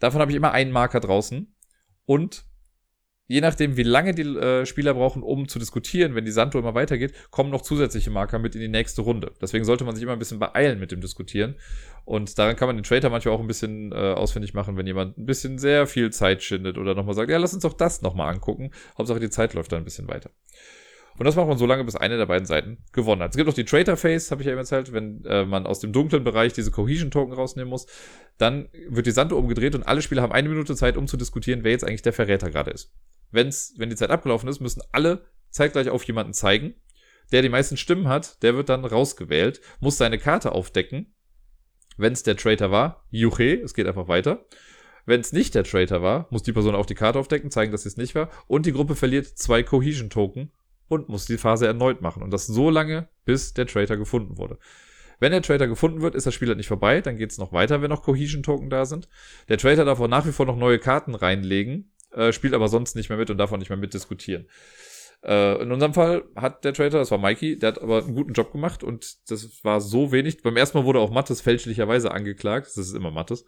Davon 0.00 0.20
habe 0.20 0.32
ich 0.32 0.36
immer 0.36 0.50
einen 0.50 0.72
Marker 0.72 0.98
draußen. 0.98 1.54
Und 2.06 2.44
je 3.28 3.40
nachdem, 3.40 3.76
wie 3.76 3.82
lange 3.82 4.14
die 4.14 4.22
äh, 4.22 4.66
Spieler 4.66 4.94
brauchen, 4.94 5.22
um 5.22 5.48
zu 5.48 5.58
diskutieren, 5.58 6.14
wenn 6.14 6.24
die 6.24 6.30
Sanduhr 6.30 6.62
immer 6.62 6.74
weitergeht, 6.74 7.12
kommen 7.30 7.50
noch 7.50 7.62
zusätzliche 7.62 8.10
Marker 8.10 8.38
mit 8.38 8.54
in 8.54 8.60
die 8.60 8.68
nächste 8.68 9.02
Runde. 9.02 9.32
Deswegen 9.40 9.64
sollte 9.64 9.84
man 9.84 9.94
sich 9.94 10.02
immer 10.02 10.14
ein 10.14 10.18
bisschen 10.18 10.38
beeilen 10.38 10.80
mit 10.80 10.90
dem 10.90 11.00
Diskutieren. 11.00 11.54
Und 12.06 12.38
daran 12.38 12.56
kann 12.56 12.68
man 12.68 12.76
den 12.76 12.84
Trader 12.84 13.10
manchmal 13.10 13.34
auch 13.34 13.40
ein 13.40 13.46
bisschen 13.46 13.92
äh, 13.92 13.94
ausfindig 13.94 14.54
machen, 14.54 14.78
wenn 14.78 14.86
jemand 14.86 15.18
ein 15.18 15.26
bisschen 15.26 15.58
sehr 15.58 15.86
viel 15.86 16.10
Zeit 16.10 16.42
schindet 16.42 16.78
oder 16.78 16.94
nochmal 16.94 17.14
sagt, 17.14 17.30
ja, 17.30 17.36
lass 17.36 17.52
uns 17.52 17.62
doch 17.62 17.74
das 17.74 18.00
nochmal 18.00 18.32
angucken. 18.32 18.70
Hauptsache 18.96 19.20
die 19.20 19.30
Zeit 19.30 19.52
läuft 19.52 19.72
da 19.72 19.76
ein 19.76 19.84
bisschen 19.84 20.08
weiter. 20.08 20.30
Und 21.18 21.24
das 21.24 21.34
macht 21.34 21.48
man 21.48 21.58
so 21.58 21.66
lange, 21.66 21.84
bis 21.84 21.96
eine 21.96 22.16
der 22.16 22.26
beiden 22.26 22.46
Seiten 22.46 22.78
gewonnen 22.92 23.22
hat. 23.22 23.32
Es 23.32 23.36
gibt 23.36 23.48
auch 23.50 23.54
die 23.54 23.64
Traitor 23.64 23.96
Phase, 23.96 24.30
habe 24.30 24.42
ich 24.42 24.46
ja 24.46 24.52
eben 24.52 24.60
erzählt, 24.60 24.92
wenn 24.92 25.24
äh, 25.24 25.44
man 25.44 25.66
aus 25.66 25.80
dem 25.80 25.92
dunklen 25.92 26.22
Bereich 26.22 26.52
diese 26.52 26.70
Cohesion 26.70 27.10
Token 27.10 27.34
rausnehmen 27.34 27.68
muss, 27.68 27.86
dann 28.38 28.68
wird 28.88 29.06
die 29.06 29.10
Sanduhr 29.10 29.38
umgedreht 29.38 29.74
und 29.74 29.82
alle 29.82 30.00
Spieler 30.00 30.22
haben 30.22 30.32
eine 30.32 30.48
Minute 30.48 30.76
Zeit, 30.76 30.96
um 30.96 31.08
zu 31.08 31.16
diskutieren, 31.16 31.64
wer 31.64 31.72
jetzt 31.72 31.84
eigentlich 31.84 32.02
der 32.02 32.12
Verräter 32.12 32.50
gerade 32.50 32.70
ist. 32.70 32.92
Wenn's, 33.32 33.74
wenn 33.76 33.90
die 33.90 33.96
Zeit 33.96 34.10
abgelaufen 34.10 34.48
ist, 34.48 34.60
müssen 34.60 34.82
alle 34.92 35.24
zeitgleich 35.50 35.88
auf 35.88 36.04
jemanden 36.04 36.34
zeigen. 36.34 36.74
Der 37.32 37.42
die 37.42 37.48
meisten 37.48 37.76
Stimmen 37.76 38.08
hat, 38.08 38.42
der 38.42 38.54
wird 38.54 38.68
dann 38.68 38.84
rausgewählt, 38.84 39.60
muss 39.80 39.98
seine 39.98 40.18
Karte 40.18 40.52
aufdecken. 40.52 41.14
Wenn 41.96 42.12
es 42.12 42.22
der 42.22 42.36
Traitor 42.36 42.70
war, 42.70 43.04
juche, 43.10 43.60
es 43.60 43.74
geht 43.74 43.88
einfach 43.88 44.08
weiter. 44.08 44.46
Wenn 45.04 45.20
es 45.20 45.32
nicht 45.32 45.54
der 45.54 45.64
Traitor 45.64 46.00
war, 46.00 46.28
muss 46.30 46.44
die 46.44 46.52
Person 46.52 46.74
auch 46.74 46.86
die 46.86 46.94
Karte 46.94 47.18
aufdecken, 47.18 47.50
zeigen, 47.50 47.72
dass 47.72 47.82
sie 47.82 47.88
es 47.88 47.96
nicht 47.96 48.14
war. 48.14 48.30
Und 48.46 48.66
die 48.66 48.72
Gruppe 48.72 48.94
verliert 48.94 49.26
zwei 49.26 49.62
Cohesion 49.62 50.10
Token 50.10 50.52
und 50.88 51.08
muss 51.08 51.26
die 51.26 51.38
Phase 51.38 51.66
erneut 51.66 52.00
machen. 52.00 52.22
Und 52.22 52.32
das 52.32 52.46
so 52.46 52.70
lange, 52.70 53.08
bis 53.24 53.54
der 53.54 53.66
Traitor 53.66 53.96
gefunden 53.96 54.38
wurde. 54.38 54.58
Wenn 55.20 55.32
der 55.32 55.42
Traitor 55.42 55.66
gefunden 55.66 56.00
wird, 56.00 56.14
ist 56.14 56.26
das 56.26 56.34
Spiel 56.34 56.48
halt 56.48 56.58
nicht 56.58 56.68
vorbei. 56.68 57.00
Dann 57.00 57.16
geht 57.16 57.30
es 57.30 57.38
noch 57.38 57.52
weiter, 57.52 57.82
wenn 57.82 57.90
noch 57.90 58.02
Cohesion 58.02 58.42
Token 58.42 58.70
da 58.70 58.84
sind. 58.84 59.08
Der 59.48 59.58
Traitor 59.58 59.84
darf 59.84 60.00
auch 60.00 60.08
nach 60.08 60.26
wie 60.26 60.32
vor 60.32 60.46
noch 60.46 60.56
neue 60.56 60.78
Karten 60.78 61.14
reinlegen 61.14 61.90
äh, 62.12 62.32
spielt 62.32 62.54
aber 62.54 62.68
sonst 62.68 62.96
nicht 62.96 63.08
mehr 63.08 63.18
mit 63.18 63.30
und 63.30 63.38
darf 63.38 63.52
auch 63.52 63.58
nicht 63.58 63.70
mehr 63.70 63.78
mitdiskutieren. 63.78 64.48
Äh, 65.22 65.62
in 65.62 65.72
unserem 65.72 65.94
Fall 65.94 66.24
hat 66.36 66.64
der 66.64 66.72
Trader, 66.72 66.98
das 66.98 67.10
war 67.10 67.18
Mikey, 67.18 67.58
der 67.58 67.68
hat 67.68 67.82
aber 67.82 68.04
einen 68.04 68.14
guten 68.14 68.32
Job 68.32 68.52
gemacht 68.52 68.84
und 68.84 69.30
das 69.30 69.64
war 69.64 69.80
so 69.80 70.12
wenig. 70.12 70.42
Beim 70.42 70.56
ersten 70.56 70.78
Mal 70.78 70.84
wurde 70.84 71.00
auch 71.00 71.10
Mattes 71.10 71.40
fälschlicherweise 71.40 72.10
angeklagt. 72.12 72.66
Das 72.66 72.76
ist 72.76 72.94
immer 72.94 73.10
Mattes. 73.10 73.44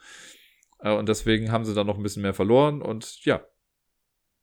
Äh, 0.80 0.92
und 0.92 1.08
deswegen 1.08 1.52
haben 1.52 1.64
sie 1.64 1.74
dann 1.74 1.86
noch 1.86 1.96
ein 1.96 2.02
bisschen 2.02 2.22
mehr 2.22 2.34
verloren 2.34 2.82
und 2.82 3.24
ja, 3.24 3.44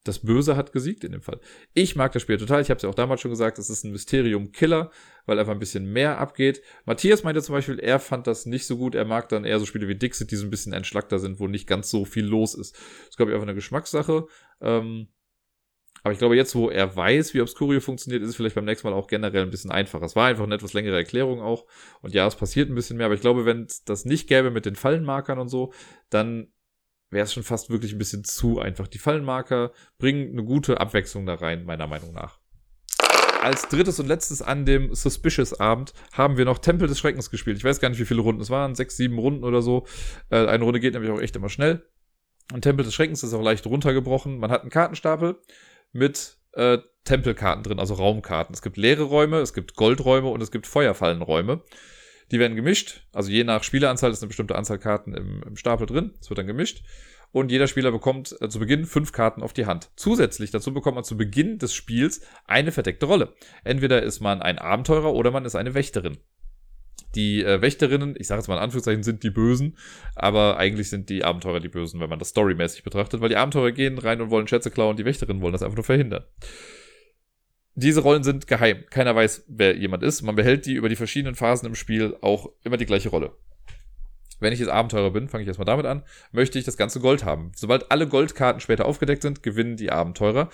das 0.08 0.20
Böse 0.20 0.55
hat 0.55 0.72
gesiegt 0.72 1.03
in 1.03 1.12
dem 1.12 1.22
Fall. 1.22 1.39
Ich 1.74 1.95
mag 1.95 2.12
das 2.12 2.22
Spiel 2.22 2.38
total. 2.38 2.62
Ich 2.62 2.70
habe 2.70 2.78
es 2.78 2.84
ja 2.84 2.89
auch 2.89 2.95
damals 2.95 3.22
schon 3.22 3.32
gesagt, 3.32 3.60
es 3.60 3.70
ist 3.70 3.84
ein 3.84 3.91
Mysterium-Killer, 3.91 4.91
weil 5.26 5.39
einfach 5.39 5.53
ein 5.53 5.60
bisschen 5.60 5.91
mehr 5.91 6.20
abgeht. 6.20 6.62
Matthias 6.86 7.24
meinte 7.24 7.41
zum 7.41 7.53
Beispiel, 7.53 7.80
er 7.80 7.99
fand 7.99 8.28
das 8.28 8.45
nicht 8.45 8.66
so 8.66 8.78
gut. 8.78 8.95
Er 8.95 9.05
mag 9.05 9.30
dann 9.30 9.45
eher 9.45 9.60
so 9.60 9.66
Spiele 9.66 9.88
wie 9.88 9.95
Dixit, 9.95 10.32
die 10.32 10.36
so 10.36 10.45
ein 10.45 10.49
bisschen 10.49 10.74
entschlackter 10.74 11.20
sind, 11.20 11.39
wo 11.39 11.47
nicht 11.47 11.68
ganz 11.68 11.89
so 11.89 12.05
viel 12.05 12.26
los 12.26 12.55
ist. 12.55 12.76
Das 12.76 13.10
ist, 13.10 13.18
glaube 13.18 13.32
ich, 13.32 13.36
einfach 13.36 13.47
eine 13.47 13.55
Geschmackssache. 13.55 14.28
Ähm, 14.62 15.08
aber 16.03 16.14
ich 16.14 16.20
glaube, 16.20 16.36
jetzt, 16.36 16.55
wo 16.55 16.70
er 16.70 16.95
weiß, 16.95 17.34
wie 17.34 17.41
Obscurio 17.41 17.82
funktioniert, 17.82 18.24
ist 18.24 18.30
es 18.30 18.36
vielleicht 18.36 18.55
beim 18.55 18.66
nächsten 18.66 18.88
Mal 18.88 18.95
auch 18.95 19.08
generell 19.08 19.43
ein 19.43 19.49
bisschen 19.49 19.72
einfacher. 19.72 20.05
Es 20.05 20.16
war 20.16 20.28
einfach 20.28 20.45
eine 20.45 20.55
etwas 20.55 20.74
längere 20.74 20.95
Erklärung 20.95 21.41
auch. 21.41 21.66
Und 22.01 22.14
ja, 22.14 22.26
es 22.26 22.36
passiert 22.36 22.70
ein 22.70 22.76
bisschen 22.76 22.97
mehr. 22.97 23.08
Aber 23.08 23.16
ich 23.16 23.22
glaube, 23.22 23.45
wenn 23.45 23.64
es 23.64 23.84
das 23.84 24.05
nicht 24.05 24.28
gäbe 24.28 24.51
mit 24.51 24.66
den 24.66 24.76
Fallenmarkern 24.76 25.39
und 25.39 25.49
so, 25.49 25.74
dann 26.10 26.47
wäre 27.10 27.24
es 27.24 27.34
schon 27.34 27.43
fast 27.43 27.70
wirklich 27.70 27.93
ein 27.93 27.97
bisschen 27.97 28.24
zu 28.24 28.60
einfach. 28.60 28.88
Die 28.88 28.97
Fallenmarker 28.97 29.72
bringen 29.97 30.32
eine 30.32 30.43
gute 30.43 30.80
Abwechslung 30.80 31.26
da 31.26 31.36
rein, 31.36 31.66
meiner 31.66 31.88
Meinung 31.88 32.14
nach. 32.14 32.39
Als 33.41 33.70
drittes 33.70 33.99
und 33.99 34.08
letztes 34.08 34.41
an 34.41 34.66
dem 34.66 34.93
Suspicious-Abend 34.93 35.93
haben 36.12 36.38
wir 36.38 36.45
noch 36.45 36.58
Tempel 36.58 36.88
des 36.88 36.99
Schreckens 36.99 37.30
gespielt. 37.30 37.58
Ich 37.58 37.64
weiß 37.64 37.80
gar 37.80 37.89
nicht, 37.89 37.99
wie 37.99 38.05
viele 38.05 38.22
Runden 38.22 38.41
es 38.41 38.49
waren. 38.49 38.76
Sechs, 38.76 38.97
sieben 38.97 39.20
Runden 39.20 39.43
oder 39.43 39.62
so. 39.62 39.86
Äh, 40.30 40.47
eine 40.47 40.64
Runde 40.64 40.80
geht 40.80 40.93
nämlich 40.93 41.12
auch 41.12 41.22
echt 41.22 41.36
immer 41.36 41.49
schnell. 41.49 41.86
Und 42.53 42.62
Tempel 42.62 42.84
des 42.84 42.93
Schreckens 42.93 43.24
ist 43.24 43.34
auch 43.34 43.43
leicht 43.43 43.66
runtergebrochen. 43.66 44.39
Man 44.39 44.51
hat 44.51 44.62
einen 44.62 44.72
Kartenstapel 44.72 45.38
mit 45.91 46.38
äh, 46.53 46.80
Tempelkarten 47.03 47.64
drin, 47.64 47.80
also 47.80 47.93
Raumkarten. 47.93 48.53
Es 48.53 48.62
gibt 48.62 48.76
leere 48.76 49.03
Räume, 49.03 49.38
es 49.38 49.53
gibt 49.53 49.76
Goldräume 49.76 50.30
und 50.30 50.41
es 50.41 50.51
gibt 50.51 50.68
Feuerfallenräume. 50.68 51.62
Die 52.32 52.39
werden 52.39 52.55
gemischt. 52.55 53.07
Also 53.13 53.32
je 53.32 53.43
nach 53.43 53.63
Spieleranzahl 53.63 54.11
ist 54.11 54.21
eine 54.21 54.28
bestimmte 54.28 54.55
Anzahl 54.55 54.80
Karten 54.80 55.13
im, 55.13 55.43
im 55.43 55.55
Stapel 55.55 55.88
drin. 55.88 56.13
Es 56.19 56.30
wird 56.30 56.38
dann 56.38 56.47
gemischt. 56.47 56.84
Und 57.32 57.51
jeder 57.51 57.67
Spieler 57.67 57.91
bekommt 57.91 58.36
äh, 58.41 58.49
zu 58.49 58.59
Beginn 58.59 58.86
fünf 58.86 59.11
Karten 59.11 59.41
auf 59.43 59.53
die 59.53 59.65
Hand. 59.65 59.89
Zusätzlich 59.95 60.51
dazu 60.51 60.73
bekommt 60.73 60.95
man 60.95 61.03
zu 61.03 61.17
Beginn 61.17 61.57
des 61.57 61.73
Spiels 61.73 62.21
eine 62.45 62.71
verdeckte 62.71 63.05
Rolle. 63.05 63.34
Entweder 63.63 64.01
ist 64.01 64.21
man 64.21 64.41
ein 64.41 64.57
Abenteurer 64.57 65.13
oder 65.13 65.32
man 65.32 65.45
ist 65.45 65.55
eine 65.55 65.73
Wächterin. 65.73 66.17
Die 67.15 67.43
äh, 67.43 67.61
Wächterinnen, 67.61 68.15
ich 68.17 68.28
sage 68.28 68.39
jetzt 68.39 68.47
mal 68.47 68.55
in 68.55 68.61
Anführungszeichen, 68.61 69.03
sind 69.03 69.23
die 69.23 69.30
Bösen, 69.30 69.78
aber 70.15 70.57
eigentlich 70.57 70.89
sind 70.89 71.09
die 71.09 71.23
Abenteurer 71.23 71.59
die 71.59 71.69
Bösen, 71.69 71.99
wenn 71.99 72.09
man 72.09 72.19
das 72.19 72.30
storymäßig 72.30 72.84
betrachtet, 72.84 73.21
weil 73.21 73.30
die 73.30 73.38
Abenteurer 73.38 73.71
gehen 73.71 73.97
rein 73.97 74.21
und 74.21 74.30
wollen 74.30 74.47
Schätze 74.47 74.71
klauen, 74.71 74.97
die 74.97 75.05
Wächterinnen 75.05 75.41
wollen 75.41 75.53
das 75.53 75.63
einfach 75.63 75.78
nur 75.78 75.84
verhindern. 75.84 76.25
Diese 77.80 78.01
Rollen 78.01 78.23
sind 78.23 78.47
geheim. 78.47 78.86
Keiner 78.89 79.15
weiß, 79.15 79.43
wer 79.49 79.78
jemand 79.78 80.01
ist. 80.01 80.23
Man 80.23 80.36
behält 80.36 80.65
die 80.65 80.73
über 80.73 80.89
die 80.89 80.95
verschiedenen 80.95 81.36
Phasen 81.36 81.67
im 81.67 81.75
Spiel 81.75 82.17
auch 82.21 82.49
immer 82.63 82.75
die 82.75 82.88
gleiche 82.88 83.09
Rolle. 83.09 83.34
Wenn 84.39 84.51
ich 84.51 84.57
jetzt 84.57 84.69
Abenteurer 84.69 85.11
bin, 85.11 85.28
fange 85.28 85.43
ich 85.43 85.47
erstmal 85.47 85.67
damit 85.67 85.86
an, 85.86 86.01
möchte 86.32 86.57
ich 86.57 86.65
das 86.65 86.75
ganze 86.75 86.99
Gold 86.99 87.23
haben. 87.23 87.51
Sobald 87.55 87.91
alle 87.91 88.07
Goldkarten 88.07 88.61
später 88.61 88.86
aufgedeckt 88.86 89.21
sind, 89.21 89.43
gewinnen 89.43 89.78
die 89.78 89.91
Abenteurer. 89.91 90.49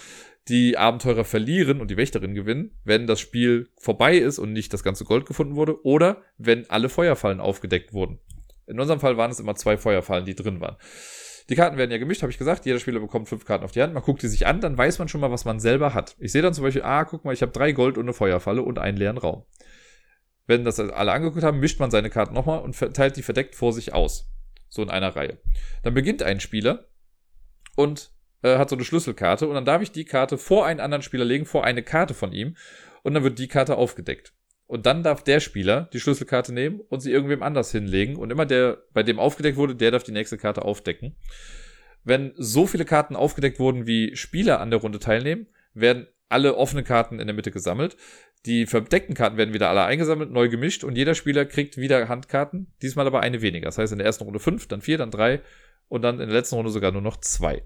Die 0.50 0.78
Abenteurer 0.78 1.24
verlieren 1.24 1.80
und 1.80 1.90
die 1.90 1.96
Wächterin 1.96 2.36
gewinnen, 2.36 2.72
wenn 2.84 3.08
das 3.08 3.22
Spiel 3.22 3.70
vorbei 3.78 4.18
ist 4.18 4.38
und 4.38 4.52
nicht 4.52 4.74
das 4.74 4.84
ganze 4.84 5.06
Gold 5.06 5.26
gefunden 5.26 5.56
wurde 5.56 5.82
oder 5.86 6.24
wenn 6.38 6.70
alle 6.70 6.90
Feuerfallen 6.90 7.40
aufgedeckt 7.40 7.94
wurden. 7.94 8.20
In 8.68 8.82
unserem 8.82 9.00
Fall 9.00 9.16
waren 9.16 9.32
es 9.32 9.40
immer 9.40 9.56
zwei 9.56 9.78
Feuerfallen, 9.78 10.26
die 10.26 10.36
drin 10.36 10.60
waren. 10.60 10.76
Die 11.50 11.56
Karten 11.56 11.78
werden 11.78 11.92
ja 11.92 11.98
gemischt, 11.98 12.22
habe 12.22 12.32
ich 12.32 12.38
gesagt. 12.38 12.66
Jeder 12.66 12.80
Spieler 12.80 13.00
bekommt 13.00 13.28
fünf 13.28 13.46
Karten 13.46 13.66
auf 13.66 13.72
die 13.72 13.82
Hand. 13.82 13.94
Man 13.94 14.04
guckt 14.04 14.22
die 14.22 14.28
sich 14.28 14.48
an, 14.48 14.62
dann 14.62 14.78
weiß 14.78 15.00
man 15.00 15.08
schon 15.08 15.22
mal, 15.22 15.32
was 15.32 15.46
man 15.46 15.60
selber 15.60 15.94
hat. 15.94 16.16
Ich 16.20 16.32
sehe 16.32 16.42
dann 16.42 16.54
zum 16.54 16.64
Beispiel, 16.64 16.84
ah, 16.84 17.04
guck 17.04 17.26
mal, 17.26 17.34
ich 17.34 17.42
habe 17.42 17.52
drei 17.52 17.72
Gold 17.74 17.98
und 17.98 18.06
eine 18.06 18.14
Feuerfalle 18.14 18.62
und 18.62 18.80
einen 18.80 18.98
leeren 18.98 19.18
Raum. 19.18 19.44
Wenn 20.46 20.64
das 20.64 20.80
alle 20.80 21.12
angeguckt 21.12 21.44
haben, 21.44 21.60
mischt 21.60 21.80
man 21.80 21.92
seine 21.92 22.10
Karten 22.10 22.34
nochmal 22.34 22.62
und 22.62 22.76
verteilt 22.76 23.18
die 23.18 23.24
verdeckt 23.24 23.56
vor 23.56 23.74
sich 23.74 23.94
aus. 23.94 24.30
So 24.70 24.82
in 24.82 24.90
einer 24.90 25.16
Reihe. 25.16 25.38
Dann 25.84 25.94
beginnt 25.94 26.24
ein 26.24 26.40
Spieler 26.40 26.88
und 27.76 28.12
äh, 28.42 28.58
hat 28.58 28.70
so 28.70 28.76
eine 28.76 28.86
Schlüsselkarte 28.86 29.48
und 29.48 29.54
dann 29.54 29.66
darf 29.66 29.82
ich 29.82 29.92
die 29.92 30.06
Karte 30.06 30.38
vor 30.38 30.66
einen 30.66 30.80
anderen 30.80 31.02
Spieler 31.02 31.26
legen, 31.26 31.46
vor 31.46 31.64
eine 31.64 31.84
Karte 31.84 32.14
von 32.14 32.34
ihm 32.34 32.56
und 33.04 33.14
dann 33.14 33.24
wird 33.24 33.40
die 33.40 33.48
Karte 33.48 33.78
aufgedeckt. 33.78 34.34
Und 34.66 34.86
dann 34.86 35.04
darf 35.04 35.24
der 35.24 35.40
Spieler 35.40 35.90
die 35.94 36.00
Schlüsselkarte 36.00 36.54
nehmen 36.54 36.80
und 36.80 37.02
sie 37.02 37.12
irgendwem 37.12 37.44
anders 37.44 37.72
hinlegen. 37.72 38.16
Und 38.16 38.32
immer 38.32 38.46
der, 38.46 38.84
bei 38.94 39.04
dem 39.04 39.20
aufgedeckt 39.20 39.58
wurde, 39.58 39.76
der 39.76 39.92
darf 39.92 40.04
die 40.04 40.12
nächste 40.12 40.38
Karte 40.38 40.64
aufdecken. 40.64 41.16
Wenn 42.04 42.34
so 42.36 42.66
viele 42.66 42.86
Karten 42.86 43.16
aufgedeckt 43.16 43.60
wurden, 43.60 43.88
wie 43.88 44.16
Spieler 44.16 44.60
an 44.60 44.72
der 44.72 44.80
Runde 44.80 45.00
teilnehmen, 45.00 45.48
werden 45.74 46.08
alle 46.30 46.56
offenen 46.56 46.84
Karten 46.84 47.20
in 47.20 47.28
der 47.28 47.36
Mitte 47.36 47.52
gesammelt. 47.52 47.96
Die 48.46 48.66
verdeckten 48.66 49.16
Karten 49.16 49.38
werden 49.38 49.54
wieder 49.54 49.70
alle 49.70 49.86
eingesammelt, 49.86 50.32
neu 50.32 50.50
gemischt 50.50 50.84
und 50.84 50.98
jeder 50.98 51.16
Spieler 51.16 51.46
kriegt 51.46 51.78
wieder 51.78 52.10
Handkarten, 52.10 52.74
diesmal 52.82 53.08
aber 53.08 53.22
eine 53.22 53.42
weniger. 53.42 53.68
Das 53.68 53.78
heißt 53.78 53.94
in 53.94 54.00
der 54.00 54.08
ersten 54.08 54.26
Runde 54.26 54.40
fünf, 54.40 54.68
dann 54.68 54.82
vier, 54.82 54.98
dann 54.98 55.12
drei 55.12 55.42
und 55.88 56.02
dann 56.02 56.20
in 56.20 56.28
der 56.28 56.38
letzten 56.38 56.56
Runde 56.56 56.72
sogar 56.72 56.92
nur 56.92 57.02
noch 57.02 57.18
zwei. 57.18 57.64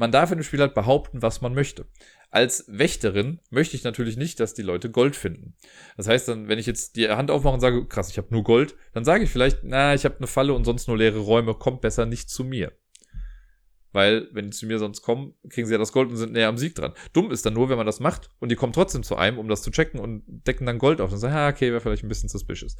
Man 0.00 0.12
darf 0.12 0.30
in 0.30 0.38
dem 0.38 0.44
Spiel 0.44 0.60
halt 0.60 0.72
behaupten, 0.72 1.20
was 1.20 1.42
man 1.42 1.52
möchte. 1.52 1.84
Als 2.30 2.64
Wächterin 2.68 3.38
möchte 3.50 3.76
ich 3.76 3.84
natürlich 3.84 4.16
nicht, 4.16 4.40
dass 4.40 4.54
die 4.54 4.62
Leute 4.62 4.90
Gold 4.90 5.14
finden. 5.14 5.56
Das 5.98 6.08
heißt 6.08 6.26
dann, 6.26 6.48
wenn 6.48 6.58
ich 6.58 6.64
jetzt 6.64 6.96
die 6.96 7.10
Hand 7.10 7.30
aufmache 7.30 7.52
und 7.52 7.60
sage, 7.60 7.86
krass, 7.86 8.08
ich 8.08 8.16
habe 8.16 8.28
nur 8.30 8.42
Gold, 8.42 8.76
dann 8.94 9.04
sage 9.04 9.24
ich 9.24 9.30
vielleicht, 9.30 9.58
na, 9.62 9.92
ich 9.92 10.06
habe 10.06 10.16
eine 10.16 10.26
Falle 10.26 10.54
und 10.54 10.64
sonst 10.64 10.88
nur 10.88 10.96
leere 10.96 11.18
Räume, 11.18 11.52
kommt 11.52 11.82
besser 11.82 12.06
nicht 12.06 12.30
zu 12.30 12.44
mir. 12.44 12.72
Weil, 13.92 14.28
wenn 14.32 14.46
die 14.46 14.56
zu 14.56 14.64
mir 14.64 14.78
sonst 14.78 15.02
kommen, 15.02 15.34
kriegen 15.50 15.66
sie 15.66 15.74
ja 15.74 15.78
das 15.78 15.92
Gold 15.92 16.08
und 16.08 16.16
sind 16.16 16.32
näher 16.32 16.48
am 16.48 16.56
Sieg 16.56 16.74
dran. 16.76 16.94
Dumm 17.12 17.30
ist 17.30 17.44
dann 17.44 17.52
nur, 17.52 17.68
wenn 17.68 17.76
man 17.76 17.84
das 17.84 18.00
macht 18.00 18.30
und 18.38 18.50
die 18.50 18.56
kommen 18.56 18.72
trotzdem 18.72 19.02
zu 19.02 19.16
einem, 19.16 19.38
um 19.38 19.48
das 19.48 19.60
zu 19.60 19.70
checken 19.70 20.00
und 20.00 20.22
decken 20.26 20.64
dann 20.64 20.78
Gold 20.78 21.02
auf. 21.02 21.10
Dann 21.10 21.18
sagen, 21.18 21.34
ja, 21.34 21.50
okay, 21.50 21.72
wäre 21.72 21.80
vielleicht 21.82 22.04
ein 22.04 22.08
bisschen 22.08 22.30
suspicious. 22.30 22.74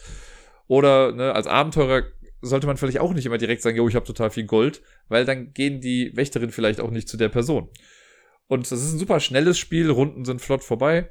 Oder 0.69 1.13
ne, 1.13 1.35
als 1.35 1.47
Abenteurer 1.47 2.05
sollte 2.41 2.67
man 2.67 2.77
vielleicht 2.77 3.01
auch 3.01 3.13
nicht 3.13 3.27
immer 3.27 3.39
direkt 3.39 3.63
sagen, 3.63 3.77
jo, 3.77 3.89
ich 3.89 3.95
habe 3.95 4.07
total 4.07 4.31
viel 4.31 4.45
Gold, 4.45 4.83
weil 5.09 5.25
dann 5.25 5.53
gehen 5.53 5.81
die 5.81 6.17
Wächterin 6.17 6.51
vielleicht 6.51 6.81
auch 6.81 6.91
nicht 6.91 7.09
zu 7.09 7.17
der 7.17 7.29
Person. 7.29 7.69
Und 8.47 8.71
das 8.71 8.83
ist 8.83 8.93
ein 8.93 8.99
super 8.99 9.21
schnelles 9.21 9.59
Spiel, 9.59 9.91
Runden 9.91 10.25
sind 10.25 10.41
flott 10.41 10.65
vorbei. 10.65 11.11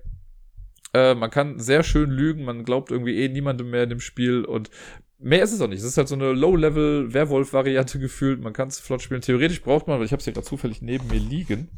Äh, 0.93 1.15
man 1.15 1.29
kann 1.29 1.59
sehr 1.59 1.83
schön 1.83 2.09
lügen, 2.09 2.43
man 2.43 2.63
glaubt 2.63 2.91
irgendwie 2.91 3.17
eh 3.17 3.29
niemandem 3.29 3.69
mehr 3.69 3.83
in 3.83 3.89
dem 3.89 3.99
Spiel 3.99 4.43
und 4.43 4.69
mehr 5.19 5.43
ist 5.43 5.51
es 5.51 5.61
auch 5.61 5.67
nicht. 5.67 5.79
Es 5.79 5.85
ist 5.85 5.97
halt 5.97 6.07
so 6.07 6.15
eine 6.15 6.31
Low-Level-Werwolf-Variante 6.31 7.99
gefühlt. 7.99 8.41
Man 8.41 8.53
kann 8.53 8.69
es 8.69 8.79
flott 8.79 9.01
spielen. 9.01 9.21
Theoretisch 9.21 9.61
braucht 9.61 9.87
man, 9.87 9.99
weil 9.99 10.05
ich 10.05 10.11
habe 10.11 10.19
es 10.19 10.25
hier 10.25 10.33
gerade 10.33 10.47
zufällig 10.47 10.81
neben 10.81 11.07
mir 11.07 11.19
liegen, 11.19 11.69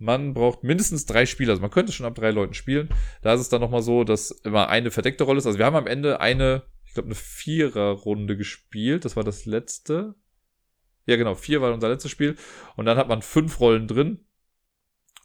man 0.00 0.32
braucht 0.34 0.64
mindestens 0.64 1.06
drei 1.06 1.26
Spieler. 1.26 1.50
Also 1.50 1.60
man 1.60 1.70
könnte 1.70 1.92
schon 1.92 2.06
ab 2.06 2.14
drei 2.14 2.30
Leuten 2.30 2.54
spielen. 2.54 2.88
Da 3.22 3.34
ist 3.34 3.40
es 3.40 3.48
dann 3.50 3.60
nochmal 3.60 3.82
so, 3.82 4.02
dass 4.02 4.30
immer 4.30 4.68
eine 4.68 4.90
verdeckte 4.90 5.24
Rolle 5.24 5.38
ist. 5.38 5.46
Also 5.46 5.58
wir 5.58 5.66
haben 5.66 5.76
am 5.76 5.86
Ende 5.86 6.20
eine, 6.20 6.62
ich 6.90 6.94
glaube, 6.94 7.06
eine 7.06 7.14
Vierer-Runde 7.14 8.36
gespielt. 8.36 9.04
Das 9.04 9.14
war 9.14 9.22
das 9.22 9.46
letzte. 9.46 10.16
Ja, 11.06 11.14
genau, 11.14 11.36
vier 11.36 11.62
war 11.62 11.72
unser 11.72 11.88
letztes 11.88 12.10
Spiel. 12.10 12.34
Und 12.74 12.86
dann 12.86 12.98
hat 12.98 13.06
man 13.06 13.22
fünf 13.22 13.60
Rollen 13.60 13.86
drin 13.86 14.26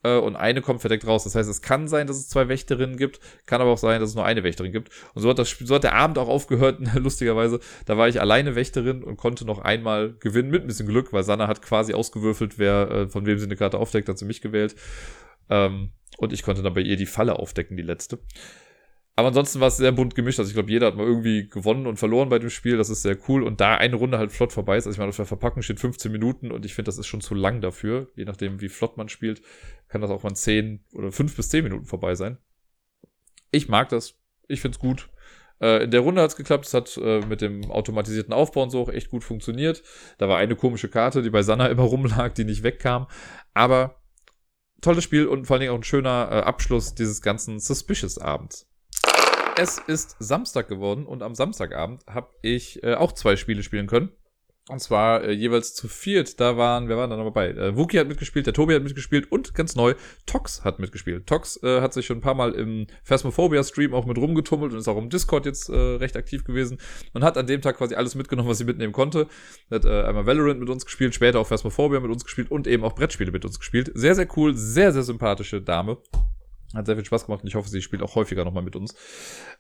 äh, 0.03 0.16
und 0.20 0.36
eine 0.36 0.61
kommt 0.61 0.82
verdeckt 0.82 1.07
raus. 1.07 1.24
Das 1.24 1.34
heißt, 1.34 1.49
es 1.49 1.63
kann 1.63 1.88
sein, 1.88 2.05
dass 2.05 2.18
es 2.18 2.30
zwei 2.30 2.47
Wächterinnen 2.49 2.97
gibt, 2.97 3.20
kann 3.47 3.61
aber 3.61 3.72
auch 3.72 3.80
sein, 3.80 3.99
dass 3.99 4.11
es 4.11 4.16
nur 4.16 4.26
eine 4.26 4.43
Wächterin 4.43 4.72
gibt. 4.72 4.91
Und 5.16 5.24
so 5.24 5.30
hat, 5.30 5.39
das, 5.39 5.49
so 5.49 5.74
hat 5.74 5.84
der 5.84 5.95
Abend 5.95 6.20
auch 6.20 6.28
aufgehört, 6.28 6.82
lustigerweise. 6.93 7.59
Da 7.86 7.97
war 7.97 8.07
ich 8.07 8.22
alleine 8.22 8.55
Wächterin 8.55 9.03
und 9.03 9.18
konnte 9.18 9.43
noch 9.43 9.57
einmal 9.57 10.13
gewinnen 10.20 10.51
mit 10.51 10.61
ein 10.61 10.68
bisschen 10.68 10.88
Glück, 10.88 11.13
weil 11.13 11.24
Sanna 11.24 11.47
hat 11.47 11.63
quasi 11.63 11.95
ausgewürfelt, 11.95 12.59
wer 12.59 12.91
äh, 12.91 13.09
von 13.09 13.26
wem 13.26 13.39
sie 13.39 13.45
eine 13.45 13.55
Karte 13.55 13.80
aufdeckt, 13.80 14.07
hat 14.07 14.20
sie 14.20 14.26
mich 14.26 14.41
gewählt. 14.41 14.76
Ähm, 15.49 15.93
und 16.20 16.32
ich 16.32 16.43
konnte 16.43 16.61
dann 16.61 16.76
bei 16.76 16.82
ihr 16.82 16.95
die 16.95 17.07
Falle 17.07 17.39
aufdecken, 17.39 17.76
die 17.76 17.82
letzte. 17.82 18.20
Aber 19.18 19.30
ansonsten 19.30 19.61
war 19.61 19.70
es 19.70 19.78
sehr 19.78 19.93
bunt 19.93 20.13
gemischt. 20.13 20.39
Also 20.39 20.49
ich 20.49 20.55
glaube, 20.55 20.70
jeder 20.70 20.88
hat 20.88 20.95
mal 20.95 21.05
irgendwie 21.05 21.47
gewonnen 21.47 21.88
und 21.88 21.97
verloren 21.97 22.28
bei 22.28 22.38
dem 22.38 22.49
Spiel. 22.49 22.76
Das 22.76 22.89
ist 22.89 23.01
sehr 23.01 23.18
cool. 23.30 23.43
Und 23.43 23.61
da 23.61 23.76
eine 23.76 23.95
Runde 23.95 24.18
halt 24.18 24.34
flott 24.34 24.51
vorbei 24.51 24.76
ist, 24.76 24.88
also 24.88 24.95
ich 24.95 24.99
meine, 24.99 25.09
auf 25.09 25.16
der 25.16 25.26
Verpackung 25.26 25.61
steht 25.61 25.80
15 25.80 26.11
Minuten 26.11 26.51
und 26.51 26.66
ich 26.66 26.74
finde, 26.74 26.89
das 26.89 26.97
ist 26.97 27.07
schon 27.07 27.22
zu 27.22 27.34
lang 27.34 27.61
dafür. 27.61 28.11
Je 28.16 28.26
nachdem, 28.26 28.59
wie 28.59 28.68
flott 28.68 28.97
man 28.97 29.07
spielt, 29.07 29.41
kann 29.88 30.01
das 30.01 30.11
auch 30.11 30.24
mal 30.24 30.36
10 30.36 30.84
oder 30.93 31.11
5 31.11 31.36
bis 31.36 31.49
10 31.49 31.63
Minuten 31.63 31.86
vorbei 31.86 32.16
sein. 32.16 32.38
Ich 33.51 33.70
mag 33.70 33.88
das. 33.88 34.16
Ich 34.49 34.59
finde 34.59 34.76
es 34.76 34.80
gut. 34.80 35.09
Äh, 35.61 35.86
in 35.86 35.91
der 35.91 36.01
Runde 36.01 36.22
hat 36.22 36.32
es 36.32 36.36
geklappt. 36.36 36.66
Es 36.66 36.74
hat 36.74 36.97
äh, 36.97 37.22
mit 37.26 37.39
dem 37.39 37.72
automatisierten 37.72 38.34
Aufbau 38.34 38.63
und 38.63 38.70
so 38.70 38.82
auch 38.82 38.89
echt 38.89 39.09
gut 39.09 39.24
funktioniert. 39.24 39.82
Da 40.18 40.28
war 40.28 40.38
eine 40.38 40.57
komische 40.57 40.89
Karte, 40.89 41.22
die 41.22 41.30
bei 41.30 41.41
Sanna 41.41 41.68
immer 41.68 41.84
rumlag, 41.84 42.34
die 42.34 42.43
nicht 42.43 42.63
wegkam. 42.63 43.07
Aber 43.53 44.01
tolles 44.82 45.05
Spiel 45.05 45.26
und 45.26 45.45
vor 45.45 45.55
allen 45.55 45.61
Dingen 45.61 45.72
auch 45.72 45.80
ein 45.80 45.84
schöner 45.84 46.28
äh, 46.32 46.36
Abschluss 46.41 46.95
dieses 46.95 47.22
ganzen 47.22 47.59
Suspicious-Abends. 47.59 48.68
Es 49.58 49.78
ist 49.78 50.18
Samstag 50.20 50.68
geworden 50.68 51.06
und 51.06 51.24
am 51.24 51.34
Samstagabend 51.34 52.06
habe 52.08 52.28
ich 52.41 52.84
äh, 52.84 52.95
auch 52.95 53.14
zwei 53.14 53.38
Spiele 53.38 53.64
spielen 53.64 53.88
können. 53.88 54.10
Und 54.68 54.80
zwar 54.80 55.24
äh, 55.24 55.32
jeweils 55.32 55.74
zu 55.76 55.88
viert. 55.88 56.41
Da 56.41 56.58
waren, 56.58 56.89
wer 56.89 56.97
war 56.97 57.08
da 57.08 57.16
noch 57.16 57.24
dabei? 57.24 57.51
Äh, 57.51 57.78
Wookie 57.78 57.99
hat 57.99 58.10
mitgespielt, 58.10 58.47
der 58.47 58.53
Tobi 58.53 58.76
hat 58.76 58.84
mitgespielt 58.84 59.32
und 59.32 59.53
ganz 59.53 59.76
neu, 59.76 59.93
Tox 60.26 60.66
hat 60.66 60.80
mitgespielt. 60.80 61.28
Tox 61.28 61.62
äh, 61.64 61.80
hat 61.80 61.93
sich 61.93 62.06
schon 62.06 62.18
ein 62.18 62.22
paar 62.22 62.34
Mal 62.34 62.51
im 62.51 62.88
Phasmophobia-Stream 63.03 63.93
auch 63.93 64.06
mit 64.06 64.18
rumgetummelt 64.18 64.74
und 64.74 64.80
ist 64.80 64.89
auch 64.89 64.97
im 64.97 65.10
Discord 65.10 65.45
jetzt 65.45 65.70
äh, 65.70 65.76
recht 65.76 66.18
aktiv 66.18 66.43
gewesen 66.43 66.80
und 67.14 67.24
hat 67.24 67.38
an 67.38 67.47
dem 67.47 67.62
Tag 67.62 67.78
quasi 67.78 67.95
alles 67.95 68.16
mitgenommen, 68.16 68.49
was 68.49 68.58
sie 68.58 68.66
mitnehmen 68.66 68.91
konnte. 68.91 69.28
Hat 69.72 69.86
äh, 69.86 70.03
einmal 70.03 70.26
Valorant 70.26 70.60
mit 70.60 70.70
uns 70.70 70.84
gespielt, 70.84 71.16
später 71.16 71.39
auch 71.39 71.47
Phasmophobia 71.47 72.01
mit 72.01 72.12
uns 72.12 72.26
gespielt 72.26 72.51
und 72.51 72.68
eben 72.68 72.84
auch 72.84 72.95
Brettspiele 72.95 73.32
mit 73.32 73.45
uns 73.45 73.58
gespielt. 73.58 73.91
Sehr, 73.93 74.16
sehr 74.16 74.28
cool, 74.36 74.58
sehr, 74.58 74.91
sehr 74.91 75.03
sympathische 75.03 75.62
Dame. 75.62 75.99
Hat 76.76 76.86
sehr 76.86 76.95
viel 76.95 77.05
Spaß 77.05 77.26
gemacht 77.26 77.41
und 77.41 77.47
ich 77.47 77.55
hoffe, 77.55 77.69
sie 77.69 77.82
spielt 77.82 78.01
auch 78.01 78.15
häufiger 78.15 78.45
nochmal 78.45 78.63
mit 78.63 78.76
uns. 78.76 78.95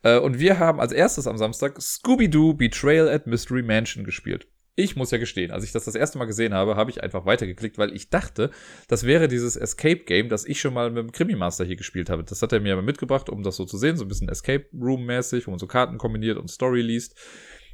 Äh, 0.03 0.19
und 0.19 0.39
wir 0.39 0.59
haben 0.59 0.79
als 0.79 0.91
erstes 0.91 1.27
am 1.27 1.37
Samstag 1.37 1.81
Scooby-Doo 1.81 2.53
Betrayal 2.53 3.09
at 3.09 3.27
Mystery 3.27 3.63
Mansion 3.63 4.03
gespielt. 4.03 4.47
Ich 4.77 4.97
muss 4.97 5.11
ja 5.11 5.17
gestehen, 5.17 5.51
als 5.51 5.63
ich 5.63 5.71
das 5.71 5.85
das 5.85 5.95
erste 5.95 6.17
Mal 6.17 6.25
gesehen 6.25 6.53
habe, 6.53 6.75
habe 6.75 6.91
ich 6.91 7.01
einfach 7.01 7.25
weitergeklickt, 7.25 7.77
weil 7.77 7.93
ich 7.93 8.09
dachte, 8.09 8.51
das 8.89 9.05
wäre 9.05 9.29
dieses 9.29 9.55
Escape-Game, 9.55 10.27
das 10.27 10.43
ich 10.43 10.59
schon 10.59 10.73
mal 10.73 10.91
mit 10.91 11.01
dem 11.01 11.11
Krimi-Master 11.13 11.63
hier 11.63 11.77
gespielt 11.77 12.09
habe. 12.09 12.25
Das 12.25 12.41
hat 12.41 12.51
er 12.51 12.59
mir 12.59 12.73
aber 12.73 12.81
mitgebracht, 12.81 13.29
um 13.29 13.41
das 13.41 13.55
so 13.55 13.63
zu 13.63 13.77
sehen, 13.77 13.95
so 13.95 14.03
ein 14.03 14.09
bisschen 14.09 14.27
Escape-Room-mäßig, 14.27 15.47
wo 15.47 15.51
man 15.51 15.59
so 15.59 15.67
Karten 15.67 15.97
kombiniert 15.97 16.37
und 16.37 16.49
Story 16.49 16.81
liest. 16.81 17.15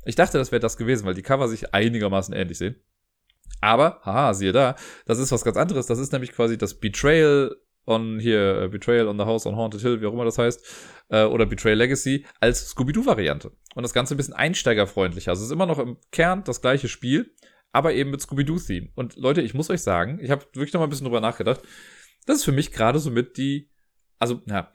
Ich 0.05 0.15
dachte, 0.15 0.37
das 0.37 0.51
wäre 0.51 0.59
das 0.59 0.77
gewesen, 0.77 1.05
weil 1.05 1.15
die 1.15 1.23
Cover 1.23 1.47
sich 1.47 1.73
einigermaßen 1.73 2.35
ähnlich 2.35 2.59
sehen. 2.59 2.75
Aber, 3.61 3.99
haha, 4.03 4.35
siehe 4.35 4.51
da, 4.51 4.75
das 5.05 5.17
ist 5.17 5.31
was 5.31 5.43
ganz 5.43 5.57
anderes. 5.57 5.87
Das 5.87 5.97
ist 5.97 6.11
nämlich 6.11 6.31
quasi 6.31 6.57
das 6.57 6.75
Betrayal 6.75 7.55
on 7.86 8.19
hier, 8.19 8.63
uh, 8.65 8.69
Betrayal 8.69 9.07
on 9.07 9.17
the 9.17 9.25
House 9.25 9.45
on 9.45 9.55
Haunted 9.55 9.82
Hill, 9.82 10.01
wie 10.01 10.05
auch 10.05 10.13
immer 10.13 10.25
das 10.25 10.38
heißt, 10.38 10.63
uh, 11.11 11.25
oder 11.25 11.45
Betrayal 11.45 11.77
Legacy 11.77 12.25
als 12.39 12.69
Scooby-Doo-Variante. 12.69 13.51
Und 13.75 13.84
das 13.84 13.93
Ganze 13.93 14.15
ein 14.15 14.17
bisschen 14.17 14.34
einsteigerfreundlicher. 14.34 15.32
Also 15.32 15.41
es 15.41 15.47
ist 15.47 15.53
immer 15.53 15.65
noch 15.65 15.79
im 15.79 15.97
Kern 16.11 16.43
das 16.43 16.61
gleiche 16.61 16.88
Spiel, 16.88 17.34
aber 17.71 17.93
eben 17.93 18.11
mit 18.11 18.21
Scooby-Doo-Theme. 18.21 18.89
Und 18.95 19.15
Leute, 19.15 19.41
ich 19.41 19.53
muss 19.53 19.69
euch 19.69 19.82
sagen, 19.82 20.19
ich 20.21 20.32
habe 20.32 20.45
wirklich 20.53 20.73
noch 20.73 20.79
mal 20.79 20.88
ein 20.88 20.89
bisschen 20.89 21.05
drüber 21.05 21.21
nachgedacht. 21.21 21.61
Das 22.25 22.38
ist 22.38 22.45
für 22.45 22.51
mich 22.51 22.71
gerade 22.71 22.99
so 22.99 23.09
mit 23.09 23.38
die, 23.38 23.69
also, 24.19 24.41
ja, 24.45 24.71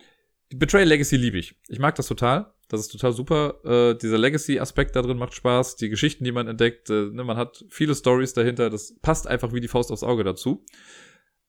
Betrayal 0.50 0.88
Legacy 0.88 1.16
liebe 1.16 1.38
ich. 1.38 1.56
Ich 1.68 1.78
mag 1.78 1.94
das 1.96 2.06
total. 2.06 2.52
Das 2.68 2.80
ist 2.80 2.88
total 2.88 3.12
super. 3.12 3.60
Äh, 3.64 3.98
dieser 3.98 4.18
Legacy-Aspekt 4.18 4.96
da 4.96 5.02
drin 5.02 5.18
macht 5.18 5.34
Spaß. 5.34 5.76
Die 5.76 5.88
Geschichten, 5.88 6.24
die 6.24 6.32
man 6.32 6.48
entdeckt, 6.48 6.90
äh, 6.90 7.10
ne, 7.10 7.24
man 7.24 7.36
hat 7.36 7.64
viele 7.68 7.94
Stories 7.94 8.32
dahinter. 8.32 8.70
Das 8.70 8.96
passt 9.00 9.26
einfach 9.26 9.52
wie 9.52 9.60
die 9.60 9.68
Faust 9.68 9.92
aufs 9.92 10.02
Auge 10.02 10.24
dazu. 10.24 10.64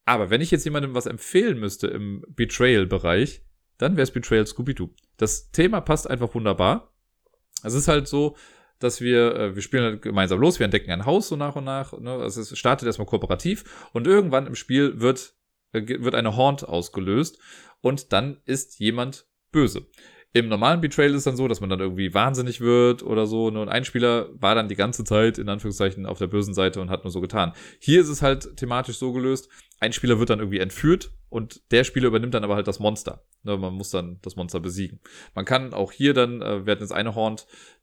Aber 0.08 0.30
wenn 0.30 0.39
ich 0.39 0.51
jetzt 0.51 0.64
jemandem 0.64 0.93
was 0.93 1.05
empfehlen 1.05 1.60
müsste 1.60 1.88
im 1.88 2.24
Betrayal-Bereich, 2.30 3.41
dann 3.78 3.97
wäre 3.97 4.03
es 4.03 4.12
Betrayal 4.12 4.47
Scooby-Doo. 4.47 4.89
Das 5.18 5.51
Thema 5.51 5.82
passt 5.82 6.10
einfach 6.10 6.34
wunderbar. 6.34 6.93
Es 7.62 7.74
ist 7.74 7.89
halt 7.89 8.08
so, 8.08 8.38
dass 8.80 9.01
wir, 9.01 9.36
äh, 9.36 9.55
wir 9.55 9.62
spielen 9.62 9.84
halt 9.84 10.01
gemeinsam 10.01 10.39
los, 10.39 10.60
wir 10.60 10.64
entdecken 10.64 10.91
ein 10.91 11.05
Haus 11.05 11.28
so 11.28 11.36
nach 11.36 11.58
und 11.58 11.66
nach. 11.66 11.91
Ne? 11.99 12.12
Also 12.12 12.39
es 12.39 12.58
startet 12.58 12.86
erstmal 12.86 13.05
kooperativ 13.05 13.89
und 13.91 14.08
irgendwann 14.08 14.47
im 14.47 14.55
Spiel 14.55 15.01
wird, 15.01 15.36
äh, 15.74 15.82
wird 15.86 16.16
eine 16.16 16.38
Haunt 16.38 16.66
ausgelöst 16.66 17.38
und 17.82 18.14
dann 18.14 18.39
ist 18.45 18.80
jemand 18.80 19.28
böse. 19.51 19.88
Im 20.34 20.49
normalen 20.49 20.82
Betrayal 20.82 21.11
ist 21.11 21.19
es 21.19 21.23
dann 21.23 21.38
so, 21.38 21.47
dass 21.47 21.61
man 21.61 21.69
dann 21.69 21.80
irgendwie 21.80 22.13
wahnsinnig 22.13 22.61
wird 22.61 23.01
oder 23.01 23.25
so. 23.25 23.49
Ne? 23.49 23.61
Und 23.61 23.69
ein 23.69 23.86
Spieler 23.86 24.30
war 24.34 24.55
dann 24.55 24.67
die 24.67 24.75
ganze 24.75 25.03
Zeit 25.03 25.38
in 25.38 25.49
Anführungszeichen 25.49 26.05
auf 26.05 26.19
der 26.19 26.28
bösen 26.28 26.53
Seite 26.53 26.82
und 26.82 26.89
hat 26.89 27.03
nur 27.03 27.11
so 27.11 27.21
getan. 27.21 27.53
Hier 27.80 28.01
ist 28.01 28.09
es 28.09 28.21
halt 28.21 28.57
thematisch 28.57 28.97
so 28.97 29.13
gelöst, 29.13 29.49
ein 29.80 29.93
Spieler 29.93 30.19
wird 30.19 30.30
dann 30.30 30.39
irgendwie 30.39 30.59
entführt 30.59 31.11
und 31.30 31.61
der 31.71 31.84
Spieler 31.84 32.07
übernimmt 32.07 32.34
dann 32.34 32.43
aber 32.43 32.55
halt 32.55 32.67
das 32.67 32.80
Monster. 32.80 33.23
Ne? 33.43 33.57
Man 33.57 33.73
muss 33.73 33.89
dann 33.89 34.19
das 34.21 34.36
Monster 34.36 34.59
besiegen. 34.59 34.99
Man 35.36 35.45
kann 35.45 35.73
auch 35.73 35.91
hier 35.91 36.13
dann, 36.13 36.41
äh, 36.41 36.65
wir 36.65 36.71
hatten 36.71 36.84
jetzt 36.84 36.93
eine 36.93 37.15
Horn, 37.15 37.38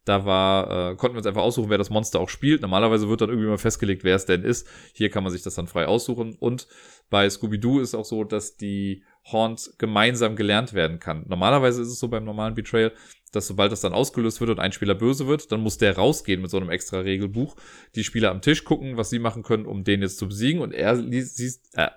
da 0.05 0.25
war, 0.25 0.93
äh, 0.93 0.97
konnten 0.97 1.15
wir 1.15 1.19
uns 1.19 1.27
einfach 1.27 1.43
aussuchen, 1.43 1.71
wer 1.71 1.79
das 1.79 1.91
Monster 1.91 2.21
auch 2.21 2.29
spielt. 2.29 2.63
Normalerweise 2.63 3.09
wird 3.09 3.21
dann 3.21 3.31
irgendwie 3.31 3.49
mal 3.49 3.59
festgelegt, 3.59 4.05
wer 4.05 4.17
es 4.17 4.27
denn 4.27 4.43
ist. 4.43 4.69
Hier 4.93 5.09
kann 5.09 5.25
man 5.25 5.33
sich 5.33 5.43
das 5.43 5.55
dann 5.55 5.67
frei 5.67 5.87
aussuchen. 5.87 6.35
Und 6.39 6.67
bei 7.11 7.29
Scooby-Doo 7.29 7.81
ist 7.81 7.95
auch 7.95 8.05
so, 8.05 8.25
dass 8.25 8.57
die 8.57 9.05
Horns 9.25 9.77
gemeinsam 9.79 10.37
gelernt 10.37 10.75
werden 10.75 10.99
kann. 10.99 11.25
Normalerweise 11.29 11.83
ist 11.83 11.89
es 11.89 11.99
so 11.99 12.09
beim 12.09 12.25
normalen 12.25 12.55
Betrayal, 12.55 12.93
dass 13.33 13.47
sobald 13.47 13.73
das 13.73 13.81
dann 13.81 13.93
ausgelöst 13.93 14.41
wird 14.41 14.51
und 14.51 14.61
ein 14.61 14.73
Spieler 14.73 14.95
böse 14.95 15.27
wird, 15.27 15.51
dann 15.51 15.61
muss 15.61 15.79
der 15.79 15.97
rausgehen 15.97 16.41
mit 16.43 16.51
so 16.51 16.57
einem 16.57 16.71
extra 16.71 17.01
Regelbuch. 17.01 17.57
Die 17.95 18.05
Spieler 18.05 18.31
am 18.31 18.43
Tisch 18.43 18.65
gucken, 18.65 18.97
was 18.97 19.11
sie 19.11 19.19
machen 19.19 19.43
können, 19.43 19.67
um 19.67 19.83
den 19.83 20.03
jetzt 20.03 20.19
zu 20.19 20.29
besiegen. 20.29 20.61
Und 20.61 20.73
er 20.73 20.95
liest, 20.95 21.41
äh, 21.75 21.89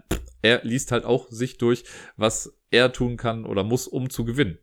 er 0.41 0.63
liest 0.63 0.91
halt 0.91 1.05
auch 1.05 1.29
sich 1.29 1.57
durch, 1.57 1.83
was 2.15 2.57
er 2.71 2.91
tun 2.91 3.17
kann 3.17 3.45
oder 3.45 3.63
muss, 3.63 3.87
um 3.87 4.09
zu 4.09 4.25
gewinnen. 4.25 4.57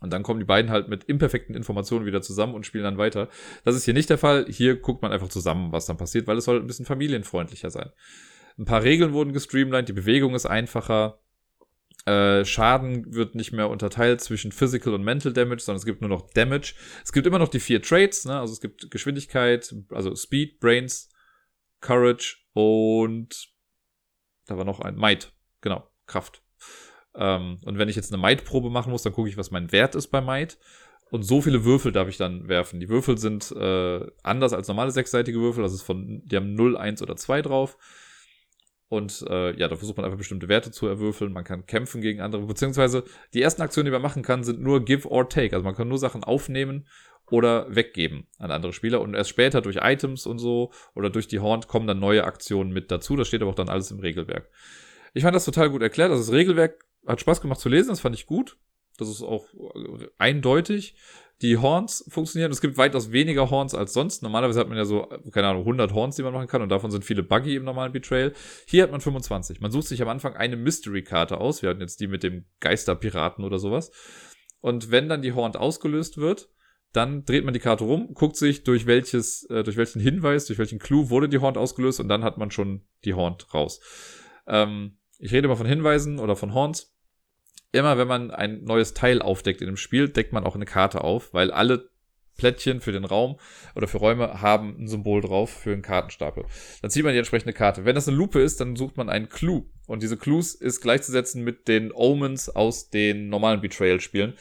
Und 0.00 0.12
dann 0.12 0.22
kommen 0.22 0.40
die 0.40 0.46
beiden 0.46 0.70
halt 0.70 0.88
mit 0.88 1.04
imperfekten 1.04 1.54
Informationen 1.54 2.06
wieder 2.06 2.22
zusammen 2.22 2.54
und 2.54 2.64
spielen 2.64 2.84
dann 2.84 2.96
weiter. 2.98 3.28
Das 3.64 3.76
ist 3.76 3.84
hier 3.84 3.94
nicht 3.94 4.08
der 4.08 4.18
Fall. 4.18 4.46
Hier 4.48 4.76
guckt 4.76 5.02
man 5.02 5.12
einfach 5.12 5.28
zusammen, 5.28 5.72
was 5.72 5.86
dann 5.86 5.98
passiert, 5.98 6.26
weil 6.26 6.38
es 6.38 6.46
soll 6.46 6.58
ein 6.58 6.66
bisschen 6.66 6.86
familienfreundlicher 6.86 7.70
sein. 7.70 7.90
Ein 8.58 8.64
paar 8.64 8.82
Regeln 8.82 9.12
wurden 9.12 9.32
gestreamlined, 9.32 9.88
die 9.88 9.92
Bewegung 9.92 10.34
ist 10.34 10.46
einfacher. 10.46 11.18
Äh, 12.06 12.44
Schaden 12.44 13.14
wird 13.14 13.34
nicht 13.34 13.52
mehr 13.52 13.68
unterteilt 13.68 14.20
zwischen 14.20 14.52
Physical 14.52 14.94
und 14.94 15.02
Mental 15.02 15.32
Damage, 15.32 15.60
sondern 15.60 15.78
es 15.78 15.84
gibt 15.84 16.00
nur 16.00 16.08
noch 16.08 16.30
Damage. 16.30 16.74
Es 17.04 17.12
gibt 17.12 17.26
immer 17.26 17.38
noch 17.38 17.48
die 17.48 17.60
vier 17.60 17.82
Traits, 17.82 18.24
ne? 18.24 18.40
also 18.40 18.52
es 18.52 18.60
gibt 18.60 18.90
Geschwindigkeit, 18.90 19.74
also 19.90 20.14
Speed, 20.16 20.60
Brains, 20.60 21.10
Courage 21.80 22.38
und 22.54 23.50
da 24.46 24.56
war 24.56 24.64
noch 24.64 24.80
ein 24.80 24.96
Might, 24.96 25.32
genau, 25.60 25.88
Kraft. 26.06 26.42
Ähm, 27.14 27.58
und 27.64 27.78
wenn 27.78 27.88
ich 27.88 27.96
jetzt 27.96 28.12
eine 28.12 28.22
Might-Probe 28.22 28.70
machen 28.70 28.90
muss, 28.90 29.02
dann 29.02 29.12
gucke 29.12 29.28
ich, 29.28 29.36
was 29.36 29.50
mein 29.50 29.70
Wert 29.72 29.94
ist 29.94 30.08
bei 30.08 30.20
Might. 30.20 30.58
Und 31.10 31.24
so 31.24 31.42
viele 31.42 31.64
Würfel 31.64 31.92
darf 31.92 32.08
ich 32.08 32.16
dann 32.16 32.48
werfen. 32.48 32.78
Die 32.78 32.88
Würfel 32.88 33.18
sind 33.18 33.50
äh, 33.52 34.06
anders 34.22 34.52
als 34.52 34.68
normale 34.68 34.92
sechsseitige 34.92 35.40
Würfel. 35.40 35.62
Das 35.62 35.72
ist 35.72 35.82
von, 35.82 36.22
die 36.24 36.36
haben 36.36 36.54
0, 36.54 36.76
1 36.76 37.02
oder 37.02 37.16
2 37.16 37.42
drauf. 37.42 37.76
Und 38.90 39.24
äh, 39.28 39.56
ja, 39.56 39.68
da 39.68 39.76
versucht 39.76 39.96
man 39.98 40.04
einfach 40.04 40.18
bestimmte 40.18 40.48
Werte 40.48 40.72
zu 40.72 40.88
erwürfeln. 40.88 41.32
Man 41.32 41.44
kann 41.44 41.64
kämpfen 41.64 42.00
gegen 42.00 42.20
andere. 42.20 42.42
Beziehungsweise 42.42 43.04
die 43.32 43.40
ersten 43.40 43.62
Aktionen, 43.62 43.84
die 43.84 43.92
man 43.92 44.02
machen 44.02 44.24
kann, 44.24 44.42
sind 44.42 44.60
nur 44.60 44.84
Give 44.84 45.08
or 45.08 45.28
Take. 45.28 45.54
Also 45.54 45.64
man 45.64 45.76
kann 45.76 45.86
nur 45.86 45.98
Sachen 45.98 46.24
aufnehmen 46.24 46.88
oder 47.30 47.72
weggeben 47.72 48.26
an 48.38 48.50
andere 48.50 48.72
Spieler. 48.72 49.00
Und 49.00 49.14
erst 49.14 49.30
später 49.30 49.60
durch 49.60 49.76
Items 49.80 50.26
und 50.26 50.40
so 50.40 50.72
oder 50.96 51.08
durch 51.08 51.28
die 51.28 51.38
Horn 51.38 51.60
kommen 51.68 51.86
dann 51.86 52.00
neue 52.00 52.24
Aktionen 52.24 52.72
mit 52.72 52.90
dazu. 52.90 53.14
Das 53.14 53.28
steht 53.28 53.42
aber 53.42 53.52
auch 53.52 53.54
dann 53.56 53.68
alles 53.68 53.92
im 53.92 54.00
Regelwerk. 54.00 54.50
Ich 55.14 55.22
fand 55.22 55.36
das 55.36 55.44
total 55.44 55.70
gut 55.70 55.82
erklärt. 55.82 56.10
Also 56.10 56.24
das 56.24 56.32
Regelwerk 56.32 56.84
hat 57.06 57.20
Spaß 57.20 57.40
gemacht 57.40 57.60
zu 57.60 57.68
lesen, 57.68 57.90
das 57.90 58.00
fand 58.00 58.16
ich 58.16 58.26
gut. 58.26 58.58
Das 58.98 59.08
ist 59.08 59.22
auch 59.22 59.46
äh, 59.54 60.08
eindeutig. 60.18 60.96
Die 61.42 61.56
Horns 61.56 62.04
funktionieren. 62.08 62.52
Es 62.52 62.60
gibt 62.60 62.76
weitaus 62.76 63.12
weniger 63.12 63.50
Horns 63.50 63.74
als 63.74 63.94
sonst. 63.94 64.22
Normalerweise 64.22 64.60
hat 64.60 64.68
man 64.68 64.76
ja 64.76 64.84
so, 64.84 65.08
keine 65.32 65.48
Ahnung, 65.48 65.62
100 65.62 65.94
Horns, 65.94 66.16
die 66.16 66.22
man 66.22 66.34
machen 66.34 66.48
kann. 66.48 66.60
Und 66.60 66.68
davon 66.68 66.90
sind 66.90 67.04
viele 67.04 67.22
buggy 67.22 67.56
im 67.56 67.64
normalen 67.64 67.92
Betrayal. 67.92 68.32
Hier 68.66 68.82
hat 68.82 68.90
man 68.90 69.00
25. 69.00 69.60
Man 69.60 69.70
sucht 69.70 69.88
sich 69.88 70.02
am 70.02 70.08
Anfang 70.08 70.34
eine 70.34 70.56
Mystery-Karte 70.56 71.38
aus. 71.38 71.62
Wir 71.62 71.70
hatten 71.70 71.80
jetzt 71.80 72.00
die 72.00 72.08
mit 72.08 72.22
dem 72.22 72.44
Geisterpiraten 72.60 73.44
oder 73.44 73.58
sowas. 73.58 73.90
Und 74.60 74.90
wenn 74.90 75.08
dann 75.08 75.22
die 75.22 75.32
Horn 75.32 75.56
ausgelöst 75.56 76.18
wird, 76.18 76.50
dann 76.92 77.24
dreht 77.24 77.44
man 77.44 77.54
die 77.54 77.60
Karte 77.60 77.84
rum, 77.84 78.14
guckt 78.14 78.36
sich, 78.36 78.64
durch 78.64 78.86
welches, 78.86 79.44
äh, 79.44 79.62
durch 79.62 79.76
welchen 79.76 80.00
Hinweis, 80.00 80.46
durch 80.46 80.58
welchen 80.58 80.78
Clou 80.78 81.08
wurde 81.08 81.28
die 81.28 81.38
Horn 81.38 81.56
ausgelöst 81.56 82.00
und 82.00 82.08
dann 82.08 82.24
hat 82.24 82.36
man 82.36 82.50
schon 82.50 82.82
die 83.04 83.14
Horn 83.14 83.36
raus. 83.54 83.80
Ähm, 84.46 84.98
ich 85.18 85.32
rede 85.32 85.46
immer 85.46 85.56
von 85.56 85.66
Hinweisen 85.66 86.18
oder 86.18 86.34
von 86.34 86.52
Horns 86.52 86.89
immer 87.72 87.98
wenn 87.98 88.08
man 88.08 88.30
ein 88.30 88.64
neues 88.64 88.94
Teil 88.94 89.22
aufdeckt 89.22 89.60
in 89.60 89.66
dem 89.66 89.76
Spiel, 89.76 90.08
deckt 90.08 90.32
man 90.32 90.44
auch 90.44 90.54
eine 90.54 90.64
Karte 90.64 91.02
auf, 91.02 91.32
weil 91.32 91.50
alle 91.50 91.90
Plättchen 92.40 92.80
für 92.80 92.92
den 92.92 93.04
Raum 93.04 93.38
oder 93.74 93.86
für 93.86 93.98
Räume 93.98 94.40
haben 94.40 94.74
ein 94.78 94.88
Symbol 94.88 95.20
drauf 95.20 95.50
für 95.50 95.72
einen 95.72 95.82
Kartenstapel. 95.82 96.46
Dann 96.80 96.90
zieht 96.90 97.04
man 97.04 97.12
die 97.12 97.18
entsprechende 97.18 97.52
Karte. 97.52 97.84
Wenn 97.84 97.94
das 97.94 98.08
eine 98.08 98.16
Lupe 98.16 98.40
ist, 98.40 98.60
dann 98.62 98.76
sucht 98.76 98.96
man 98.96 99.10
einen 99.10 99.28
Clue. 99.28 99.66
Und 99.86 100.02
diese 100.02 100.16
Clues 100.16 100.54
ist 100.54 100.80
gleichzusetzen 100.80 101.44
mit 101.44 101.68
den 101.68 101.92
Omens 101.92 102.48
aus 102.48 102.88
den 102.88 103.28
normalen 103.28 103.60
Betrayal-Spielen. 103.60 104.34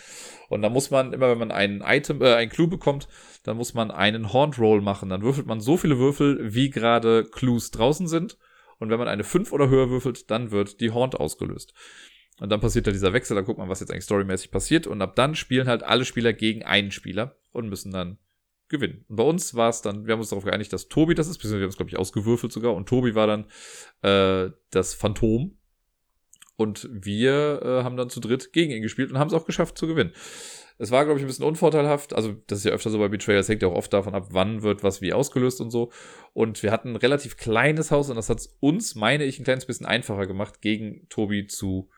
Und 0.48 0.62
da 0.62 0.70
muss 0.70 0.92
man 0.92 1.12
immer, 1.12 1.30
wenn 1.30 1.40
man 1.40 1.52
ein 1.52 1.84
Item, 1.86 2.22
äh, 2.22 2.36
ein 2.36 2.50
Clue 2.50 2.68
bekommt, 2.68 3.10
dann 3.44 3.58
muss 3.58 3.74
man 3.74 3.92
einen 3.92 4.32
Horn 4.32 4.54
Roll 4.54 4.80
machen. 4.80 5.10
Dann 5.10 5.22
würfelt 5.22 5.48
man 5.48 5.60
so 5.60 5.76
viele 5.76 6.00
Würfel, 6.00 6.54
wie 6.54 6.70
gerade 6.70 7.26
Clues 7.26 7.72
draußen 7.72 8.08
sind. 8.08 8.38
Und 8.78 8.90
wenn 8.90 9.00
man 9.00 9.10
eine 9.10 9.26
5 9.26 9.52
oder 9.52 9.68
höher 9.68 9.90
würfelt, 9.90 10.32
dann 10.32 10.52
wird 10.52 10.80
die 10.80 10.92
Horn 10.92 11.14
ausgelöst. 11.14 11.74
Und 12.40 12.50
dann 12.50 12.62
passiert 12.62 12.88
da 12.88 12.92
dieser 12.92 13.14
Wechsel, 13.14 13.36
dann 13.36 13.46
guckt 13.46 13.60
man, 13.60 13.70
was 13.70 13.80
jetzt 13.80 13.92
eigentlich 13.92 14.06
storymäßig 14.06 14.52
passiert. 14.52 14.88
Und 14.88 15.02
ab 15.02 15.16
dann 15.16 15.36
spielen 15.36 15.68
halt 15.68 15.84
alle 15.84 16.06
Spieler 16.06 16.34
gegen 16.34 16.64
einen 16.64 16.92
Spieler 16.92 17.38
und 17.52 17.70
müssen 17.70 17.92
dann 17.92 18.18
gewinnen. 18.70 19.04
Und 19.10 19.18
bei 19.18 19.24
uns 19.24 19.56
war 19.56 19.70
es 19.70 19.82
dann, 19.82 20.06
wir 20.06 20.14
haben 20.14 20.20
uns 20.20 20.30
darauf 20.30 20.46
geeinigt, 20.46 20.72
dass 20.72 20.88
Tobi 20.88 21.16
das 21.16 21.28
ist, 21.28 21.38
beziehungsweise 21.38 21.60
wir 21.60 21.64
haben 21.66 21.72
es, 21.72 21.78
glaube 21.78 21.90
ich, 21.90 21.98
ausgewürfelt 21.98 22.52
sogar. 22.52 22.74
Und 22.76 22.88
Tobi 22.88 23.16
war 23.16 23.28
dann 23.28 23.46
äh, 24.02 24.52
das 24.72 24.94
Phantom. 24.94 25.58
Und 26.56 26.90
wir 26.92 27.62
äh, 27.64 27.84
haben 27.84 27.98
dann 27.98 28.10
zu 28.10 28.20
dritt 28.20 28.52
gegen 28.54 28.72
ihn 28.72 28.82
gespielt 28.82 29.12
und 29.12 29.18
haben 29.18 29.30
es 29.30 29.34
auch 29.34 29.46
geschafft 29.46 29.78
zu 29.78 29.88
gewinnen. 29.88 30.14
Es 30.78 30.92
war, 30.92 31.04
glaube 31.04 31.20
ich, 31.20 31.26
ein 31.26 31.28
bisschen 31.28 31.46
unvorteilhaft. 31.46 32.14
Also, 32.14 32.36
das 32.48 32.60
ist 32.60 32.66
ja 32.66 32.72
öfter 32.72 32.90
so 32.90 33.00
bei 33.00 33.10
Betrayal. 33.10 33.40
Es 33.40 33.50
hängt 33.50 33.62
ja 33.62 33.68
auch 33.68 33.76
oft 33.76 33.92
davon 33.92 34.16
ab, 34.16 34.28
wann 34.32 34.62
wird 34.62 34.84
was 34.84 35.02
wie 35.02 35.14
ausgelöst 35.14 35.60
und 35.60 35.72
so. 35.72 35.92
Und 36.34 36.64
wir 36.64 36.72
hatten 36.72 36.90
ein 36.90 36.96
relativ 36.96 37.38
kleines 37.38 37.92
Haus 37.92 38.10
und 38.10 38.16
das 38.16 38.30
hat 38.30 38.42
uns, 38.60 38.96
meine 38.96 39.26
ich, 39.26 39.40
ein 39.40 39.44
kleines 39.44 39.66
bisschen 39.66 39.86
einfacher 39.86 40.26
gemacht, 40.26 40.62
gegen 40.62 41.08
Tobi 41.10 41.48
zu 41.48 41.90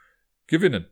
gewinnen. 0.52 0.86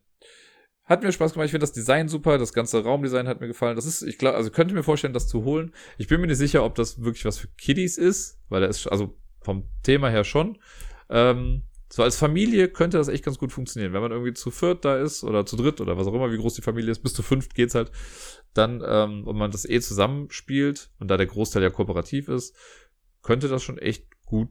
Hat 0.86 1.04
mir 1.04 1.12
Spaß 1.12 1.34
gemacht. 1.34 1.46
Ich 1.46 1.52
finde 1.52 1.66
das 1.66 1.72
Design 1.72 2.10
super. 2.10 2.40
Das 2.40 2.52
ganze 2.52 2.84
Raumdesign 2.84 3.28
hat 3.28 3.42
mir 3.42 3.48
gefallen. 3.48 3.76
Das 3.76 3.86
ist, 3.86 4.02
ich 4.02 4.18
glaube, 4.18 4.38
also 4.38 4.50
könnte 4.50 4.74
mir 4.74 4.82
vorstellen, 4.82 5.14
das 5.14 5.28
zu 5.28 5.44
holen. 5.44 5.72
Ich 6.00 6.08
bin 6.08 6.20
mir 6.20 6.26
nicht 6.26 6.38
sicher, 6.38 6.64
ob 6.66 6.74
das 6.74 7.04
wirklich 7.04 7.26
was 7.26 7.38
für 7.38 7.48
Kiddies 7.50 8.00
ist, 8.00 8.40
weil 8.50 8.64
er 8.64 8.70
ist, 8.70 8.88
also 8.88 9.16
vom 9.42 9.70
Thema 9.84 10.10
her 10.10 10.24
schon. 10.24 10.58
Ähm, 11.10 11.62
so 11.92 12.02
als 12.02 12.18
Familie 12.18 12.70
könnte 12.70 12.98
das 12.98 13.08
echt 13.08 13.24
ganz 13.24 13.38
gut 13.38 13.52
funktionieren. 13.52 13.94
Wenn 13.94 14.02
man 14.02 14.12
irgendwie 14.12 14.34
zu 14.34 14.50
viert 14.50 14.84
da 14.84 14.98
ist 14.98 15.24
oder 15.24 15.46
zu 15.46 15.58
dritt 15.58 15.80
oder 15.80 15.98
was 15.98 16.08
auch 16.08 16.14
immer, 16.14 16.32
wie 16.32 16.38
groß 16.38 16.56
die 16.56 16.62
Familie 16.64 16.92
ist, 16.92 17.04
bis 17.04 17.14
zu 17.14 17.22
fünft 17.22 17.54
geht's 17.54 17.76
halt, 17.76 17.92
dann, 18.54 18.84
ähm, 18.84 19.28
und 19.28 19.38
man 19.38 19.52
das 19.52 19.70
eh 19.70 19.80
zusammenspielt 19.82 20.90
und 21.00 21.10
da 21.10 21.18
der 21.18 21.28
Großteil 21.28 21.62
ja 21.62 21.70
kooperativ 21.70 22.30
ist, 22.30 22.56
könnte 23.22 23.48
das 23.48 23.62
schon 23.64 23.78
echt 23.78 24.08
gut 24.26 24.50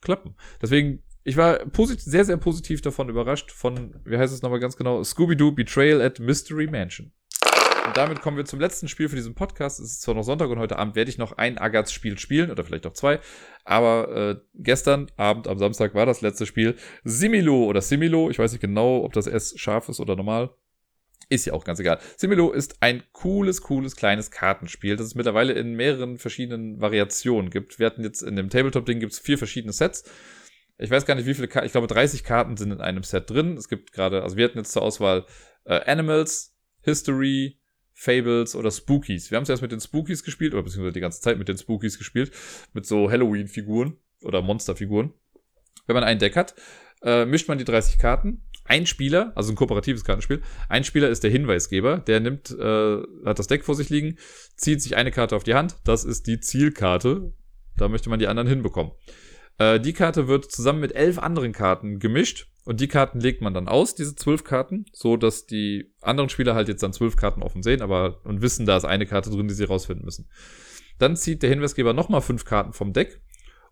klappen. 0.00 0.36
Deswegen 0.62 1.02
ich 1.26 1.36
war 1.36 1.58
sehr, 1.98 2.24
sehr 2.24 2.36
positiv 2.36 2.82
davon 2.82 3.08
überrascht 3.08 3.50
von, 3.50 3.96
wie 4.04 4.16
heißt 4.16 4.32
es 4.32 4.42
nochmal 4.42 4.60
ganz 4.60 4.76
genau, 4.76 5.02
Scooby-Doo 5.02 5.50
Betrayal 5.50 6.00
at 6.00 6.20
Mystery 6.20 6.68
Mansion. 6.68 7.10
Und 7.84 7.96
damit 7.96 8.20
kommen 8.20 8.36
wir 8.36 8.44
zum 8.44 8.60
letzten 8.60 8.86
Spiel 8.86 9.08
für 9.08 9.16
diesen 9.16 9.34
Podcast. 9.34 9.80
Es 9.80 9.90
ist 9.90 10.02
zwar 10.02 10.14
noch 10.14 10.22
Sonntag 10.22 10.50
und 10.50 10.60
heute 10.60 10.78
Abend 10.78 10.94
werde 10.94 11.10
ich 11.10 11.18
noch 11.18 11.32
ein 11.32 11.58
Agatz-Spiel 11.58 12.16
spielen 12.18 12.52
oder 12.52 12.62
vielleicht 12.62 12.86
auch 12.86 12.92
zwei. 12.92 13.18
Aber 13.64 14.16
äh, 14.16 14.36
gestern 14.54 15.10
Abend 15.16 15.48
am 15.48 15.58
Samstag 15.58 15.94
war 15.94 16.06
das 16.06 16.20
letzte 16.20 16.46
Spiel 16.46 16.76
Similo 17.02 17.64
oder 17.64 17.80
Similo. 17.80 18.30
Ich 18.30 18.38
weiß 18.38 18.52
nicht 18.52 18.60
genau, 18.60 19.04
ob 19.04 19.12
das 19.12 19.26
S 19.26 19.58
scharf 19.58 19.88
ist 19.88 19.98
oder 19.98 20.14
normal. 20.14 20.50
Ist 21.28 21.44
ja 21.44 21.54
auch 21.54 21.64
ganz 21.64 21.80
egal. 21.80 21.98
Similo 22.16 22.52
ist 22.52 22.76
ein 22.82 23.02
cooles, 23.10 23.62
cooles, 23.62 23.96
kleines 23.96 24.30
Kartenspiel, 24.30 24.94
das 24.94 25.08
es 25.08 25.14
mittlerweile 25.16 25.54
in 25.54 25.74
mehreren 25.74 26.18
verschiedenen 26.18 26.80
Variationen 26.80 27.50
gibt. 27.50 27.80
Wir 27.80 27.86
hatten 27.86 28.04
jetzt 28.04 28.22
in 28.22 28.36
dem 28.36 28.48
Tabletop-Ding 28.48 29.00
gibt 29.00 29.12
es 29.12 29.18
vier 29.18 29.38
verschiedene 29.38 29.72
Sets. 29.72 30.04
Ich 30.78 30.90
weiß 30.90 31.06
gar 31.06 31.14
nicht, 31.14 31.26
wie 31.26 31.34
viele 31.34 31.48
Karten, 31.48 31.66
ich 31.66 31.72
glaube 31.72 31.86
30 31.86 32.22
Karten 32.22 32.56
sind 32.56 32.70
in 32.70 32.80
einem 32.80 33.02
Set 33.02 33.30
drin. 33.30 33.56
Es 33.56 33.68
gibt 33.68 33.92
gerade, 33.92 34.22
also 34.22 34.36
wir 34.36 34.44
hatten 34.44 34.58
jetzt 34.58 34.72
zur 34.72 34.82
Auswahl 34.82 35.24
äh, 35.64 35.80
Animals, 35.90 36.54
History, 36.82 37.58
Fables 37.94 38.54
oder 38.54 38.70
Spookies. 38.70 39.30
Wir 39.30 39.36
haben 39.36 39.44
es 39.44 39.48
erst 39.48 39.62
mit 39.62 39.72
den 39.72 39.80
Spookies 39.80 40.22
gespielt, 40.22 40.52
oder 40.52 40.62
beziehungsweise 40.62 40.92
die 40.92 41.00
ganze 41.00 41.20
Zeit 41.22 41.38
mit 41.38 41.48
den 41.48 41.56
Spookies 41.56 41.96
gespielt, 41.96 42.30
mit 42.74 42.84
so 42.84 43.10
Halloween-Figuren 43.10 43.96
oder 44.22 44.42
Monster-Figuren. 44.42 45.14
Wenn 45.86 45.94
man 45.94 46.04
ein 46.04 46.18
Deck 46.18 46.36
hat, 46.36 46.54
äh, 47.02 47.24
mischt 47.24 47.48
man 47.48 47.56
die 47.56 47.64
30 47.64 47.98
Karten. 47.98 48.42
Ein 48.64 48.84
Spieler, 48.84 49.32
also 49.34 49.52
ein 49.52 49.56
kooperatives 49.56 50.04
Kartenspiel, 50.04 50.42
ein 50.68 50.84
Spieler 50.84 51.08
ist 51.08 51.22
der 51.22 51.30
Hinweisgeber, 51.30 51.98
der 51.98 52.20
nimmt, 52.20 52.50
äh, 52.50 53.02
hat 53.24 53.38
das 53.38 53.46
Deck 53.46 53.64
vor 53.64 53.76
sich 53.76 53.90
liegen, 53.90 54.18
zieht 54.56 54.82
sich 54.82 54.96
eine 54.96 55.12
Karte 55.12 55.36
auf 55.36 55.44
die 55.44 55.54
Hand, 55.54 55.76
das 55.84 56.04
ist 56.04 56.26
die 56.26 56.40
Zielkarte, 56.40 57.32
da 57.76 57.88
möchte 57.88 58.10
man 58.10 58.18
die 58.18 58.26
anderen 58.26 58.48
hinbekommen. 58.48 58.92
Äh, 59.58 59.80
die 59.80 59.92
Karte 59.92 60.28
wird 60.28 60.50
zusammen 60.50 60.80
mit 60.80 60.94
elf 60.94 61.18
anderen 61.18 61.52
Karten 61.52 61.98
gemischt 61.98 62.48
und 62.64 62.80
die 62.80 62.88
Karten 62.88 63.20
legt 63.20 63.42
man 63.42 63.54
dann 63.54 63.68
aus, 63.68 63.94
diese 63.94 64.16
zwölf 64.16 64.44
Karten, 64.44 64.86
so 64.92 65.16
dass 65.16 65.46
die 65.46 65.92
anderen 66.00 66.28
Spieler 66.28 66.54
halt 66.54 66.68
jetzt 66.68 66.82
dann 66.82 66.92
zwölf 66.92 67.16
Karten 67.16 67.42
offen 67.42 67.62
sehen, 67.62 67.80
aber 67.80 68.20
und 68.24 68.42
wissen, 68.42 68.66
da 68.66 68.76
ist 68.76 68.84
eine 68.84 69.06
Karte 69.06 69.30
drin, 69.30 69.48
die 69.48 69.54
sie 69.54 69.64
rausfinden 69.64 70.04
müssen. 70.04 70.28
Dann 70.98 71.16
zieht 71.16 71.42
der 71.42 71.50
Hinweisgeber 71.50 71.92
nochmal 71.92 72.22
fünf 72.22 72.44
Karten 72.44 72.72
vom 72.72 72.92
Deck 72.92 73.20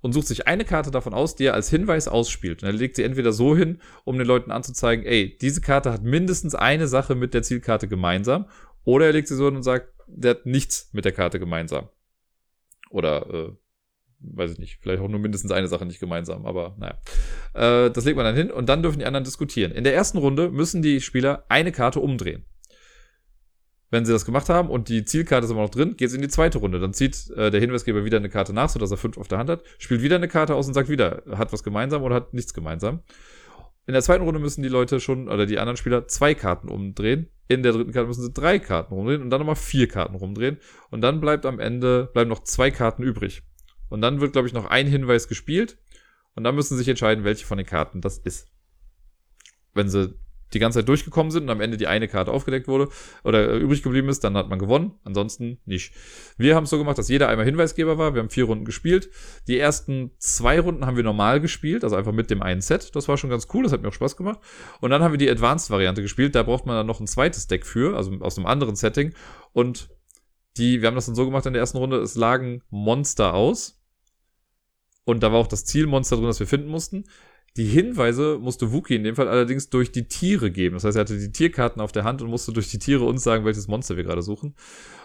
und 0.01 0.13
sucht 0.13 0.27
sich 0.27 0.47
eine 0.47 0.65
Karte 0.65 0.91
davon 0.91 1.15
aus, 1.15 1.35
die 1.35 1.47
er 1.47 1.55
als 1.55 1.71
Hinweis 1.71 2.09
ausspielt. 2.09 2.63
Und 2.63 2.69
er 2.69 2.75
legt 2.75 2.97
sie 2.97 3.03
entweder 3.03 3.33
so 3.33 3.57
hin, 3.57 3.81
um 4.05 4.19
den 4.19 4.27
Leuten 4.27 4.51
anzuzeigen, 4.51 5.07
ey, 5.07 5.37
diese 5.41 5.61
Karte 5.63 5.93
hat 5.93 6.03
mindestens 6.03 6.55
eine 6.55 6.89
Sache 6.89 7.15
mit 7.15 7.35
der 7.35 7.43
Zielkarte 7.43 7.89
gemeinsam, 7.89 8.47
oder 8.85 9.07
er 9.07 9.13
legt 9.13 9.29
sie 9.29 9.35
so 9.35 9.47
hin 9.47 9.57
und 9.57 9.63
sagt, 9.63 9.89
der 10.07 10.33
hat 10.33 10.47
nichts 10.47 10.91
mit 10.93 11.07
der 11.07 11.13
Karte 11.13 11.39
gemeinsam. 11.39 11.89
Oder 12.91 13.31
äh, 13.33 13.53
weiß 14.33 14.53
ich 14.53 14.59
nicht, 14.59 14.79
vielleicht 14.81 15.03
auch 15.03 15.09
nur 15.09 15.21
mindestens 15.21 15.51
eine 15.51 15.69
Sache 15.69 15.87
nicht 15.87 16.01
gemeinsam, 16.01 16.47
aber 16.47 16.77
naja. 16.79 16.99
Äh, 17.55 17.91
das 17.91 18.05
legt 18.05 18.17
man 18.17 18.25
dann 18.25 18.37
hin 18.37 18.51
und 18.51 18.69
dann 18.69 18.83
dürfen 18.83 18.99
die 18.99 19.07
anderen 19.07 19.25
diskutieren. 19.25 19.73
In 19.73 19.85
der 19.85 19.95
ersten 19.95 20.19
Runde 20.19 20.51
müssen 20.51 20.83
die 20.83 21.01
Spieler 21.01 21.45
eine 21.49 21.73
Karte 21.73 22.01
umdrehen. 22.01 22.45
Wenn 23.91 24.05
sie 24.05 24.13
das 24.13 24.25
gemacht 24.25 24.49
haben 24.49 24.71
und 24.71 24.89
die 24.89 25.05
Zielkarte 25.05 25.45
ist 25.45 25.53
immer 25.53 25.63
noch 25.63 25.71
drin, 25.71 25.97
geht 25.97 26.09
es 26.09 26.15
in 26.15 26.21
die 26.21 26.29
zweite 26.29 26.59
Runde. 26.59 26.81
Dann 26.81 26.93
zieht 26.93 27.31
äh, 27.31 27.53
der 27.53 27.61
Hinweisgeber 27.61 28.05
wieder 28.05 28.17
eine 28.17 28.29
Karte 28.29 28.53
nach, 28.53 28.69
sodass 28.69 28.91
er 28.91 28.97
fünf 28.97 29.17
auf 29.19 29.29
der 29.29 29.39
Hand 29.39 29.51
hat, 29.51 29.63
spielt 29.79 30.03
wieder 30.03 30.17
eine 30.17 30.27
Karte 30.27 30.57
aus 30.57 30.67
und 30.67 30.75
sagt 30.75 30.89
wieder, 30.89 31.23
hat 31.31 31.53
was 31.53 31.63
gemeinsam 31.63 32.03
oder 32.03 32.17
hat 32.17 32.35
nichts 32.35 32.55
gemeinsam. 32.55 33.03
In 33.87 33.93
der 33.93 34.03
zweiten 34.03 34.25
Runde 34.25 34.41
müssen 34.41 34.63
die 34.63 34.69
Leute 34.69 34.99
schon, 34.99 35.29
oder 35.29 35.47
die 35.47 35.59
anderen 35.59 35.77
Spieler, 35.77 36.09
zwei 36.09 36.35
Karten 36.35 36.69
umdrehen. 36.69 37.29
In 37.47 37.63
der 37.63 37.73
dritten 37.73 37.93
Karte 37.93 38.09
müssen 38.09 38.23
sie 38.23 38.33
drei 38.33 38.59
Karten 38.59 38.95
rumdrehen 38.95 39.23
und 39.23 39.31
dann 39.31 39.41
nochmal 39.41 39.57
vier 39.57 39.87
Karten 39.87 40.15
rumdrehen. 40.15 40.59
Und 40.91 41.03
dann 41.03 41.21
bleibt 41.21 41.45
am 41.45 41.61
Ende, 41.61 42.11
bleiben 42.13 42.31
noch 42.31 42.43
zwei 42.43 42.71
Karten 42.71 43.03
übrig. 43.03 43.43
Und 43.95 44.01
dann 44.01 44.21
wird, 44.21 44.33
glaube 44.33 44.49
ich, 44.49 44.53
noch 44.53 44.67
ein 44.67 44.89
Hinweis 44.89 45.29
gespielt. 45.29 45.79
Und 46.35 46.43
dann 46.43 46.57
müssen 46.57 46.75
sie 46.75 46.79
sich 46.79 46.89
entscheiden, 46.89 47.23
welche 47.23 47.47
von 47.47 47.59
den 47.59 47.67
Karten 47.67 48.01
das 48.01 48.19
ist. 48.19 48.49
Wenn 49.73 49.89
sie 49.89 50.19
die 50.53 50.59
ganze 50.59 50.81
Zeit 50.81 50.89
durchgekommen 50.89 51.31
sind 51.31 51.45
und 51.45 51.51
am 51.51 51.61
Ende 51.61 51.77
die 51.77 51.87
eine 51.87 52.09
Karte 52.09 52.33
aufgedeckt 52.33 52.67
wurde 52.67 52.89
oder 53.23 53.51
äh, 53.51 53.59
übrig 53.59 53.85
geblieben 53.85 54.09
ist, 54.09 54.25
dann 54.25 54.37
hat 54.37 54.49
man 54.49 54.59
gewonnen. 54.59 54.99
Ansonsten 55.05 55.61
nicht. 55.65 55.95
Wir 56.37 56.57
haben 56.57 56.65
es 56.65 56.71
so 56.71 56.79
gemacht, 56.79 56.99
dass 56.99 57.09
jeder 57.09 57.29
einmal 57.29 57.47
Hinweisgeber 57.47 57.97
war. 57.97 58.15
Wir 58.15 58.21
haben 58.21 58.31
vier 58.31 58.47
Runden 58.47 58.65
gespielt. 58.65 59.11
Die 59.47 59.61
ersten 59.61 60.11
zwei 60.19 60.59
Runden 60.59 60.85
haben 60.87 60.97
wir 60.97 61.05
normal 61.05 61.41
gespielt, 61.41 61.85
also 61.85 61.95
einfach 61.95 62.11
mit 62.11 62.31
dem 62.31 62.43
einen 62.43 62.63
Set. 62.63 62.97
Das 62.97 63.07
war 63.07 63.17
schon 63.17 63.31
ganz 63.31 63.47
cool, 63.55 63.63
das 63.63 63.71
hat 63.71 63.81
mir 63.81 63.91
auch 63.91 63.93
Spaß 63.93 64.17
gemacht. 64.17 64.41
Und 64.81 64.91
dann 64.91 65.05
haben 65.05 65.13
wir 65.13 65.19
die 65.19 65.31
Advanced-Variante 65.31 66.03
gespielt. 66.03 66.35
Da 66.35 66.43
braucht 66.43 66.67
man 66.67 66.75
dann 66.75 66.87
noch 66.89 66.99
ein 66.99 67.07
zweites 67.07 67.47
Deck 67.47 67.65
für, 67.65 67.97
also 67.97 68.11
aus 68.19 68.39
einem 68.39 68.47
anderen 68.47 68.75
Setting. 68.75 69.15
Und 69.53 69.89
die, 70.57 70.83
wir 70.83 70.89
haben 70.89 70.97
das 70.97 71.07
dann 71.07 71.15
so 71.15 71.25
gemacht 71.25 71.47
in 71.47 71.53
der 71.53 71.61
ersten 71.61 71.79
Runde, 71.79 71.99
es 71.99 72.17
lagen 72.17 72.63
Monster 72.71 73.35
aus 73.35 73.84
und 75.05 75.23
da 75.23 75.33
war 75.33 75.39
auch 75.39 75.47
das 75.47 75.65
Zielmonster 75.65 76.17
drin, 76.17 76.27
das 76.27 76.41
wir 76.41 76.47
finden 76.47 76.69
mussten. 76.69 77.05
Die 77.57 77.67
Hinweise 77.67 78.39
musste 78.41 78.73
Wookie 78.73 78.97
in 78.97 79.05
dem 79.05 79.15
Fall 79.15 79.29
allerdings 79.29 79.71
durch 79.71 79.93
die 79.93 80.09
Tiere 80.09 80.51
geben. 80.51 80.75
Das 80.75 80.85
heißt, 80.85 80.97
er 80.97 81.03
hatte 81.03 81.19
die 81.19 81.31
Tierkarten 81.31 81.81
auf 81.81 81.93
der 81.93 82.03
Hand 82.03 82.21
und 82.21 82.29
musste 82.29 82.53
durch 82.53 82.69
die 82.69 82.81
Tiere 82.81 83.05
uns 83.05 83.23
sagen, 83.23 83.45
welches 83.45 83.69
Monster 83.69 83.97
wir 83.97 84.03
gerade 84.03 84.23
suchen. 84.23 84.55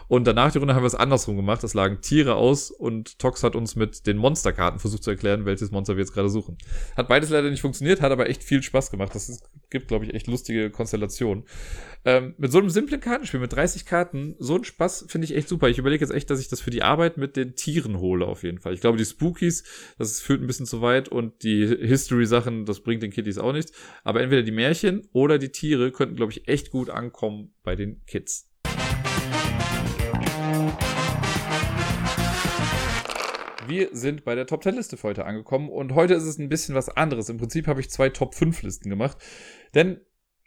Und 0.09 0.25
danach 0.25 0.51
die 0.51 0.57
Runde 0.57 0.73
haben 0.73 0.81
wir 0.81 0.87
es 0.87 0.95
andersrum 0.95 1.37
gemacht. 1.37 1.63
Es 1.63 1.75
lagen 1.75 2.01
Tiere 2.01 2.35
aus 2.35 2.71
und 2.71 3.19
Tox 3.19 3.43
hat 3.43 3.55
uns 3.55 3.75
mit 3.75 4.07
den 4.07 4.17
Monsterkarten 4.17 4.79
versucht 4.79 5.03
zu 5.03 5.11
erklären, 5.11 5.45
welches 5.45 5.69
Monster 5.69 5.95
wir 5.95 6.01
jetzt 6.01 6.13
gerade 6.13 6.29
suchen. 6.29 6.57
Hat 6.97 7.07
beides 7.07 7.29
leider 7.29 7.49
nicht 7.49 7.61
funktioniert, 7.61 8.01
hat 8.01 8.11
aber 8.11 8.27
echt 8.27 8.43
viel 8.43 8.63
Spaß 8.63 8.89
gemacht. 8.89 9.13
Das 9.13 9.29
ist, 9.29 9.47
gibt, 9.69 9.87
glaube 9.87 10.05
ich, 10.05 10.15
echt 10.15 10.25
lustige 10.25 10.71
Konstellationen. 10.71 11.43
Ähm, 12.05 12.33
mit 12.39 12.51
so 12.51 12.57
einem 12.57 12.71
simplen 12.71 12.99
Kartenspiel, 12.99 13.39
mit 13.39 13.53
30 13.53 13.85
Karten, 13.85 14.35
so 14.39 14.55
ein 14.55 14.63
Spaß 14.63 15.05
finde 15.09 15.25
ich 15.25 15.35
echt 15.35 15.47
super. 15.47 15.69
Ich 15.69 15.77
überlege 15.77 16.03
jetzt 16.03 16.13
echt, 16.13 16.31
dass 16.31 16.39
ich 16.39 16.47
das 16.47 16.59
für 16.59 16.71
die 16.71 16.81
Arbeit 16.81 17.17
mit 17.17 17.35
den 17.35 17.53
Tieren 17.53 17.99
hole, 17.99 18.25
auf 18.25 18.41
jeden 18.41 18.57
Fall. 18.57 18.73
Ich 18.73 18.81
glaube, 18.81 18.97
die 18.97 19.05
Spookies, 19.05 19.63
das 19.99 20.19
führt 20.21 20.41
ein 20.41 20.47
bisschen 20.47 20.65
zu 20.65 20.81
weit 20.81 21.09
und 21.09 21.43
die 21.43 21.67
History-Sachen, 21.67 22.65
das 22.65 22.79
bringt 22.79 23.03
den 23.03 23.11
Kitties 23.11 23.37
auch 23.37 23.53
nichts. 23.53 23.73
Aber 24.03 24.21
entweder 24.21 24.41
die 24.41 24.51
Märchen 24.51 25.07
oder 25.13 25.37
die 25.37 25.49
Tiere 25.49 25.91
könnten, 25.91 26.15
glaube 26.15 26.31
ich, 26.31 26.47
echt 26.47 26.71
gut 26.71 26.89
ankommen 26.89 27.53
bei 27.61 27.75
den 27.75 28.03
Kids. 28.07 28.48
Wir 33.69 33.89
sind 33.91 34.25
bei 34.25 34.33
der 34.33 34.47
Top 34.47 34.63
10 34.63 34.75
Liste 34.75 34.97
für 34.97 35.09
heute 35.09 35.25
angekommen 35.25 35.69
und 35.69 35.93
heute 35.93 36.15
ist 36.15 36.23
es 36.23 36.39
ein 36.39 36.49
bisschen 36.49 36.73
was 36.73 36.89
anderes. 36.89 37.29
Im 37.29 37.37
Prinzip 37.37 37.67
habe 37.67 37.79
ich 37.79 37.91
zwei 37.91 38.09
Top 38.09 38.33
5 38.33 38.63
Listen 38.63 38.89
gemacht, 38.89 39.17
denn 39.75 40.01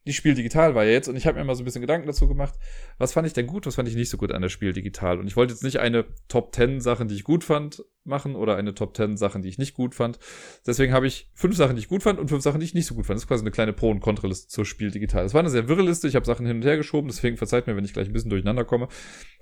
die 0.06 0.12
Spiel 0.12 0.34
digital 0.34 0.74
war 0.74 0.84
ja 0.84 0.90
jetzt 0.90 1.08
und 1.08 1.16
ich 1.16 1.26
habe 1.26 1.38
mir 1.38 1.44
mal 1.44 1.54
so 1.54 1.62
ein 1.62 1.64
bisschen 1.64 1.80
Gedanken 1.80 2.06
dazu 2.06 2.26
gemacht, 2.26 2.54
was 2.98 3.12
fand 3.12 3.26
ich 3.26 3.32
denn 3.32 3.46
gut, 3.46 3.66
was 3.66 3.76
fand 3.76 3.88
ich 3.88 3.94
nicht 3.94 4.08
so 4.08 4.16
gut 4.16 4.32
an 4.32 4.42
der 4.42 4.48
Spiel 4.48 4.72
digital 4.72 5.20
und 5.20 5.26
ich 5.26 5.36
wollte 5.36 5.52
jetzt 5.52 5.62
nicht 5.62 5.78
eine 5.78 6.06
Top 6.28 6.54
10 6.54 6.80
Sachen, 6.80 7.08
die 7.08 7.14
ich 7.14 7.24
gut 7.24 7.44
fand, 7.44 7.84
machen 8.04 8.34
oder 8.34 8.56
eine 8.56 8.74
Top 8.74 8.96
10 8.96 9.16
Sachen, 9.16 9.42
die 9.42 9.48
ich 9.48 9.58
nicht 9.58 9.74
gut 9.74 9.94
fand. 9.94 10.18
Deswegen 10.66 10.92
habe 10.92 11.06
ich 11.06 11.30
fünf 11.34 11.56
Sachen, 11.56 11.76
die 11.76 11.82
ich 11.82 11.88
gut 11.88 12.02
fand 12.02 12.18
und 12.18 12.28
fünf 12.28 12.42
Sachen, 12.42 12.60
die 12.60 12.66
ich 12.66 12.74
nicht 12.74 12.86
so 12.86 12.94
gut 12.94 13.06
fand. 13.06 13.16
Das 13.16 13.24
ist 13.24 13.28
quasi 13.28 13.42
eine 13.42 13.52
kleine 13.52 13.72
Pro- 13.72 13.90
und 13.90 14.00
Kontraliste 14.00 14.48
zur 14.48 14.64
Spiel 14.64 14.90
digital. 14.90 15.24
Es 15.24 15.34
war 15.34 15.40
eine 15.40 15.50
sehr 15.50 15.68
wirre 15.68 15.82
Liste, 15.82 16.08
ich 16.08 16.16
habe 16.16 16.26
Sachen 16.26 16.46
hin 16.46 16.56
und 16.56 16.64
her 16.64 16.76
geschoben, 16.76 17.08
deswegen 17.08 17.36
verzeiht 17.36 17.66
mir, 17.66 17.76
wenn 17.76 17.84
ich 17.84 17.92
gleich 17.92 18.08
ein 18.08 18.12
bisschen 18.12 18.30
durcheinander 18.30 18.64
komme, 18.64 18.88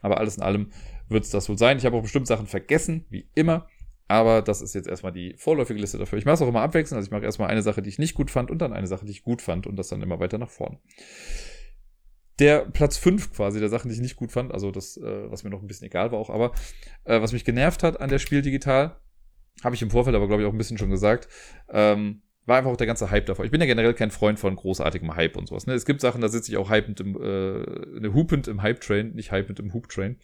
aber 0.03 0.19
alles 0.19 0.37
in 0.37 0.43
allem 0.43 0.71
wird 1.09 1.25
es 1.25 1.31
das 1.31 1.49
wohl 1.49 1.59
sein. 1.59 1.79
Ich 1.79 1.87
habe 1.87 1.97
auch 1.97 2.03
bestimmt 2.03 2.27
Sachen 2.27 2.47
vergessen, 2.47 3.07
wie 3.09 3.29
immer. 3.35 3.67
Aber 4.11 4.43
das 4.43 4.61
ist 4.61 4.75
jetzt 4.75 4.89
erstmal 4.89 5.13
die 5.13 5.37
vorläufige 5.37 5.79
Liste 5.79 5.97
dafür. 5.97 6.19
Ich 6.19 6.25
mache 6.25 6.35
es 6.35 6.43
auch 6.43 6.49
immer 6.49 6.63
abwechselnd. 6.63 6.97
Also 6.97 7.07
ich 7.07 7.13
mache 7.13 7.23
erstmal 7.23 7.49
eine 7.49 7.63
Sache, 7.63 7.81
die 7.81 7.91
ich 7.91 8.01
nicht 8.01 8.15
gut 8.15 8.29
fand 8.29 8.51
und 8.51 8.59
dann 8.59 8.73
eine 8.73 8.89
Sache, 8.89 9.07
die 9.07 9.13
ich 9.13 9.23
gut 9.23 9.41
fand 9.41 9.69
und 9.69 9.77
das 9.77 9.87
dann 9.87 10.03
immer 10.03 10.19
weiter 10.19 10.37
nach 10.37 10.51
vorn. 10.51 10.81
Der 12.41 12.65
Platz 12.65 12.97
5 12.97 13.33
quasi 13.33 13.61
der 13.61 13.69
Sachen, 13.69 13.89
die 13.89 13.95
ich 13.95 14.01
nicht 14.01 14.17
gut 14.17 14.33
fand, 14.33 14.51
also 14.53 14.73
das, 14.73 14.97
äh, 14.97 15.31
was 15.31 15.45
mir 15.45 15.51
noch 15.51 15.63
ein 15.63 15.69
bisschen 15.69 15.87
egal 15.87 16.11
war 16.11 16.19
auch, 16.19 16.29
aber 16.29 16.51
äh, 17.05 17.21
was 17.21 17.33
mich 17.33 17.45
genervt 17.45 17.85
hat 17.85 18.01
an 18.01 18.11
der 18.11 18.19
Spiel 18.19 18.43
digital, 18.43 18.97
habe 19.63 19.77
ich 19.77 19.83
im 19.83 19.93
Vorfeld 19.93 20.17
aber 20.17 20.27
glaube 20.27 20.43
ich 20.43 20.49
auch 20.49 20.53
ein 20.53 20.59
bisschen 20.59 20.79
schon 20.79 20.91
gesagt, 20.91 21.29
ähm, 21.69 22.23
war 22.47 22.59
einfach 22.59 22.73
auch 22.73 22.77
der 22.77 22.89
ganze 22.89 23.13
Hype 23.13 23.27
davor. 23.27 23.45
Ich 23.45 23.53
bin 23.53 23.61
ja 23.61 23.67
generell 23.69 23.95
kein 23.95 24.11
Freund 24.11 24.41
von 24.41 24.57
großartigem 24.57 25.15
Hype 25.15 25.37
und 25.37 25.47
sowas. 25.47 25.69
Ne? 25.69 25.75
Es 25.75 25.87
gibt 25.87 26.01
Sachen, 26.01 26.21
da 26.21 26.29
sitze 26.29 26.51
ich 26.51 26.59
auch 26.59 26.69
hypend 26.69 26.99
im, 26.99 27.15
äh, 27.15 28.01
ne, 28.01 28.13
hupend 28.13 28.49
im 28.49 28.61
Hype-Train, 28.61 29.13
nicht 29.15 29.31
hypend 29.31 29.61
im 29.61 29.73
Hoop-Train. 29.73 30.19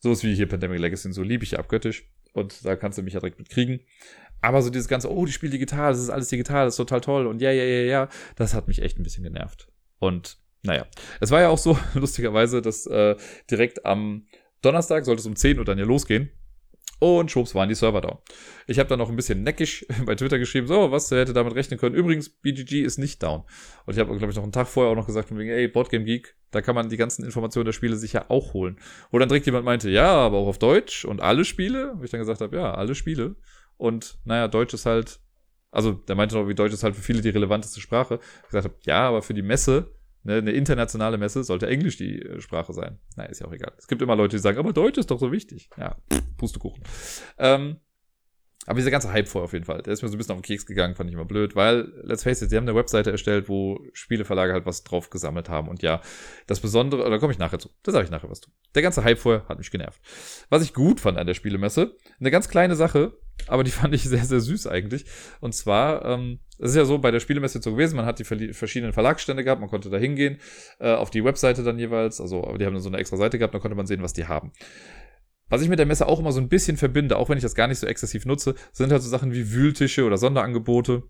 So 0.00 0.10
ist 0.10 0.24
wie 0.24 0.34
hier 0.34 0.48
Pandemic 0.48 0.80
Legacy, 0.80 1.12
so 1.12 1.22
liebe 1.22 1.44
ich 1.44 1.56
abgöttisch. 1.56 2.10
Und 2.36 2.66
da 2.66 2.76
kannst 2.76 2.98
du 2.98 3.02
mich 3.02 3.14
ja 3.14 3.20
direkt 3.20 3.38
mitkriegen. 3.38 3.80
Aber 4.42 4.60
so 4.60 4.68
dieses 4.68 4.88
ganze, 4.88 5.10
oh, 5.10 5.24
die 5.24 5.32
spielen 5.32 5.52
digital, 5.52 5.92
das 5.92 6.02
ist 6.02 6.10
alles 6.10 6.28
digital, 6.28 6.66
das 6.66 6.74
ist 6.74 6.76
total 6.76 7.00
toll 7.00 7.26
und 7.26 7.40
ja, 7.40 7.50
ja, 7.50 7.64
ja, 7.64 7.82
ja, 7.82 8.08
das 8.36 8.52
hat 8.52 8.68
mich 8.68 8.82
echt 8.82 8.98
ein 8.98 9.02
bisschen 9.02 9.24
genervt. 9.24 9.68
Und 9.98 10.38
naja, 10.62 10.86
es 11.20 11.30
war 11.30 11.40
ja 11.40 11.48
auch 11.48 11.58
so, 11.58 11.78
lustigerweise, 11.94 12.60
dass 12.60 12.86
äh, 12.86 13.16
direkt 13.50 13.86
am 13.86 14.26
Donnerstag 14.60 15.06
sollte 15.06 15.20
es 15.20 15.26
um 15.26 15.34
10 15.34 15.58
Uhr 15.58 15.64
dann 15.64 15.78
ja 15.78 15.86
losgehen. 15.86 16.30
Und 16.98 17.30
schwupps 17.30 17.54
waren 17.54 17.68
die 17.68 17.74
Server 17.74 18.00
da. 18.00 18.22
Ich 18.66 18.78
habe 18.78 18.88
dann 18.88 18.98
noch 18.98 19.10
ein 19.10 19.16
bisschen 19.16 19.42
neckisch 19.42 19.84
bei 20.06 20.14
Twitter 20.14 20.38
geschrieben, 20.38 20.66
so, 20.66 20.90
was, 20.90 21.08
der 21.08 21.20
hätte 21.20 21.34
damit 21.34 21.54
rechnen 21.54 21.78
können. 21.78 21.94
Übrigens, 21.94 22.30
BGG 22.30 22.82
ist 22.82 22.98
nicht 22.98 23.22
down. 23.22 23.44
Und 23.84 23.94
ich 23.94 24.00
habe, 24.00 24.16
glaube 24.16 24.30
ich, 24.30 24.36
noch 24.36 24.42
einen 24.42 24.52
Tag 24.52 24.66
vorher 24.66 24.92
auch 24.92 24.96
noch 24.96 25.06
gesagt, 25.06 25.36
wegen, 25.36 25.50
ey, 25.50 25.68
Boardgame 25.68 26.04
Geek, 26.04 26.36
da 26.50 26.62
kann 26.62 26.74
man 26.74 26.88
die 26.88 26.96
ganzen 26.96 27.24
Informationen 27.24 27.66
der 27.66 27.72
Spiele 27.72 27.96
sicher 27.96 28.30
auch 28.30 28.54
holen. 28.54 28.78
Wo 29.10 29.18
dann 29.18 29.28
direkt 29.28 29.46
jemand 29.46 29.66
meinte, 29.66 29.90
ja, 29.90 30.10
aber 30.10 30.38
auch 30.38 30.48
auf 30.48 30.58
Deutsch 30.58 31.04
und 31.04 31.20
alle 31.20 31.44
Spiele. 31.44 31.92
Wo 31.96 32.04
ich 32.04 32.10
dann 32.10 32.20
gesagt 32.20 32.40
habe, 32.40 32.56
ja, 32.56 32.72
alle 32.72 32.94
Spiele. 32.94 33.36
Und 33.76 34.18
naja, 34.24 34.48
Deutsch 34.48 34.72
ist 34.72 34.86
halt, 34.86 35.20
also 35.70 35.92
der 35.92 36.16
meinte 36.16 36.34
noch, 36.34 36.48
wie 36.48 36.54
Deutsch 36.54 36.72
ist 36.72 36.82
halt 36.82 36.96
für 36.96 37.02
viele 37.02 37.20
die 37.20 37.28
relevanteste 37.28 37.80
Sprache. 37.80 38.20
Ich 38.44 38.48
gesagt 38.48 38.64
habe, 38.64 38.76
ja, 38.84 39.06
aber 39.06 39.20
für 39.20 39.34
die 39.34 39.42
Messe 39.42 39.95
Ne, 40.26 40.38
eine 40.38 40.50
internationale 40.50 41.18
Messe 41.18 41.44
sollte 41.44 41.68
Englisch 41.68 41.98
die 41.98 42.20
äh, 42.20 42.40
Sprache 42.40 42.72
sein. 42.72 42.98
Na, 43.14 43.26
ist 43.26 43.40
ja 43.40 43.46
auch 43.46 43.52
egal. 43.52 43.72
Es 43.78 43.86
gibt 43.86 44.02
immer 44.02 44.16
Leute, 44.16 44.36
die 44.36 44.42
sagen, 44.42 44.58
aber 44.58 44.72
Deutsch 44.72 44.98
ist 44.98 45.12
doch 45.12 45.20
so 45.20 45.30
wichtig. 45.30 45.70
Ja, 45.76 45.94
Pustekuchen. 46.36 46.82
Ähm, 47.38 47.76
aber 48.66 48.78
dieser 48.78 48.90
ganze 48.90 49.12
Hype 49.12 49.28
vorher 49.28 49.44
auf 49.44 49.52
jeden 49.52 49.64
Fall, 49.64 49.80
der 49.82 49.92
ist 49.92 50.02
mir 50.02 50.08
so 50.08 50.14
ein 50.14 50.18
bisschen 50.18 50.34
auf 50.34 50.40
den 50.40 50.44
Keks 50.44 50.66
gegangen, 50.66 50.94
fand 50.96 51.08
ich 51.08 51.14
immer 51.14 51.24
blöd, 51.24 51.54
weil, 51.54 51.92
let's 52.02 52.24
face 52.24 52.42
it, 52.42 52.50
sie 52.50 52.56
haben 52.56 52.64
eine 52.68 52.76
Webseite 52.76 53.12
erstellt, 53.12 53.48
wo 53.48 53.80
Spieleverlage 53.92 54.52
halt 54.52 54.66
was 54.66 54.82
drauf 54.82 55.08
gesammelt 55.08 55.48
haben. 55.48 55.68
Und 55.68 55.82
ja, 55.82 56.00
das 56.46 56.60
Besondere, 56.60 57.08
da 57.08 57.18
komme 57.18 57.32
ich 57.32 57.38
nachher 57.38 57.58
zu, 57.58 57.70
da 57.84 57.92
sage 57.92 58.04
ich 58.04 58.10
nachher 58.10 58.28
was 58.28 58.40
zu. 58.40 58.50
Der 58.74 58.82
ganze 58.82 59.04
Hype 59.04 59.18
vorher 59.18 59.48
hat 59.48 59.58
mich 59.58 59.70
genervt. 59.70 60.00
Was 60.50 60.62
ich 60.62 60.74
gut 60.74 61.00
fand 61.00 61.16
an 61.16 61.26
der 61.26 61.34
Spielemesse, 61.34 61.96
eine 62.18 62.30
ganz 62.30 62.48
kleine 62.48 62.74
Sache, 62.74 63.16
aber 63.46 63.62
die 63.62 63.70
fand 63.72 63.94
ich 63.94 64.02
sehr, 64.02 64.24
sehr 64.24 64.40
süß 64.40 64.66
eigentlich. 64.66 65.06
Und 65.40 65.54
zwar, 65.54 66.04
ähm, 66.04 66.40
es 66.58 66.70
ist 66.70 66.76
ja 66.76 66.84
so 66.84 66.98
bei 66.98 67.10
der 67.10 67.20
Spielemesse 67.20 67.60
so 67.62 67.72
gewesen, 67.72 67.96
man 67.96 68.06
hat 68.06 68.18
die 68.18 68.24
verschiedenen 68.24 68.92
Verlagsstände 68.92 69.44
gehabt, 69.44 69.60
man 69.60 69.70
konnte 69.70 69.90
da 69.90 69.98
hingehen, 69.98 70.38
äh, 70.80 70.92
auf 70.92 71.10
die 71.10 71.24
Webseite 71.24 71.62
dann 71.62 71.78
jeweils, 71.78 72.20
also 72.20 72.56
die 72.58 72.64
haben 72.64 72.74
dann 72.74 72.82
so 72.82 72.88
eine 72.88 72.98
extra 72.98 73.16
Seite 73.16 73.38
gehabt, 73.38 73.54
da 73.54 73.58
konnte 73.58 73.76
man 73.76 73.86
sehen, 73.86 74.02
was 74.02 74.12
die 74.12 74.26
haben. 74.26 74.52
Was 75.48 75.62
ich 75.62 75.68
mit 75.68 75.78
der 75.78 75.86
Messe 75.86 76.06
auch 76.06 76.18
immer 76.18 76.32
so 76.32 76.40
ein 76.40 76.48
bisschen 76.48 76.76
verbinde, 76.76 77.16
auch 77.16 77.28
wenn 77.28 77.38
ich 77.38 77.42
das 77.42 77.54
gar 77.54 77.68
nicht 77.68 77.78
so 77.78 77.86
exzessiv 77.86 78.26
nutze, 78.26 78.54
sind 78.72 78.90
halt 78.90 79.02
so 79.02 79.08
Sachen 79.08 79.32
wie 79.32 79.52
Wühltische 79.52 80.04
oder 80.04 80.18
Sonderangebote. 80.18 81.04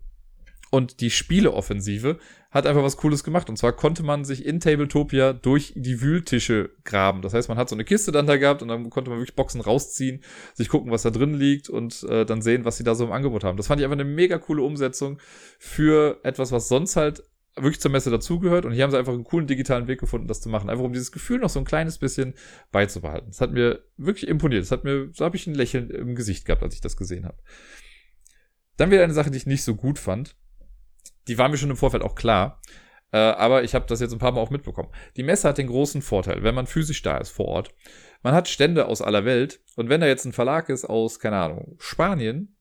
Und 0.69 0.99
die 0.99 1.09
Spieleoffensive 1.09 2.19
hat 2.51 2.67
einfach 2.67 2.83
was 2.83 2.97
Cooles 2.97 3.23
gemacht. 3.23 3.49
Und 3.49 3.57
zwar 3.57 3.71
konnte 3.73 4.03
man 4.03 4.25
sich 4.25 4.45
in 4.45 4.59
Tabletopia 4.59 5.33
durch 5.33 5.73
die 5.75 6.01
Wühltische 6.01 6.71
graben. 6.83 7.21
Das 7.21 7.33
heißt, 7.33 7.47
man 7.47 7.57
hat 7.57 7.69
so 7.69 7.75
eine 7.75 7.85
Kiste 7.85 8.11
dann 8.11 8.27
da 8.27 8.37
gehabt 8.37 8.61
und 8.61 8.67
dann 8.67 8.89
konnte 8.89 9.09
man 9.09 9.19
wirklich 9.19 9.35
Boxen 9.35 9.61
rausziehen, 9.61 10.21
sich 10.53 10.67
gucken, 10.67 10.91
was 10.91 11.03
da 11.03 11.09
drin 11.09 11.33
liegt 11.33 11.69
und 11.69 12.03
äh, 12.03 12.25
dann 12.25 12.41
sehen, 12.41 12.65
was 12.65 12.77
sie 12.77 12.83
da 12.83 12.95
so 12.95 13.05
im 13.05 13.13
Angebot 13.13 13.43
haben. 13.43 13.57
Das 13.57 13.67
fand 13.67 13.79
ich 13.79 13.85
einfach 13.85 13.97
eine 13.97 14.03
mega 14.03 14.37
coole 14.37 14.61
Umsetzung 14.61 15.19
für 15.57 16.19
etwas, 16.23 16.51
was 16.51 16.67
sonst 16.67 16.97
halt 16.97 17.23
wirklich 17.57 17.79
zur 17.79 17.91
Messe 17.91 18.09
dazugehört 18.09 18.65
und 18.65 18.71
hier 18.71 18.83
haben 18.83 18.91
sie 18.91 18.97
einfach 18.97 19.13
einen 19.13 19.23
coolen 19.23 19.47
digitalen 19.47 19.87
Weg 19.87 19.99
gefunden, 19.99 20.27
das 20.27 20.41
zu 20.41 20.49
machen. 20.49 20.69
Einfach 20.69 20.83
um 20.83 20.93
dieses 20.93 21.11
Gefühl 21.11 21.39
noch 21.39 21.49
so 21.49 21.59
ein 21.59 21.65
kleines 21.65 21.97
bisschen 21.97 22.33
beizubehalten. 22.71 23.29
Das 23.29 23.41
hat 23.41 23.51
mir 23.51 23.83
wirklich 23.97 24.27
imponiert. 24.27 24.63
Das 24.63 24.71
hat 24.71 24.83
mir, 24.83 25.09
so 25.13 25.25
habe 25.25 25.35
ich 25.35 25.47
ein 25.47 25.55
Lächeln 25.55 25.89
im 25.89 26.15
Gesicht 26.15 26.45
gehabt, 26.45 26.63
als 26.63 26.75
ich 26.75 26.81
das 26.81 26.97
gesehen 26.97 27.25
habe. 27.25 27.37
Dann 28.77 28.91
wieder 28.91 29.03
eine 29.03 29.13
Sache, 29.13 29.31
die 29.31 29.37
ich 29.37 29.45
nicht 29.47 29.63
so 29.63 29.75
gut 29.75 29.99
fand. 29.99 30.35
Die 31.27 31.37
war 31.37 31.49
mir 31.49 31.57
schon 31.57 31.69
im 31.69 31.77
Vorfeld 31.77 32.03
auch 32.03 32.15
klar. 32.15 32.61
Äh, 33.11 33.17
aber 33.17 33.63
ich 33.63 33.73
habe 33.73 33.85
das 33.87 33.99
jetzt 33.99 34.11
ein 34.11 34.19
paar 34.19 34.31
Mal 34.31 34.41
auch 34.41 34.49
mitbekommen. 34.49 34.89
Die 35.15 35.23
Messe 35.23 35.47
hat 35.47 35.57
den 35.57 35.67
großen 35.67 36.01
Vorteil, 36.01 36.43
wenn 36.43 36.55
man 36.55 36.67
physisch 36.67 37.01
da 37.01 37.17
ist 37.17 37.29
vor 37.29 37.45
Ort. 37.45 37.73
Man 38.21 38.33
hat 38.33 38.47
Stände 38.47 38.87
aus 38.87 39.01
aller 39.01 39.25
Welt 39.25 39.61
und 39.75 39.89
wenn 39.89 40.01
da 40.01 40.07
jetzt 40.07 40.25
ein 40.25 40.33
Verlag 40.33 40.69
ist 40.69 40.85
aus, 40.85 41.19
keine 41.19 41.37
Ahnung, 41.37 41.75
Spanien, 41.79 42.56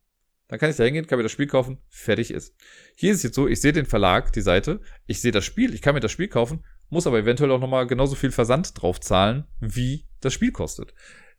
dann 0.48 0.59
kann 0.59 0.70
ich 0.70 0.77
da 0.77 0.85
hingehen, 0.85 1.06
kann 1.06 1.18
mir 1.18 1.24
das 1.24 1.32
Spiel 1.32 1.47
kaufen, 1.47 1.78
fertig 1.89 2.31
ist. 2.31 2.55
Hier 2.97 3.10
ist 3.10 3.18
es 3.18 3.23
jetzt 3.24 3.35
so, 3.35 3.48
ich 3.48 3.60
sehe 3.60 3.73
den 3.73 3.86
Verlag, 3.86 4.32
die 4.32 4.40
Seite, 4.40 4.81
ich 5.06 5.20
sehe 5.20 5.32
das 5.32 5.44
Spiel, 5.44 5.74
ich 5.74 5.82
kann 5.82 5.94
mir 5.94 6.01
das 6.01 6.12
Spiel 6.12 6.28
kaufen, 6.28 6.64
muss 6.89 7.06
aber 7.06 7.18
eventuell 7.18 7.51
auch 7.51 7.60
nochmal 7.60 7.86
genauso 7.86 8.14
viel 8.14 8.31
Versand 8.31 8.81
drauf 8.81 9.01
zahlen, 9.01 9.44
wie 9.60 10.06
das 10.20 10.32
Spiel 10.32 10.52
kostet. 10.52 10.94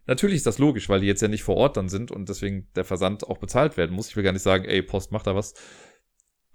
Natürlich 0.05 0.37
ist 0.37 0.45
das 0.45 0.57
logisch, 0.57 0.89
weil 0.89 1.01
die 1.01 1.07
jetzt 1.07 1.21
ja 1.21 1.27
nicht 1.27 1.43
vor 1.43 1.57
Ort 1.57 1.77
dann 1.77 1.89
sind 1.89 2.11
und 2.11 2.29
deswegen 2.29 2.67
der 2.75 2.85
Versand 2.85 3.27
auch 3.27 3.37
bezahlt 3.37 3.75
werden 3.75 3.95
muss. 3.95 4.09
Ich 4.09 4.15
will 4.15 4.23
gar 4.23 4.31
nicht 4.31 4.41
sagen, 4.41 4.65
ey, 4.65 4.81
Post, 4.81 5.11
mach 5.11 5.23
da 5.23 5.35
was. 5.35 5.53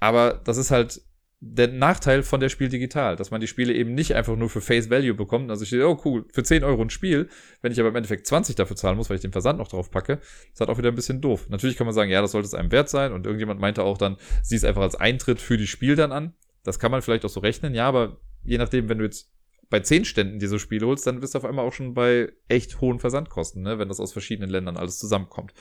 Aber 0.00 0.40
das 0.44 0.56
ist 0.56 0.70
halt 0.70 1.02
der 1.44 1.66
Nachteil 1.66 2.22
von 2.22 2.38
der 2.38 2.48
Spiel 2.48 2.68
digital, 2.68 3.16
dass 3.16 3.32
man 3.32 3.40
die 3.40 3.48
Spiele 3.48 3.72
eben 3.74 3.94
nicht 3.94 4.14
einfach 4.14 4.36
nur 4.36 4.48
für 4.48 4.60
Face 4.60 4.90
Value 4.90 5.14
bekommt. 5.14 5.50
Also 5.50 5.64
ich 5.64 5.68
stehe, 5.68 5.88
oh 5.88 6.00
cool, 6.04 6.24
für 6.32 6.44
10 6.44 6.62
Euro 6.62 6.80
ein 6.82 6.88
Spiel, 6.88 7.28
wenn 7.62 7.72
ich 7.72 7.80
aber 7.80 7.88
im 7.88 7.96
Endeffekt 7.96 8.28
20 8.28 8.54
dafür 8.54 8.76
zahlen 8.76 8.96
muss, 8.96 9.10
weil 9.10 9.16
ich 9.16 9.22
den 9.22 9.32
Versand 9.32 9.58
noch 9.58 9.66
drauf 9.66 9.90
packe, 9.90 10.20
ist 10.52 10.60
halt 10.60 10.70
auch 10.70 10.78
wieder 10.78 10.90
ein 10.90 10.94
bisschen 10.94 11.20
doof. 11.20 11.48
Natürlich 11.48 11.76
kann 11.76 11.84
man 11.84 11.94
sagen, 11.94 12.12
ja, 12.12 12.22
das 12.22 12.30
sollte 12.30 12.46
es 12.46 12.54
einem 12.54 12.70
wert 12.70 12.88
sein 12.88 13.12
und 13.12 13.26
irgendjemand 13.26 13.58
meinte 13.58 13.82
auch 13.82 13.98
dann, 13.98 14.18
sieh 14.44 14.54
es 14.54 14.62
einfach 14.62 14.82
als 14.82 14.94
Eintritt 14.94 15.40
für 15.40 15.56
die 15.56 15.66
Spiel 15.66 15.96
dann 15.96 16.12
an. 16.12 16.32
Das 16.62 16.78
kann 16.78 16.92
man 16.92 17.02
vielleicht 17.02 17.24
auch 17.24 17.28
so 17.28 17.40
rechnen, 17.40 17.74
ja, 17.74 17.88
aber 17.88 18.20
je 18.44 18.58
nachdem, 18.58 18.88
wenn 18.88 18.98
du 18.98 19.04
jetzt 19.04 19.32
bei 19.68 19.80
10 19.80 20.04
Ständen 20.04 20.38
diese 20.38 20.60
Spiele 20.60 20.86
holst, 20.86 21.08
dann 21.08 21.18
bist 21.18 21.34
du 21.34 21.38
auf 21.38 21.44
einmal 21.44 21.66
auch 21.66 21.72
schon 21.72 21.92
bei 21.92 22.30
echt 22.46 22.80
hohen 22.80 23.00
Versandkosten, 23.00 23.62
ne, 23.62 23.80
wenn 23.80 23.88
das 23.88 23.98
aus 23.98 24.12
verschiedenen 24.12 24.48
Ländern 24.48 24.76
alles 24.76 24.96
zusammenkommt. 25.00 25.54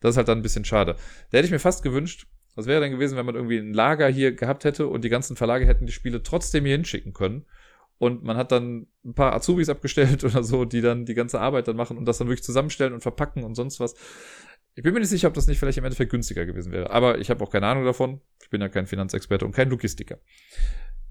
Das 0.00 0.10
ist 0.10 0.16
halt 0.18 0.28
dann 0.28 0.40
ein 0.40 0.42
bisschen 0.42 0.66
schade. 0.66 0.96
Da 1.30 1.38
hätte 1.38 1.46
ich 1.46 1.52
mir 1.52 1.58
fast 1.58 1.82
gewünscht, 1.82 2.26
was 2.54 2.66
wäre 2.66 2.80
denn 2.80 2.92
gewesen, 2.92 3.16
wenn 3.16 3.26
man 3.26 3.34
irgendwie 3.34 3.58
ein 3.58 3.74
Lager 3.74 4.08
hier 4.08 4.32
gehabt 4.32 4.64
hätte 4.64 4.86
und 4.86 5.02
die 5.02 5.08
ganzen 5.08 5.36
Verlage 5.36 5.66
hätten 5.66 5.86
die 5.86 5.92
Spiele 5.92 6.22
trotzdem 6.22 6.64
hier 6.64 6.76
hinschicken 6.76 7.12
können? 7.12 7.44
Und 7.98 8.24
man 8.24 8.36
hat 8.36 8.52
dann 8.52 8.86
ein 9.04 9.14
paar 9.14 9.32
Azubis 9.32 9.68
abgestellt 9.68 10.24
oder 10.24 10.42
so, 10.42 10.64
die 10.64 10.80
dann 10.80 11.04
die 11.04 11.14
ganze 11.14 11.40
Arbeit 11.40 11.68
dann 11.68 11.76
machen 11.76 11.96
und 11.96 12.04
das 12.04 12.18
dann 12.18 12.28
wirklich 12.28 12.44
zusammenstellen 12.44 12.92
und 12.92 13.00
verpacken 13.00 13.44
und 13.44 13.54
sonst 13.54 13.80
was. 13.80 13.94
Ich 14.76 14.82
bin 14.82 14.92
mir 14.92 15.00
nicht 15.00 15.08
sicher, 15.08 15.28
ob 15.28 15.34
das 15.34 15.46
nicht 15.46 15.58
vielleicht 15.58 15.78
im 15.78 15.84
Endeffekt 15.84 16.10
günstiger 16.10 16.46
gewesen 16.46 16.72
wäre. 16.72 16.90
Aber 16.90 17.18
ich 17.18 17.30
habe 17.30 17.44
auch 17.44 17.50
keine 17.50 17.66
Ahnung 17.66 17.84
davon. 17.84 18.20
Ich 18.42 18.50
bin 18.50 18.60
ja 18.60 18.68
kein 18.68 18.86
Finanzexperte 18.86 19.44
und 19.44 19.52
kein 19.52 19.70
Logistiker. 19.70 20.18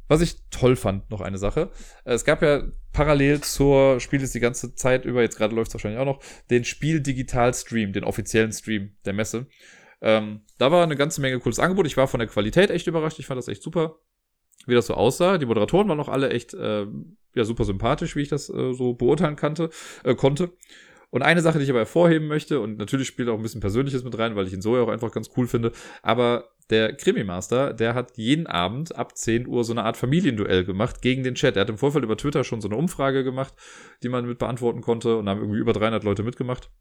Was 0.10 0.20
ich 0.20 0.36
toll 0.52 0.76
fand, 0.76 1.10
noch 1.10 1.22
eine 1.22 1.38
Sache. 1.38 1.72
Es 2.04 2.26
gab 2.26 2.42
ja 2.42 2.64
parallel 2.92 3.40
zur 3.40 4.02
Spiel 4.02 4.22
ist 4.22 4.36
die 4.36 4.42
ganze 4.42 4.76
Zeit 4.76 5.06
über, 5.06 5.22
jetzt 5.22 5.38
gerade 5.38 5.56
läuft 5.56 5.70
es 5.70 5.76
wahrscheinlich 5.76 6.00
auch 6.00 6.06
noch, 6.06 6.22
den 6.50 6.66
Spiel 6.66 7.00
Digital 7.00 7.54
Stream, 7.54 7.94
den 7.94 8.04
offiziellen 8.04 8.52
Stream 8.52 8.98
der 9.06 9.14
Messe. 9.14 9.48
Ähm, 10.04 10.42
da 10.60 10.72
war 10.72 10.84
eine 10.84 10.98
ganze 10.98 11.22
Menge 11.22 11.40
cooles 11.40 11.60
Angebot. 11.60 11.88
Ich 11.88 11.98
war 11.98 12.08
von 12.08 12.20
der 12.20 12.28
Qualität 12.28 12.70
echt 12.70 12.88
überrascht. 12.88 13.20
Ich 13.20 13.26
fand 13.26 13.38
das 13.38 13.48
echt 13.48 13.64
super, 13.64 14.00
wie 14.68 14.76
das 14.76 14.88
so 14.88 14.94
aussah. 14.94 15.38
Die 15.38 15.46
Moderatoren 15.46 15.88
waren 15.88 16.00
auch 16.00 16.10
alle 16.10 16.30
echt 16.30 16.54
äh, 16.54 16.86
ja, 17.34 17.44
super 17.46 17.64
sympathisch, 17.64 18.16
wie 18.16 18.22
ich 18.22 18.30
das 18.30 18.50
äh, 18.50 18.74
so 18.74 18.94
beurteilen 18.94 19.38
kannte, 19.38 19.70
äh, 20.04 20.14
konnte. 20.14 20.52
Und 21.10 21.22
eine 21.22 21.42
Sache, 21.42 21.58
die 21.58 21.64
ich 21.64 21.70
aber 21.70 21.80
hervorheben 21.80 22.28
möchte, 22.28 22.60
und 22.60 22.78
natürlich 22.78 23.08
spielt 23.08 23.30
auch 23.30 23.36
ein 23.36 23.44
bisschen 23.44 23.62
Persönliches 23.62 24.04
mit 24.04 24.18
rein, 24.18 24.36
weil 24.36 24.48
ich 24.48 24.54
ihn 24.54 24.62
so 24.62 24.76
ja 24.76 24.82
auch 24.82 24.90
einfach 24.90 25.12
ganz 25.12 25.30
cool 25.38 25.48
finde, 25.48 25.72
aber 26.02 26.50
der 26.70 26.96
Krimi-Master, 26.96 27.74
der 27.74 27.94
hat 27.94 28.18
jeden 28.18 28.48
Abend 28.48 28.96
ab 28.96 29.16
10 29.16 29.48
Uhr 29.48 29.64
so 29.64 29.74
eine 29.74 29.84
Art 29.84 29.96
Familienduell 29.96 30.66
gemacht 30.66 31.02
gegen 31.02 31.24
den 31.24 31.36
Chat. 31.36 31.56
Er 31.56 31.62
hat 31.62 31.70
im 31.70 31.78
Vorfeld 31.78 32.04
über 32.04 32.18
Twitter 32.18 32.44
schon 32.44 32.62
so 32.62 32.68
eine 32.68 32.78
Umfrage 32.78 33.24
gemacht, 33.24 33.54
die 34.02 34.10
man 34.10 34.26
mit 34.26 34.40
beantworten 34.40 34.82
konnte 34.82 35.18
und 35.18 35.30
haben 35.30 35.40
irgendwie 35.40 35.60
über 35.60 35.74
300 35.74 36.04
Leute 36.04 36.24
mitgemacht. 36.24 36.72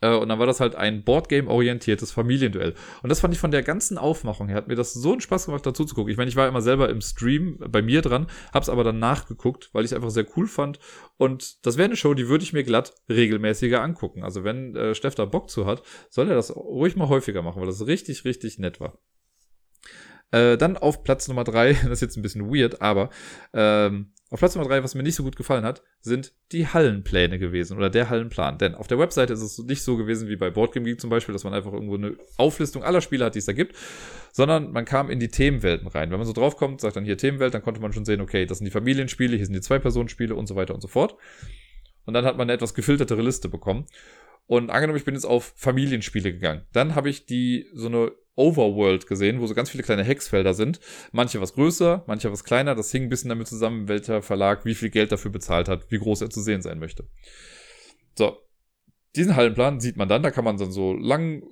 Äh, 0.00 0.14
und 0.14 0.28
dann 0.28 0.38
war 0.38 0.46
das 0.46 0.60
halt 0.60 0.74
ein 0.74 1.04
Boardgame-orientiertes 1.04 2.12
Familienduell. 2.12 2.74
Und 3.02 3.08
das 3.08 3.20
fand 3.20 3.34
ich 3.34 3.40
von 3.40 3.50
der 3.50 3.62
ganzen 3.62 3.98
Aufmachung 3.98 4.48
her, 4.48 4.56
hat 4.56 4.68
mir 4.68 4.74
das 4.74 4.94
so 4.94 5.12
einen 5.12 5.20
Spaß 5.20 5.46
gemacht, 5.46 5.66
dazu 5.66 5.84
zu 5.84 5.94
gucken. 5.94 6.10
Ich 6.10 6.16
meine, 6.16 6.28
ich 6.28 6.36
war 6.36 6.48
immer 6.48 6.62
selber 6.62 6.88
im 6.88 7.00
Stream 7.00 7.58
bei 7.68 7.82
mir 7.82 8.02
dran, 8.02 8.26
hab's 8.52 8.68
aber 8.68 8.84
dann 8.84 8.98
nachgeguckt, 8.98 9.70
weil 9.72 9.84
ich 9.84 9.90
es 9.90 9.96
einfach 9.96 10.10
sehr 10.10 10.26
cool 10.36 10.46
fand. 10.46 10.78
Und 11.16 11.66
das 11.66 11.76
wäre 11.76 11.86
eine 11.86 11.96
Show, 11.96 12.14
die 12.14 12.28
würde 12.28 12.44
ich 12.44 12.52
mir 12.52 12.64
glatt 12.64 12.94
regelmäßiger 13.08 13.82
angucken. 13.82 14.22
Also 14.22 14.44
wenn 14.44 14.76
äh, 14.76 14.94
Steff 14.94 15.14
da 15.14 15.24
Bock 15.24 15.50
zu 15.50 15.66
hat, 15.66 15.82
soll 16.10 16.28
er 16.28 16.34
das 16.34 16.54
ruhig 16.54 16.96
mal 16.96 17.08
häufiger 17.08 17.42
machen, 17.42 17.60
weil 17.60 17.66
das 17.66 17.86
richtig, 17.86 18.24
richtig 18.24 18.58
nett 18.58 18.80
war. 18.80 18.98
Äh, 20.30 20.58
dann 20.58 20.76
auf 20.76 21.04
Platz 21.04 21.26
Nummer 21.28 21.44
drei, 21.44 21.72
das 21.82 21.90
ist 21.90 22.00
jetzt 22.02 22.16
ein 22.16 22.22
bisschen 22.22 22.52
weird, 22.52 22.82
aber 22.82 23.10
ähm, 23.54 24.12
auf 24.30 24.40
Platz 24.40 24.54
Nummer 24.54 24.68
drei, 24.68 24.84
was 24.84 24.94
mir 24.94 25.02
nicht 25.02 25.14
so 25.14 25.22
gut 25.22 25.36
gefallen 25.36 25.64
hat, 25.64 25.82
sind 26.00 26.34
die 26.52 26.66
Hallenpläne 26.66 27.38
gewesen 27.38 27.78
oder 27.78 27.88
der 27.88 28.10
Hallenplan. 28.10 28.58
Denn 28.58 28.74
auf 28.74 28.86
der 28.86 28.98
Webseite 28.98 29.32
ist 29.32 29.40
es 29.40 29.58
nicht 29.58 29.82
so 29.82 29.96
gewesen 29.96 30.28
wie 30.28 30.36
bei 30.36 30.50
Boardgame 30.50 30.84
Geek 30.84 31.00
zum 31.00 31.08
Beispiel, 31.08 31.32
dass 31.32 31.44
man 31.44 31.54
einfach 31.54 31.72
irgendwo 31.72 31.94
eine 31.94 32.16
Auflistung 32.36 32.84
aller 32.84 33.00
Spiele 33.00 33.24
hat, 33.24 33.34
die 33.34 33.38
es 33.38 33.46
da 33.46 33.54
gibt, 33.54 33.74
sondern 34.32 34.70
man 34.70 34.84
kam 34.84 35.08
in 35.08 35.18
die 35.18 35.28
Themenwelten 35.28 35.88
rein. 35.88 36.10
Wenn 36.10 36.18
man 36.18 36.26
so 36.26 36.34
draufkommt, 36.34 36.82
sagt 36.82 36.96
dann 36.96 37.06
hier 37.06 37.16
Themenwelt, 37.16 37.54
dann 37.54 37.62
konnte 37.62 37.80
man 37.80 37.94
schon 37.94 38.04
sehen, 38.04 38.20
okay, 38.20 38.44
das 38.44 38.58
sind 38.58 38.66
die 38.66 38.70
Familienspiele, 38.70 39.34
hier 39.34 39.46
sind 39.46 39.54
die 39.54 39.62
Zwei-Personen-Spiele 39.62 40.34
und 40.34 40.46
so 40.46 40.56
weiter 40.56 40.74
und 40.74 40.82
so 40.82 40.88
fort. 40.88 41.16
Und 42.04 42.12
dann 42.12 42.26
hat 42.26 42.36
man 42.36 42.46
eine 42.46 42.52
etwas 42.52 42.74
gefiltertere 42.74 43.22
Liste 43.22 43.48
bekommen. 43.48 43.86
Und 44.46 44.70
angenommen, 44.70 44.98
ich 44.98 45.04
bin 45.04 45.14
jetzt 45.14 45.26
auf 45.26 45.54
Familienspiele 45.56 46.32
gegangen. 46.32 46.66
Dann 46.72 46.94
habe 46.94 47.08
ich 47.08 47.26
die 47.26 47.66
so 47.74 47.88
eine 47.88 48.12
Overworld 48.38 49.06
gesehen, 49.06 49.40
wo 49.40 49.46
so 49.46 49.54
ganz 49.54 49.70
viele 49.70 49.82
kleine 49.82 50.04
Hexfelder 50.04 50.54
sind. 50.54 50.80
Manche 51.12 51.40
was 51.40 51.54
größer, 51.54 52.04
manche 52.06 52.30
was 52.30 52.44
kleiner. 52.44 52.74
Das 52.74 52.92
hing 52.92 53.04
ein 53.04 53.08
bisschen 53.08 53.28
damit 53.28 53.48
zusammen, 53.48 53.88
welcher 53.88 54.22
Verlag 54.22 54.64
wie 54.64 54.74
viel 54.74 54.90
Geld 54.90 55.12
dafür 55.12 55.30
bezahlt 55.30 55.68
hat, 55.68 55.90
wie 55.90 55.98
groß 55.98 56.22
er 56.22 56.30
zu 56.30 56.40
sehen 56.40 56.62
sein 56.62 56.78
möchte. 56.78 57.04
So. 58.16 58.38
Diesen 59.16 59.36
Hallenplan 59.36 59.80
sieht 59.80 59.96
man 59.96 60.08
dann, 60.08 60.22
da 60.22 60.30
kann 60.30 60.44
man 60.44 60.58
dann 60.58 60.70
so 60.70 60.92
lang 60.92 61.42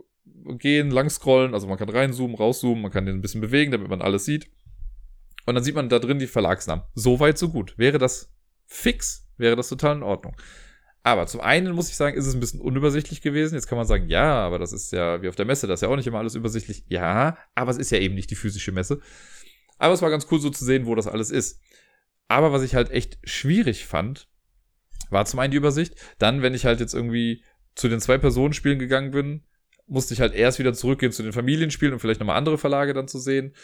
gehen, 0.59 0.91
lang 0.91 1.11
scrollen, 1.11 1.55
also 1.55 1.67
man 1.67 1.79
kann 1.79 1.89
reinzoomen, 1.89 2.37
rauszoomen, 2.37 2.83
man 2.83 2.93
kann 2.93 3.07
den 3.07 3.17
ein 3.17 3.23
bisschen 3.23 3.41
bewegen, 3.41 3.73
damit 3.73 3.89
man 3.89 4.03
alles 4.03 4.25
sieht. 4.25 4.49
Und 5.47 5.55
dann 5.55 5.65
sieht 5.65 5.75
man 5.75 5.89
da 5.89 5.99
drin 5.99 6.19
die 6.19 6.27
Verlagsnamen. 6.27 6.85
So 6.95 7.19
weit, 7.19 7.39
so 7.39 7.49
gut. 7.49 7.77
Wäre 7.79 7.99
das 7.99 8.33
fix, 8.67 9.27
wäre 9.37 9.57
das 9.57 9.69
total 9.69 9.97
in 9.97 10.03
Ordnung. 10.03 10.37
Aber 11.07 11.29
zum 11.29 11.41
einen 11.41 11.73
muss 11.73 11.89
ich 11.89 11.95
sagen, 11.95 12.17
ist 12.17 12.27
es 12.27 12.35
ein 12.35 12.41
bisschen 12.41 12.61
unübersichtlich 12.61 13.21
gewesen. 13.21 13.55
Jetzt 13.55 13.69
kann 13.69 13.79
man 13.79 13.87
sagen, 13.87 14.09
ja, 14.09 14.45
aber 14.45 14.59
das 14.59 14.73
ist 14.73 14.91
ja 14.91 15.23
wie 15.23 15.29
auf 15.29 15.37
der 15.37 15.45
Messe, 15.45 15.69
das 15.69 15.79
ist 15.79 15.83
ja 15.83 15.89
auch 15.89 15.95
nicht 15.95 16.09
immer 16.09 16.19
alles 16.19 16.35
übersichtlich. 16.35 16.83
Ja, 16.89 17.39
aber 17.55 17.71
es 17.71 17.77
ist 17.77 17.93
ja 17.93 17.99
eben 17.99 18.17
nicht 18.17 18.29
die 18.29 18.35
physische 18.35 18.73
Messe. 18.73 19.01
Aber 19.79 19.95
es 19.95 20.03
war 20.03 20.11
ganz 20.11 20.27
cool 20.33 20.41
so 20.41 20.51
zu 20.51 20.65
sehen, 20.65 20.85
wo 20.85 20.97
das 20.97 21.07
alles 21.07 21.31
ist. 21.31 21.61
Aber 22.27 22.51
was 22.51 22.65
ich 22.65 22.75
halt 22.75 22.91
echt 22.91 23.21
schwierig 23.23 23.87
fand, 23.87 24.29
war 25.09 25.25
zum 25.27 25.39
einen 25.39 25.53
die 25.53 25.59
Übersicht. 25.59 25.95
Dann, 26.19 26.43
wenn 26.43 26.55
ich 26.55 26.67
halt 26.67 26.81
jetzt 26.81 26.93
irgendwie 26.93 27.45
zu 27.77 27.89
den 27.89 28.01
Zwei-Personen-Spielen 28.01 28.81
gegangen 28.81 29.13
bin, 29.13 29.45
musste 29.87 30.13
ich 30.13 30.21
halt 30.21 30.35
erst 30.35 30.59
wieder 30.59 30.75
zurückgehen 30.75 31.13
zu 31.13 31.23
den 31.23 31.33
Familienspielen 31.33 31.95
und 31.95 32.01
vielleicht 32.01 32.19
nochmal 32.19 32.37
andere 32.37 32.59
Verlage 32.59 32.95
dann 32.95 33.07
zu 33.07 33.21
sehen. 33.21 33.55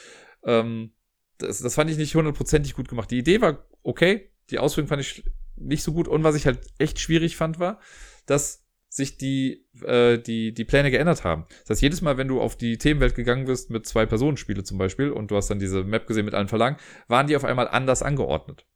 Ähm, 0.44 0.92
das, 1.38 1.58
das 1.58 1.74
fand 1.74 1.90
ich 1.90 1.96
nicht 1.96 2.14
hundertprozentig 2.14 2.74
gut 2.74 2.88
gemacht. 2.88 3.10
Die 3.10 3.18
Idee 3.18 3.40
war 3.40 3.66
okay, 3.82 4.30
die 4.50 4.60
Ausführung 4.60 4.86
fand 4.86 5.02
ich 5.02 5.24
nicht 5.64 5.82
so 5.82 5.92
gut. 5.92 6.08
Und 6.08 6.24
was 6.24 6.34
ich 6.34 6.46
halt 6.46 6.60
echt 6.78 6.98
schwierig 6.98 7.36
fand, 7.36 7.58
war, 7.58 7.80
dass 8.26 8.62
sich 8.88 9.16
die, 9.16 9.66
äh, 9.84 10.18
die, 10.18 10.52
die 10.52 10.64
Pläne 10.66 10.90
geändert 10.90 11.24
haben. 11.24 11.46
Das 11.62 11.70
heißt, 11.70 11.82
jedes 11.82 12.02
Mal, 12.02 12.18
wenn 12.18 12.28
du 12.28 12.42
auf 12.42 12.56
die 12.56 12.76
Themenwelt 12.76 13.14
gegangen 13.14 13.46
bist 13.46 13.70
mit 13.70 13.86
zwei 13.86 14.04
Personenspiele 14.04 14.64
zum 14.64 14.76
Beispiel 14.76 15.10
und 15.10 15.30
du 15.30 15.36
hast 15.36 15.48
dann 15.48 15.58
diese 15.58 15.82
Map 15.82 16.06
gesehen 16.06 16.26
mit 16.26 16.34
allen 16.34 16.48
Verlagen, 16.48 16.76
waren 17.08 17.26
die 17.26 17.34
auf 17.34 17.44
einmal 17.44 17.68
anders 17.68 18.02
angeordnet. 18.02 18.66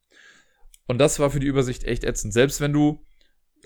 Und 0.87 0.99
das 0.99 1.19
war 1.19 1.31
für 1.31 1.41
die 1.41 1.47
Übersicht 1.47 1.85
echt 1.85 2.03
ätzend. 2.03 2.33
Selbst 2.33 2.63
wenn 2.63 2.73
du 2.73 3.05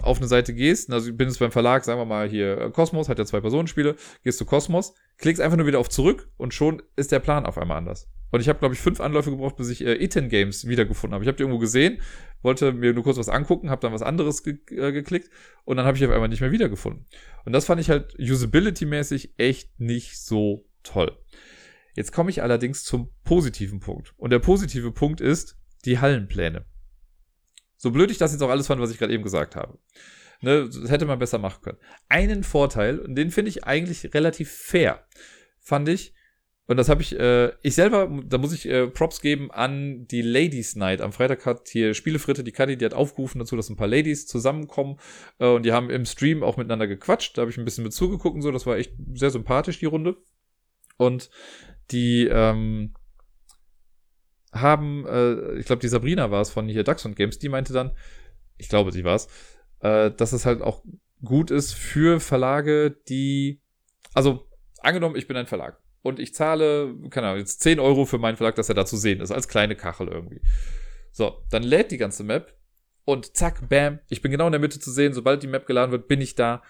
auf 0.01 0.19
eine 0.19 0.27
Seite 0.27 0.53
gehst, 0.53 0.93
also 0.93 1.11
ich 1.11 1.17
bin 1.17 1.29
jetzt 1.29 1.39
beim 1.39 1.53
Verlag, 1.53 1.85
sagen 1.85 2.01
wir 2.01 2.05
mal 2.05 2.29
hier 2.29 2.71
Kosmos, 2.71 3.07
äh, 3.07 3.11
hat 3.11 3.19
ja 3.19 3.27
zwei 3.27 3.41
Personenspiele, 3.41 3.95
gehst 4.25 4.41
du 4.41 4.45
Kosmos, 4.45 4.95
klickst 5.19 5.41
einfach 5.41 5.57
nur 5.57 5.67
wieder 5.67 5.79
auf 5.79 5.89
zurück 5.89 6.31
und 6.37 6.53
schon 6.53 6.83
ist 6.97 7.13
der 7.13 7.21
Plan 7.21 7.47
auf 7.47 7.59
einmal 7.59 7.79
anders. 7.79 8.09
Und 8.31 8.41
ich 8.41 8.49
habe, 8.49 8.59
glaube 8.59 8.75
ich, 8.75 8.81
fünf 8.81 9.01
Anläufe 9.01 9.31
gebraucht, 9.31 9.57
bis 9.57 9.69
ich 9.69 9.85
äh, 9.85 10.03
Iten 10.03 10.29
Games 10.29 10.67
wiedergefunden 10.67 11.15
habe. 11.15 11.25
Ich 11.25 11.29
habe 11.29 11.37
die 11.37 11.43
irgendwo 11.43 11.59
gesehen, 11.59 12.01
wollte 12.43 12.73
mir 12.73 12.93
nur 12.93 13.05
kurz 13.05 13.19
was 13.19 13.29
angucken, 13.29 13.71
habe 13.71 13.81
dann 13.81 13.93
was 13.93 14.03
anderes 14.03 14.43
ge 14.43 14.59
äh, 14.71 14.93
geklickt 14.93 15.31
und 15.65 15.77
dann 15.77 15.87
habe 15.87 15.97
ich 15.97 16.05
auf 16.05 16.11
einmal 16.11 16.29
nicht 16.29 16.41
mehr 16.41 16.53
wiedergefunden. 16.53 17.07
Und 17.45 17.53
das 17.53 17.67
fand 17.67 17.81
ich 17.81 17.91
halt 17.91 18.15
usability-mäßig 18.19 19.35
echt 19.37 19.79
nicht 19.79 20.19
so 20.21 20.67
toll. 20.83 21.19
Jetzt 21.95 22.13
komme 22.13 22.31
ich 22.31 22.43
allerdings 22.43 22.85
zum 22.85 23.11
positiven 23.25 23.81
Punkt. 23.81 24.15
Und 24.17 24.31
der 24.31 24.39
positive 24.39 24.93
Punkt 24.93 25.21
ist 25.21 25.59
die 25.85 25.99
Hallenpläne. 25.99 26.65
So 27.77 27.91
blöd 27.91 28.11
ich 28.11 28.19
das 28.19 28.33
jetzt 28.33 28.43
auch 28.43 28.51
alles 28.51 28.67
fand, 28.67 28.81
was 28.81 28.91
ich 28.91 28.99
gerade 28.99 29.13
eben 29.13 29.25
gesagt 29.25 29.57
habe. 29.57 29.79
Ne, 30.43 30.69
das 30.69 30.91
hätte 30.91 31.05
man 31.05 31.19
besser 31.19 31.39
machen 31.39 31.63
können. 31.63 31.79
Einen 32.09 32.45
Vorteil, 32.45 32.99
und 32.99 33.15
den 33.15 33.31
finde 33.31 33.51
ich 33.51 33.65
eigentlich 33.65 34.15
relativ 34.15 34.51
fair, 34.51 35.07
fand 35.59 35.89
ich, 35.89 36.15
und 36.71 36.77
das 36.77 36.89
habe 36.89 37.03
ich, 37.03 37.19
äh, 37.19 37.51
ich 37.63 37.75
selber, 37.75 38.09
da 38.27 38.39
muss 38.39 38.53
ich 38.53 38.69
äh, 38.69 38.87
Props 38.87 39.21
geben 39.21 39.51
an 39.51 40.07
die 40.07 40.23
Ladies 40.23 40.77
Night. 40.77 41.01
Am 41.01 41.13
Freitag 41.13 41.45
hat 41.45 41.67
hier 41.67 41.95
Spielefritte, 41.95 42.45
die 42.45 42.53
Kadi, 42.53 42.77
die 42.77 42.85
hat 42.85 42.95
aufgerufen 42.95 43.41
dazu, 43.41 43.57
dass 43.57 43.69
ein 43.71 43.77
paar 43.77 43.89
Ladies 43.89 44.29
zusammenkommen 44.29 45.01
äh, 45.41 45.49
und 45.49 45.65
die 45.65 45.73
haben 45.73 45.91
im 45.91 46.05
Stream 46.05 46.45
auch 46.45 46.57
miteinander 46.57 46.87
gequatscht. 46.87 47.37
Da 47.37 47.41
habe 47.43 47.51
ich 47.51 47.59
ein 47.59 47.65
bisschen 47.65 47.83
mit 47.83 47.93
zugeguckt 47.93 48.37
und 48.37 48.43
so. 48.43 48.53
Das 48.53 48.67
war 48.67 48.77
echt 48.77 48.93
sehr 49.15 49.31
sympathisch, 49.31 49.81
die 49.81 49.87
Runde. 49.87 50.17
Und 50.97 51.29
die 51.91 52.29
ähm, 52.29 52.95
haben, 54.53 55.05
äh, 55.09 55.55
ich 55.59 55.67
glaube, 55.67 55.81
die 55.81 55.89
Sabrina 55.89 56.31
war 56.31 56.41
es 56.41 56.51
von 56.51 56.69
hier 56.69 56.85
Ducks 56.85 57.05
und 57.05 57.17
Games, 57.17 57.41
die 57.41 57.49
meinte 57.49 57.73
dann, 57.73 57.97
ich 58.59 58.69
glaube, 58.69 58.93
sie 58.93 59.03
war 59.03 59.17
es, 59.17 59.27
äh, 59.81 60.13
dass 60.13 60.33
es 60.33 60.47
halt 60.47 60.63
auch 60.63 60.85
gut 61.25 61.51
ist 61.51 61.75
für 61.75 62.21
Verlage, 62.21 62.97
die, 63.09 63.61
also 64.15 64.47
angenommen, 64.83 65.17
ich 65.17 65.27
bin 65.27 65.37
ein 65.37 65.49
Verlag 65.49 65.81
und 66.03 66.19
ich 66.19 66.35
zahle, 66.35 66.95
keine 67.11 67.29
Ahnung, 67.29 67.41
jetzt 67.41 67.61
10 67.61 67.79
Euro 67.81 68.05
für 68.05 68.19
meinen 68.19 68.37
Verlag, 68.37 68.55
dass 68.55 68.69
er 68.69 68.75
da 68.75 68.87
zu 68.87 68.97
sehen 68.97 69.21
ist, 69.21 69.31
als 69.31 69.49
kleine 69.49 69.77
Kachel 69.77 70.09
irgendwie. 70.09 70.41
So, 71.13 71.43
dann 71.51 71.63
lädt 71.63 71.91
die 71.91 71.99
ganze 71.99 72.25
Map 72.25 72.55
und 73.05 73.37
zack, 73.37 73.69
bam, 73.69 73.99
ich 74.09 74.23
bin 74.23 74.31
genau 74.31 74.47
in 74.47 74.53
der 74.53 74.61
Mitte 74.61 74.81
zu 74.81 74.91
sehen. 74.91 75.13
Sobald 75.13 75.43
die 75.43 75.49
Map 75.49 75.67
geladen 75.67 75.93
wird, 75.93 76.09
bin 76.09 76.21
ich 76.21 76.35
da 76.35 76.63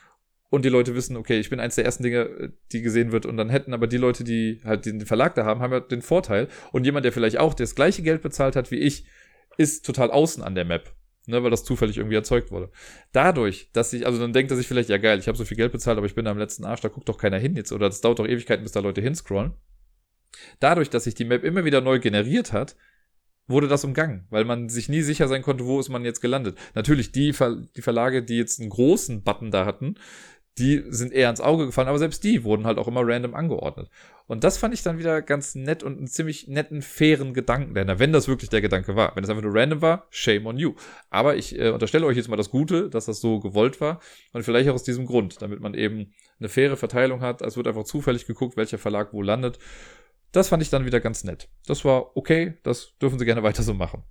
und 0.48 0.64
die 0.64 0.68
Leute 0.68 0.94
wissen, 0.94 1.16
okay, 1.16 1.38
ich 1.38 1.50
bin 1.50 1.60
eins 1.60 1.76
der 1.76 1.84
ersten 1.84 2.02
Dinge, 2.02 2.52
die 2.72 2.82
gesehen 2.82 3.12
wird 3.12 3.24
und 3.24 3.36
dann 3.36 3.50
hätten 3.50 3.72
aber 3.72 3.86
die 3.86 3.98
Leute, 3.98 4.24
die 4.24 4.60
halt 4.64 4.84
den 4.84 5.06
Verlag 5.06 5.34
da 5.34 5.44
haben, 5.44 5.60
haben 5.60 5.72
ja 5.72 5.80
den 5.80 6.02
Vorteil 6.02 6.48
und 6.72 6.84
jemand, 6.84 7.04
der 7.04 7.12
vielleicht 7.12 7.38
auch 7.38 7.54
das 7.54 7.74
gleiche 7.74 8.02
Geld 8.02 8.22
bezahlt 8.22 8.56
hat 8.56 8.70
wie 8.70 8.78
ich, 8.78 9.06
ist 9.58 9.86
total 9.86 10.10
außen 10.10 10.42
an 10.42 10.54
der 10.54 10.64
Map 10.64 10.92
ne, 11.30 11.42
weil 11.42 11.50
das 11.50 11.64
zufällig 11.64 11.96
irgendwie 11.96 12.16
erzeugt 12.16 12.50
wurde. 12.50 12.70
Dadurch, 13.12 13.70
dass 13.72 13.92
ich, 13.92 14.06
also 14.06 14.18
dann 14.18 14.32
denkt 14.32 14.50
er 14.50 14.56
sich 14.56 14.68
vielleicht, 14.68 14.90
ja 14.90 14.98
geil, 14.98 15.18
ich 15.18 15.28
habe 15.28 15.38
so 15.38 15.44
viel 15.44 15.56
Geld 15.56 15.72
bezahlt, 15.72 15.96
aber 15.96 16.06
ich 16.06 16.14
bin 16.14 16.26
am 16.26 16.38
letzten 16.38 16.64
Arsch, 16.64 16.80
da 16.80 16.88
guckt 16.88 17.08
doch 17.08 17.18
keiner 17.18 17.38
hin 17.38 17.56
jetzt, 17.56 17.72
oder 17.72 17.88
das 17.88 18.00
dauert 18.00 18.18
doch 18.18 18.26
Ewigkeiten, 18.26 18.62
bis 18.62 18.72
da 18.72 18.80
Leute 18.80 19.00
hinscrollen. 19.00 19.54
Dadurch, 20.60 20.90
dass 20.90 21.04
sich 21.04 21.14
die 21.14 21.24
Map 21.24 21.44
immer 21.44 21.64
wieder 21.64 21.80
neu 21.80 21.98
generiert 21.98 22.52
hat, 22.52 22.76
wurde 23.46 23.68
das 23.68 23.84
umgangen, 23.84 24.26
weil 24.30 24.44
man 24.44 24.68
sich 24.68 24.88
nie 24.88 25.02
sicher 25.02 25.28
sein 25.28 25.42
konnte, 25.42 25.66
wo 25.66 25.80
ist 25.80 25.88
man 25.88 26.04
jetzt 26.04 26.20
gelandet. 26.20 26.56
Natürlich, 26.74 27.12
die, 27.12 27.32
Ver 27.32 27.56
die 27.76 27.82
Verlage, 27.82 28.22
die 28.22 28.36
jetzt 28.36 28.60
einen 28.60 28.70
großen 28.70 29.22
Button 29.22 29.50
da 29.50 29.66
hatten, 29.66 29.96
die 30.60 30.84
sind 30.88 31.12
eher 31.12 31.30
ins 31.30 31.40
Auge 31.40 31.66
gefallen, 31.66 31.88
aber 31.88 31.98
selbst 31.98 32.22
die 32.22 32.44
wurden 32.44 32.66
halt 32.66 32.78
auch 32.78 32.86
immer 32.86 33.00
random 33.02 33.34
angeordnet. 33.34 33.90
Und 34.26 34.44
das 34.44 34.58
fand 34.58 34.72
ich 34.74 34.82
dann 34.82 34.98
wieder 34.98 35.22
ganz 35.22 35.56
nett 35.56 35.82
und 35.82 35.98
einen 35.98 36.06
ziemlich 36.06 36.46
netten, 36.46 36.82
fairen 36.82 37.34
Gedanken, 37.34 37.74
wenn 37.74 38.12
das 38.12 38.28
wirklich 38.28 38.50
der 38.50 38.60
Gedanke 38.60 38.94
war. 38.94 39.16
Wenn 39.16 39.24
es 39.24 39.30
einfach 39.30 39.42
nur 39.42 39.54
random 39.54 39.82
war, 39.82 40.06
shame 40.10 40.46
on 40.46 40.56
you. 40.56 40.74
Aber 41.08 41.36
ich 41.36 41.58
äh, 41.58 41.70
unterstelle 41.70 42.06
euch 42.06 42.16
jetzt 42.16 42.28
mal 42.28 42.36
das 42.36 42.50
Gute, 42.50 42.88
dass 42.90 43.06
das 43.06 43.20
so 43.20 43.40
gewollt 43.40 43.80
war 43.80 44.00
und 44.32 44.44
vielleicht 44.44 44.68
auch 44.68 44.74
aus 44.74 44.84
diesem 44.84 45.06
Grund, 45.06 45.42
damit 45.42 45.60
man 45.60 45.74
eben 45.74 46.12
eine 46.38 46.48
faire 46.48 46.76
Verteilung 46.76 47.22
hat. 47.22 47.42
Es 47.42 47.56
wird 47.56 47.66
einfach 47.66 47.84
zufällig 47.84 48.26
geguckt, 48.26 48.56
welcher 48.56 48.78
Verlag 48.78 49.12
wo 49.12 49.22
landet. 49.22 49.58
Das 50.30 50.48
fand 50.48 50.62
ich 50.62 50.70
dann 50.70 50.84
wieder 50.84 51.00
ganz 51.00 51.24
nett. 51.24 51.48
Das 51.66 51.84
war 51.84 52.16
okay, 52.16 52.54
das 52.62 52.96
dürfen 53.02 53.18
sie 53.18 53.24
gerne 53.24 53.42
weiter 53.42 53.64
so 53.64 53.74
machen. 53.74 54.04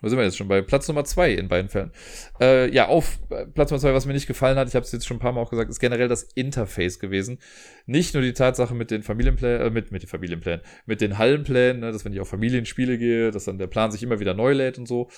Wo 0.00 0.08
sind 0.08 0.18
wir 0.18 0.24
jetzt 0.24 0.36
schon? 0.36 0.48
Bei 0.48 0.62
Platz 0.62 0.88
Nummer 0.88 1.04
zwei 1.04 1.32
in 1.32 1.48
beiden 1.48 1.68
Fällen. 1.68 1.92
Äh, 2.40 2.72
ja, 2.72 2.88
auf 2.88 3.18
äh, 3.30 3.46
Platz 3.46 3.70
Nummer 3.70 3.80
zwei, 3.80 3.94
was 3.94 4.06
mir 4.06 4.12
nicht 4.12 4.26
gefallen 4.26 4.58
hat, 4.58 4.68
ich 4.68 4.74
habe 4.74 4.84
es 4.84 4.92
jetzt 4.92 5.06
schon 5.06 5.18
ein 5.18 5.20
paar 5.20 5.32
Mal 5.32 5.40
auch 5.40 5.50
gesagt, 5.50 5.70
ist 5.70 5.80
generell 5.80 6.08
das 6.08 6.22
Interface 6.22 6.98
gewesen. 6.98 7.38
Nicht 7.86 8.14
nur 8.14 8.22
die 8.22 8.32
Tatsache 8.32 8.74
mit 8.74 8.90
den 8.90 9.02
Familienplänen, 9.02 9.60
äh, 9.60 9.70
mit, 9.70 9.92
mit 9.92 10.02
den 10.02 10.08
Familienplänen, 10.08 10.60
mit 10.86 11.00
den 11.00 11.18
Hallenplänen, 11.18 11.80
ne, 11.80 11.92
dass 11.92 12.04
wenn 12.04 12.12
ich 12.12 12.20
auf 12.20 12.28
Familienspiele 12.28 12.98
gehe, 12.98 13.30
dass 13.30 13.44
dann 13.44 13.58
der 13.58 13.66
Plan 13.66 13.90
sich 13.90 14.02
immer 14.02 14.20
wieder 14.20 14.34
neu 14.34 14.52
lädt 14.52 14.78
und 14.78 14.86
so. 14.86 15.10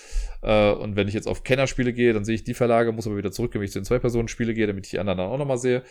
Äh, 0.43 0.73
und 0.73 0.97
wenn 0.97 1.09
ich 1.09 1.15
jetzt 1.15 1.29
auf 1.29 1.45
Kennerspiele 1.45 1.93
gehe, 1.93 2.13
dann 2.13 2.25
sehe 2.25 2.35
ich 2.35 2.45
die 2.45 2.55
Verlage, 2.55 2.93
muss 2.93 3.07
aber 3.07 3.17
wieder 3.17 3.33
zurück, 3.33 3.55
wenn 3.55 3.63
ich 3.63 3.73
zu 3.73 3.81
den 3.81 3.85
Zwei-Personen-Spiele 3.85 4.55
gehe, 4.55 4.67
damit 4.67 4.87
ich 4.87 4.91
die 4.91 4.99
anderen 4.99 5.19
dann 5.19 5.29
auch 5.29 5.39
nochmal 5.39 5.59
sehe. 5.59 5.83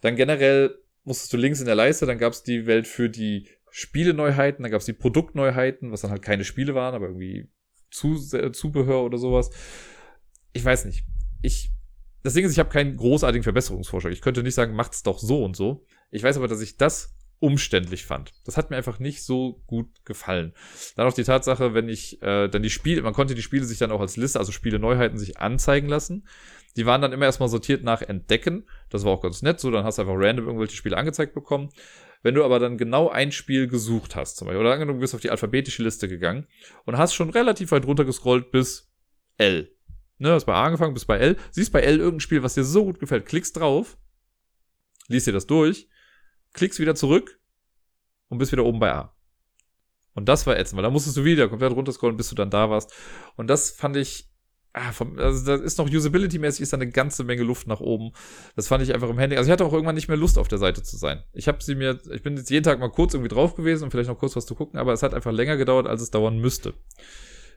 Dann 0.00 0.16
generell 0.16 0.76
musstest 1.04 1.32
du 1.32 1.36
links 1.36 1.60
in 1.60 1.66
der 1.66 1.74
Leiste, 1.74 2.06
dann 2.06 2.18
gab 2.18 2.32
es 2.32 2.42
die 2.42 2.66
Welt 2.66 2.86
für 2.86 3.08
die 3.08 3.48
Spieleneuheiten, 3.70 4.62
dann 4.62 4.70
gab 4.70 4.80
es 4.80 4.86
die 4.86 4.92
Produktneuheiten, 4.92 5.90
was 5.90 6.02
dann 6.02 6.10
halt 6.10 6.22
keine 6.22 6.44
Spiele 6.44 6.74
waren, 6.74 6.94
aber 6.94 7.06
irgendwie 7.06 7.48
Zubehör 7.90 9.04
oder 9.04 9.18
sowas. 9.18 9.50
Ich 10.52 10.64
weiß 10.64 10.84
nicht. 10.84 11.04
Ich, 11.42 11.70
das 12.22 12.34
Ding 12.34 12.44
ist, 12.44 12.52
ich 12.52 12.58
habe 12.58 12.70
keinen 12.70 12.96
großartigen 12.96 13.44
Verbesserungsvorschlag. 13.44 14.12
Ich 14.12 14.20
könnte 14.20 14.42
nicht 14.42 14.54
sagen, 14.54 14.74
macht's 14.74 15.02
doch 15.02 15.18
so 15.18 15.44
und 15.44 15.56
so. 15.56 15.84
Ich 16.10 16.22
weiß 16.22 16.36
aber, 16.36 16.48
dass 16.48 16.60
ich 16.60 16.76
das 16.76 17.14
umständlich 17.40 18.04
fand. 18.04 18.32
Das 18.44 18.56
hat 18.56 18.70
mir 18.70 18.76
einfach 18.76 18.98
nicht 18.98 19.22
so 19.22 19.62
gut 19.66 20.04
gefallen. 20.04 20.52
Dann 20.96 21.06
auch 21.06 21.12
die 21.12 21.24
Tatsache, 21.24 21.74
wenn 21.74 21.88
ich 21.88 22.20
äh, 22.22 22.48
dann 22.48 22.62
die 22.62 22.70
Spiele, 22.70 23.02
man 23.02 23.12
konnte 23.12 23.34
die 23.34 23.42
Spiele 23.42 23.64
sich 23.64 23.78
dann 23.78 23.92
auch 23.92 24.00
als 24.00 24.16
Liste, 24.16 24.38
also 24.38 24.50
Spiele 24.50 24.78
Neuheiten 24.78 25.18
sich 25.18 25.38
anzeigen 25.38 25.88
lassen. 25.88 26.26
Die 26.76 26.86
waren 26.86 27.00
dann 27.00 27.12
immer 27.12 27.26
erstmal 27.26 27.48
sortiert 27.48 27.84
nach 27.84 28.02
Entdecken. 28.02 28.66
Das 28.90 29.04
war 29.04 29.12
auch 29.12 29.22
ganz 29.22 29.42
nett 29.42 29.60
so. 29.60 29.70
Dann 29.70 29.84
hast 29.84 29.98
du 29.98 30.02
einfach 30.02 30.16
random 30.16 30.46
irgendwelche 30.46 30.76
Spiele 30.76 30.96
angezeigt 30.96 31.34
bekommen. 31.34 31.70
Wenn 32.22 32.34
du 32.34 32.44
aber 32.44 32.58
dann 32.58 32.78
genau 32.78 33.08
ein 33.08 33.32
Spiel 33.32 33.68
gesucht 33.68 34.16
hast, 34.16 34.36
zum 34.36 34.46
Beispiel, 34.46 34.60
oder 34.60 34.72
angenommen, 34.72 34.98
du 34.98 35.02
bist 35.02 35.14
auf 35.14 35.20
die 35.20 35.30
alphabetische 35.30 35.82
Liste 35.82 36.08
gegangen 36.08 36.46
und 36.84 36.98
hast 36.98 37.14
schon 37.14 37.30
relativ 37.30 37.70
weit 37.70 37.86
runter 37.86 38.04
gescrollt 38.04 38.50
bis 38.50 38.90
L. 39.36 39.72
Ne, 40.18 40.32
hast 40.32 40.46
bei 40.46 40.54
A 40.54 40.64
angefangen, 40.64 40.94
bis 40.94 41.04
bei 41.04 41.18
L. 41.18 41.36
Siehst 41.52 41.72
bei 41.72 41.80
L 41.80 41.98
irgendein 41.98 42.20
Spiel, 42.20 42.42
was 42.42 42.54
dir 42.54 42.64
so 42.64 42.84
gut 42.84 42.98
gefällt, 42.98 43.26
klickst 43.26 43.56
drauf, 43.56 43.96
liest 45.06 45.28
dir 45.28 45.32
das 45.32 45.46
durch, 45.46 45.88
klickst 46.54 46.80
wieder 46.80 46.96
zurück 46.96 47.40
und 48.28 48.38
bist 48.38 48.50
wieder 48.50 48.64
oben 48.64 48.80
bei 48.80 48.92
A. 48.92 49.14
Und 50.14 50.28
das 50.28 50.44
war 50.48 50.58
ätzend, 50.58 50.76
weil 50.76 50.82
da 50.82 50.90
musstest 50.90 51.16
du 51.16 51.24
wieder 51.24 51.48
komplett 51.48 51.72
runterscrollen, 51.72 52.16
bis 52.16 52.30
du 52.30 52.34
dann 52.34 52.50
da 52.50 52.68
warst. 52.68 52.92
Und 53.36 53.46
das 53.46 53.70
fand 53.70 53.96
ich 53.96 54.28
ah, 54.78 54.92
vom, 54.92 55.18
also 55.18 55.44
da 55.44 55.62
ist 55.62 55.78
noch 55.78 55.88
Usability-mäßig 55.88 56.60
ist 56.60 56.72
da 56.72 56.76
eine 56.76 56.88
ganze 56.88 57.24
Menge 57.24 57.42
Luft 57.42 57.66
nach 57.66 57.80
oben. 57.80 58.12
Das 58.56 58.68
fand 58.68 58.82
ich 58.82 58.94
einfach 58.94 59.08
im 59.08 59.18
Handy. 59.18 59.36
Also 59.36 59.48
ich 59.48 59.52
hatte 59.52 59.64
auch 59.64 59.72
irgendwann 59.72 59.94
nicht 59.94 60.08
mehr 60.08 60.16
Lust 60.16 60.38
auf 60.38 60.48
der 60.48 60.58
Seite 60.58 60.82
zu 60.82 60.96
sein. 60.96 61.22
Ich 61.32 61.48
habe 61.48 61.62
sie 61.62 61.74
mir, 61.74 61.98
ich 62.12 62.22
bin 62.22 62.36
jetzt 62.36 62.50
jeden 62.50 62.64
Tag 62.64 62.78
mal 62.78 62.90
kurz 62.90 63.14
irgendwie 63.14 63.34
drauf 63.34 63.54
gewesen 63.54 63.84
und 63.84 63.90
vielleicht 63.90 64.08
noch 64.08 64.18
kurz 64.18 64.36
was 64.36 64.46
zu 64.46 64.54
gucken, 64.54 64.78
aber 64.78 64.92
es 64.92 65.02
hat 65.02 65.14
einfach 65.14 65.32
länger 65.32 65.56
gedauert, 65.56 65.86
als 65.86 66.02
es 66.02 66.10
dauern 66.10 66.38
müsste. 66.38 66.74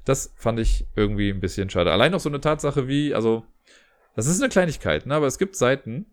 Das 0.05 0.33
fand 0.35 0.59
ich 0.59 0.87
irgendwie 0.95 1.29
ein 1.29 1.39
bisschen 1.39 1.69
schade. 1.69 1.91
Allein 1.91 2.11
noch 2.11 2.19
so 2.19 2.29
eine 2.29 2.41
Tatsache 2.41 2.87
wie, 2.87 3.13
also, 3.13 3.43
das 4.15 4.27
ist 4.27 4.41
eine 4.41 4.49
Kleinigkeit, 4.49 5.05
ne? 5.05 5.15
aber 5.15 5.27
es 5.27 5.37
gibt 5.37 5.55
Seiten, 5.55 6.07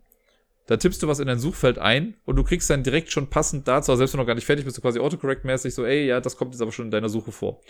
da 0.69 0.77
tippst 0.77 1.01
du 1.01 1.07
was 1.07 1.17
in 1.17 1.25
dein 1.25 1.39
Suchfeld 1.39 1.79
ein 1.79 2.13
und 2.25 2.35
du 2.35 2.43
kriegst 2.43 2.69
dann 2.69 2.83
direkt 2.83 3.11
schon 3.11 3.31
passend 3.31 3.67
dazu, 3.67 3.95
selbst 3.95 4.13
wenn 4.13 4.19
du 4.19 4.21
noch 4.21 4.27
gar 4.27 4.35
nicht 4.35 4.45
fertig 4.45 4.65
bist, 4.65 4.77
du 4.77 4.81
quasi 4.81 4.99
autocorrect-mäßig 4.99 5.71
so, 5.71 5.83
ey, 5.83 6.05
ja, 6.05 6.21
das 6.21 6.37
kommt 6.37 6.53
jetzt 6.53 6.61
aber 6.61 6.71
schon 6.71 6.85
in 6.85 6.91
deiner 6.91 7.09
Suche 7.09 7.31
vor. 7.31 7.61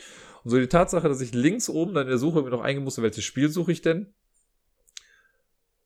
Und 0.44 0.52
so 0.52 0.60
die 0.60 0.68
Tatsache, 0.68 1.08
dass 1.08 1.22
ich 1.22 1.34
links 1.34 1.70
oben 1.70 1.94
dann 1.94 2.04
in 2.04 2.10
der 2.10 2.18
Suche 2.18 2.42
mir 2.42 2.50
noch 2.50 2.60
eingemusst 2.60 3.02
welches 3.02 3.24
Spiel 3.24 3.48
suche 3.48 3.72
ich 3.72 3.82
denn? 3.82 4.14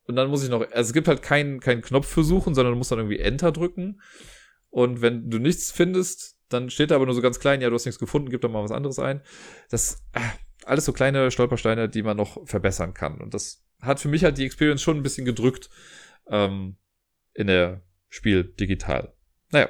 Und 0.07 0.15
dann 0.15 0.27
muss 0.31 0.43
ich 0.43 0.49
noch, 0.49 0.61
also 0.61 0.89
es 0.89 0.91
gibt 0.91 1.07
halt 1.07 1.21
keinen, 1.21 1.59
keinen 1.59 1.83
Knopf 1.83 2.07
für 2.07 2.23
suchen, 2.23 2.55
sondern 2.55 2.73
du 2.73 2.79
musst 2.79 2.91
dann 2.91 2.97
irgendwie 2.97 3.19
Enter 3.19 3.51
drücken. 3.51 4.01
Und 4.71 5.03
wenn 5.03 5.29
du 5.29 5.37
nichts 5.37 5.69
findest, 5.69 6.39
dann 6.49 6.71
steht 6.71 6.89
da 6.89 6.95
aber 6.95 7.05
nur 7.05 7.13
so 7.13 7.21
ganz 7.21 7.39
klein, 7.39 7.61
ja, 7.61 7.69
du 7.69 7.75
hast 7.75 7.85
nichts 7.85 7.99
gefunden, 7.99 8.31
gib 8.31 8.41
doch 8.41 8.49
mal 8.49 8.63
was 8.63 8.71
anderes 8.71 8.97
ein. 8.97 9.21
Das, 9.69 10.01
äh, 10.13 10.19
alles 10.65 10.85
so 10.85 10.93
kleine 10.93 11.29
Stolpersteine, 11.29 11.89
die 11.89 12.01
man 12.01 12.17
noch 12.17 12.43
verbessern 12.47 12.95
kann. 12.95 13.21
Und 13.21 13.35
das 13.35 13.63
hat 13.81 13.99
für 13.99 14.07
mich 14.07 14.23
halt 14.23 14.39
die 14.39 14.45
Experience 14.45 14.81
schon 14.81 14.97
ein 14.97 15.03
bisschen 15.03 15.25
gedrückt. 15.25 15.69
Ähm, 16.27 16.77
in 17.33 17.47
der 17.47 17.81
Spiel 18.09 18.43
digital. 18.43 19.13
Naja, 19.51 19.69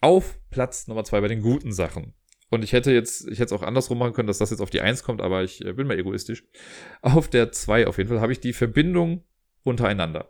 auf 0.00 0.38
Platz 0.50 0.88
Nummer 0.88 1.04
zwei 1.04 1.20
bei 1.20 1.28
den 1.28 1.42
guten 1.42 1.72
Sachen. 1.72 2.14
Und 2.50 2.62
ich 2.62 2.72
hätte 2.74 2.92
jetzt, 2.92 3.26
ich 3.28 3.38
hätte 3.38 3.54
es 3.54 3.60
auch 3.60 3.62
andersrum 3.62 3.98
machen 3.98 4.12
können, 4.12 4.28
dass 4.28 4.38
das 4.38 4.50
jetzt 4.50 4.60
auf 4.60 4.68
die 4.68 4.82
Eins 4.82 5.02
kommt, 5.02 5.22
aber 5.22 5.42
ich 5.42 5.64
äh, 5.64 5.72
bin 5.72 5.86
mal 5.86 5.98
egoistisch. 5.98 6.44
Auf 7.00 7.28
der 7.28 7.50
zwei 7.52 7.86
auf 7.86 7.96
jeden 7.96 8.10
Fall 8.10 8.20
habe 8.20 8.32
ich 8.32 8.40
die 8.40 8.52
Verbindung 8.52 9.24
untereinander. 9.62 10.28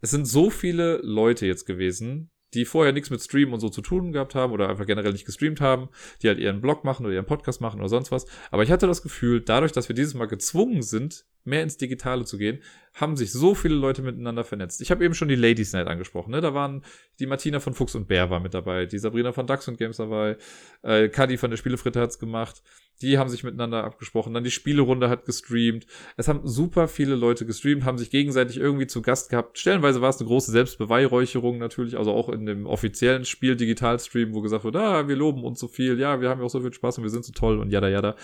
Es 0.00 0.10
sind 0.10 0.26
so 0.26 0.48
viele 0.48 0.98
Leute 1.02 1.46
jetzt 1.46 1.66
gewesen, 1.66 2.30
die 2.54 2.64
vorher 2.64 2.92
nichts 2.92 3.10
mit 3.10 3.20
Streamen 3.20 3.54
und 3.54 3.60
so 3.60 3.68
zu 3.68 3.82
tun 3.82 4.12
gehabt 4.12 4.34
haben 4.34 4.52
oder 4.52 4.68
einfach 4.68 4.86
generell 4.86 5.12
nicht 5.12 5.26
gestreamt 5.26 5.60
haben, 5.60 5.88
die 6.22 6.28
halt 6.28 6.38
ihren 6.38 6.60
Blog 6.60 6.84
machen 6.84 7.04
oder 7.04 7.14
ihren 7.14 7.26
Podcast 7.26 7.60
machen 7.60 7.80
oder 7.80 7.88
sonst 7.88 8.12
was. 8.12 8.26
Aber 8.50 8.62
ich 8.62 8.70
hatte 8.70 8.86
das 8.86 9.02
Gefühl, 9.02 9.40
dadurch, 9.40 9.72
dass 9.72 9.88
wir 9.88 9.94
dieses 9.96 10.14
Mal 10.14 10.26
gezwungen 10.26 10.82
sind, 10.82 11.24
mehr 11.44 11.62
ins 11.62 11.76
Digitale 11.76 12.24
zu 12.24 12.38
gehen, 12.38 12.60
haben 12.94 13.16
sich 13.16 13.32
so 13.32 13.54
viele 13.54 13.74
Leute 13.74 14.02
miteinander 14.02 14.44
vernetzt. 14.44 14.80
Ich 14.80 14.90
habe 14.90 15.04
eben 15.04 15.14
schon 15.14 15.28
die 15.28 15.34
Ladies 15.34 15.72
Night 15.72 15.88
angesprochen. 15.88 16.30
Ne? 16.30 16.40
Da 16.40 16.54
waren 16.54 16.82
die 17.18 17.26
Martina 17.26 17.60
von 17.60 17.74
Fuchs 17.74 17.94
und 17.94 18.08
Bär 18.08 18.30
war 18.30 18.40
mit 18.40 18.54
dabei, 18.54 18.86
die 18.86 18.98
Sabrina 18.98 19.32
von 19.32 19.46
Dax 19.46 19.68
und 19.68 19.76
Games 19.76 19.98
dabei, 19.98 20.36
äh, 20.82 21.08
Kadi 21.08 21.36
von 21.36 21.50
der 21.50 21.56
Spielefritte 21.56 22.00
hat's 22.00 22.18
gemacht. 22.18 22.62
Die 23.02 23.18
haben 23.18 23.28
sich 23.28 23.44
miteinander 23.44 23.84
abgesprochen. 23.84 24.34
Dann 24.34 24.44
die 24.44 24.50
Spielerunde 24.50 25.08
hat 25.08 25.24
gestreamt. 25.24 25.86
Es 26.16 26.28
haben 26.28 26.40
super 26.44 26.88
viele 26.88 27.16
Leute 27.16 27.44
gestreamt, 27.44 27.84
haben 27.84 27.98
sich 27.98 28.10
gegenseitig 28.10 28.56
irgendwie 28.56 28.86
zu 28.86 29.02
Gast 29.02 29.30
gehabt. 29.30 29.58
Stellenweise 29.58 30.00
war 30.00 30.10
es 30.10 30.18
eine 30.18 30.28
große 30.28 30.52
Selbstbeweihräucherung 30.52 31.58
natürlich, 31.58 31.98
also 31.98 32.12
auch 32.12 32.28
in 32.28 32.46
dem 32.46 32.66
offiziellen 32.66 33.24
Spiel 33.24 33.56
Digital-Stream, 33.56 34.32
wo 34.32 34.40
gesagt 34.40 34.64
wird, 34.64 34.76
ah, 34.76 35.08
wir 35.08 35.16
loben 35.16 35.44
uns 35.44 35.58
so 35.60 35.68
viel, 35.68 35.98
ja, 35.98 36.20
wir 36.20 36.28
haben 36.28 36.40
ja 36.40 36.46
auch 36.46 36.50
so 36.50 36.60
viel 36.60 36.72
Spaß 36.72 36.98
und 36.98 37.04
wir 37.04 37.10
sind 37.10 37.24
so 37.24 37.32
toll 37.32 37.58
und 37.58 37.70
jada 37.70 37.88
jada. 37.88 38.16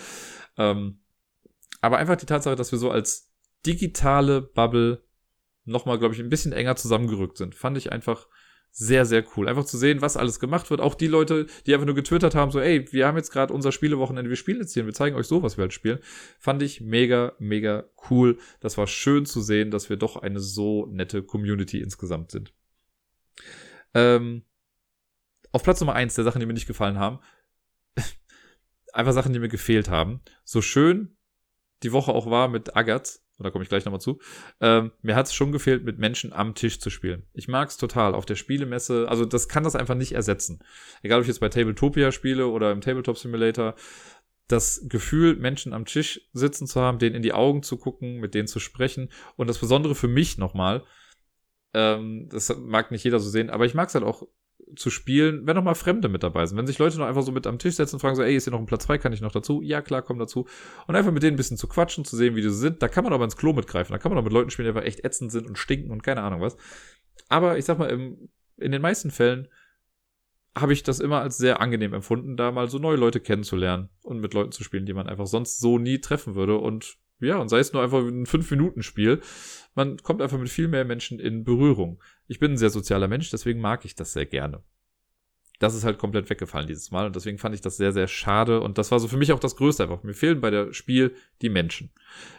Ähm, 0.57 0.99
aber 1.81 1.99
einfach 1.99 2.17
die 2.17 2.27
Tatsache, 2.27 2.57
dass 2.57 2.73
wir 2.73 2.79
so 2.79 2.91
als 2.91 3.31
digitale 3.67 4.43
Bubble 4.43 5.03
nochmal, 5.65 5.99
glaube 5.99 6.15
ich, 6.15 6.21
ein 6.21 6.29
bisschen 6.29 6.53
enger 6.53 6.77
zusammengerückt 6.77 7.39
sind, 7.39 7.55
fand 7.55 7.77
ich 7.77 7.93
einfach 7.93 8.29
sehr, 8.73 9.05
sehr 9.05 9.25
cool. 9.37 9.49
Einfach 9.49 9.65
zu 9.65 9.77
sehen, 9.77 10.01
was 10.01 10.17
alles 10.17 10.41
gemacht 10.41 10.71
wird. 10.71 10.81
Auch 10.81 10.95
die 10.95 11.09
Leute, 11.09 11.47
die 11.67 11.75
einfach 11.75 11.87
nur 11.87 11.95
getwittert 11.95 12.35
haben, 12.35 12.51
so, 12.51 12.61
ey, 12.61 12.91
wir 12.93 13.07
haben 13.07 13.17
jetzt 13.17 13.33
gerade 13.33 13.53
unser 13.53 13.73
Spielewochenende, 13.73 14.31
wir 14.31 14.37
spielen 14.37 14.61
jetzt 14.61 14.75
hier, 14.75 14.87
wir 14.87 14.95
zeigen 14.95 15.17
euch 15.17 15.27
so, 15.27 15.43
was 15.43 15.57
wir 15.57 15.63
halt 15.63 15.73
spielen. 15.73 15.99
Fand 16.39 16.63
ich 16.63 16.81
mega, 16.81 17.33
mega 17.39 17.85
cool. 18.11 18.39
Das 18.61 18.79
war 18.79 18.87
schön 18.87 19.27
zu 19.27 19.41
sehen, 19.41 19.71
dass 19.71 19.91
wir 19.91 19.97
doch 19.97 20.17
eine 20.17 20.41
so 20.41 20.87
nette 20.87 21.23
Community 21.23 21.81
insgesamt 21.81 22.31
sind. 22.31 22.55
Ähm, 23.95 24.45
auf 25.53 25.63
Platz 25.63 25.81
Nummer 25.81 25.95
eins 25.95 26.15
der 26.15 26.25
Sachen, 26.25 26.41
die 26.41 26.47
mir 26.47 26.53
nicht 26.53 26.69
gefallen 26.69 26.99
haben, 26.99 27.19
einfach 28.93 29.13
Sachen, 29.13 29.33
die 29.33 29.41
mir 29.41 29.49
gefehlt 29.49 29.89
haben. 29.89 30.21
So 30.45 30.63
schön 30.63 31.17
die 31.83 31.93
Woche 31.93 32.13
auch 32.13 32.31
war 32.31 32.49
mit 32.49 32.77
Agatz, 32.77 33.25
und 33.41 33.45
da 33.45 33.51
komme 33.51 33.63
ich 33.63 33.71
gleich 33.71 33.87
nochmal 33.87 34.03
zu, 34.03 34.19
ähm, 34.61 34.93
mir 35.01 35.17
hat 35.17 35.27
es 35.27 35.33
schon 35.33 35.51
gefehlt, 35.51 35.83
mit 35.83 35.99
Menschen 35.99 36.35
am 36.35 36.55
Tisch 36.55 36.79
zu 36.79 36.91
spielen. 36.91 37.23
Ich 37.33 37.49
mag 37.49 37.71
es 37.71 37.79
total. 37.79 38.15
Auf 38.15 38.27
der 38.27 38.35
Spielemesse, 38.35 39.07
also 39.09 39.25
das 39.25 39.49
kann 39.49 39.65
das 39.65 39.75
einfach 39.75 39.95
nicht 39.95 40.13
ersetzen. 40.13 40.59
Egal, 41.03 41.21
ob 41.21 41.23
ich 41.23 41.29
jetzt 41.29 41.41
bei 41.41 41.49
Tabletopia 41.49 42.13
spiele 42.13 42.49
oder 42.49 42.71
im 42.71 42.83
Tabletop 42.83 43.17
Simulator, 43.17 43.77
das 44.47 44.85
Gefühl, 44.91 45.37
Menschen 45.37 45.73
am 45.73 45.87
Tisch 45.87 46.29
sitzen 46.35 46.67
zu 46.67 46.83
haben, 46.83 46.99
denen 46.99 47.17
in 47.17 47.23
die 47.23 47.33
Augen 47.33 47.63
zu 47.63 47.79
gucken, 47.79 48.21
mit 48.21 48.35
denen 48.35 48.47
zu 48.47 48.61
sprechen. 48.61 49.09
Und 49.37 49.47
das 49.47 49.57
Besondere 49.57 49.95
für 49.95 50.09
mich 50.09 50.37
nochmal, 50.37 50.85
ähm, 51.73 52.29
das 52.31 52.55
mag 52.59 52.91
nicht 52.91 53.05
jeder 53.05 53.21
so 53.21 53.31
sehen, 53.31 53.49
aber 53.49 53.65
ich 53.65 53.73
mag 53.73 53.89
es 53.89 53.95
halt 53.95 54.05
auch 54.05 54.29
zu 54.77 54.91
spielen, 54.91 55.47
wenn 55.47 55.57
noch 55.57 55.65
mal 55.65 55.75
Fremde 55.75 56.09
mit 56.09 56.23
dabei 56.23 56.47
sind. 56.47 56.59
Wenn 56.59 56.67
sich 56.67 56.79
Leute 56.79 56.99
noch 56.99 57.07
einfach 57.07 57.23
so 57.23 57.33
mit 57.33 57.47
am 57.47 57.59
Tisch 57.59 57.77
setzen 57.77 57.97
und 57.97 58.01
fragen 58.01 58.17
so, 58.17 58.23
ey, 58.23 58.35
ist 58.35 58.45
hier 58.45 58.53
noch 58.53 58.61
ein 58.61 58.67
Platz 58.67 58.87
frei, 58.87 58.99
kann 58.99 59.13
ich 59.13 59.21
noch 59.21 59.33
dazu? 59.33 59.63
Ja, 59.63 59.83
klar, 59.83 60.03
komm 60.03 60.19
dazu. 60.19 60.47
Und 60.87 60.97
einfach 60.97 61.13
mit 61.13 61.23
denen 61.23 61.35
ein 61.35 61.37
bisschen 61.37 61.57
zu 61.57 61.69
quatschen, 61.69 62.05
zu 62.05 62.17
sehen, 62.17 62.37
wie 62.37 62.43
die 62.43 62.51
sind. 62.51 62.83
Da 62.83 62.89
kann 62.89 63.05
man 63.05 63.13
aber 63.13 63.25
ins 63.25 63.37
Klo 63.37 63.53
mitgreifen. 63.53 63.93
Da 63.93 63.99
kann 63.99 64.11
man 64.11 64.19
auch 64.19 64.25
mit 64.25 64.33
Leuten 64.33 64.51
spielen, 64.51 64.67
die 64.67 64.77
einfach 64.77 64.87
echt 64.87 65.05
ätzend 65.05 65.33
sind 65.33 65.47
und 65.47 65.59
stinken 65.59 65.91
und 65.91 66.03
keine 66.03 66.23
Ahnung 66.23 66.41
was. 66.41 66.57
Aber 67.29 67.59
ich 67.59 67.65
sag 67.65 67.79
mal, 67.79 67.91
im, 67.91 68.29
in 68.57 68.73
den 68.73 68.83
meisten 68.83 69.11
Fällen 69.11 69.49
habe 70.57 70.73
ich 70.73 70.83
das 70.83 71.01
immer 71.01 71.21
als 71.21 71.39
sehr 71.39 71.61
angenehm 71.61 71.95
empfunden, 71.95 72.37
da 72.37 72.51
mal 72.51 72.69
so 72.69 72.79
neue 72.79 72.97
Leute 72.97 73.21
kennenzulernen 73.21 73.89
und 74.03 74.21
mit 74.21 74.35
Leuten 74.35 74.53
zu 74.53 74.65
spielen, 74.65 74.87
die 74.87 74.95
man 74.95 75.07
einfach 75.07 75.27
sonst 75.27 75.61
so 75.61 75.79
nie 75.79 76.01
treffen 76.01 76.35
würde. 76.35 76.57
Und 76.57 76.99
ja, 77.21 77.37
und 77.37 77.49
sei 77.49 77.59
es 77.59 77.73
nur 77.73 77.83
einfach 77.83 78.01
ein 78.01 78.27
5-Minuten-Spiel, 78.27 79.21
man 79.75 79.99
kommt 79.99 80.23
einfach 80.23 80.39
mit 80.39 80.49
viel 80.49 80.69
mehr 80.69 80.85
Menschen 80.85 81.21
in 81.21 81.45
Berührung. 81.45 82.03
Ich 82.31 82.39
bin 82.39 82.53
ein 82.53 82.57
sehr 82.57 82.71
sozialer 82.71 83.09
Mensch, 83.09 83.29
deswegen 83.31 83.61
mag 83.61 83.85
ich 83.85 83.97
das 83.97 84.13
sehr 84.13 84.25
gerne. 84.25 84.63
Das 85.59 85.75
ist 85.75 85.83
halt 85.83 85.99
komplett 85.99 86.31
weggefallen 86.31 86.69
dieses 86.69 86.93
Mal 86.93 87.07
und 87.07 87.17
deswegen 87.17 87.39
fand 87.39 87.57
ich 87.57 87.61
das 87.61 87.77
sehr, 87.77 87.91
sehr 87.91 88.07
schade 88.07 88.61
und 88.61 88.79
das 88.79 88.93
war 88.93 89.01
so 89.01 89.09
für 89.09 89.17
mich 89.17 89.33
auch 89.33 89.41
das 89.41 89.57
Größte 89.57 89.83
einfach. 89.83 90.05
Mir 90.05 90.15
fehlen 90.15 90.41
bei 90.41 90.51
der 90.51 90.73
Spiel 90.73 91.17
die 91.43 91.49
Menschen. 91.49 91.91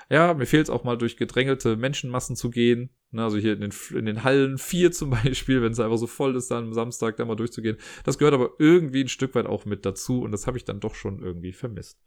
Ja, 0.10 0.34
mir 0.34 0.46
fehlt 0.46 0.64
es 0.64 0.70
auch 0.70 0.86
mal 0.86 0.98
durch 0.98 1.18
gedrängelte 1.18 1.76
Menschenmassen 1.76 2.38
zu 2.38 2.50
gehen, 2.50 2.90
Ne, 3.14 3.26
also 3.26 3.38
hier 3.38 3.54
in 3.54 3.60
den, 3.60 3.74
in 3.94 4.06
den 4.06 4.24
Hallen 4.24 4.58
4 4.58 4.92
zum 4.94 5.10
Beispiel, 5.10 5.62
wenn 5.62 5.74
es 5.74 5.80
einfach 5.82 5.98
so 5.98 6.08
voll 6.08 6.36
ist, 6.38 6.50
dann 6.50 6.66
am 6.66 6.74
Samstag 6.74 7.18
da 7.18 7.26
mal 7.26 7.36
durchzugehen. 7.36 7.78
Das 8.06 8.18
gehört 8.18 8.34
aber 8.34 8.52
irgendwie 8.58 9.04
ein 9.04 9.10
Stück 9.10 9.36
weit 9.36 9.48
auch 9.48 9.66
mit 9.66 9.86
dazu 9.86 10.22
und 10.22 10.32
das 10.32 10.48
habe 10.48 10.58
ich 10.58 10.64
dann 10.64 10.80
doch 10.80 10.96
schon 10.96 11.22
irgendwie 11.22 11.52
vermisst. 11.52 12.02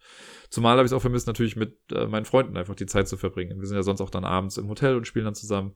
Zumal 0.48 0.78
habe 0.78 0.86
ich 0.86 0.92
es 0.92 0.92
auch 0.94 1.02
vermisst, 1.02 1.26
natürlich 1.26 1.56
mit 1.56 1.76
äh, 1.92 2.06
meinen 2.06 2.24
Freunden 2.24 2.56
einfach 2.56 2.74
die 2.74 2.86
Zeit 2.86 3.06
zu 3.06 3.18
verbringen. 3.18 3.60
Wir 3.60 3.66
sind 3.66 3.76
ja 3.76 3.82
sonst 3.82 4.00
auch 4.00 4.08
dann 4.08 4.24
abends 4.24 4.56
im 4.56 4.68
Hotel 4.68 4.96
und 4.96 5.06
spielen 5.06 5.26
dann 5.26 5.34
zusammen. 5.34 5.74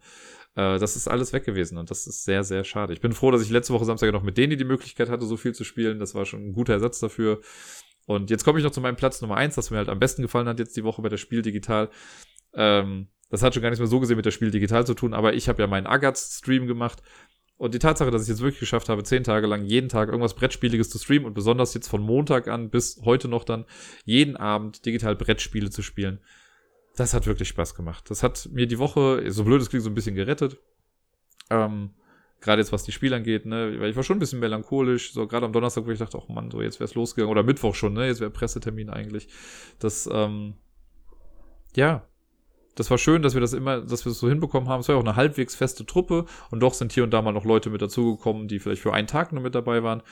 Äh, 0.58 0.80
das 0.80 0.96
ist 0.96 1.06
alles 1.06 1.32
weg 1.32 1.44
gewesen 1.44 1.78
und 1.78 1.88
das 1.90 2.08
ist 2.08 2.24
sehr, 2.24 2.42
sehr 2.42 2.64
schade. 2.64 2.92
Ich 2.92 3.00
bin 3.00 3.12
froh, 3.12 3.30
dass 3.30 3.42
ich 3.42 3.50
letzte 3.50 3.72
Woche 3.72 3.84
Samstag 3.84 4.12
noch 4.12 4.24
mit 4.24 4.36
denen 4.36 4.58
die 4.58 4.64
Möglichkeit 4.64 5.08
hatte, 5.08 5.24
so 5.24 5.36
viel 5.36 5.54
zu 5.54 5.62
spielen. 5.62 6.00
Das 6.00 6.16
war 6.16 6.26
schon 6.26 6.48
ein 6.48 6.52
guter 6.52 6.72
Ersatz 6.72 6.98
dafür. 6.98 7.40
Und 8.06 8.28
jetzt 8.30 8.44
komme 8.44 8.58
ich 8.58 8.64
noch 8.64 8.72
zu 8.72 8.80
meinem 8.80 8.96
Platz 8.96 9.20
Nummer 9.20 9.36
eins, 9.36 9.54
das 9.54 9.70
mir 9.70 9.76
halt 9.76 9.88
am 9.88 10.00
besten 10.00 10.22
gefallen 10.22 10.48
hat 10.48 10.58
jetzt 10.58 10.76
die 10.76 10.82
Woche 10.82 11.00
bei 11.00 11.08
der 11.08 11.16
Spiel 11.16 11.42
digital. 11.42 11.90
Ähm, 12.54 13.06
das 13.30 13.42
hat 13.42 13.54
schon 13.54 13.62
gar 13.62 13.70
nichts 13.70 13.78
mehr 13.78 13.86
so 13.86 14.00
gesehen 14.00 14.16
mit 14.16 14.26
der 14.26 14.32
Spiel 14.32 14.50
digital 14.50 14.84
zu 14.84 14.94
tun, 14.94 15.14
aber 15.14 15.34
ich 15.34 15.48
habe 15.48 15.62
ja 15.62 15.68
meinen 15.68 15.86
Agatz-Stream 15.86 16.66
gemacht. 16.66 17.02
Und 17.56 17.74
die 17.74 17.78
Tatsache, 17.78 18.10
dass 18.10 18.22
ich 18.22 18.28
jetzt 18.28 18.40
wirklich 18.40 18.60
geschafft 18.60 18.88
habe, 18.88 19.04
zehn 19.04 19.22
Tage 19.22 19.46
lang 19.46 19.64
jeden 19.64 19.88
Tag 19.88 20.08
irgendwas 20.08 20.34
Brettspieliges 20.34 20.90
zu 20.90 20.98
streamen 20.98 21.26
und 21.26 21.34
besonders 21.34 21.74
jetzt 21.74 21.88
von 21.88 22.00
Montag 22.00 22.48
an 22.48 22.70
bis 22.70 23.00
heute 23.04 23.28
noch 23.28 23.44
dann 23.44 23.64
jeden 24.04 24.36
Abend 24.36 24.86
digital 24.86 25.14
Brettspiele 25.14 25.70
zu 25.70 25.82
spielen, 25.82 26.20
das 26.98 27.14
hat 27.14 27.26
wirklich 27.26 27.48
Spaß 27.48 27.74
gemacht. 27.74 28.10
Das 28.10 28.22
hat 28.22 28.48
mir 28.52 28.66
die 28.66 28.78
Woche, 28.78 29.30
so 29.30 29.44
blöd 29.44 29.60
es 29.60 29.70
klingt, 29.70 29.84
so 29.84 29.90
ein 29.90 29.94
bisschen 29.94 30.14
gerettet. 30.14 30.58
Ähm, 31.50 31.90
Gerade 32.40 32.62
jetzt, 32.62 32.72
was 32.72 32.84
die 32.84 32.92
Spiele 32.92 33.16
angeht, 33.16 33.46
ne, 33.46 33.80
weil 33.80 33.90
ich 33.90 33.96
war 33.96 34.04
schon 34.04 34.16
ein 34.16 34.20
bisschen 34.20 34.38
melancholisch, 34.38 35.12
so 35.12 35.26
gerade 35.26 35.46
am 35.46 35.52
Donnerstag, 35.52 35.86
wo 35.86 35.90
ich 35.90 35.98
dachte, 35.98 36.18
oh 36.18 36.32
Mann, 36.32 36.52
so 36.52 36.62
jetzt 36.62 36.78
wäre 36.78 36.88
es 36.88 36.94
losgegangen, 36.94 37.32
oder 37.32 37.42
Mittwoch 37.42 37.74
schon, 37.74 37.94
ne, 37.94 38.06
jetzt 38.06 38.20
wäre 38.20 38.30
Pressetermin 38.30 38.90
eigentlich. 38.90 39.28
Das, 39.80 40.08
ähm, 40.12 40.54
ja, 41.74 42.06
das 42.76 42.92
war 42.92 42.98
schön, 42.98 43.22
dass 43.22 43.34
wir 43.34 43.40
das 43.40 43.54
immer, 43.54 43.80
dass 43.80 44.04
wir 44.04 44.10
das 44.10 44.20
so 44.20 44.28
hinbekommen 44.28 44.68
haben. 44.68 44.80
Es 44.80 44.88
war 44.88 44.94
ja 44.94 45.00
auch 45.00 45.04
eine 45.04 45.16
halbwegs 45.16 45.56
feste 45.56 45.84
Truppe 45.84 46.26
und 46.52 46.60
doch 46.60 46.74
sind 46.74 46.92
hier 46.92 47.02
und 47.02 47.10
da 47.10 47.22
mal 47.22 47.32
noch 47.32 47.44
Leute 47.44 47.70
mit 47.70 47.82
dazugekommen, 47.82 48.46
die 48.46 48.60
vielleicht 48.60 48.82
für 48.82 48.94
einen 48.94 49.08
Tag 49.08 49.32
nur 49.32 49.42
mit 49.42 49.56
dabei 49.56 49.82
waren. 49.82 50.02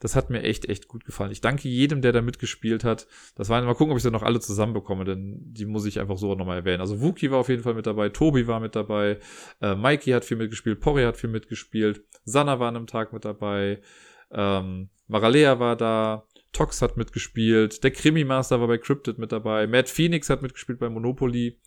Das 0.00 0.16
hat 0.16 0.30
mir 0.30 0.42
echt, 0.42 0.68
echt 0.68 0.88
gut 0.88 1.04
gefallen. 1.04 1.30
Ich 1.30 1.42
danke 1.42 1.68
jedem, 1.68 2.00
der 2.00 2.12
da 2.12 2.22
mitgespielt 2.22 2.84
hat. 2.84 3.06
Das 3.36 3.50
waren, 3.50 3.66
mal 3.66 3.74
gucken, 3.74 3.92
ob 3.92 3.98
ich 3.98 4.02
sie 4.02 4.10
noch 4.10 4.22
alle 4.22 4.40
zusammenbekomme, 4.40 5.04
denn 5.04 5.38
die 5.42 5.66
muss 5.66 5.84
ich 5.84 6.00
einfach 6.00 6.16
so 6.16 6.34
nochmal 6.34 6.56
erwähnen. 6.56 6.80
Also 6.80 7.02
Wookie 7.02 7.30
war 7.30 7.38
auf 7.38 7.50
jeden 7.50 7.62
Fall 7.62 7.74
mit 7.74 7.86
dabei, 7.86 8.08
Tobi 8.08 8.46
war 8.46 8.60
mit 8.60 8.74
dabei, 8.74 9.18
äh, 9.60 9.74
Mikey 9.74 10.10
hat 10.12 10.24
viel 10.24 10.38
mitgespielt, 10.38 10.80
Porri 10.80 11.02
hat 11.02 11.18
viel 11.18 11.28
mitgespielt, 11.28 12.02
Sanna 12.24 12.58
war 12.58 12.68
an 12.68 12.76
einem 12.76 12.86
Tag 12.86 13.12
mit 13.12 13.26
dabei, 13.26 13.82
ähm, 14.30 14.88
Maralea 15.06 15.60
war 15.60 15.76
da, 15.76 16.26
Tox 16.52 16.80
hat 16.80 16.96
mitgespielt, 16.96 17.84
der 17.84 17.90
Krimi-Master 17.90 18.58
war 18.58 18.68
bei 18.68 18.78
Cryptid 18.78 19.18
mit 19.18 19.32
dabei, 19.32 19.66
Matt 19.66 19.90
Phoenix 19.90 20.30
hat 20.30 20.40
mitgespielt 20.40 20.78
bei 20.78 20.88
Monopoly. 20.88 21.60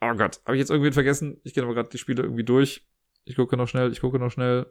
Oh 0.00 0.14
Gott, 0.14 0.40
habe 0.46 0.56
ich 0.56 0.60
jetzt 0.60 0.70
irgendwen 0.70 0.94
vergessen? 0.94 1.38
Ich 1.44 1.52
gehe 1.52 1.62
aber 1.62 1.74
gerade 1.74 1.90
die 1.90 1.98
Spiele 1.98 2.22
irgendwie 2.22 2.44
durch. 2.44 2.86
Ich 3.26 3.36
gucke 3.36 3.58
noch 3.58 3.68
schnell, 3.68 3.92
ich 3.92 4.00
gucke 4.00 4.18
noch 4.18 4.30
schnell. 4.30 4.66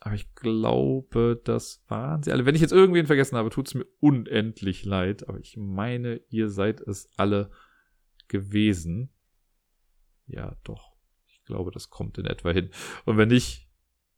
Aber 0.00 0.14
ich 0.14 0.34
glaube, 0.34 1.40
das 1.42 1.82
waren 1.88 2.22
sie 2.22 2.30
alle. 2.30 2.46
Wenn 2.46 2.54
ich 2.54 2.60
jetzt 2.60 2.72
irgendwen 2.72 3.06
vergessen 3.06 3.36
habe, 3.36 3.50
tut 3.50 3.66
es 3.66 3.74
mir 3.74 3.86
unendlich 4.00 4.84
leid. 4.84 5.28
Aber 5.28 5.38
ich 5.38 5.56
meine, 5.56 6.20
ihr 6.28 6.48
seid 6.48 6.80
es 6.80 7.10
alle 7.16 7.50
gewesen. 8.28 9.10
Ja, 10.26 10.56
doch. 10.62 10.96
Ich 11.26 11.42
glaube, 11.44 11.72
das 11.72 11.90
kommt 11.90 12.18
in 12.18 12.26
etwa 12.26 12.52
hin. 12.52 12.70
Und 13.06 13.16
wenn 13.16 13.28
nicht, 13.28 13.68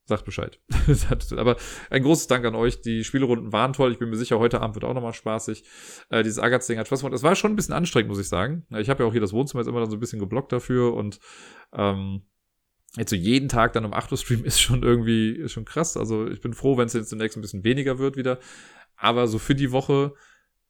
sagt 0.04 0.26
Bescheid. 0.26 0.60
Aber 1.36 1.56
ein 1.88 2.02
großes 2.02 2.26
Dank 2.26 2.44
an 2.44 2.54
euch. 2.54 2.82
Die 2.82 3.04
Spielerunden 3.04 3.52
waren 3.52 3.72
toll. 3.72 3.92
Ich 3.92 3.98
bin 3.98 4.10
mir 4.10 4.16
sicher, 4.16 4.38
heute 4.38 4.60
Abend 4.60 4.74
wird 4.74 4.84
auch 4.84 4.92
nochmal 4.92 5.14
spaßig. 5.14 5.64
Äh, 6.10 6.22
dieses 6.22 6.38
Agatz-Ding 6.38 6.78
hat 6.78 6.88
Spaß 6.88 7.00
gemacht. 7.00 7.14
Es 7.14 7.22
war 7.22 7.36
schon 7.36 7.52
ein 7.52 7.56
bisschen 7.56 7.74
anstrengend, 7.74 8.10
muss 8.10 8.20
ich 8.20 8.28
sagen. 8.28 8.66
Ich 8.76 8.90
habe 8.90 9.02
ja 9.02 9.08
auch 9.08 9.12
hier 9.12 9.20
das 9.20 9.32
Wohnzimmer 9.32 9.62
jetzt 9.62 9.68
immer 9.68 9.80
dann 9.80 9.90
so 9.90 9.96
ein 9.96 10.00
bisschen 10.00 10.18
geblockt 10.18 10.52
dafür 10.52 10.92
und 10.94 11.20
ähm, 11.72 12.26
jetzt 12.96 13.10
so 13.10 13.16
jeden 13.16 13.48
Tag 13.48 13.72
dann 13.72 13.84
um 13.84 13.94
8 13.94 14.10
Uhr 14.12 14.18
streamen 14.18 14.44
ist 14.46 14.60
schon 14.60 14.82
irgendwie, 14.82 15.30
ist 15.30 15.52
schon 15.52 15.64
krass. 15.64 15.96
Also 15.96 16.28
ich 16.28 16.40
bin 16.40 16.54
froh, 16.54 16.76
wenn 16.76 16.86
es 16.86 16.92
jetzt 16.92 17.12
demnächst 17.12 17.36
ein 17.36 17.42
bisschen 17.42 17.64
weniger 17.64 17.98
wird 17.98 18.16
wieder. 18.16 18.38
Aber 18.96 19.26
so 19.26 19.38
für 19.38 19.54
die 19.54 19.72
Woche 19.72 20.14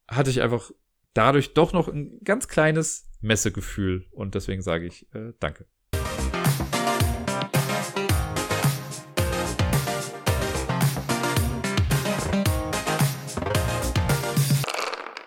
hatte 0.09 0.31
ich 0.31 0.43
einfach 0.43 0.71
dadurch 1.15 1.55
doch 1.55 1.73
noch 1.73 1.89
ein 1.89 2.21
ganz 2.25 2.49
kleines 2.49 3.09
Messegefühl 3.21 4.07
und 4.13 4.35
deswegen 4.35 4.63
sage 4.63 4.87
ich 4.87 5.07
äh, 5.15 5.33
danke. 5.41 5.67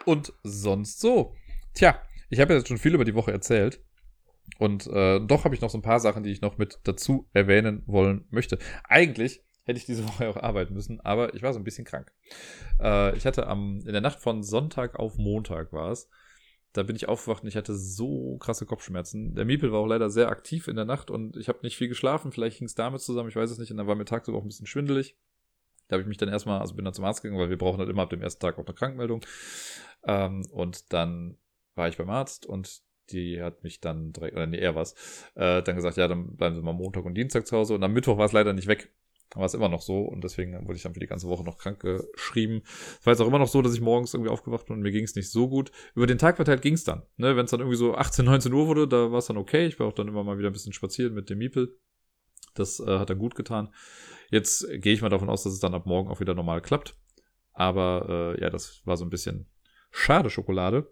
und 0.06 0.34
sonst 0.44 1.00
so. 1.00 1.36
Tja, 1.74 2.00
ich 2.30 2.40
habe 2.40 2.54
jetzt 2.54 2.68
schon 2.68 2.78
viel 2.78 2.94
über 2.94 3.06
die 3.06 3.16
Woche 3.16 3.32
erzählt. 3.32 3.80
Und 4.60 4.88
äh, 4.88 5.20
doch 5.20 5.46
habe 5.46 5.56
ich 5.56 5.62
noch 5.62 5.70
so 5.70 5.78
ein 5.78 5.84
paar 5.84 6.00
Sachen, 6.00 6.24
die 6.24 6.32
ich 6.32 6.42
noch 6.42 6.58
mit 6.58 6.80
dazu 6.84 7.28
erwähnen 7.34 7.84
wollen 7.86 8.26
möchte. 8.30 8.60
Eigentlich 8.84 9.44
hätte 9.64 9.78
ich 9.78 9.86
diese 9.86 10.04
Woche 10.08 10.30
auch 10.30 10.38
arbeiten 10.38 10.74
müssen, 10.74 11.00
aber 11.02 11.34
ich 11.34 11.42
war 11.42 11.54
so 11.54 11.60
ein 11.60 11.64
bisschen 11.64 11.86
krank. 11.86 12.12
Äh, 12.80 13.16
ich 13.18 13.26
hatte 13.26 13.48
am, 13.48 13.80
in 13.86 13.94
der 13.94 14.02
Nacht 14.02 14.20
von 14.20 14.44
Sonntag 14.44 15.00
auf 15.00 15.18
Montag 15.18 15.74
war 15.74 15.92
es. 15.92 16.10
Da 16.74 16.82
bin 16.82 16.96
ich 16.96 17.08
aufgewacht 17.08 17.44
und 17.44 17.50
ich 17.50 17.56
hatte 17.56 17.76
so 17.76 18.38
krasse 18.38 18.66
Kopfschmerzen. 18.66 19.36
Der 19.36 19.46
Miepel 19.46 19.72
war 19.72 19.80
auch 19.80 19.88
leider 19.88 20.10
sehr 20.10 20.30
aktiv 20.30 20.68
in 20.68 20.76
der 20.76 20.86
Nacht 20.86 21.12
und 21.12 21.38
ich 21.38 21.48
habe 21.48 21.60
nicht 21.62 21.78
viel 21.78 21.88
geschlafen. 21.88 22.32
Vielleicht 22.32 22.58
hing 22.58 22.66
es 22.66 22.74
damit 22.74 23.02
zusammen, 23.02 23.30
ich 23.30 23.36
weiß 23.36 23.52
es 23.52 23.60
nicht. 23.60 23.70
Und 23.70 23.78
dann 23.78 23.86
war 23.86 23.96
mir 23.96 24.06
tagsüber 24.06 24.40
auch 24.40 24.42
ein 24.42 24.48
bisschen 24.48 24.66
schwindelig. 24.66 25.16
Da 25.88 25.96
habe 25.96 26.02
ich 26.02 26.08
mich 26.08 26.18
dann 26.18 26.30
erstmal, 26.30 26.60
also 26.62 26.74
bin 26.74 26.86
dann 26.86 26.94
zum 26.96 27.06
Arzt 27.06 27.22
gegangen, 27.22 27.40
weil 27.40 27.52
wir 27.52 27.58
brauchen 27.60 27.78
halt 27.78 27.90
immer 27.90 28.02
ab 28.02 28.10
dem 28.10 28.24
ersten 28.24 28.42
Tag 28.42 28.58
auch 28.58 28.66
eine 28.66 28.74
Krankmeldung. 28.74 29.24
Ähm, 30.06 30.48
und 30.52 30.92
dann 30.92 31.38
war 31.76 31.90
ich 31.90 31.98
beim 31.98 32.10
Arzt 32.10 32.48
und 32.48 32.82
die 33.12 33.42
hat 33.42 33.64
mich 33.64 33.80
dann 33.80 34.14
direkt, 34.14 34.36
oder 34.36 34.48
nee, 34.48 34.58
er 34.58 34.76
was, 34.76 34.94
äh, 35.36 35.62
dann 35.62 35.76
gesagt, 35.76 35.98
ja, 35.98 36.08
dann 36.08 36.36
bleiben 36.36 36.56
Sie 36.56 36.62
mal 36.62 36.74
Montag 36.74 37.06
und 37.06 37.16
Dienstag 37.16 37.48
zu 37.48 37.58
Hause. 37.58 37.76
Und 37.76 37.84
am 37.84 37.94
Mittwoch 37.94 38.18
war 38.18 38.26
es 38.26 38.32
leider 38.32 38.54
nicht 38.54 38.68
weg. 38.68 38.94
War 39.36 39.46
es 39.46 39.56
immer 39.56 39.70
noch 39.70 39.82
so 39.82 40.02
und 40.02 40.24
deswegen 40.24 40.54
wurde 40.68 40.76
ich 40.76 40.84
dann 40.84 40.94
für 40.94 41.00
die 41.00 41.08
ganze 41.08 41.28
Woche 41.28 41.44
noch 41.44 41.58
krank 41.58 41.80
geschrieben. 41.80 42.62
Es 43.00 43.06
war 43.06 43.14
jetzt 43.14 43.22
auch 43.22 43.28
immer 43.28 43.40
noch 43.40 43.48
so, 43.48 43.64
dass 43.64 43.74
ich 43.74 43.82
morgens 43.82 44.14
irgendwie 44.14 44.30
aufgewacht 44.30 44.68
bin 44.68 44.76
und 44.76 44.84
mir 44.84 44.92
ging 44.92 45.06
es 45.06 45.16
nicht 45.16 45.32
so 45.32 45.50
gut. 45.50 45.72
Über 45.96 46.06
den 46.06 46.20
Tag 46.20 46.36
verteilt 46.36 46.62
ging 46.62 46.76
es 46.76 46.84
dann. 46.84 47.02
Ne? 47.18 47.36
Wenn 47.36 47.46
es 47.46 47.52
dann 47.52 47.60
irgendwie 47.60 47.78
so 47.78 47.96
18, 47.96 48.26
19 48.26 48.54
Uhr 48.54 48.68
wurde, 48.68 48.88
da 48.88 49.12
war 49.12 49.20
es 49.20 49.26
dann 49.26 49.38
okay. 49.38 49.66
Ich 49.66 49.80
war 49.80 49.88
auch 49.88 49.94
dann 49.94 50.08
immer 50.08 50.24
mal 50.24 50.38
wieder 50.38 50.50
ein 50.50 50.54
bisschen 50.54 50.74
spazieren 50.74 51.16
mit 51.16 51.32
dem 51.32 51.40
Miepel. 51.40 51.80
Das 52.54 52.80
äh, 52.80 53.00
hat 53.00 53.10
dann 53.10 53.18
gut 53.18 53.34
getan. 53.34 53.74
Jetzt 54.30 54.68
gehe 54.82 54.94
ich 54.94 55.02
mal 55.02 55.10
davon 55.10 55.30
aus, 55.30 55.44
dass 55.44 55.54
es 55.54 55.60
dann 55.60 55.74
ab 55.74 55.88
morgen 55.88 56.10
auch 56.10 56.20
wieder 56.20 56.36
normal 56.36 56.62
klappt. 56.62 56.96
Aber 57.54 58.36
äh, 58.38 58.42
ja, 58.42 58.52
das 58.52 58.82
war 58.86 58.98
so 58.98 59.06
ein 59.06 59.10
bisschen 59.10 59.48
schade 59.92 60.30
Schokolade. 60.30 60.92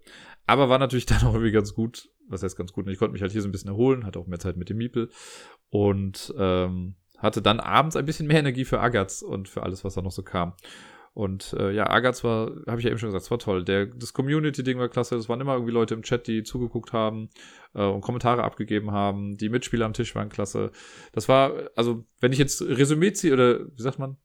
Aber 0.52 0.68
war 0.68 0.80
natürlich 0.80 1.06
dann 1.08 1.24
auch 1.24 1.34
irgendwie 1.34 1.52
ganz 1.52 1.74
gut. 1.74 2.10
Was 2.28 2.44
heißt 2.44 2.58
ganz 2.58 2.74
gut? 2.74 2.86
Ich 2.90 3.00
konnte 3.00 3.14
mich 3.14 3.22
halt 3.22 3.32
hier 3.32 3.42
so 3.42 3.48
ein 3.48 3.54
bisschen 3.54 3.70
erholen, 3.70 4.06
hatte 4.06 4.20
auch 4.20 4.28
mehr 4.28 4.40
Zeit 4.40 4.58
mit 4.58 4.70
dem 4.70 4.78
Miepel 4.78 5.10
und 5.70 6.34
ähm, 6.38 6.96
hatte 7.18 7.42
dann 7.42 7.62
abends 7.62 7.96
ein 7.96 8.06
bisschen 8.06 8.28
mehr 8.28 8.40
Energie 8.40 8.66
für 8.66 8.82
Agatz 8.82 9.22
und 9.22 9.48
für 9.48 9.64
alles, 9.64 9.86
was 9.86 9.94
da 9.94 10.02
noch 10.02 10.12
so 10.12 10.24
kam. 10.24 10.54
Und 11.14 11.54
äh, 11.58 11.72
ja, 11.72 11.90
Agatz 11.90 12.24
war, 12.26 12.52
habe 12.68 12.80
ich 12.80 12.84
ja 12.84 12.90
eben 12.90 13.00
schon 13.00 13.10
gesagt, 13.10 13.24
es 13.24 13.32
war 13.32 13.40
toll. 13.40 13.64
Der, 13.64 13.86
das 13.86 14.12
Community-Ding 14.12 14.78
war 14.78 14.90
klasse. 14.90 15.16
Es 15.16 15.30
waren 15.30 15.40
immer 15.40 15.54
irgendwie 15.54 15.74
Leute 15.74 15.94
im 15.94 16.04
Chat, 16.04 16.28
die 16.28 16.44
zugeguckt 16.44 16.92
haben 16.92 17.30
äh, 17.74 17.84
und 17.84 18.02
Kommentare 18.02 18.44
abgegeben 18.44 18.92
haben. 18.92 19.38
Die 19.38 19.50
Mitspieler 19.50 19.86
am 19.86 19.94
Tisch 19.94 20.16
waren 20.16 20.30
klasse. 20.30 20.72
Das 21.14 21.30
war, 21.30 21.54
also, 21.78 22.06
wenn 22.20 22.34
ich 22.34 22.40
jetzt 22.40 22.62
Resümee 22.62 23.14
ziehe, 23.14 23.34
oder 23.34 23.60
wie 23.60 23.82
sagt 23.82 24.00
man, 24.00 24.18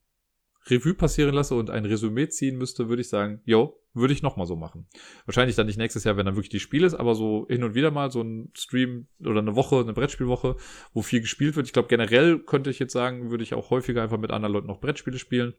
Revue 0.69 0.95
passieren 0.95 1.35
lasse 1.35 1.55
und 1.55 1.71
ein 1.71 1.85
Resümee 1.85 2.29
ziehen 2.29 2.57
müsste, 2.59 2.89
würde 2.89 3.03
ich 3.03 3.09
sagen, 3.09 3.41
yo, 3.45 3.81
würde 3.95 4.13
ich 4.13 4.23
nochmal 4.23 4.47
so 4.47 4.57
machen. 4.57 4.87
Wahrscheinlich 5.25 5.57
dann 5.57 5.67
nicht 5.67 5.79
nächstes 5.79 6.05
Jahr, 6.05 6.17
wenn 6.17 6.27
dann 6.27 6.37
wirklich 6.37 6.51
die 6.51 6.61
Spiel 6.61 6.85
ist, 6.85 6.95
aber 6.95 7.15
so 7.15 7.47
hin 7.49 7.65
und 7.65 7.75
wieder 7.75 7.91
mal 7.91 8.11
so 8.11 8.21
ein 8.21 8.51
Stream 8.55 9.07
oder 9.21 9.41
eine 9.41 9.57
Woche, 9.57 9.81
eine 9.81 9.93
Brettspielwoche, 9.93 10.57
wo 10.93 11.03
viel 11.03 11.21
gespielt 11.21 11.57
wird. 11.57 11.67
Ich 11.67 11.73
glaube, 11.73 11.89
generell 11.89 12.39
könnte 12.39 12.71
ich 12.71 12.79
jetzt 12.79 12.93
sagen, 12.93 13.31
würde 13.31 13.45
ich 13.45 13.55
auch 13.55 13.71
häufiger 13.71 14.03
einfach 14.03 14.19
mit 14.19 14.31
anderen 14.31 14.53
Leuten 14.53 14.67
noch 14.67 14.81
Brettspiele 14.81 15.19
spielen. 15.19 15.55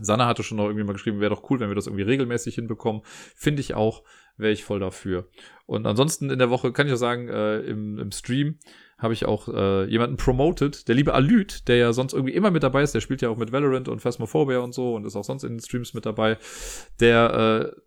Sanna 0.00 0.26
hatte 0.26 0.42
schon 0.42 0.58
noch 0.58 0.66
irgendwie 0.66 0.84
mal 0.84 0.92
geschrieben, 0.92 1.20
wäre 1.20 1.34
doch 1.34 1.48
cool, 1.50 1.60
wenn 1.60 1.68
wir 1.68 1.74
das 1.74 1.86
irgendwie 1.86 2.02
regelmäßig 2.02 2.54
hinbekommen. 2.54 3.02
Finde 3.34 3.60
ich 3.60 3.74
auch, 3.74 4.02
wäre 4.36 4.52
ich 4.52 4.64
voll 4.64 4.80
dafür. 4.80 5.28
Und 5.64 5.86
ansonsten 5.86 6.30
in 6.30 6.38
der 6.38 6.50
Woche 6.50 6.72
kann 6.72 6.86
ich 6.86 6.92
auch 6.92 6.98
sagen, 6.98 7.28
äh, 7.28 7.60
im, 7.60 7.98
im 7.98 8.12
Stream 8.12 8.58
habe 8.98 9.12
ich 9.12 9.26
auch 9.26 9.48
äh, 9.48 9.84
jemanden 9.84 10.16
promoted, 10.16 10.88
der 10.88 10.94
liebe 10.94 11.12
Alyt, 11.12 11.68
der 11.68 11.76
ja 11.76 11.92
sonst 11.92 12.14
irgendwie 12.14 12.34
immer 12.34 12.50
mit 12.50 12.62
dabei 12.62 12.82
ist, 12.82 12.94
der 12.94 13.00
spielt 13.00 13.20
ja 13.20 13.28
auch 13.28 13.36
mit 13.36 13.52
Valorant 13.52 13.88
und 13.88 14.00
Phasmophobia 14.00 14.60
und 14.60 14.72
so 14.72 14.94
und 14.94 15.04
ist 15.04 15.16
auch 15.16 15.24
sonst 15.24 15.44
in 15.44 15.54
den 15.54 15.60
Streams 15.60 15.92
mit 15.92 16.06
dabei. 16.06 16.38
Der, 17.00 17.74
äh, 17.74 17.80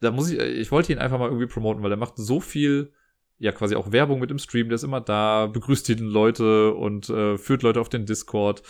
da 0.00 0.12
muss 0.12 0.30
ich, 0.30 0.38
ich 0.38 0.70
wollte 0.70 0.92
ihn 0.92 0.98
einfach 0.98 1.18
mal 1.18 1.26
irgendwie 1.26 1.46
promoten, 1.46 1.82
weil 1.82 1.90
er 1.90 1.96
macht 1.96 2.16
so 2.16 2.40
viel, 2.40 2.92
ja 3.38 3.50
quasi 3.52 3.74
auch 3.74 3.90
Werbung 3.90 4.20
mit 4.20 4.30
im 4.30 4.38
Stream, 4.38 4.68
der 4.68 4.76
ist 4.76 4.84
immer 4.84 5.00
da, 5.00 5.46
begrüßt 5.46 5.88
die 5.88 5.94
Leute 5.94 6.74
und 6.74 7.08
äh, 7.08 7.36
führt 7.36 7.62
Leute 7.62 7.80
auf 7.80 7.88
den 7.88 8.06
Discord. 8.06 8.60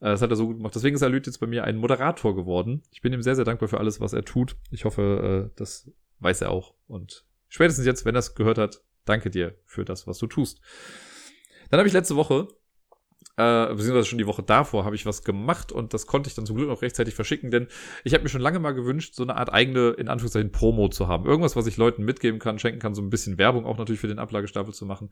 Äh, 0.00 0.10
das 0.10 0.22
hat 0.22 0.30
er 0.30 0.36
so 0.36 0.46
gut 0.46 0.56
gemacht. 0.56 0.74
Deswegen 0.74 0.96
ist 0.96 1.02
Alyt 1.02 1.26
jetzt 1.26 1.38
bei 1.38 1.46
mir 1.46 1.64
ein 1.64 1.76
Moderator 1.76 2.34
geworden. 2.34 2.82
Ich 2.90 3.02
bin 3.02 3.12
ihm 3.12 3.22
sehr, 3.22 3.36
sehr 3.36 3.44
dankbar 3.44 3.68
für 3.68 3.78
alles, 3.78 4.00
was 4.00 4.14
er 4.14 4.24
tut. 4.24 4.56
Ich 4.70 4.84
hoffe, 4.86 5.50
äh, 5.50 5.56
das 5.56 5.90
weiß 6.20 6.40
er 6.40 6.50
auch. 6.50 6.74
Und 6.86 7.26
spätestens 7.48 7.84
jetzt, 7.84 8.06
wenn 8.06 8.14
er 8.14 8.20
es 8.20 8.34
gehört 8.34 8.58
hat, 8.58 8.82
Danke 9.04 9.30
dir 9.30 9.56
für 9.66 9.84
das, 9.84 10.06
was 10.06 10.18
du 10.18 10.26
tust. 10.26 10.60
Dann 11.70 11.78
habe 11.78 11.88
ich 11.88 11.94
letzte 11.94 12.16
Woche, 12.16 12.48
äh, 13.36 13.68
beziehungsweise 13.68 14.04
schon 14.04 14.18
die 14.18 14.26
Woche 14.26 14.42
davor, 14.42 14.84
habe 14.84 14.94
ich 14.94 15.06
was 15.06 15.24
gemacht 15.24 15.72
und 15.72 15.94
das 15.94 16.06
konnte 16.06 16.28
ich 16.28 16.34
dann 16.34 16.44
zum 16.44 16.56
Glück 16.56 16.68
noch 16.68 16.82
rechtzeitig 16.82 17.14
verschicken, 17.14 17.50
denn 17.50 17.68
ich 18.04 18.12
habe 18.12 18.22
mir 18.22 18.28
schon 18.28 18.40
lange 18.40 18.58
mal 18.58 18.72
gewünscht, 18.72 19.14
so 19.14 19.22
eine 19.22 19.36
Art 19.36 19.52
eigene, 19.52 19.90
in 19.90 20.08
Anführungszeichen, 20.08 20.52
Promo 20.52 20.88
zu 20.88 21.08
haben. 21.08 21.24
Irgendwas, 21.24 21.56
was 21.56 21.66
ich 21.66 21.76
Leuten 21.76 22.04
mitgeben 22.04 22.38
kann, 22.38 22.58
schenken 22.58 22.80
kann, 22.80 22.94
so 22.94 23.02
ein 23.02 23.10
bisschen 23.10 23.38
Werbung 23.38 23.64
auch 23.64 23.78
natürlich 23.78 24.00
für 24.00 24.08
den 24.08 24.18
Ablagestapel 24.18 24.74
zu 24.74 24.84
machen. 24.84 25.10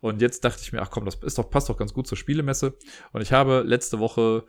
Und 0.00 0.20
jetzt 0.20 0.44
dachte 0.44 0.60
ich 0.62 0.72
mir, 0.72 0.82
ach 0.82 0.90
komm, 0.90 1.04
das 1.06 1.16
ist 1.16 1.38
doch, 1.38 1.48
passt 1.48 1.68
doch 1.68 1.78
ganz 1.78 1.94
gut 1.94 2.06
zur 2.06 2.18
Spielemesse. 2.18 2.76
Und 3.12 3.22
ich 3.22 3.32
habe 3.32 3.62
letzte 3.64 3.98
Woche 3.98 4.44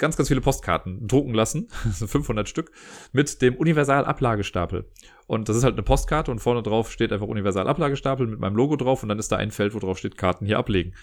ganz, 0.00 0.16
ganz 0.16 0.28
viele 0.28 0.40
Postkarten 0.40 1.06
drucken 1.06 1.34
lassen, 1.34 1.68
500 1.92 2.48
Stück, 2.48 2.72
mit 3.12 3.40
dem 3.42 3.54
Universal-Ablagestapel. 3.54 4.90
Und 5.28 5.48
das 5.48 5.56
ist 5.56 5.62
halt 5.62 5.74
eine 5.74 5.84
Postkarte 5.84 6.32
und 6.32 6.40
vorne 6.40 6.64
drauf 6.64 6.90
steht 6.90 7.12
einfach 7.12 7.28
Universal-Ablagestapel 7.28 8.26
mit 8.26 8.40
meinem 8.40 8.56
Logo 8.56 8.74
drauf 8.74 9.04
und 9.04 9.08
dann 9.08 9.20
ist 9.20 9.30
da 9.30 9.36
ein 9.36 9.52
Feld, 9.52 9.74
wo 9.74 9.78
drauf 9.78 9.98
steht 9.98 10.16
Karten 10.16 10.46
hier 10.46 10.58
ablegen. 10.58 10.94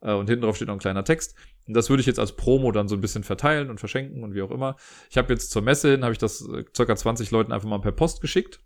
Äh, 0.00 0.12
und 0.12 0.28
hinten 0.28 0.44
drauf 0.44 0.56
steht 0.56 0.68
noch 0.68 0.74
ein 0.74 0.80
kleiner 0.80 1.04
Text. 1.04 1.34
Und 1.66 1.74
das 1.74 1.90
würde 1.90 2.02
ich 2.02 2.06
jetzt 2.06 2.20
als 2.20 2.36
Promo 2.36 2.70
dann 2.70 2.86
so 2.86 2.94
ein 2.94 3.00
bisschen 3.00 3.24
verteilen 3.24 3.70
und 3.70 3.80
verschenken 3.80 4.22
und 4.22 4.34
wie 4.34 4.42
auch 4.42 4.50
immer. 4.50 4.76
Ich 5.10 5.16
habe 5.16 5.32
jetzt 5.32 5.50
zur 5.50 5.62
Messe 5.62 5.90
hin, 5.90 6.04
habe 6.04 6.12
ich 6.12 6.18
das 6.18 6.46
äh, 6.46 6.64
circa 6.76 6.94
20 6.94 7.30
Leuten 7.30 7.50
einfach 7.50 7.68
mal 7.68 7.80
per 7.80 7.92
Post 7.92 8.20
geschickt. 8.20 8.60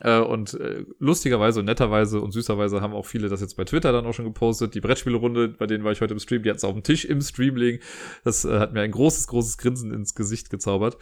Äh, 0.00 0.20
und 0.20 0.54
äh, 0.54 0.84
lustigerweise 0.98 1.60
und 1.60 1.66
netterweise 1.66 2.20
und 2.20 2.32
süßerweise 2.32 2.80
haben 2.80 2.94
auch 2.94 3.06
viele 3.06 3.28
das 3.28 3.40
jetzt 3.40 3.56
bei 3.56 3.64
Twitter 3.64 3.92
dann 3.92 4.06
auch 4.06 4.14
schon 4.14 4.24
gepostet. 4.24 4.74
Die 4.74 4.80
Brettspielrunde, 4.80 5.48
bei 5.48 5.66
denen 5.66 5.84
war 5.84 5.92
ich 5.92 6.00
heute 6.00 6.14
im 6.14 6.20
Stream, 6.20 6.42
die 6.42 6.50
hat 6.50 6.56
es 6.56 6.64
auf 6.64 6.72
dem 6.72 6.82
Tisch 6.82 7.04
im 7.04 7.20
Stream 7.20 7.56
liegen. 7.56 7.80
Das 8.24 8.44
äh, 8.44 8.58
hat 8.58 8.72
mir 8.72 8.80
ein 8.80 8.90
großes, 8.90 9.26
großes 9.28 9.58
Grinsen 9.58 9.92
ins 9.92 10.14
Gesicht 10.14 10.50
gezaubert. 10.50 10.96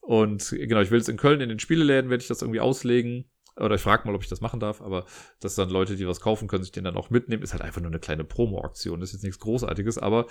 Und 0.00 0.50
genau, 0.50 0.80
ich 0.80 0.90
will 0.90 0.98
jetzt 0.98 1.08
in 1.08 1.16
Köln 1.16 1.40
in 1.40 1.48
den 1.48 1.58
Spieleläden, 1.58 2.10
werde 2.10 2.20
ich 2.20 2.28
das 2.28 2.42
irgendwie 2.42 2.60
auslegen. 2.60 3.30
Oder 3.56 3.76
ich 3.76 3.80
frage 3.80 4.06
mal, 4.06 4.14
ob 4.14 4.22
ich 4.22 4.28
das 4.28 4.40
machen 4.40 4.58
darf, 4.60 4.82
aber 4.82 5.06
dass 5.40 5.54
dann 5.54 5.70
Leute, 5.70 5.96
die 5.96 6.06
was 6.08 6.20
kaufen, 6.20 6.48
können 6.48 6.64
sich 6.64 6.72
den 6.72 6.84
dann 6.84 6.96
auch 6.96 7.10
mitnehmen, 7.10 7.42
ist 7.42 7.52
halt 7.52 7.62
einfach 7.62 7.80
nur 7.80 7.90
eine 7.90 8.00
kleine 8.00 8.24
Promo-Aktion. 8.24 9.00
Ist 9.00 9.12
jetzt 9.12 9.22
nichts 9.22 9.38
Großartiges, 9.38 9.96
aber 9.96 10.26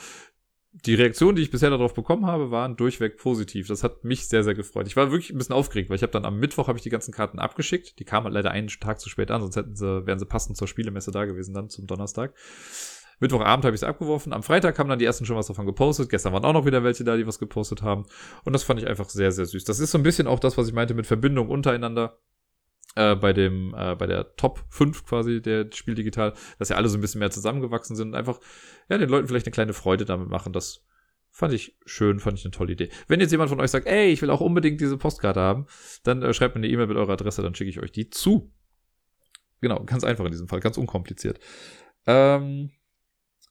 die 0.74 0.96
Reaktionen, 0.96 1.36
die 1.36 1.44
ich 1.44 1.52
bisher 1.52 1.70
darauf 1.70 1.94
bekommen 1.94 2.26
habe, 2.26 2.50
waren 2.50 2.76
durchweg 2.76 3.18
positiv. 3.18 3.68
Das 3.68 3.84
hat 3.84 4.04
mich 4.04 4.28
sehr, 4.28 4.44
sehr 4.44 4.56
gefreut. 4.56 4.88
Ich 4.88 4.96
war 4.96 5.12
wirklich 5.12 5.32
ein 5.32 5.38
bisschen 5.38 5.54
aufgeregt, 5.54 5.90
weil 5.90 5.98
ich 5.98 6.02
habe 6.02 6.12
dann 6.12 6.26
am 6.26 6.40
Mittwoch 6.40 6.68
habe 6.68 6.78
ich 6.80 6.84
die 6.84 6.90
ganzen 6.90 7.14
Karten 7.14 7.38
abgeschickt. 7.38 8.00
Die 8.00 8.06
kamen 8.06 8.26
halt 8.26 8.34
leider 8.34 8.52
einen 8.52 8.68
Tag 8.68 9.00
zu 9.00 9.08
spät 9.08 9.30
an, 9.30 9.42
sonst 9.42 9.56
hätten 9.56 9.76
sie, 9.76 10.08
wären 10.08 10.18
sie 10.18 10.26
passend 10.26 10.58
zur 10.58 10.68
Spielemesse 10.68 11.12
da 11.12 11.26
gewesen 11.26 11.54
dann 11.54 11.70
zum 11.70 11.86
Donnerstag. 11.86 12.34
Mittwochabend 13.20 13.66
habe 13.66 13.76
ich 13.76 13.82
es 13.82 13.88
abgeworfen. 13.88 14.34
Am 14.34 14.42
Freitag 14.42 14.80
haben 14.80 14.90
dann 14.90 14.98
die 14.98 15.06
ersten 15.06 15.26
schon 15.26 15.38
was 15.38 15.48
davon 15.48 15.68
gepostet. 15.68 16.10
Gestern 16.10 16.34
waren 16.34 16.44
auch 16.44 16.54
noch 16.54 16.66
wieder 16.66 16.84
welche 16.84 17.04
da, 17.04 17.16
die 17.16 17.28
was 17.28 17.38
gepostet 17.38 17.84
haben. 17.84 18.06
Und 18.44 18.54
das 18.54 18.64
fand 18.64 18.82
ich 18.82 18.88
einfach 18.88 19.08
sehr, 19.10 19.32
sehr 19.32 19.46
süß. 19.46 19.64
Das 19.66 19.80
ist 19.80 19.92
so 19.92 20.00
ein 20.00 20.04
bisschen 20.04 20.28
auch 20.28 20.40
das, 20.40 20.58
was 20.58 20.68
ich 20.68 20.74
meinte 20.74 20.96
mit 20.96 21.06
Verbindung 21.06 21.50
untereinander. 21.50 22.18
Äh, 22.96 23.16
bei 23.16 23.34
dem, 23.34 23.74
äh, 23.76 23.96
bei 23.96 24.06
der 24.06 24.36
Top 24.36 24.64
5 24.70 25.06
quasi 25.06 25.42
der 25.42 25.68
Spiel 25.74 25.96
digital, 25.96 26.34
dass 26.60 26.70
ja 26.70 26.76
alle 26.76 26.90
so 26.90 26.98
ein 26.98 27.02
bisschen 27.02 27.20
mehr 27.20 27.32
zusammengewachsen 27.32 27.96
sind 27.96 28.10
und 28.10 28.16
einfach, 28.16 28.40
ja, 28.88 28.98
den 28.98 29.10
Leuten 29.10 29.28
vielleicht 29.28 29.48
eine 29.48 29.54
kleine 29.54 29.74
Freude 29.74 30.06
damit 30.06 30.30
machen. 30.30 30.54
Das 30.54 30.86
fand 31.32 31.54
ich 31.54 31.76
schön, 31.86 32.20
fand 32.20 32.38
ich 32.38 32.46
eine 32.46 32.52
tolle 32.52 32.74
Idee. 32.74 32.90
Wenn 33.08 33.20
jetzt 33.20 33.32
jemand 33.32 33.50
von 33.50 33.60
euch 33.60 33.72
sagt, 33.72 33.88
ey, 33.88 34.12
ich 34.12 34.22
will 34.22 34.30
auch 34.30 34.42
unbedingt 34.42 34.80
diese 34.80 34.98
Postkarte 34.98 35.40
haben, 35.40 35.66
dann 36.04 36.22
äh, 36.22 36.34
schreibt 36.34 36.54
mir 36.54 36.60
eine 36.60 36.68
E-Mail 36.68 36.86
mit 36.86 36.98
eurer 36.98 37.14
Adresse, 37.14 37.42
dann 37.42 37.56
schicke 37.56 37.72
ich 37.72 37.80
euch 37.80 37.92
die 37.92 38.12
zu. 38.12 38.54
Genau, 39.60 39.84
ganz 39.86 40.04
einfach 40.04 40.26
in 40.26 40.32
diesem 40.32 40.48
Fall, 40.48 40.60
ganz 40.60 40.78
unkompliziert. 40.78 41.40
Ähm, 42.06 42.70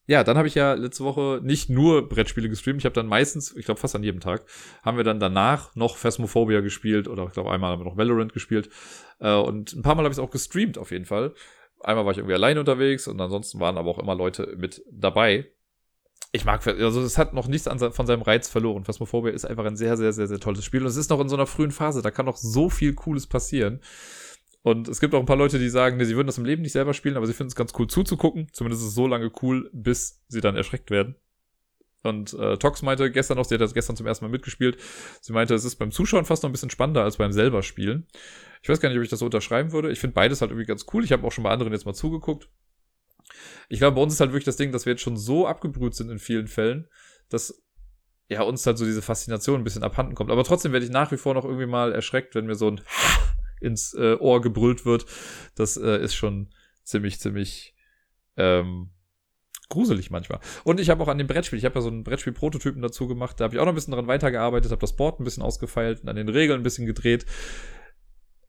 ja, 0.06 0.24
dann 0.24 0.36
habe 0.36 0.48
ich 0.48 0.54
ja 0.54 0.74
letzte 0.74 1.04
Woche 1.04 1.40
nicht 1.42 1.70
nur 1.70 2.08
Brettspiele 2.08 2.48
gestreamt. 2.48 2.80
Ich 2.80 2.84
habe 2.84 2.94
dann 2.94 3.06
meistens, 3.06 3.54
ich 3.56 3.66
glaube 3.66 3.80
fast 3.80 3.94
an 3.94 4.02
jedem 4.02 4.20
Tag, 4.20 4.44
haben 4.82 4.96
wir 4.96 5.04
dann 5.04 5.20
danach 5.20 5.74
noch 5.76 5.96
Phasmophobia 5.96 6.60
gespielt 6.60 7.06
oder 7.06 7.26
ich 7.26 7.32
glaube 7.32 7.52
einmal 7.52 7.70
haben 7.70 7.80
wir 7.80 7.84
noch 7.84 7.96
Valorant 7.96 8.32
gespielt. 8.32 8.68
Äh, 9.20 9.34
und 9.34 9.72
ein 9.72 9.82
paar 9.82 9.94
Mal 9.94 10.04
habe 10.04 10.12
ich 10.12 10.18
es 10.18 10.24
auch 10.24 10.30
gestreamt 10.30 10.76
auf 10.76 10.90
jeden 10.90 11.04
Fall. 11.04 11.34
Einmal 11.80 12.04
war 12.04 12.12
ich 12.12 12.18
irgendwie 12.18 12.34
allein 12.34 12.58
unterwegs 12.58 13.06
und 13.06 13.20
ansonsten 13.20 13.60
waren 13.60 13.78
aber 13.78 13.90
auch 13.90 13.98
immer 13.98 14.14
Leute 14.14 14.54
mit 14.56 14.82
dabei. 14.90 15.46
Ich 16.32 16.44
mag, 16.44 16.66
also 16.66 17.02
es 17.02 17.18
hat 17.18 17.34
noch 17.34 17.46
nichts 17.46 17.68
an, 17.68 17.78
von 17.92 18.06
seinem 18.06 18.22
Reiz 18.22 18.48
verloren. 18.48 18.84
Phasmophobia 18.84 19.32
ist 19.32 19.44
einfach 19.44 19.66
ein 19.66 19.76
sehr, 19.76 19.96
sehr, 19.96 20.12
sehr, 20.12 20.26
sehr 20.26 20.40
tolles 20.40 20.64
Spiel 20.64 20.80
und 20.80 20.88
es 20.88 20.96
ist 20.96 21.10
noch 21.10 21.20
in 21.20 21.28
so 21.28 21.36
einer 21.36 21.46
frühen 21.46 21.70
Phase. 21.70 22.02
Da 22.02 22.10
kann 22.10 22.26
noch 22.26 22.36
so 22.36 22.70
viel 22.70 22.94
Cooles 22.94 23.26
passieren. 23.26 23.80
Und 24.62 24.88
es 24.88 25.00
gibt 25.00 25.12
auch 25.14 25.20
ein 25.20 25.26
paar 25.26 25.36
Leute, 25.36 25.58
die 25.58 25.68
sagen, 25.68 25.96
nee, 25.96 26.04
sie 26.04 26.14
würden 26.14 26.28
das 26.28 26.38
im 26.38 26.44
Leben 26.44 26.62
nicht 26.62 26.72
selber 26.72 26.94
spielen, 26.94 27.16
aber 27.16 27.26
sie 27.26 27.32
finden 27.32 27.48
es 27.48 27.56
ganz 27.56 27.72
cool 27.78 27.88
zuzugucken. 27.88 28.48
Zumindest 28.52 28.82
ist 28.82 28.90
es 28.90 28.94
so 28.94 29.08
lange 29.08 29.30
cool, 29.42 29.68
bis 29.72 30.22
sie 30.28 30.40
dann 30.40 30.56
erschreckt 30.56 30.90
werden. 30.90 31.16
Und 32.02 32.34
äh, 32.34 32.56
Tox 32.58 32.82
meinte 32.82 33.10
gestern 33.10 33.36
noch, 33.36 33.44
sie 33.44 33.54
hat 33.54 33.60
das 33.60 33.74
gestern 33.74 33.96
zum 33.96 34.06
ersten 34.06 34.24
Mal 34.24 34.30
mitgespielt. 34.30 34.76
Sie 35.20 35.32
meinte, 35.32 35.54
es 35.54 35.64
ist 35.64 35.76
beim 35.76 35.90
Zuschauen 35.90 36.24
fast 36.24 36.42
noch 36.42 36.50
ein 36.50 36.52
bisschen 36.52 36.70
spannender 36.70 37.04
als 37.04 37.16
beim 37.16 37.32
selber 37.32 37.62
Spielen. 37.62 38.06
Ich 38.62 38.68
weiß 38.68 38.80
gar 38.80 38.88
nicht, 38.88 38.98
ob 38.98 39.04
ich 39.04 39.10
das 39.10 39.20
so 39.20 39.24
unterschreiben 39.24 39.72
würde. 39.72 39.90
Ich 39.90 40.00
finde 40.00 40.14
beides 40.14 40.40
halt 40.40 40.50
irgendwie 40.50 40.66
ganz 40.66 40.86
cool. 40.92 41.04
Ich 41.04 41.12
habe 41.12 41.26
auch 41.26 41.32
schon 41.32 41.44
bei 41.44 41.50
anderen 41.50 41.72
jetzt 41.72 41.86
mal 41.86 41.94
zugeguckt. 41.94 42.48
Ich 43.68 43.78
glaube, 43.78 43.96
bei 43.96 44.02
uns 44.02 44.14
ist 44.14 44.20
halt 44.20 44.30
wirklich 44.30 44.44
das 44.44 44.56
Ding, 44.56 44.72
dass 44.72 44.84
wir 44.84 44.92
jetzt 44.92 45.02
schon 45.02 45.16
so 45.16 45.46
abgebrüht 45.46 45.94
sind 45.94 46.10
in 46.10 46.18
vielen 46.18 46.48
Fällen, 46.48 46.88
dass 47.28 47.62
ja 48.28 48.42
uns 48.42 48.66
halt 48.66 48.78
so 48.78 48.84
diese 48.84 49.02
Faszination 49.02 49.60
ein 49.60 49.64
bisschen 49.64 49.84
abhanden 49.84 50.14
kommt. 50.14 50.30
Aber 50.30 50.44
trotzdem 50.44 50.72
werde 50.72 50.86
ich 50.86 50.92
nach 50.92 51.12
wie 51.12 51.16
vor 51.16 51.34
noch 51.34 51.44
irgendwie 51.44 51.66
mal 51.66 51.92
erschreckt, 51.92 52.34
wenn 52.34 52.46
mir 52.46 52.54
so 52.54 52.68
ein 52.68 52.80
ins 53.62 53.94
äh, 53.94 54.16
Ohr 54.18 54.40
gebrüllt 54.40 54.84
wird. 54.84 55.06
Das 55.54 55.76
äh, 55.76 56.02
ist 56.02 56.14
schon 56.14 56.48
ziemlich, 56.84 57.20
ziemlich 57.20 57.74
ähm, 58.36 58.90
gruselig 59.68 60.10
manchmal. 60.10 60.40
Und 60.64 60.80
ich 60.80 60.90
habe 60.90 61.02
auch 61.02 61.08
an 61.08 61.18
dem 61.18 61.26
Brettspiel, 61.26 61.58
ich 61.58 61.64
habe 61.64 61.76
ja 61.76 61.80
so 61.80 61.88
einen 61.88 62.04
Brettspiel-Prototypen 62.04 62.82
dazu 62.82 63.08
gemacht, 63.08 63.40
da 63.40 63.44
habe 63.44 63.54
ich 63.54 63.60
auch 63.60 63.64
noch 63.64 63.72
ein 63.72 63.74
bisschen 63.74 63.94
dran 63.94 64.06
weitergearbeitet, 64.06 64.70
habe 64.70 64.80
das 64.80 64.96
Board 64.96 65.18
ein 65.18 65.24
bisschen 65.24 65.42
ausgefeilt 65.42 66.02
und 66.02 66.08
an 66.08 66.16
den 66.16 66.28
Regeln 66.28 66.60
ein 66.60 66.62
bisschen 66.62 66.86
gedreht. 66.86 67.24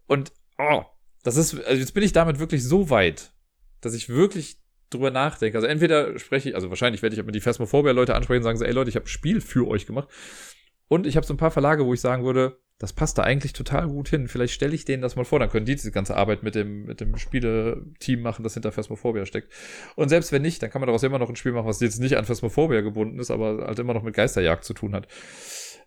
Und, 0.05 0.33
oh, 0.57 0.83
das 1.23 1.37
ist, 1.37 1.55
also 1.65 1.79
jetzt 1.79 1.93
bin 1.93 2.03
ich 2.03 2.11
damit 2.11 2.39
wirklich 2.39 2.63
so 2.63 2.89
weit, 2.89 3.31
dass 3.79 3.93
ich 3.93 4.09
wirklich 4.09 4.57
drüber 4.89 5.11
nachdenke. 5.11 5.57
Also 5.57 5.67
entweder 5.67 6.19
spreche 6.19 6.49
ich, 6.49 6.55
also 6.55 6.69
wahrscheinlich 6.69 7.01
werde 7.01 7.15
ich 7.15 7.19
aber 7.19 7.31
die 7.31 7.39
Phasmophobia-Leute 7.39 8.15
ansprechen 8.15 8.39
und 8.39 8.43
sagen 8.43 8.57
so, 8.57 8.65
ey 8.65 8.73
Leute, 8.73 8.89
ich 8.89 8.95
habe 8.95 9.05
ein 9.05 9.09
Spiel 9.09 9.41
für 9.41 9.67
euch 9.67 9.85
gemacht. 9.85 10.09
Und 10.87 11.07
ich 11.07 11.15
habe 11.15 11.25
so 11.25 11.33
ein 11.33 11.37
paar 11.37 11.51
Verlage, 11.51 11.85
wo 11.85 11.93
ich 11.93 12.01
sagen 12.01 12.23
würde, 12.23 12.59
das 12.79 12.93
passt 12.93 13.17
da 13.17 13.23
eigentlich 13.23 13.53
total 13.53 13.87
gut 13.87 14.09
hin. 14.09 14.27
Vielleicht 14.27 14.53
stelle 14.53 14.75
ich 14.75 14.83
denen 14.83 15.01
das 15.01 15.15
mal 15.15 15.23
vor, 15.23 15.39
dann 15.39 15.49
können 15.49 15.65
die 15.65 15.75
diese 15.75 15.91
ganze 15.91 16.17
Arbeit 16.17 16.43
mit 16.43 16.55
dem, 16.55 16.85
mit 16.85 16.99
dem 16.99 17.17
Spieleteam 17.17 18.21
machen, 18.21 18.43
das 18.43 18.55
hinter 18.55 18.71
Phasmophobia 18.71 19.25
steckt. 19.25 19.53
Und 19.95 20.09
selbst 20.09 20.31
wenn 20.31 20.41
nicht, 20.41 20.61
dann 20.61 20.69
kann 20.69 20.81
man 20.81 20.87
daraus 20.87 21.03
immer 21.03 21.19
noch 21.19 21.29
ein 21.29 21.35
Spiel 21.35 21.53
machen, 21.53 21.67
was 21.67 21.79
jetzt 21.79 22.01
nicht 22.01 22.17
an 22.17 22.25
Phasmophobia 22.25 22.81
gebunden 22.81 23.19
ist, 23.19 23.31
aber 23.31 23.65
halt 23.65 23.79
immer 23.79 23.93
noch 23.93 24.03
mit 24.03 24.15
Geisterjagd 24.15 24.65
zu 24.65 24.73
tun 24.73 24.93
hat. 24.93 25.07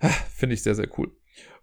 Ah, 0.01 0.09
finde 0.35 0.55
ich 0.55 0.62
sehr, 0.62 0.74
sehr 0.74 0.89
cool. 0.98 1.10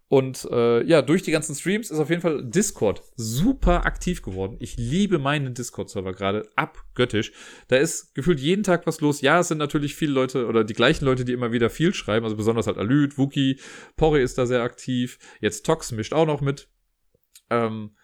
Und 0.09 0.47
äh, 0.51 0.83
ja, 0.83 1.01
durch 1.01 1.23
die 1.23 1.31
ganzen 1.31 1.55
Streams 1.55 1.89
ist 1.89 1.97
auf 1.97 2.09
jeden 2.09 2.21
Fall 2.21 2.43
Discord 2.43 3.01
super 3.15 3.85
aktiv 3.85 4.21
geworden. 4.21 4.57
Ich 4.59 4.77
liebe 4.77 5.17
meinen 5.17 5.53
Discord-Server 5.55 6.13
gerade 6.13 6.47
abgöttisch. 6.55 7.31
Da 7.69 7.77
ist 7.77 8.13
gefühlt 8.13 8.39
jeden 8.39 8.63
Tag 8.63 8.85
was 8.85 9.01
los. 9.01 9.21
Ja, 9.21 9.39
es 9.39 9.47
sind 9.47 9.57
natürlich 9.57 9.95
viele 9.95 10.13
Leute 10.13 10.45
oder 10.45 10.63
die 10.63 10.75
gleichen 10.75 11.05
Leute, 11.05 11.25
die 11.25 11.33
immer 11.33 11.51
wieder 11.51 11.69
viel 11.69 11.93
schreiben. 11.93 12.25
Also 12.25 12.35
besonders 12.35 12.67
halt 12.67 12.77
Alyt, 12.77 13.17
Wookie, 13.17 13.59
Porre 13.95 14.19
ist 14.19 14.37
da 14.37 14.45
sehr 14.45 14.61
aktiv. 14.61 15.17
Jetzt 15.41 15.65
Tox 15.65 15.91
mischt 15.91 16.13
auch 16.13 16.27
noch 16.27 16.41
mit. 16.41 16.69
Ähm, 17.49 17.95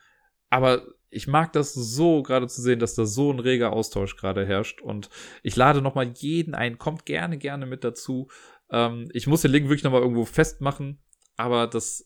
aber 0.49 0.87
ich 1.11 1.27
mag 1.27 1.53
das 1.53 1.73
so 1.73 2.23
gerade 2.23 2.47
zu 2.47 2.61
sehen, 2.61 2.79
dass 2.79 2.95
da 2.95 3.05
so 3.05 3.31
ein 3.31 3.39
reger 3.39 3.73
Austausch 3.73 4.15
gerade 4.15 4.45
herrscht. 4.45 4.81
Und 4.81 5.09
ich 5.43 5.55
lade 5.55 5.81
nochmal 5.81 6.11
jeden 6.15 6.55
ein. 6.55 6.77
Kommt 6.77 7.05
gerne, 7.05 7.37
gerne 7.37 7.65
mit 7.65 7.83
dazu. 7.83 8.29
Ähm, 8.71 9.09
ich 9.13 9.27
muss 9.27 9.41
den 9.41 9.51
Link 9.51 9.65
wirklich 9.65 9.83
nochmal 9.83 10.01
irgendwo 10.01 10.25
festmachen 10.25 11.03
aber 11.39 11.67
das 11.67 12.05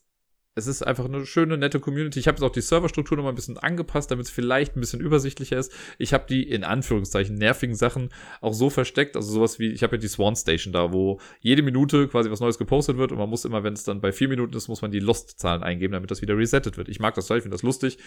es 0.56 0.68
ist 0.68 0.84
einfach 0.84 1.06
eine 1.06 1.26
schöne, 1.26 1.58
nette 1.58 1.80
Community. 1.80 2.20
Ich 2.20 2.28
habe 2.28 2.36
jetzt 2.36 2.44
auch 2.44 2.52
die 2.52 2.62
Serverstruktur 2.62 3.18
noch 3.18 3.24
mal 3.24 3.32
ein 3.32 3.36
bisschen 3.36 3.58
angepasst, 3.58 4.12
damit 4.12 4.28
es 4.28 4.32
vielleicht 4.32 4.76
ein 4.76 4.82
bisschen 4.82 5.00
übersichtlicher 5.00 5.58
ist. 5.58 5.72
Ich 5.98 6.14
habe 6.14 6.26
die 6.30 6.48
in 6.48 6.64
Anführungszeichen 6.64 7.36
nervigen 7.36 7.76
Sachen 7.76 8.10
auch 8.40 8.54
so 8.54 8.70
versteckt, 8.70 9.16
also 9.16 9.32
sowas 9.32 9.58
wie, 9.58 9.72
ich 9.72 9.82
habe 9.82 9.96
ja 9.96 10.00
die 10.00 10.08
Swan 10.08 10.36
Station 10.36 10.72
da, 10.72 10.94
wo 10.94 11.20
jede 11.40 11.64
Minute 11.64 12.08
quasi 12.08 12.30
was 12.30 12.40
Neues 12.40 12.60
gepostet 12.60 12.98
wird 12.98 13.12
und 13.12 13.18
man 13.18 13.30
muss 13.30 13.46
immer, 13.46 13.64
wenn 13.64 13.74
es 13.74 13.84
dann 13.84 14.00
bei 14.00 14.12
vier 14.12 14.28
Minuten 14.28 14.56
ist, 14.56 14.68
muss 14.68 14.84
man 14.84 14.92
die 14.92 15.00
Lost-Zahlen 15.00 15.64
eingeben, 15.64 15.94
damit 15.94 16.12
das 16.12 16.22
wieder 16.22 16.38
resettet 16.38 16.78
wird. 16.78 16.88
Ich 16.88 17.00
mag 17.00 17.16
das, 17.16 17.26
ich 17.32 17.42
finde 17.42 17.56
das 17.56 17.64
lustig. 17.64 17.98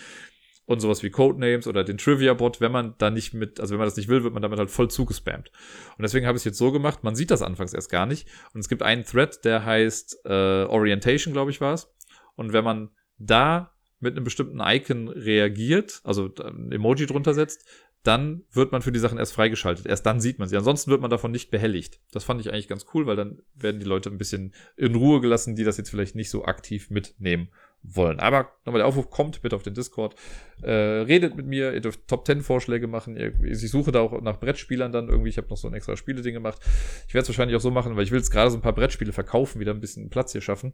Und 0.66 0.80
sowas 0.80 1.02
wie 1.04 1.10
Codenames 1.10 1.68
oder 1.68 1.84
den 1.84 1.96
Trivia-Bot, 1.96 2.60
wenn 2.60 2.72
man 2.72 2.94
da 2.98 3.10
nicht 3.10 3.34
mit, 3.34 3.60
also 3.60 3.72
wenn 3.72 3.78
man 3.78 3.86
das 3.86 3.96
nicht 3.96 4.08
will, 4.08 4.24
wird 4.24 4.34
man 4.34 4.42
damit 4.42 4.58
halt 4.58 4.70
voll 4.70 4.90
zugespammt. 4.90 5.52
Und 5.96 6.02
deswegen 6.02 6.26
habe 6.26 6.36
ich 6.36 6.40
es 6.40 6.44
jetzt 6.44 6.58
so 6.58 6.72
gemacht, 6.72 7.04
man 7.04 7.14
sieht 7.14 7.30
das 7.30 7.42
anfangs 7.42 7.72
erst 7.72 7.90
gar 7.90 8.04
nicht. 8.04 8.28
Und 8.52 8.60
es 8.60 8.68
gibt 8.68 8.82
einen 8.82 9.04
Thread, 9.04 9.44
der 9.44 9.64
heißt 9.64 10.24
äh, 10.24 10.64
Orientation, 10.64 11.32
glaube 11.32 11.52
ich, 11.52 11.60
war 11.60 11.74
es. 11.74 11.88
Und 12.34 12.52
wenn 12.52 12.64
man 12.64 12.90
da 13.16 13.72
mit 14.00 14.14
einem 14.14 14.24
bestimmten 14.24 14.60
Icon 14.60 15.08
reagiert, 15.08 16.00
also 16.04 16.30
ein 16.44 16.72
Emoji 16.72 17.06
drunter 17.06 17.32
setzt, 17.32 17.64
dann 18.02 18.44
wird 18.52 18.72
man 18.72 18.82
für 18.82 18.92
die 18.92 18.98
Sachen 18.98 19.18
erst 19.18 19.32
freigeschaltet. 19.32 19.86
Erst 19.86 20.06
dann 20.06 20.20
sieht 20.20 20.38
man 20.38 20.48
sie. 20.48 20.56
Ansonsten 20.56 20.90
wird 20.90 21.00
man 21.00 21.10
davon 21.10 21.32
nicht 21.32 21.50
behelligt. 21.50 22.00
Das 22.12 22.24
fand 22.24 22.40
ich 22.40 22.52
eigentlich 22.52 22.68
ganz 22.68 22.86
cool, 22.94 23.06
weil 23.06 23.16
dann 23.16 23.42
werden 23.54 23.80
die 23.80 23.86
Leute 23.86 24.10
ein 24.10 24.18
bisschen 24.18 24.54
in 24.76 24.94
Ruhe 24.94 25.20
gelassen, 25.20 25.56
die 25.56 25.64
das 25.64 25.76
jetzt 25.76 25.90
vielleicht 25.90 26.14
nicht 26.14 26.30
so 26.30 26.44
aktiv 26.44 26.90
mitnehmen 26.90 27.50
wollen. 27.82 28.18
Aber 28.20 28.50
nochmal 28.64 28.80
der 28.80 28.86
Aufruf, 28.86 29.10
kommt 29.10 29.42
bitte 29.42 29.54
auf 29.54 29.62
den 29.62 29.74
Discord, 29.74 30.14
äh, 30.62 30.70
redet 30.70 31.36
mit 31.36 31.46
mir, 31.46 31.72
ihr 31.72 31.80
dürft 31.80 32.08
Top 32.08 32.26
10 32.26 32.42
Vorschläge 32.42 32.86
machen. 32.86 33.16
Ich 33.44 33.70
suche 33.70 33.92
da 33.92 34.00
auch 34.00 34.20
nach 34.20 34.38
Brettspielern 34.38 34.92
dann 34.92 35.08
irgendwie. 35.08 35.28
Ich 35.28 35.38
habe 35.38 35.48
noch 35.48 35.56
so 35.56 35.68
ein 35.68 35.74
extra 35.74 35.96
Spiele-Ding 35.96 36.34
gemacht. 36.34 36.60
Ich 37.06 37.14
werde 37.14 37.22
es 37.22 37.28
wahrscheinlich 37.28 37.56
auch 37.56 37.60
so 37.60 37.70
machen, 37.70 37.96
weil 37.96 38.04
ich 38.04 38.10
will 38.10 38.18
jetzt 38.18 38.30
gerade 38.30 38.50
so 38.50 38.58
ein 38.58 38.62
paar 38.62 38.74
Brettspiele 38.74 39.12
verkaufen, 39.12 39.60
wieder 39.60 39.72
ein 39.72 39.80
bisschen 39.80 40.10
Platz 40.10 40.32
hier 40.32 40.40
schaffen. 40.40 40.72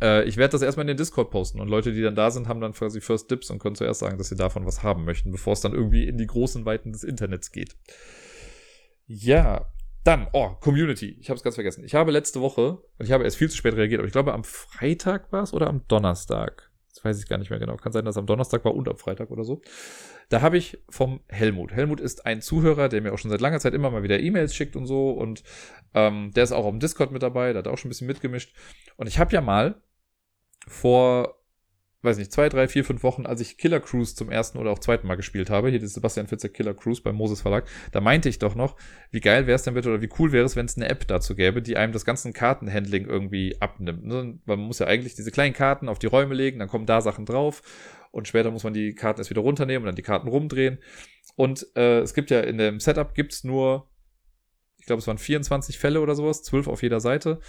Äh, 0.00 0.24
ich 0.24 0.36
werde 0.36 0.52
das 0.52 0.62
erstmal 0.62 0.84
in 0.84 0.88
den 0.88 0.96
Discord 0.96 1.30
posten 1.30 1.60
und 1.60 1.68
Leute, 1.68 1.92
die 1.92 2.02
dann 2.02 2.14
da 2.14 2.30
sind, 2.30 2.48
haben 2.48 2.60
dann 2.60 2.72
quasi 2.72 3.00
First 3.00 3.30
Dips 3.30 3.50
und 3.50 3.58
können 3.58 3.74
zuerst 3.74 4.00
sagen, 4.00 4.18
dass 4.18 4.28
sie 4.28 4.36
davon 4.36 4.66
was 4.66 4.82
haben 4.82 5.04
möchten, 5.04 5.30
bevor 5.32 5.52
es 5.52 5.60
dann 5.60 5.74
irgendwie 5.74 6.06
in 6.06 6.16
die 6.16 6.26
großen 6.26 6.64
Weiten 6.64 6.92
des 6.92 7.04
Internets 7.04 7.52
geht. 7.52 7.76
Ja, 9.06 9.72
dann, 10.04 10.28
oh, 10.32 10.50
Community. 10.60 11.16
Ich 11.20 11.28
habe 11.28 11.36
es 11.36 11.42
ganz 11.42 11.56
vergessen. 11.56 11.84
Ich 11.84 11.94
habe 11.94 12.10
letzte 12.10 12.40
Woche, 12.40 12.78
und 12.98 13.04
ich 13.04 13.12
habe 13.12 13.24
erst 13.24 13.36
viel 13.36 13.50
zu 13.50 13.56
spät 13.56 13.74
reagiert, 13.74 14.00
aber 14.00 14.06
ich 14.06 14.12
glaube 14.12 14.32
am 14.32 14.44
Freitag 14.44 15.30
war 15.32 15.42
es 15.42 15.52
oder 15.52 15.68
am 15.68 15.86
Donnerstag. 15.88 16.70
Das 16.94 17.04
weiß 17.04 17.22
ich 17.22 17.28
gar 17.28 17.38
nicht 17.38 17.50
mehr 17.50 17.58
genau. 17.58 17.76
Kann 17.76 17.92
sein, 17.92 18.04
dass 18.04 18.14
es 18.14 18.18
am 18.18 18.26
Donnerstag 18.26 18.64
war 18.64 18.74
und 18.74 18.88
am 18.88 18.96
Freitag 18.96 19.30
oder 19.30 19.44
so. 19.44 19.62
Da 20.28 20.42
habe 20.42 20.58
ich 20.58 20.78
vom 20.88 21.20
Helmut. 21.28 21.72
Helmut 21.72 22.00
ist 22.00 22.26
ein 22.26 22.42
Zuhörer, 22.42 22.88
der 22.88 23.00
mir 23.00 23.12
auch 23.12 23.18
schon 23.18 23.30
seit 23.30 23.40
langer 23.40 23.60
Zeit 23.60 23.74
immer 23.74 23.90
mal 23.90 24.02
wieder 24.02 24.20
E-Mails 24.20 24.54
schickt 24.54 24.76
und 24.76 24.86
so. 24.86 25.10
Und 25.10 25.42
ähm, 25.94 26.32
der 26.34 26.44
ist 26.44 26.52
auch 26.52 26.66
am 26.66 26.80
Discord 26.80 27.12
mit 27.12 27.22
dabei, 27.22 27.52
der 27.52 27.60
hat 27.60 27.68
auch 27.68 27.78
schon 27.78 27.88
ein 27.88 27.90
bisschen 27.90 28.06
mitgemischt. 28.06 28.54
Und 28.96 29.06
ich 29.06 29.18
habe 29.18 29.32
ja 29.32 29.40
mal 29.40 29.80
vor, 30.66 31.39
weiß 32.02 32.16
nicht, 32.16 32.32
zwei, 32.32 32.48
drei, 32.48 32.66
vier, 32.66 32.84
fünf 32.84 33.02
Wochen, 33.02 33.26
als 33.26 33.40
ich 33.40 33.58
Killer 33.58 33.80
Cruise 33.80 34.14
zum 34.14 34.30
ersten 34.30 34.56
oder 34.58 34.70
auch 34.70 34.78
zweiten 34.78 35.06
Mal 35.06 35.16
gespielt 35.16 35.50
habe, 35.50 35.68
hier 35.68 35.78
die 35.78 35.86
Sebastian 35.86 36.28
Fitzek 36.28 36.54
Killer 36.54 36.72
Cruise 36.72 37.02
beim 37.02 37.14
Moses 37.14 37.42
Verlag, 37.42 37.66
da 37.92 38.00
meinte 38.00 38.28
ich 38.28 38.38
doch 38.38 38.54
noch, 38.54 38.76
wie 39.10 39.20
geil 39.20 39.46
wäre 39.46 39.56
es 39.56 39.64
denn 39.64 39.74
bitte 39.74 39.90
oder 39.90 40.00
wie 40.00 40.08
cool 40.18 40.32
wäre 40.32 40.46
es, 40.46 40.56
wenn 40.56 40.66
es 40.66 40.76
eine 40.76 40.88
App 40.88 41.06
dazu 41.08 41.34
gäbe, 41.34 41.60
die 41.60 41.76
einem 41.76 41.92
das 41.92 42.06
ganze 42.06 42.32
Kartenhandling 42.32 43.06
irgendwie 43.06 43.60
abnimmt. 43.60 44.06
Ne? 44.06 44.38
Man 44.46 44.60
muss 44.60 44.78
ja 44.78 44.86
eigentlich 44.86 45.14
diese 45.14 45.30
kleinen 45.30 45.52
Karten 45.52 45.88
auf 45.88 45.98
die 45.98 46.06
Räume 46.06 46.34
legen, 46.34 46.58
dann 46.58 46.68
kommen 46.68 46.86
da 46.86 47.02
Sachen 47.02 47.26
drauf 47.26 47.62
und 48.12 48.26
später 48.26 48.50
muss 48.50 48.64
man 48.64 48.72
die 48.72 48.94
Karten 48.94 49.20
erst 49.20 49.30
wieder 49.30 49.42
runternehmen 49.42 49.82
und 49.82 49.86
dann 49.86 49.96
die 49.96 50.02
Karten 50.02 50.28
rumdrehen. 50.28 50.78
Und 51.36 51.66
äh, 51.76 52.00
es 52.00 52.14
gibt 52.14 52.30
ja 52.30 52.40
in 52.40 52.56
dem 52.56 52.80
Setup 52.80 53.14
gibt's 53.14 53.44
nur, 53.44 53.90
ich 54.78 54.86
glaube, 54.86 55.00
es 55.00 55.06
waren 55.06 55.18
24 55.18 55.78
Fälle 55.78 56.00
oder 56.00 56.14
sowas, 56.14 56.42
12 56.42 56.66
auf 56.66 56.82
jeder 56.82 57.00
Seite 57.00 57.40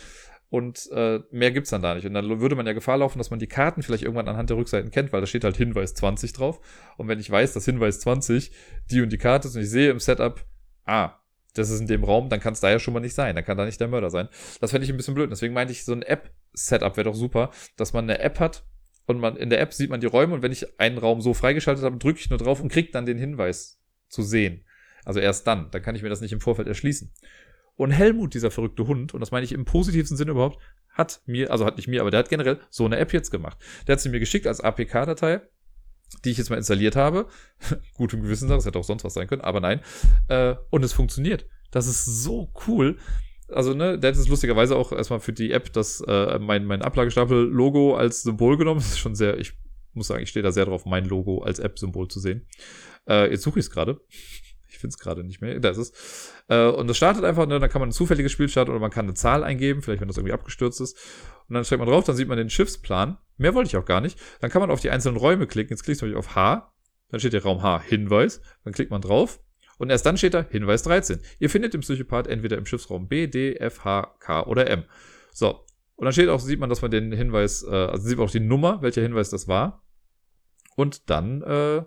und 0.52 0.90
äh, 0.92 1.22
mehr 1.32 1.52
gibt's 1.52 1.70
dann 1.70 1.82
da 1.82 1.96
nicht. 1.96 2.06
Und 2.06 2.14
dann 2.14 2.42
würde 2.42 2.58
man 2.58 2.68
ja 2.68 2.74
Gefahr 2.74 2.98
laufen, 2.98 3.18
dass 3.18 3.30
man 3.30 3.40
die 3.40 3.48
Karten 3.48 3.84
vielleicht 3.84 4.04
irgendwann 4.04 4.28
anhand 4.28 4.50
der 4.50 4.58
Rückseiten 4.58 4.92
kennt, 4.92 5.14
weil 5.14 5.22
da 5.22 5.28
steht 5.28 5.46
halt 5.46 5.56
Hinweis 5.56 5.94
20 5.94 6.34
drauf. 6.34 6.60
Und 6.98 7.08
wenn 7.08 7.22
ich 7.22 7.32
weiß, 7.32 7.54
dass 7.54 7.64
Hinweis 7.64 8.02
20 8.02 8.52
die 8.92 9.02
und 9.02 9.14
die 9.14 9.18
Karte 9.18 9.48
ist 9.48 9.56
und 9.56 9.62
ich 9.62 9.70
sehe 9.70 9.90
im 9.90 10.02
Setup, 10.02 10.44
ah, 10.84 11.14
das 11.54 11.70
ist 11.70 11.80
in 11.80 11.88
dem 11.88 12.04
Raum, 12.04 12.28
dann 12.28 12.42
kann 12.42 12.52
es 12.52 12.60
da 12.60 12.70
ja 12.70 12.80
schon 12.80 12.94
mal 12.94 13.00
nicht 13.00 13.14
sein. 13.14 13.34
Dann 13.34 13.46
kann 13.46 13.58
da 13.58 13.64
nicht 13.64 13.80
der 13.80 13.88
Mörder 13.88 14.10
sein. 14.10 14.28
Das 14.60 14.72
fände 14.72 14.84
ich 14.84 14.92
ein 14.92 14.98
bisschen 14.98 15.14
blöd. 15.14 15.32
Deswegen 15.32 15.54
meinte 15.54 15.72
ich, 15.72 15.86
so 15.86 15.94
ein 15.94 16.02
App-Setup 16.02 16.98
wäre 16.98 17.06
doch 17.06 17.16
super, 17.16 17.52
dass 17.78 17.94
man 17.94 18.04
eine 18.04 18.20
App 18.20 18.42
hat 18.42 18.66
und 19.06 19.22
man 19.22 19.38
in 19.38 19.50
der 19.50 19.62
App 19.62 19.74
sieht 19.74 19.90
man 19.90 20.02
die 20.02 20.08
Räume 20.08 20.34
und 20.34 20.42
wenn 20.42 20.52
ich 20.52 20.82
einen 20.82 20.98
Raum 20.98 21.22
so 21.22 21.34
freigeschaltet 21.34 21.86
habe, 21.86 21.98
drücke 21.98 22.20
ich 22.20 22.30
nur 22.30 22.40
drauf 22.40 22.60
und 22.60 22.70
kriege 22.70 22.92
dann 22.92 23.06
den 23.06 23.18
Hinweis 23.18 23.80
zu 24.10 24.22
sehen. 24.22 24.66
Also 25.06 25.22
erst 25.22 25.48
dann. 25.48 25.72
Dann 25.72 25.82
kann 25.82 25.96
ich 25.96 26.04
mir 26.04 26.10
das 26.10 26.20
nicht 26.20 26.34
im 26.34 26.42
Vorfeld 26.42 26.68
erschließen. 26.68 27.10
Und 27.82 27.90
Helmut, 27.90 28.36
dieser 28.36 28.52
verrückte 28.52 28.86
Hund, 28.86 29.16
und 29.16 29.22
das 29.22 29.32
meine 29.32 29.44
ich 29.44 29.54
im 29.54 29.66
positivsten 29.66 30.16
Sinne 30.16 30.30
überhaupt, 30.30 30.60
hat 30.90 31.24
mir, 31.26 31.50
also 31.50 31.66
hat 31.66 31.78
nicht 31.78 31.88
mir, 31.88 32.02
aber 32.02 32.12
der 32.12 32.20
hat 32.20 32.30
generell 32.30 32.60
so 32.70 32.86
eine 32.86 33.00
App 33.00 33.12
jetzt 33.12 33.32
gemacht. 33.32 33.58
Der 33.88 33.94
hat 33.94 34.02
sie 34.02 34.10
mir 34.10 34.20
geschickt 34.20 34.46
als 34.46 34.62
APK-Datei, 34.62 35.42
die 36.24 36.30
ich 36.30 36.38
jetzt 36.38 36.52
mal 36.52 36.58
installiert 36.58 36.96
habe. 36.96 37.26
Gut 37.96 38.14
im 38.14 38.22
Gewissen, 38.22 38.48
das 38.48 38.68
hätte 38.68 38.78
auch 38.78 38.84
sonst 38.84 39.04
was 39.04 39.16
sein 39.16 39.26
können, 39.26 39.42
aber 39.42 39.62
nein. 39.62 39.82
Äh, 40.28 40.58
und 40.70 40.86
es 40.86 40.94
funktioniert. 40.94 41.48
Das 41.72 41.88
ist 41.88 42.06
so 42.06 42.54
cool. 42.68 43.00
Also, 43.48 43.74
ne, 43.74 43.98
der 43.98 44.12
hat 44.12 44.16
es 44.16 44.28
lustigerweise 44.28 44.76
auch 44.76 44.92
erstmal 44.92 45.20
für 45.20 45.34
die 45.34 45.52
App 45.52 45.74
das, 45.74 46.02
äh, 46.08 46.38
mein, 46.38 46.66
mein 46.66 46.84
Ablagestapel-Logo 46.84 47.96
als 47.96 48.22
Symbol 48.22 48.58
genommen. 48.58 48.80
Das 48.82 48.90
ist 48.90 49.00
schon 49.00 49.16
sehr, 49.16 49.40
ich 49.40 49.54
muss 49.94 50.06
sagen, 50.06 50.22
ich 50.22 50.30
stehe 50.30 50.44
da 50.44 50.52
sehr 50.52 50.66
drauf, 50.66 50.86
mein 50.86 51.06
Logo 51.06 51.42
als 51.42 51.58
App-Symbol 51.58 52.10
zu 52.10 52.20
sehen. 52.20 52.46
Äh, 53.10 53.32
jetzt 53.32 53.42
suche 53.42 53.58
ich 53.58 53.66
es 53.66 53.72
gerade 53.72 54.00
finde 54.82 54.94
es 54.94 55.00
gerade 55.00 55.24
nicht 55.24 55.42
mehr. 55.42 55.60
Da 55.60 55.70
ist 55.70 55.78
es. 55.78 56.34
Äh, 56.50 56.68
und 56.68 56.88
das 56.88 56.98
startet 56.98 57.24
einfach, 57.24 57.48
ne, 57.48 57.60
dann 57.60 57.70
kann 57.70 57.80
man 57.80 57.90
ein 57.90 57.94
zufälliges 57.94 58.32
Spiel 58.32 58.50
starten 58.50 58.72
oder 58.72 58.80
man 58.80 58.92
kann 58.92 59.06
eine 59.06 59.14
Zahl 59.14 59.44
eingeben, 59.44 59.82
vielleicht 59.82 60.02
wenn 60.02 60.08
das 60.08 60.18
irgendwie 60.18 60.34
abgestürzt 60.34 60.82
ist. 60.82 60.98
Und 61.48 61.56
dann 61.56 61.64
steigt 61.64 61.80
man 61.80 61.88
drauf, 61.88 62.04
dann 62.04 62.16
sieht 62.16 62.28
man 62.28 62.38
den 62.38 62.50
Schiffsplan. 62.50 63.18
Mehr 63.38 63.54
wollte 63.54 63.68
ich 63.68 63.78
auch 63.78 63.86
gar 63.86 64.02
nicht. 64.02 64.20
Dann 64.42 64.52
kann 64.52 64.62
man 64.62 64.72
auf 64.72 64.82
die 64.82 64.90
einzelnen 64.90 65.18
Räume 65.18 65.48
klicken. 65.48 65.74
Jetzt 65.74 65.84
klickst 65.84 66.02
du 66.02 66.18
auf 66.18 66.36
H. 66.36 66.74
Dann 67.10 67.20
steht 67.20 67.34
der 67.34 67.44
Raum 67.44 67.62
H 67.62 67.82
Hinweis. 67.82 68.42
Dann 68.64 68.74
klickt 68.74 68.92
man 68.92 69.02
drauf. 69.02 69.40
Und 69.78 69.90
erst 69.90 70.06
dann 70.06 70.18
steht 70.18 70.34
da 70.34 70.46
Hinweis 70.48 70.84
13. 70.84 71.22
Ihr 71.40 71.50
findet 71.50 71.74
den 71.74 71.82
Psychopath 71.82 72.28
entweder 72.28 72.58
im 72.58 72.66
Schiffsraum 72.66 73.08
B, 73.08 73.28
D, 73.28 73.56
F, 73.56 73.84
H, 73.84 74.16
K 74.20 74.46
oder 74.46 74.70
M. 74.70 74.84
So. 75.32 75.66
Und 75.96 76.06
dann 76.06 76.14
steht 76.14 76.30
auch, 76.30 76.40
sieht 76.40 76.60
man, 76.60 76.70
dass 76.70 76.82
man 76.82 76.92
den 76.92 77.12
Hinweis, 77.12 77.64
äh, 77.64 77.70
also 77.70 78.08
sieht 78.08 78.18
man 78.18 78.28
auch 78.28 78.32
die 78.32 78.40
Nummer, 78.40 78.82
welcher 78.82 79.02
Hinweis 79.02 79.30
das 79.30 79.48
war. 79.48 79.84
Und 80.76 81.10
dann 81.10 81.42
äh, 81.42 81.84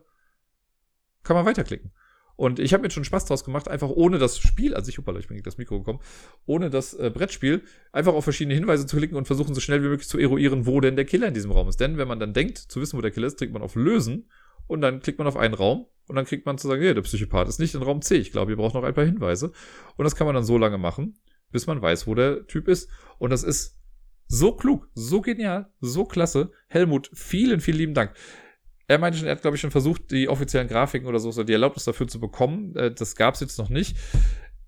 kann 1.23 1.37
man 1.37 1.47
weiterklicken. 1.47 1.93
Und 2.36 2.59
ich 2.59 2.73
habe 2.73 2.82
mir 2.82 2.90
schon 2.90 3.05
Spaß 3.05 3.27
draus 3.27 3.44
gemacht, 3.44 3.69
einfach 3.69 3.90
ohne 3.90 4.19
das 4.19 4.39
Spiel, 4.39 4.74
also 4.74 4.89
ich, 4.89 4.98
hoppala, 4.98 5.20
ich 5.20 5.28
bin 5.28 5.36
gegen 5.36 5.44
das 5.44 5.56
Mikro 5.56 5.78
gekommen, 5.78 6.01
ohne 6.47 6.69
das 6.69 6.94
äh, 6.94 7.11
Brettspiel, 7.15 7.62
einfach 7.93 8.12
auf 8.12 8.24
verschiedene 8.24 8.55
Hinweise 8.55 8.86
zu 8.86 8.97
klicken 8.97 9.16
und 9.16 9.27
versuchen 9.27 9.55
so 9.55 9.61
schnell 9.61 9.82
wie 9.82 9.89
möglich 9.89 10.09
zu 10.09 10.19
eruieren, 10.19 10.66
wo 10.66 10.81
denn 10.81 10.97
der 10.97 11.05
Killer 11.05 11.28
in 11.28 11.35
diesem 11.35 11.52
Raum 11.52 11.69
ist. 11.69 11.78
Denn 11.81 11.97
wenn 11.97 12.09
man 12.09 12.19
dann 12.19 12.32
denkt, 12.32 12.59
zu 12.59 12.81
wissen, 12.81 12.98
wo 12.98 13.02
der 13.02 13.12
Killer 13.12 13.28
ist, 13.28 13.39
klickt 13.39 13.52
man 13.52 13.62
auf 13.62 13.77
Lösen 13.77 14.28
und 14.66 14.81
dann 14.81 15.01
klickt 15.01 15.19
man 15.19 15.28
auf 15.28 15.36
einen 15.36 15.55
Raum 15.55 15.86
und 16.06 16.16
dann 16.16 16.24
kriegt 16.24 16.44
man 16.44 16.59
zu 16.59 16.66
sagen, 16.69 16.82
ja, 16.82 16.93
der 16.93 17.02
Psychopath 17.02 17.48
ist 17.48 17.61
nicht 17.61 17.74
in 17.74 17.82
Raum 17.82 18.02
C. 18.02 18.16
Ich 18.16 18.32
glaube, 18.32 18.52
ihr 18.52 18.56
braucht 18.56 18.74
noch 18.74 18.82
ein 18.82 18.94
paar 18.94 19.05
Hinweise. 19.05 19.52
Und 19.97 20.05
das 20.05 20.16
kann 20.16 20.27
man 20.27 20.35
dann 20.35 20.44
so 20.44 20.59
lange 20.59 20.78
machen, 20.78 21.19
bis 21.52 21.66
man 21.66 21.81
weiß, 21.81 22.06
wo 22.06 22.15
der 22.15 22.47
Typ 22.47 22.69
ist. 22.69 22.90
Und 23.19 23.31
das 23.31 23.43
ist 23.43 23.81
so 24.27 24.52
klug, 24.56 24.89
so 24.94 25.20
genial, 25.20 25.70
so 25.81 26.05
klasse. 26.05 26.51
Helmut, 26.69 27.11
vielen, 27.15 27.61
vielen 27.61 27.78
lieben 27.78 27.94
Dank. 27.94 28.15
Er 28.86 28.98
meinte 28.98 29.19
schon, 29.19 29.27
er 29.27 29.32
hat, 29.32 29.43
glaube 29.43 29.56
ich, 29.56 29.61
schon 29.61 29.70
versucht, 29.70 30.11
die 30.11 30.28
offiziellen 30.28 30.69
Grafiken 30.69 31.09
oder 31.09 31.19
so, 31.19 31.43
die 31.43 31.52
Erlaubnis 31.52 31.85
dafür 31.85 32.06
zu 32.06 32.20
bekommen. 32.20 32.74
Äh, 32.77 32.93
das 32.93 33.16
gab 33.16 33.35
es 33.35 33.40
jetzt 33.40 33.59
noch 33.59 33.70
nicht. 33.70 33.97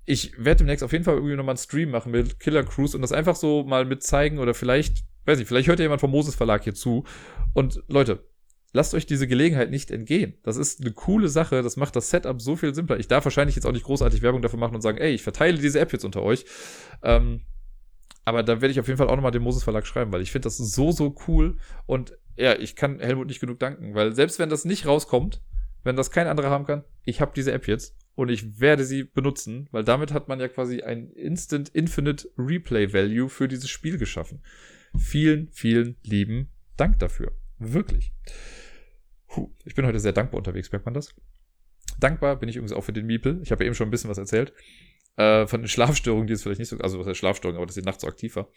Ich 0.06 0.32
werde 0.38 0.58
demnächst 0.58 0.84
auf 0.84 0.92
jeden 0.92 1.04
Fall 1.04 1.14
irgendwie 1.14 1.34
nochmal 1.34 1.54
einen 1.54 1.62
Stream 1.62 1.90
machen 1.90 2.12
mit 2.12 2.38
Killer 2.38 2.62
Cruise 2.62 2.96
und 2.96 3.02
das 3.02 3.12
einfach 3.12 3.36
so 3.36 3.64
mal 3.64 3.84
mit 3.84 4.02
zeigen 4.02 4.38
oder 4.38 4.54
vielleicht, 4.54 5.04
weiß 5.24 5.40
ich, 5.40 5.48
vielleicht 5.48 5.68
hört 5.68 5.80
ja 5.80 5.84
jemand 5.84 6.00
vom 6.00 6.12
Moses 6.12 6.34
Verlag 6.34 6.62
hier 6.64 6.74
zu. 6.74 7.04
Und 7.52 7.82
Leute, 7.88 8.24
lasst 8.72 8.94
euch 8.94 9.06
diese 9.06 9.26
Gelegenheit 9.26 9.70
nicht 9.70 9.90
entgehen. 9.90 10.38
Das 10.44 10.56
ist 10.56 10.80
eine 10.80 10.92
coole 10.92 11.28
Sache, 11.28 11.62
das 11.62 11.76
macht 11.76 11.96
das 11.96 12.10
Setup 12.10 12.40
so 12.40 12.56
viel 12.56 12.74
simpler. 12.74 12.98
Ich 12.98 13.08
darf 13.08 13.24
wahrscheinlich 13.24 13.56
jetzt 13.56 13.66
auch 13.66 13.72
nicht 13.72 13.84
großartig 13.84 14.22
Werbung 14.22 14.42
dafür 14.42 14.60
machen 14.60 14.76
und 14.76 14.82
sagen, 14.82 14.98
ey, 14.98 15.12
ich 15.12 15.22
verteile 15.22 15.58
diese 15.58 15.80
App 15.80 15.92
jetzt 15.92 16.04
unter 16.04 16.22
euch. 16.22 16.44
Ähm, 17.02 17.40
aber 18.24 18.42
da 18.42 18.60
werde 18.60 18.72
ich 18.72 18.80
auf 18.80 18.86
jeden 18.86 18.98
Fall 18.98 19.08
auch 19.08 19.16
nochmal 19.16 19.30
dem 19.30 19.42
Moses 19.42 19.64
Verlag 19.64 19.86
schreiben, 19.86 20.12
weil 20.12 20.20
ich 20.20 20.32
finde 20.32 20.46
das 20.46 20.56
so, 20.56 20.92
so 20.92 21.14
cool. 21.26 21.56
Und 21.86 22.16
ja, 22.36 22.58
ich 22.58 22.76
kann 22.76 23.00
Helmut 23.00 23.28
nicht 23.28 23.40
genug 23.40 23.58
danken, 23.58 23.94
weil 23.94 24.14
selbst 24.14 24.38
wenn 24.38 24.48
das 24.48 24.64
nicht 24.64 24.86
rauskommt, 24.86 25.42
wenn 25.84 25.96
das 25.96 26.10
kein 26.10 26.26
anderer 26.26 26.50
haben 26.50 26.66
kann, 26.66 26.84
ich 27.04 27.20
habe 27.20 27.32
diese 27.34 27.52
App 27.52 27.66
jetzt 27.66 27.96
und 28.14 28.28
ich 28.28 28.60
werde 28.60 28.84
sie 28.84 29.04
benutzen, 29.04 29.68
weil 29.70 29.84
damit 29.84 30.12
hat 30.12 30.28
man 30.28 30.40
ja 30.40 30.48
quasi 30.48 30.82
ein 30.82 31.10
Instant 31.10 31.68
Infinite 31.70 32.28
Replay 32.36 32.92
Value 32.92 33.28
für 33.28 33.48
dieses 33.48 33.70
Spiel 33.70 33.98
geschaffen. 33.98 34.42
Vielen, 34.98 35.48
vielen 35.52 35.96
lieben 36.02 36.48
Dank 36.76 36.98
dafür. 36.98 37.32
Wirklich. 37.58 38.12
Puh, 39.28 39.50
ich 39.64 39.74
bin 39.74 39.86
heute 39.86 40.00
sehr 40.00 40.12
dankbar 40.12 40.38
unterwegs, 40.38 40.72
merkt 40.72 40.86
man 40.86 40.94
das? 40.94 41.14
Dankbar 41.98 42.36
bin 42.36 42.48
ich 42.48 42.56
übrigens 42.56 42.72
auch 42.72 42.84
für 42.84 42.92
den 42.92 43.06
Miepel. 43.06 43.40
Ich 43.42 43.50
habe 43.52 43.64
ja 43.64 43.66
eben 43.66 43.74
schon 43.74 43.88
ein 43.88 43.90
bisschen 43.90 44.10
was 44.10 44.18
erzählt. 44.18 44.52
Äh, 45.16 45.46
von 45.46 45.62
den 45.62 45.68
Schlafstörungen, 45.68 46.26
die 46.26 46.34
ist 46.34 46.42
vielleicht 46.42 46.58
nicht 46.58 46.68
so, 46.68 46.76
also 46.78 46.98
was 46.98 47.06
heißt 47.06 47.18
Schlafstörungen, 47.18 47.56
aber 47.56 47.66
dass 47.66 47.74
sie 47.74 47.82
nachts 47.82 48.02
so 48.02 48.08
aktiv 48.08 48.36
war. 48.36 48.48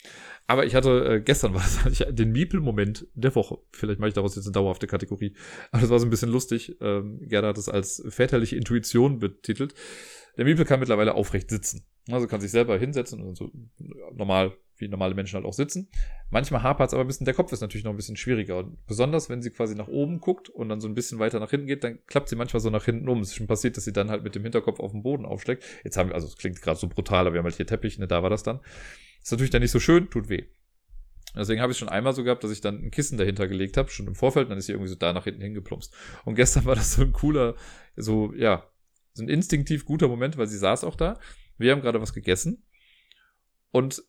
Aber 0.45 0.65
ich 0.65 0.75
hatte, 0.75 1.05
äh, 1.05 1.21
gestern 1.21 1.53
war 1.55 1.61
das, 1.61 1.85
hatte 1.85 1.93
ich 1.93 2.05
den 2.15 2.31
Miepel-Moment 2.31 3.07
der 3.13 3.33
Woche. 3.35 3.59
Vielleicht 3.71 3.99
mache 3.99 4.09
ich 4.09 4.13
daraus 4.13 4.35
jetzt 4.35 4.45
eine 4.45 4.53
dauerhafte 4.53 4.87
Kategorie. 4.87 5.35
Aber 5.71 5.81
das 5.81 5.89
war 5.89 5.99
so 5.99 6.05
ein 6.05 6.09
bisschen 6.09 6.31
lustig. 6.31 6.75
Ähm, 6.81 7.19
Gerda 7.21 7.49
hat 7.49 7.57
es 7.57 7.69
als 7.69 8.03
väterliche 8.09 8.57
Intuition 8.57 9.19
betitelt. 9.19 9.73
Der 10.37 10.45
Miepel 10.45 10.65
kann 10.65 10.79
mittlerweile 10.79 11.15
aufrecht 11.15 11.49
sitzen. 11.49 11.85
Also 12.11 12.27
kann 12.27 12.41
sich 12.41 12.51
selber 12.51 12.77
hinsetzen 12.77 13.21
und 13.21 13.35
so 13.37 13.51
normal, 14.13 14.53
wie 14.79 14.87
normale 14.87 15.15
Menschen 15.15 15.35
halt 15.35 15.45
auch 15.45 15.53
sitzen. 15.53 15.89
Manchmal 16.29 16.63
hapert 16.63 16.87
es 16.87 16.93
aber 16.93 17.03
ein 17.03 17.07
bisschen, 17.07 17.25
der 17.25 17.33
Kopf 17.33 17.51
ist 17.51 17.61
natürlich 17.61 17.83
noch 17.83 17.91
ein 17.91 17.97
bisschen 17.97 18.15
schwieriger. 18.15 18.57
Und 18.57 18.85
besonders, 18.85 19.29
wenn 19.29 19.41
sie 19.41 19.51
quasi 19.51 19.75
nach 19.75 19.87
oben 19.87 20.19
guckt 20.19 20.49
und 20.49 20.69
dann 20.69 20.81
so 20.81 20.87
ein 20.87 20.95
bisschen 20.95 21.19
weiter 21.19 21.39
nach 21.39 21.49
hinten 21.49 21.67
geht, 21.67 21.83
dann 21.83 21.99
klappt 22.07 22.29
sie 22.29 22.35
manchmal 22.35 22.61
so 22.61 22.69
nach 22.69 22.85
hinten 22.85 23.07
um. 23.07 23.21
Es 23.21 23.29
ist 23.29 23.35
schon 23.35 23.47
passiert, 23.47 23.77
dass 23.77 23.85
sie 23.85 23.93
dann 23.93 24.09
halt 24.09 24.23
mit 24.23 24.35
dem 24.35 24.43
Hinterkopf 24.43 24.79
auf 24.79 24.91
den 24.91 25.03
Boden 25.03 25.25
aufschlägt. 25.25 25.63
Jetzt 25.83 25.97
haben 25.97 26.09
wir, 26.09 26.15
also 26.15 26.27
es 26.27 26.37
klingt 26.37 26.61
gerade 26.61 26.79
so 26.79 26.87
brutal, 26.87 27.27
aber 27.27 27.33
wir 27.33 27.39
haben 27.39 27.45
halt 27.45 27.55
hier 27.55 27.67
Teppich, 27.67 27.99
ne, 27.99 28.07
da 28.07 28.23
war 28.23 28.29
das 28.29 28.43
dann. 28.43 28.59
Ist 29.21 29.31
natürlich 29.31 29.51
dann 29.51 29.61
nicht 29.61 29.71
so 29.71 29.79
schön, 29.79 30.09
tut 30.09 30.29
weh. 30.29 30.45
Deswegen 31.35 31.61
habe 31.61 31.71
ich 31.71 31.77
schon 31.77 31.89
einmal 31.89 32.13
so 32.13 32.23
gehabt, 32.23 32.43
dass 32.43 32.51
ich 32.51 32.61
dann 32.61 32.83
ein 32.83 32.91
Kissen 32.91 33.17
dahinter 33.17 33.47
gelegt 33.47 33.77
habe, 33.77 33.89
schon 33.89 34.07
im 34.07 34.15
Vorfeld, 34.15 34.49
dann 34.49 34.57
ist 34.57 34.65
sie 34.65 34.71
irgendwie 34.71 34.89
so 34.89 34.95
da 34.95 35.13
nach 35.13 35.25
hinten 35.25 35.41
hingeplumpst. 35.41 35.93
Und 36.25 36.35
gestern 36.35 36.65
war 36.65 36.75
das 36.75 36.93
so 36.93 37.03
ein 37.03 37.13
cooler, 37.13 37.55
so, 37.95 38.33
ja, 38.33 38.67
so 39.13 39.23
ein 39.23 39.29
instinktiv 39.29 39.85
guter 39.85 40.07
Moment, 40.07 40.37
weil 40.37 40.47
sie 40.47 40.57
saß 40.57 40.83
auch 40.83 40.95
da. 40.95 41.19
Wir 41.57 41.71
haben 41.71 41.81
gerade 41.81 42.01
was 42.01 42.13
gegessen. 42.13 42.63
Und 43.71 44.03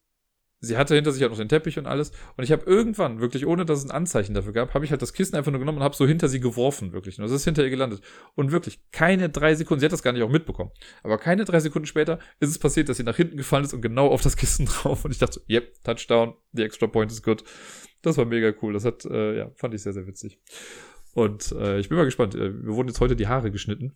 sie 0.61 0.77
hatte 0.77 0.95
hinter 0.95 1.13
sich 1.13 1.23
halt 1.23 1.33
noch 1.33 1.39
den 1.39 1.49
Teppich 1.49 1.79
und 1.79 1.87
alles. 1.87 2.13
Und 2.37 2.45
ich 2.45 2.53
habe 2.53 2.65
irgendwann, 2.65 3.21
wirklich 3.21 3.47
ohne 3.47 3.65
dass 3.65 3.79
es 3.79 3.85
ein 3.87 3.91
Anzeichen 3.91 4.35
dafür 4.35 4.53
gab, 4.53 4.75
habe 4.75 4.85
ich 4.85 4.91
halt 4.91 5.03
das 5.03 5.13
Kissen 5.13 5.37
einfach 5.37 5.51
nur 5.51 5.59
genommen 5.59 5.79
und 5.79 5.85
habe 5.85 5.97
so 5.97 6.07
hinter 6.07 6.29
sie 6.29 6.41
geworfen, 6.41 6.93
wirklich. 6.93 7.19
Und 7.19 7.25
das 7.25 7.33
ist 7.33 7.45
hinter 7.45 7.65
ihr 7.65 7.71
gelandet. 7.71 8.03
Und 8.35 8.53
wirklich, 8.53 8.81
keine 8.93 9.31
drei 9.31 9.55
Sekunden, 9.55 9.81
sie 9.81 9.87
hat 9.87 9.93
das 9.93 10.03
gar 10.03 10.13
nicht 10.13 10.23
auch 10.23 10.31
mitbekommen. 10.31 10.71
Aber 11.03 11.19
keine 11.19 11.45
drei 11.45 11.61
Sekunden 11.61 11.87
später 11.87 12.19
ist 12.41 12.51
es 12.51 12.59
passiert, 12.59 12.89
dass 12.89 12.99
sie 12.99 13.05
nach 13.05 13.17
hinten 13.17 13.37
gefallen 13.37 13.65
ist 13.65 13.73
und 13.73 13.81
genau 13.81 14.09
auf 14.09 14.23
das 14.23 14.37
Kissen 14.37 14.67
drauf. 14.67 15.05
Und 15.05 15.11
ich 15.11 15.19
dachte 15.19 15.41
so, 15.41 15.41
yep, 15.49 15.83
Touchdown, 15.83 16.35
the 16.53 16.63
extra 16.63 16.87
point 16.87 17.11
is 17.11 17.23
good. 17.23 17.43
Das 18.03 18.17
war 18.17 18.25
mega 18.25 18.53
cool. 18.63 18.73
Das 18.73 18.85
hat, 18.85 19.05
äh, 19.05 19.39
ja, 19.39 19.51
fand 19.57 19.75
ich 19.75 19.83
sehr, 19.83 19.93
sehr 19.93 20.07
witzig. 20.07 20.41
Und 21.15 21.53
äh, 21.53 21.79
ich 21.79 21.89
bin 21.89 21.99
mal 21.99 22.05
gespannt. 22.05 22.35
Äh, 22.35 22.65
wir 22.65 22.75
wurden 22.75 22.89
jetzt 22.89 23.01
heute 23.01 23.17
die 23.17 23.29
Haare 23.29 23.51
geschnitten. 23.51 23.93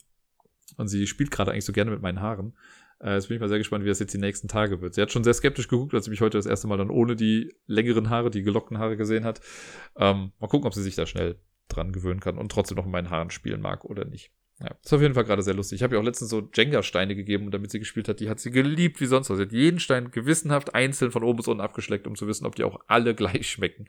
Und 0.76 0.88
sie 0.88 1.06
spielt 1.06 1.30
gerade 1.30 1.52
eigentlich 1.52 1.64
so 1.64 1.72
gerne 1.72 1.90
mit 1.90 2.02
meinen 2.02 2.20
Haaren. 2.20 2.56
Äh, 3.00 3.14
jetzt 3.14 3.28
bin 3.28 3.36
ich 3.36 3.40
mal 3.40 3.48
sehr 3.48 3.58
gespannt, 3.58 3.84
wie 3.84 3.88
das 3.88 3.98
jetzt 3.98 4.14
die 4.14 4.18
nächsten 4.18 4.48
Tage 4.48 4.80
wird. 4.80 4.94
Sie 4.94 5.02
hat 5.02 5.12
schon 5.12 5.24
sehr 5.24 5.34
skeptisch 5.34 5.68
geguckt, 5.68 5.94
als 5.94 6.04
sie 6.06 6.10
mich 6.10 6.20
heute 6.20 6.38
das 6.38 6.46
erste 6.46 6.66
Mal 6.66 6.78
dann 6.78 6.90
ohne 6.90 7.16
die 7.16 7.54
längeren 7.66 8.10
Haare, 8.10 8.30
die 8.30 8.42
gelockten 8.42 8.78
Haare 8.78 8.96
gesehen 8.96 9.24
hat. 9.24 9.40
Ähm, 9.96 10.32
mal 10.38 10.48
gucken, 10.48 10.66
ob 10.66 10.74
sie 10.74 10.82
sich 10.82 10.94
da 10.94 11.06
schnell 11.06 11.38
dran 11.68 11.92
gewöhnen 11.92 12.20
kann 12.20 12.38
und 12.38 12.50
trotzdem 12.50 12.76
noch 12.76 12.84
mit 12.84 12.92
meinen 12.92 13.10
Haaren 13.10 13.30
spielen 13.30 13.60
mag 13.60 13.84
oder 13.84 14.04
nicht. 14.04 14.32
Ja, 14.60 14.70
ist 14.82 14.92
auf 14.92 15.00
jeden 15.00 15.14
Fall 15.14 15.24
gerade 15.24 15.42
sehr 15.42 15.54
lustig. 15.54 15.76
Ich 15.76 15.82
habe 15.82 15.96
ihr 15.96 16.00
auch 16.00 16.04
letztens 16.04 16.30
so 16.30 16.48
Jenga-Steine 16.54 17.16
gegeben, 17.16 17.50
damit 17.50 17.72
sie 17.72 17.80
gespielt 17.80 18.08
hat. 18.08 18.20
Die 18.20 18.28
hat 18.28 18.38
sie 18.38 18.52
geliebt 18.52 19.00
wie 19.00 19.06
sonst 19.06 19.28
was. 19.28 19.38
Sie 19.38 19.42
hat 19.42 19.52
jeden 19.52 19.80
Stein 19.80 20.12
gewissenhaft 20.12 20.74
einzeln 20.74 21.10
von 21.10 21.24
oben 21.24 21.38
bis 21.38 21.48
unten 21.48 21.60
abgeschleckt, 21.60 22.06
um 22.06 22.14
zu 22.14 22.28
wissen, 22.28 22.46
ob 22.46 22.54
die 22.54 22.64
auch 22.64 22.78
alle 22.86 23.14
gleich 23.16 23.50
schmecken. 23.50 23.88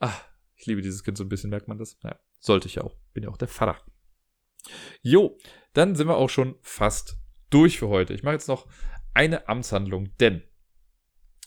Ah, 0.00 0.14
ich 0.56 0.66
liebe 0.66 0.80
dieses 0.80 1.04
Kind 1.04 1.18
so 1.18 1.24
ein 1.24 1.28
bisschen, 1.28 1.50
merkt 1.50 1.68
man 1.68 1.78
das? 1.78 1.98
Ja, 2.02 2.18
sollte 2.40 2.68
ich 2.68 2.80
auch. 2.80 2.96
Bin 3.12 3.24
ja 3.24 3.30
auch 3.30 3.36
der 3.36 3.48
Vater. 3.48 3.78
Jo, 5.02 5.36
dann 5.74 5.94
sind 5.94 6.06
wir 6.06 6.16
auch 6.16 6.30
schon 6.30 6.56
fast 6.62 7.18
durch 7.52 7.78
für 7.78 7.88
heute. 7.88 8.14
Ich 8.14 8.22
mache 8.22 8.34
jetzt 8.34 8.48
noch 8.48 8.66
eine 9.14 9.48
Amtshandlung, 9.48 10.08
denn 10.20 10.42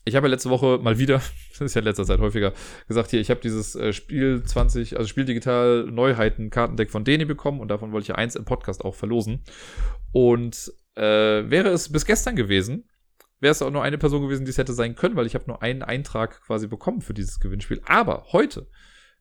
ich 0.07 0.15
habe 0.15 0.27
ja 0.27 0.32
letzte 0.32 0.52
Woche 0.52 0.80
mal 0.82 0.99
wieder, 0.99 1.15
das 1.52 1.61
ist 1.61 1.73
ja 1.73 1.80
in 1.80 1.86
letzter 1.86 2.06
Zeit 2.06 2.19
häufiger, 2.19 2.53
gesagt, 2.88 3.10
hier, 3.10 3.19
ich 3.19 3.30
habe 3.30 3.41
dieses 3.41 3.76
äh, 3.76 3.91
Spiel 3.91 4.44
20, 4.44 4.98
also 4.98 5.07
Spiel 5.07 5.26
Digital 5.26 5.88
Neuheiten 5.90 6.52
Kartendeck 6.52 6.91
von 6.91 7.03
Deni 7.03 7.26
bekommen 7.26 7.60
und 7.60 7.69
davon 7.69 7.91
wollte 7.91 8.03
ich 8.03 8.10
ja 8.10 8.15
eins 8.15 8.36
im 8.36 8.45
Podcast 8.45 8.86
auch 8.86 8.95
verlosen. 8.95 9.44
Und 10.11 10.72
äh, 10.95 11.02
wäre 11.02 11.69
es 11.69 11.91
bis 11.91 12.06
gestern 12.06 12.36
gewesen, 12.36 12.88
wäre 13.40 13.52
es 13.52 13.61
auch 13.61 13.72
nur 13.72 13.84
eine 13.84 13.98
Person 13.98 14.22
gewesen, 14.22 14.45
die 14.45 14.52
es 14.52 14.57
hätte 14.57 14.73
sein 14.73 14.95
können, 14.95 15.15
weil 15.15 15.26
ich 15.26 15.36
habe 15.36 15.45
nur 15.48 15.61
einen 15.61 15.82
Eintrag 15.82 16.41
quasi 16.44 16.68
bekommen 16.68 17.02
für 17.02 17.14
dieses 17.14 17.40
Gewinnspiel. 17.40 17.82
Aber 17.86 18.27
heute 18.32 18.69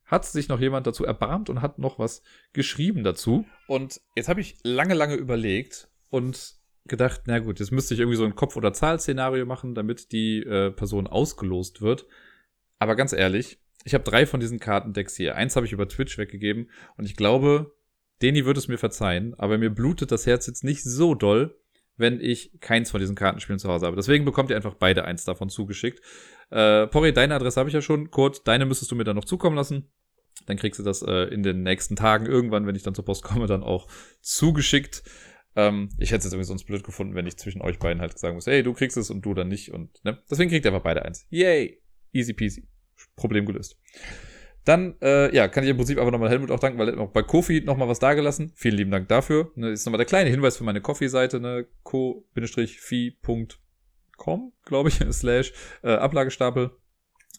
hat 0.05 0.27
sich 0.27 0.49
noch 0.49 0.61
jemand 0.61 0.87
dazu 0.87 1.05
erbarmt 1.05 1.49
und 1.49 1.63
hat 1.63 1.79
noch 1.79 1.99
was 1.99 2.23
geschrieben 2.53 3.05
dazu. 3.05 3.47
Und 3.67 4.01
jetzt 4.15 4.29
habe 4.29 4.43
ich 4.43 4.59
lange, 4.63 4.95
lange 4.95 5.15
überlegt 5.15 5.89
und 6.11 6.57
gedacht, 6.87 7.23
na 7.27 7.39
gut, 7.39 7.61
jetzt 7.61 7.73
müsste 7.73 7.95
ich 7.95 8.01
irgendwie 8.01 8.17
so 8.17 8.25
ein 8.25 8.35
Kopf- 8.35 8.57
oder 8.57 8.73
Zahl-Szenario 8.73 9.47
machen, 9.47 9.75
damit 9.75 10.13
die 10.13 10.43
äh, 10.43 10.71
Person 10.71 11.07
ausgelost 11.07 11.81
wird. 11.81 12.07
Aber 12.79 12.97
ganz 12.97 13.13
ehrlich, 13.13 13.59
ich 13.85 13.95
habe 13.95 14.05
drei 14.05 14.27
von 14.27 14.41
diesen 14.41 14.61
Kartendecks 14.61 15.17
hier. 15.17 15.37
Eins 15.37 15.57
habe 15.57 15.67
ich 15.67 15.73
über 15.73 15.89
Twitch 15.89 16.19
weggegeben 16.19 16.71
und 16.97 17.05
ich 17.05 17.17
glaube, 17.17 17.75
Deni 18.23 18.45
wird 18.45 18.57
es 18.57 18.69
mir 18.69 18.79
verzeihen, 18.79 19.35
aber 19.39 19.59
mir 19.59 19.71
blutet 19.71 20.13
das 20.13 20.27
Herz 20.27 20.47
jetzt 20.47 20.65
nicht 20.65 20.83
so 20.83 21.15
doll, 21.15 21.59
wenn 21.97 22.21
ich 22.21 22.59
keins 22.61 22.91
von 22.91 23.01
diesen 23.01 23.15
Kartenspielen 23.17 23.59
zu 23.59 23.69
Hause 23.69 23.87
habe. 23.87 23.97
Deswegen 23.97 24.25
bekommt 24.25 24.51
ihr 24.51 24.57
einfach 24.57 24.75
beide 24.75 25.05
eins 25.05 25.25
davon 25.25 25.49
zugeschickt. 25.49 26.01
Äh, 26.51 26.87
Porri, 26.89 27.13
deine 27.13 27.35
Adresse 27.35 27.61
habe 27.61 27.69
ich 27.69 27.75
ja 27.75 27.83
schon. 27.83 28.11
Kurt, 28.11 28.47
deine 28.47 28.67
müsstest 28.67 28.91
du 28.91 28.97
mir 28.97 29.05
dann 29.05 29.17
noch 29.17 29.25
zukommen 29.25 29.57
lassen. 29.57 29.91
Dann 30.47 30.57
kriegst 30.57 30.81
du 30.81 30.85
das 30.85 31.03
äh, 31.03 31.33
in 31.33 31.43
den 31.43 31.63
nächsten 31.63 31.97
Tagen 31.97 32.27
irgendwann, 32.27 32.67
wenn 32.67 32.75
ich 32.75 32.83
dann 32.83 32.95
zur 32.95 33.05
Post 33.05 33.23
komme, 33.23 33.47
dann 33.47 33.63
auch 33.63 33.89
zugeschickt. 34.21 35.05
Ähm, 35.57 35.89
ich 35.99 36.11
hätte 36.11 36.19
es 36.19 36.25
jetzt 36.25 36.33
irgendwie 36.33 36.47
sonst 36.47 36.65
blöd 36.65 36.83
gefunden, 36.85 37.15
wenn 37.15 37.27
ich 37.27 37.37
zwischen 37.37 37.63
euch 37.63 37.79
beiden 37.79 38.01
halt 38.01 38.19
sagen 38.19 38.35
muss, 38.35 38.47
hey, 38.47 38.63
du 38.63 38.73
kriegst 38.73 38.97
es 38.97 39.11
und 39.11 39.23
du 39.23 39.35
dann 39.35 39.49
nicht. 39.49 39.73
Und 39.73 40.05
ne? 40.05 40.19
deswegen 40.31 40.51
kriegt 40.51 40.65
ihr 40.65 40.73
einfach 40.73 40.85
beide 40.85 41.05
eins. 41.05 41.27
Yay! 41.31 41.81
Easy 42.13 42.33
peasy. 42.33 42.67
Problem 43.17 43.47
gelöst. 43.47 43.79
Dann, 44.65 44.97
äh, 45.03 45.35
ja, 45.35 45.47
kann 45.49 45.63
ich 45.65 45.71
im 45.71 45.77
Prinzip 45.77 45.99
einfach 45.99 46.13
nochmal 46.13 46.31
Helmut 46.31 46.51
auch 46.51 46.59
danken, 46.59 46.79
weil 46.79 46.89
er 46.89 46.99
auch 46.99 47.11
bei 47.11 47.23
Kofi 47.23 47.61
nochmal 47.61 47.87
was 47.89 47.99
dagelassen. 47.99 48.53
Vielen 48.55 48.77
lieben 48.77 48.91
Dank 48.91 49.09
dafür. 49.09 49.53
Ne, 49.57 49.71
ist 49.71 49.85
nochmal 49.85 49.99
der 49.99 50.07
kleine 50.07 50.31
Hinweis 50.31 50.57
für 50.57 50.65
meine 50.65 50.81
Kofi-Seite, 50.81 51.39
ne, 51.39 51.67
co-fi.com, 51.83 53.53
glaube 54.65 54.89
ich, 54.89 55.01
slash 55.11 55.53
äh, 55.83 55.93
Ablagestapel. 55.93 56.71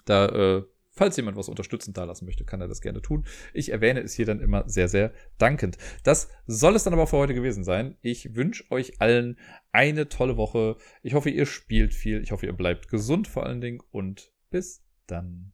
Da, 0.05 0.27
äh, 0.27 0.63
falls 0.95 1.17
jemand 1.17 1.37
was 1.37 1.49
unterstützend 1.49 1.97
dalassen 1.97 2.25
möchte, 2.25 2.45
kann 2.45 2.61
er 2.61 2.67
das 2.67 2.81
gerne 2.81 3.01
tun. 3.01 3.25
Ich 3.53 3.71
erwähne 3.71 4.01
es 4.01 4.13
hier 4.13 4.25
dann 4.25 4.39
immer 4.39 4.67
sehr, 4.67 4.87
sehr 4.87 5.11
dankend. 5.37 5.77
Das 6.03 6.29
soll 6.47 6.75
es 6.75 6.83
dann 6.83 6.93
aber 6.93 7.07
für 7.07 7.17
heute 7.17 7.33
gewesen 7.33 7.63
sein. 7.63 7.97
Ich 8.01 8.35
wünsche 8.35 8.69
euch 8.71 9.01
allen 9.01 9.37
eine 9.71 10.09
tolle 10.09 10.37
Woche. 10.37 10.77
Ich 11.03 11.13
hoffe, 11.13 11.29
ihr 11.29 11.45
spielt 11.45 11.93
viel. 11.93 12.21
Ich 12.21 12.31
hoffe, 12.31 12.45
ihr 12.45 12.53
bleibt 12.53 12.87
gesund 12.87 13.27
vor 13.27 13.45
allen 13.45 13.61
Dingen 13.61 13.81
und 13.91 14.31
bis 14.49 14.83
dann. 15.07 15.51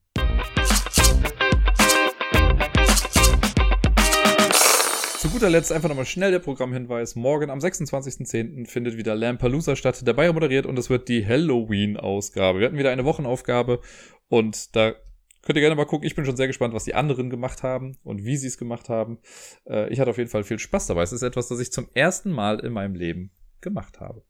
Zu 5.17 5.29
guter 5.29 5.51
Letzt 5.51 5.71
einfach 5.71 5.89
nochmal 5.89 6.05
schnell 6.05 6.31
der 6.31 6.39
Programmhinweis. 6.39 7.15
Morgen 7.15 7.51
am 7.51 7.59
26.10. 7.59 8.67
findet 8.67 8.97
wieder 8.97 9.15
Lampalooza 9.15 9.75
statt. 9.75 10.01
Dabei 10.05 10.31
moderiert 10.31 10.65
und 10.65 10.79
es 10.79 10.89
wird 10.89 11.09
die 11.09 11.25
Halloween-Ausgabe. 11.25 12.59
Wir 12.59 12.65
hatten 12.67 12.77
wieder 12.77 12.89
eine 12.89 13.05
Wochenaufgabe 13.05 13.81
und 14.29 14.75
da 14.75 14.93
könnt 15.41 15.57
ihr 15.57 15.61
gerne 15.61 15.75
mal 15.75 15.85
gucken. 15.85 16.05
Ich 16.05 16.15
bin 16.15 16.25
schon 16.25 16.37
sehr 16.37 16.47
gespannt, 16.47 16.73
was 16.73 16.83
die 16.83 16.95
anderen 16.95 17.29
gemacht 17.29 17.63
haben 17.63 17.97
und 18.03 18.25
wie 18.25 18.37
sie 18.37 18.47
es 18.47 18.57
gemacht 18.57 18.89
haben. 18.89 19.19
Äh, 19.67 19.91
ich 19.91 19.99
hatte 19.99 20.11
auf 20.11 20.17
jeden 20.17 20.29
Fall 20.29 20.43
viel 20.43 20.59
Spaß 20.59 20.87
dabei. 20.87 21.03
Es 21.03 21.13
ist 21.13 21.23
etwas, 21.23 21.47
das 21.47 21.59
ich 21.59 21.71
zum 21.71 21.87
ersten 21.93 22.31
Mal 22.31 22.59
in 22.59 22.73
meinem 22.73 22.95
Leben 22.95 23.31
gemacht 23.61 23.99
habe. 23.99 24.23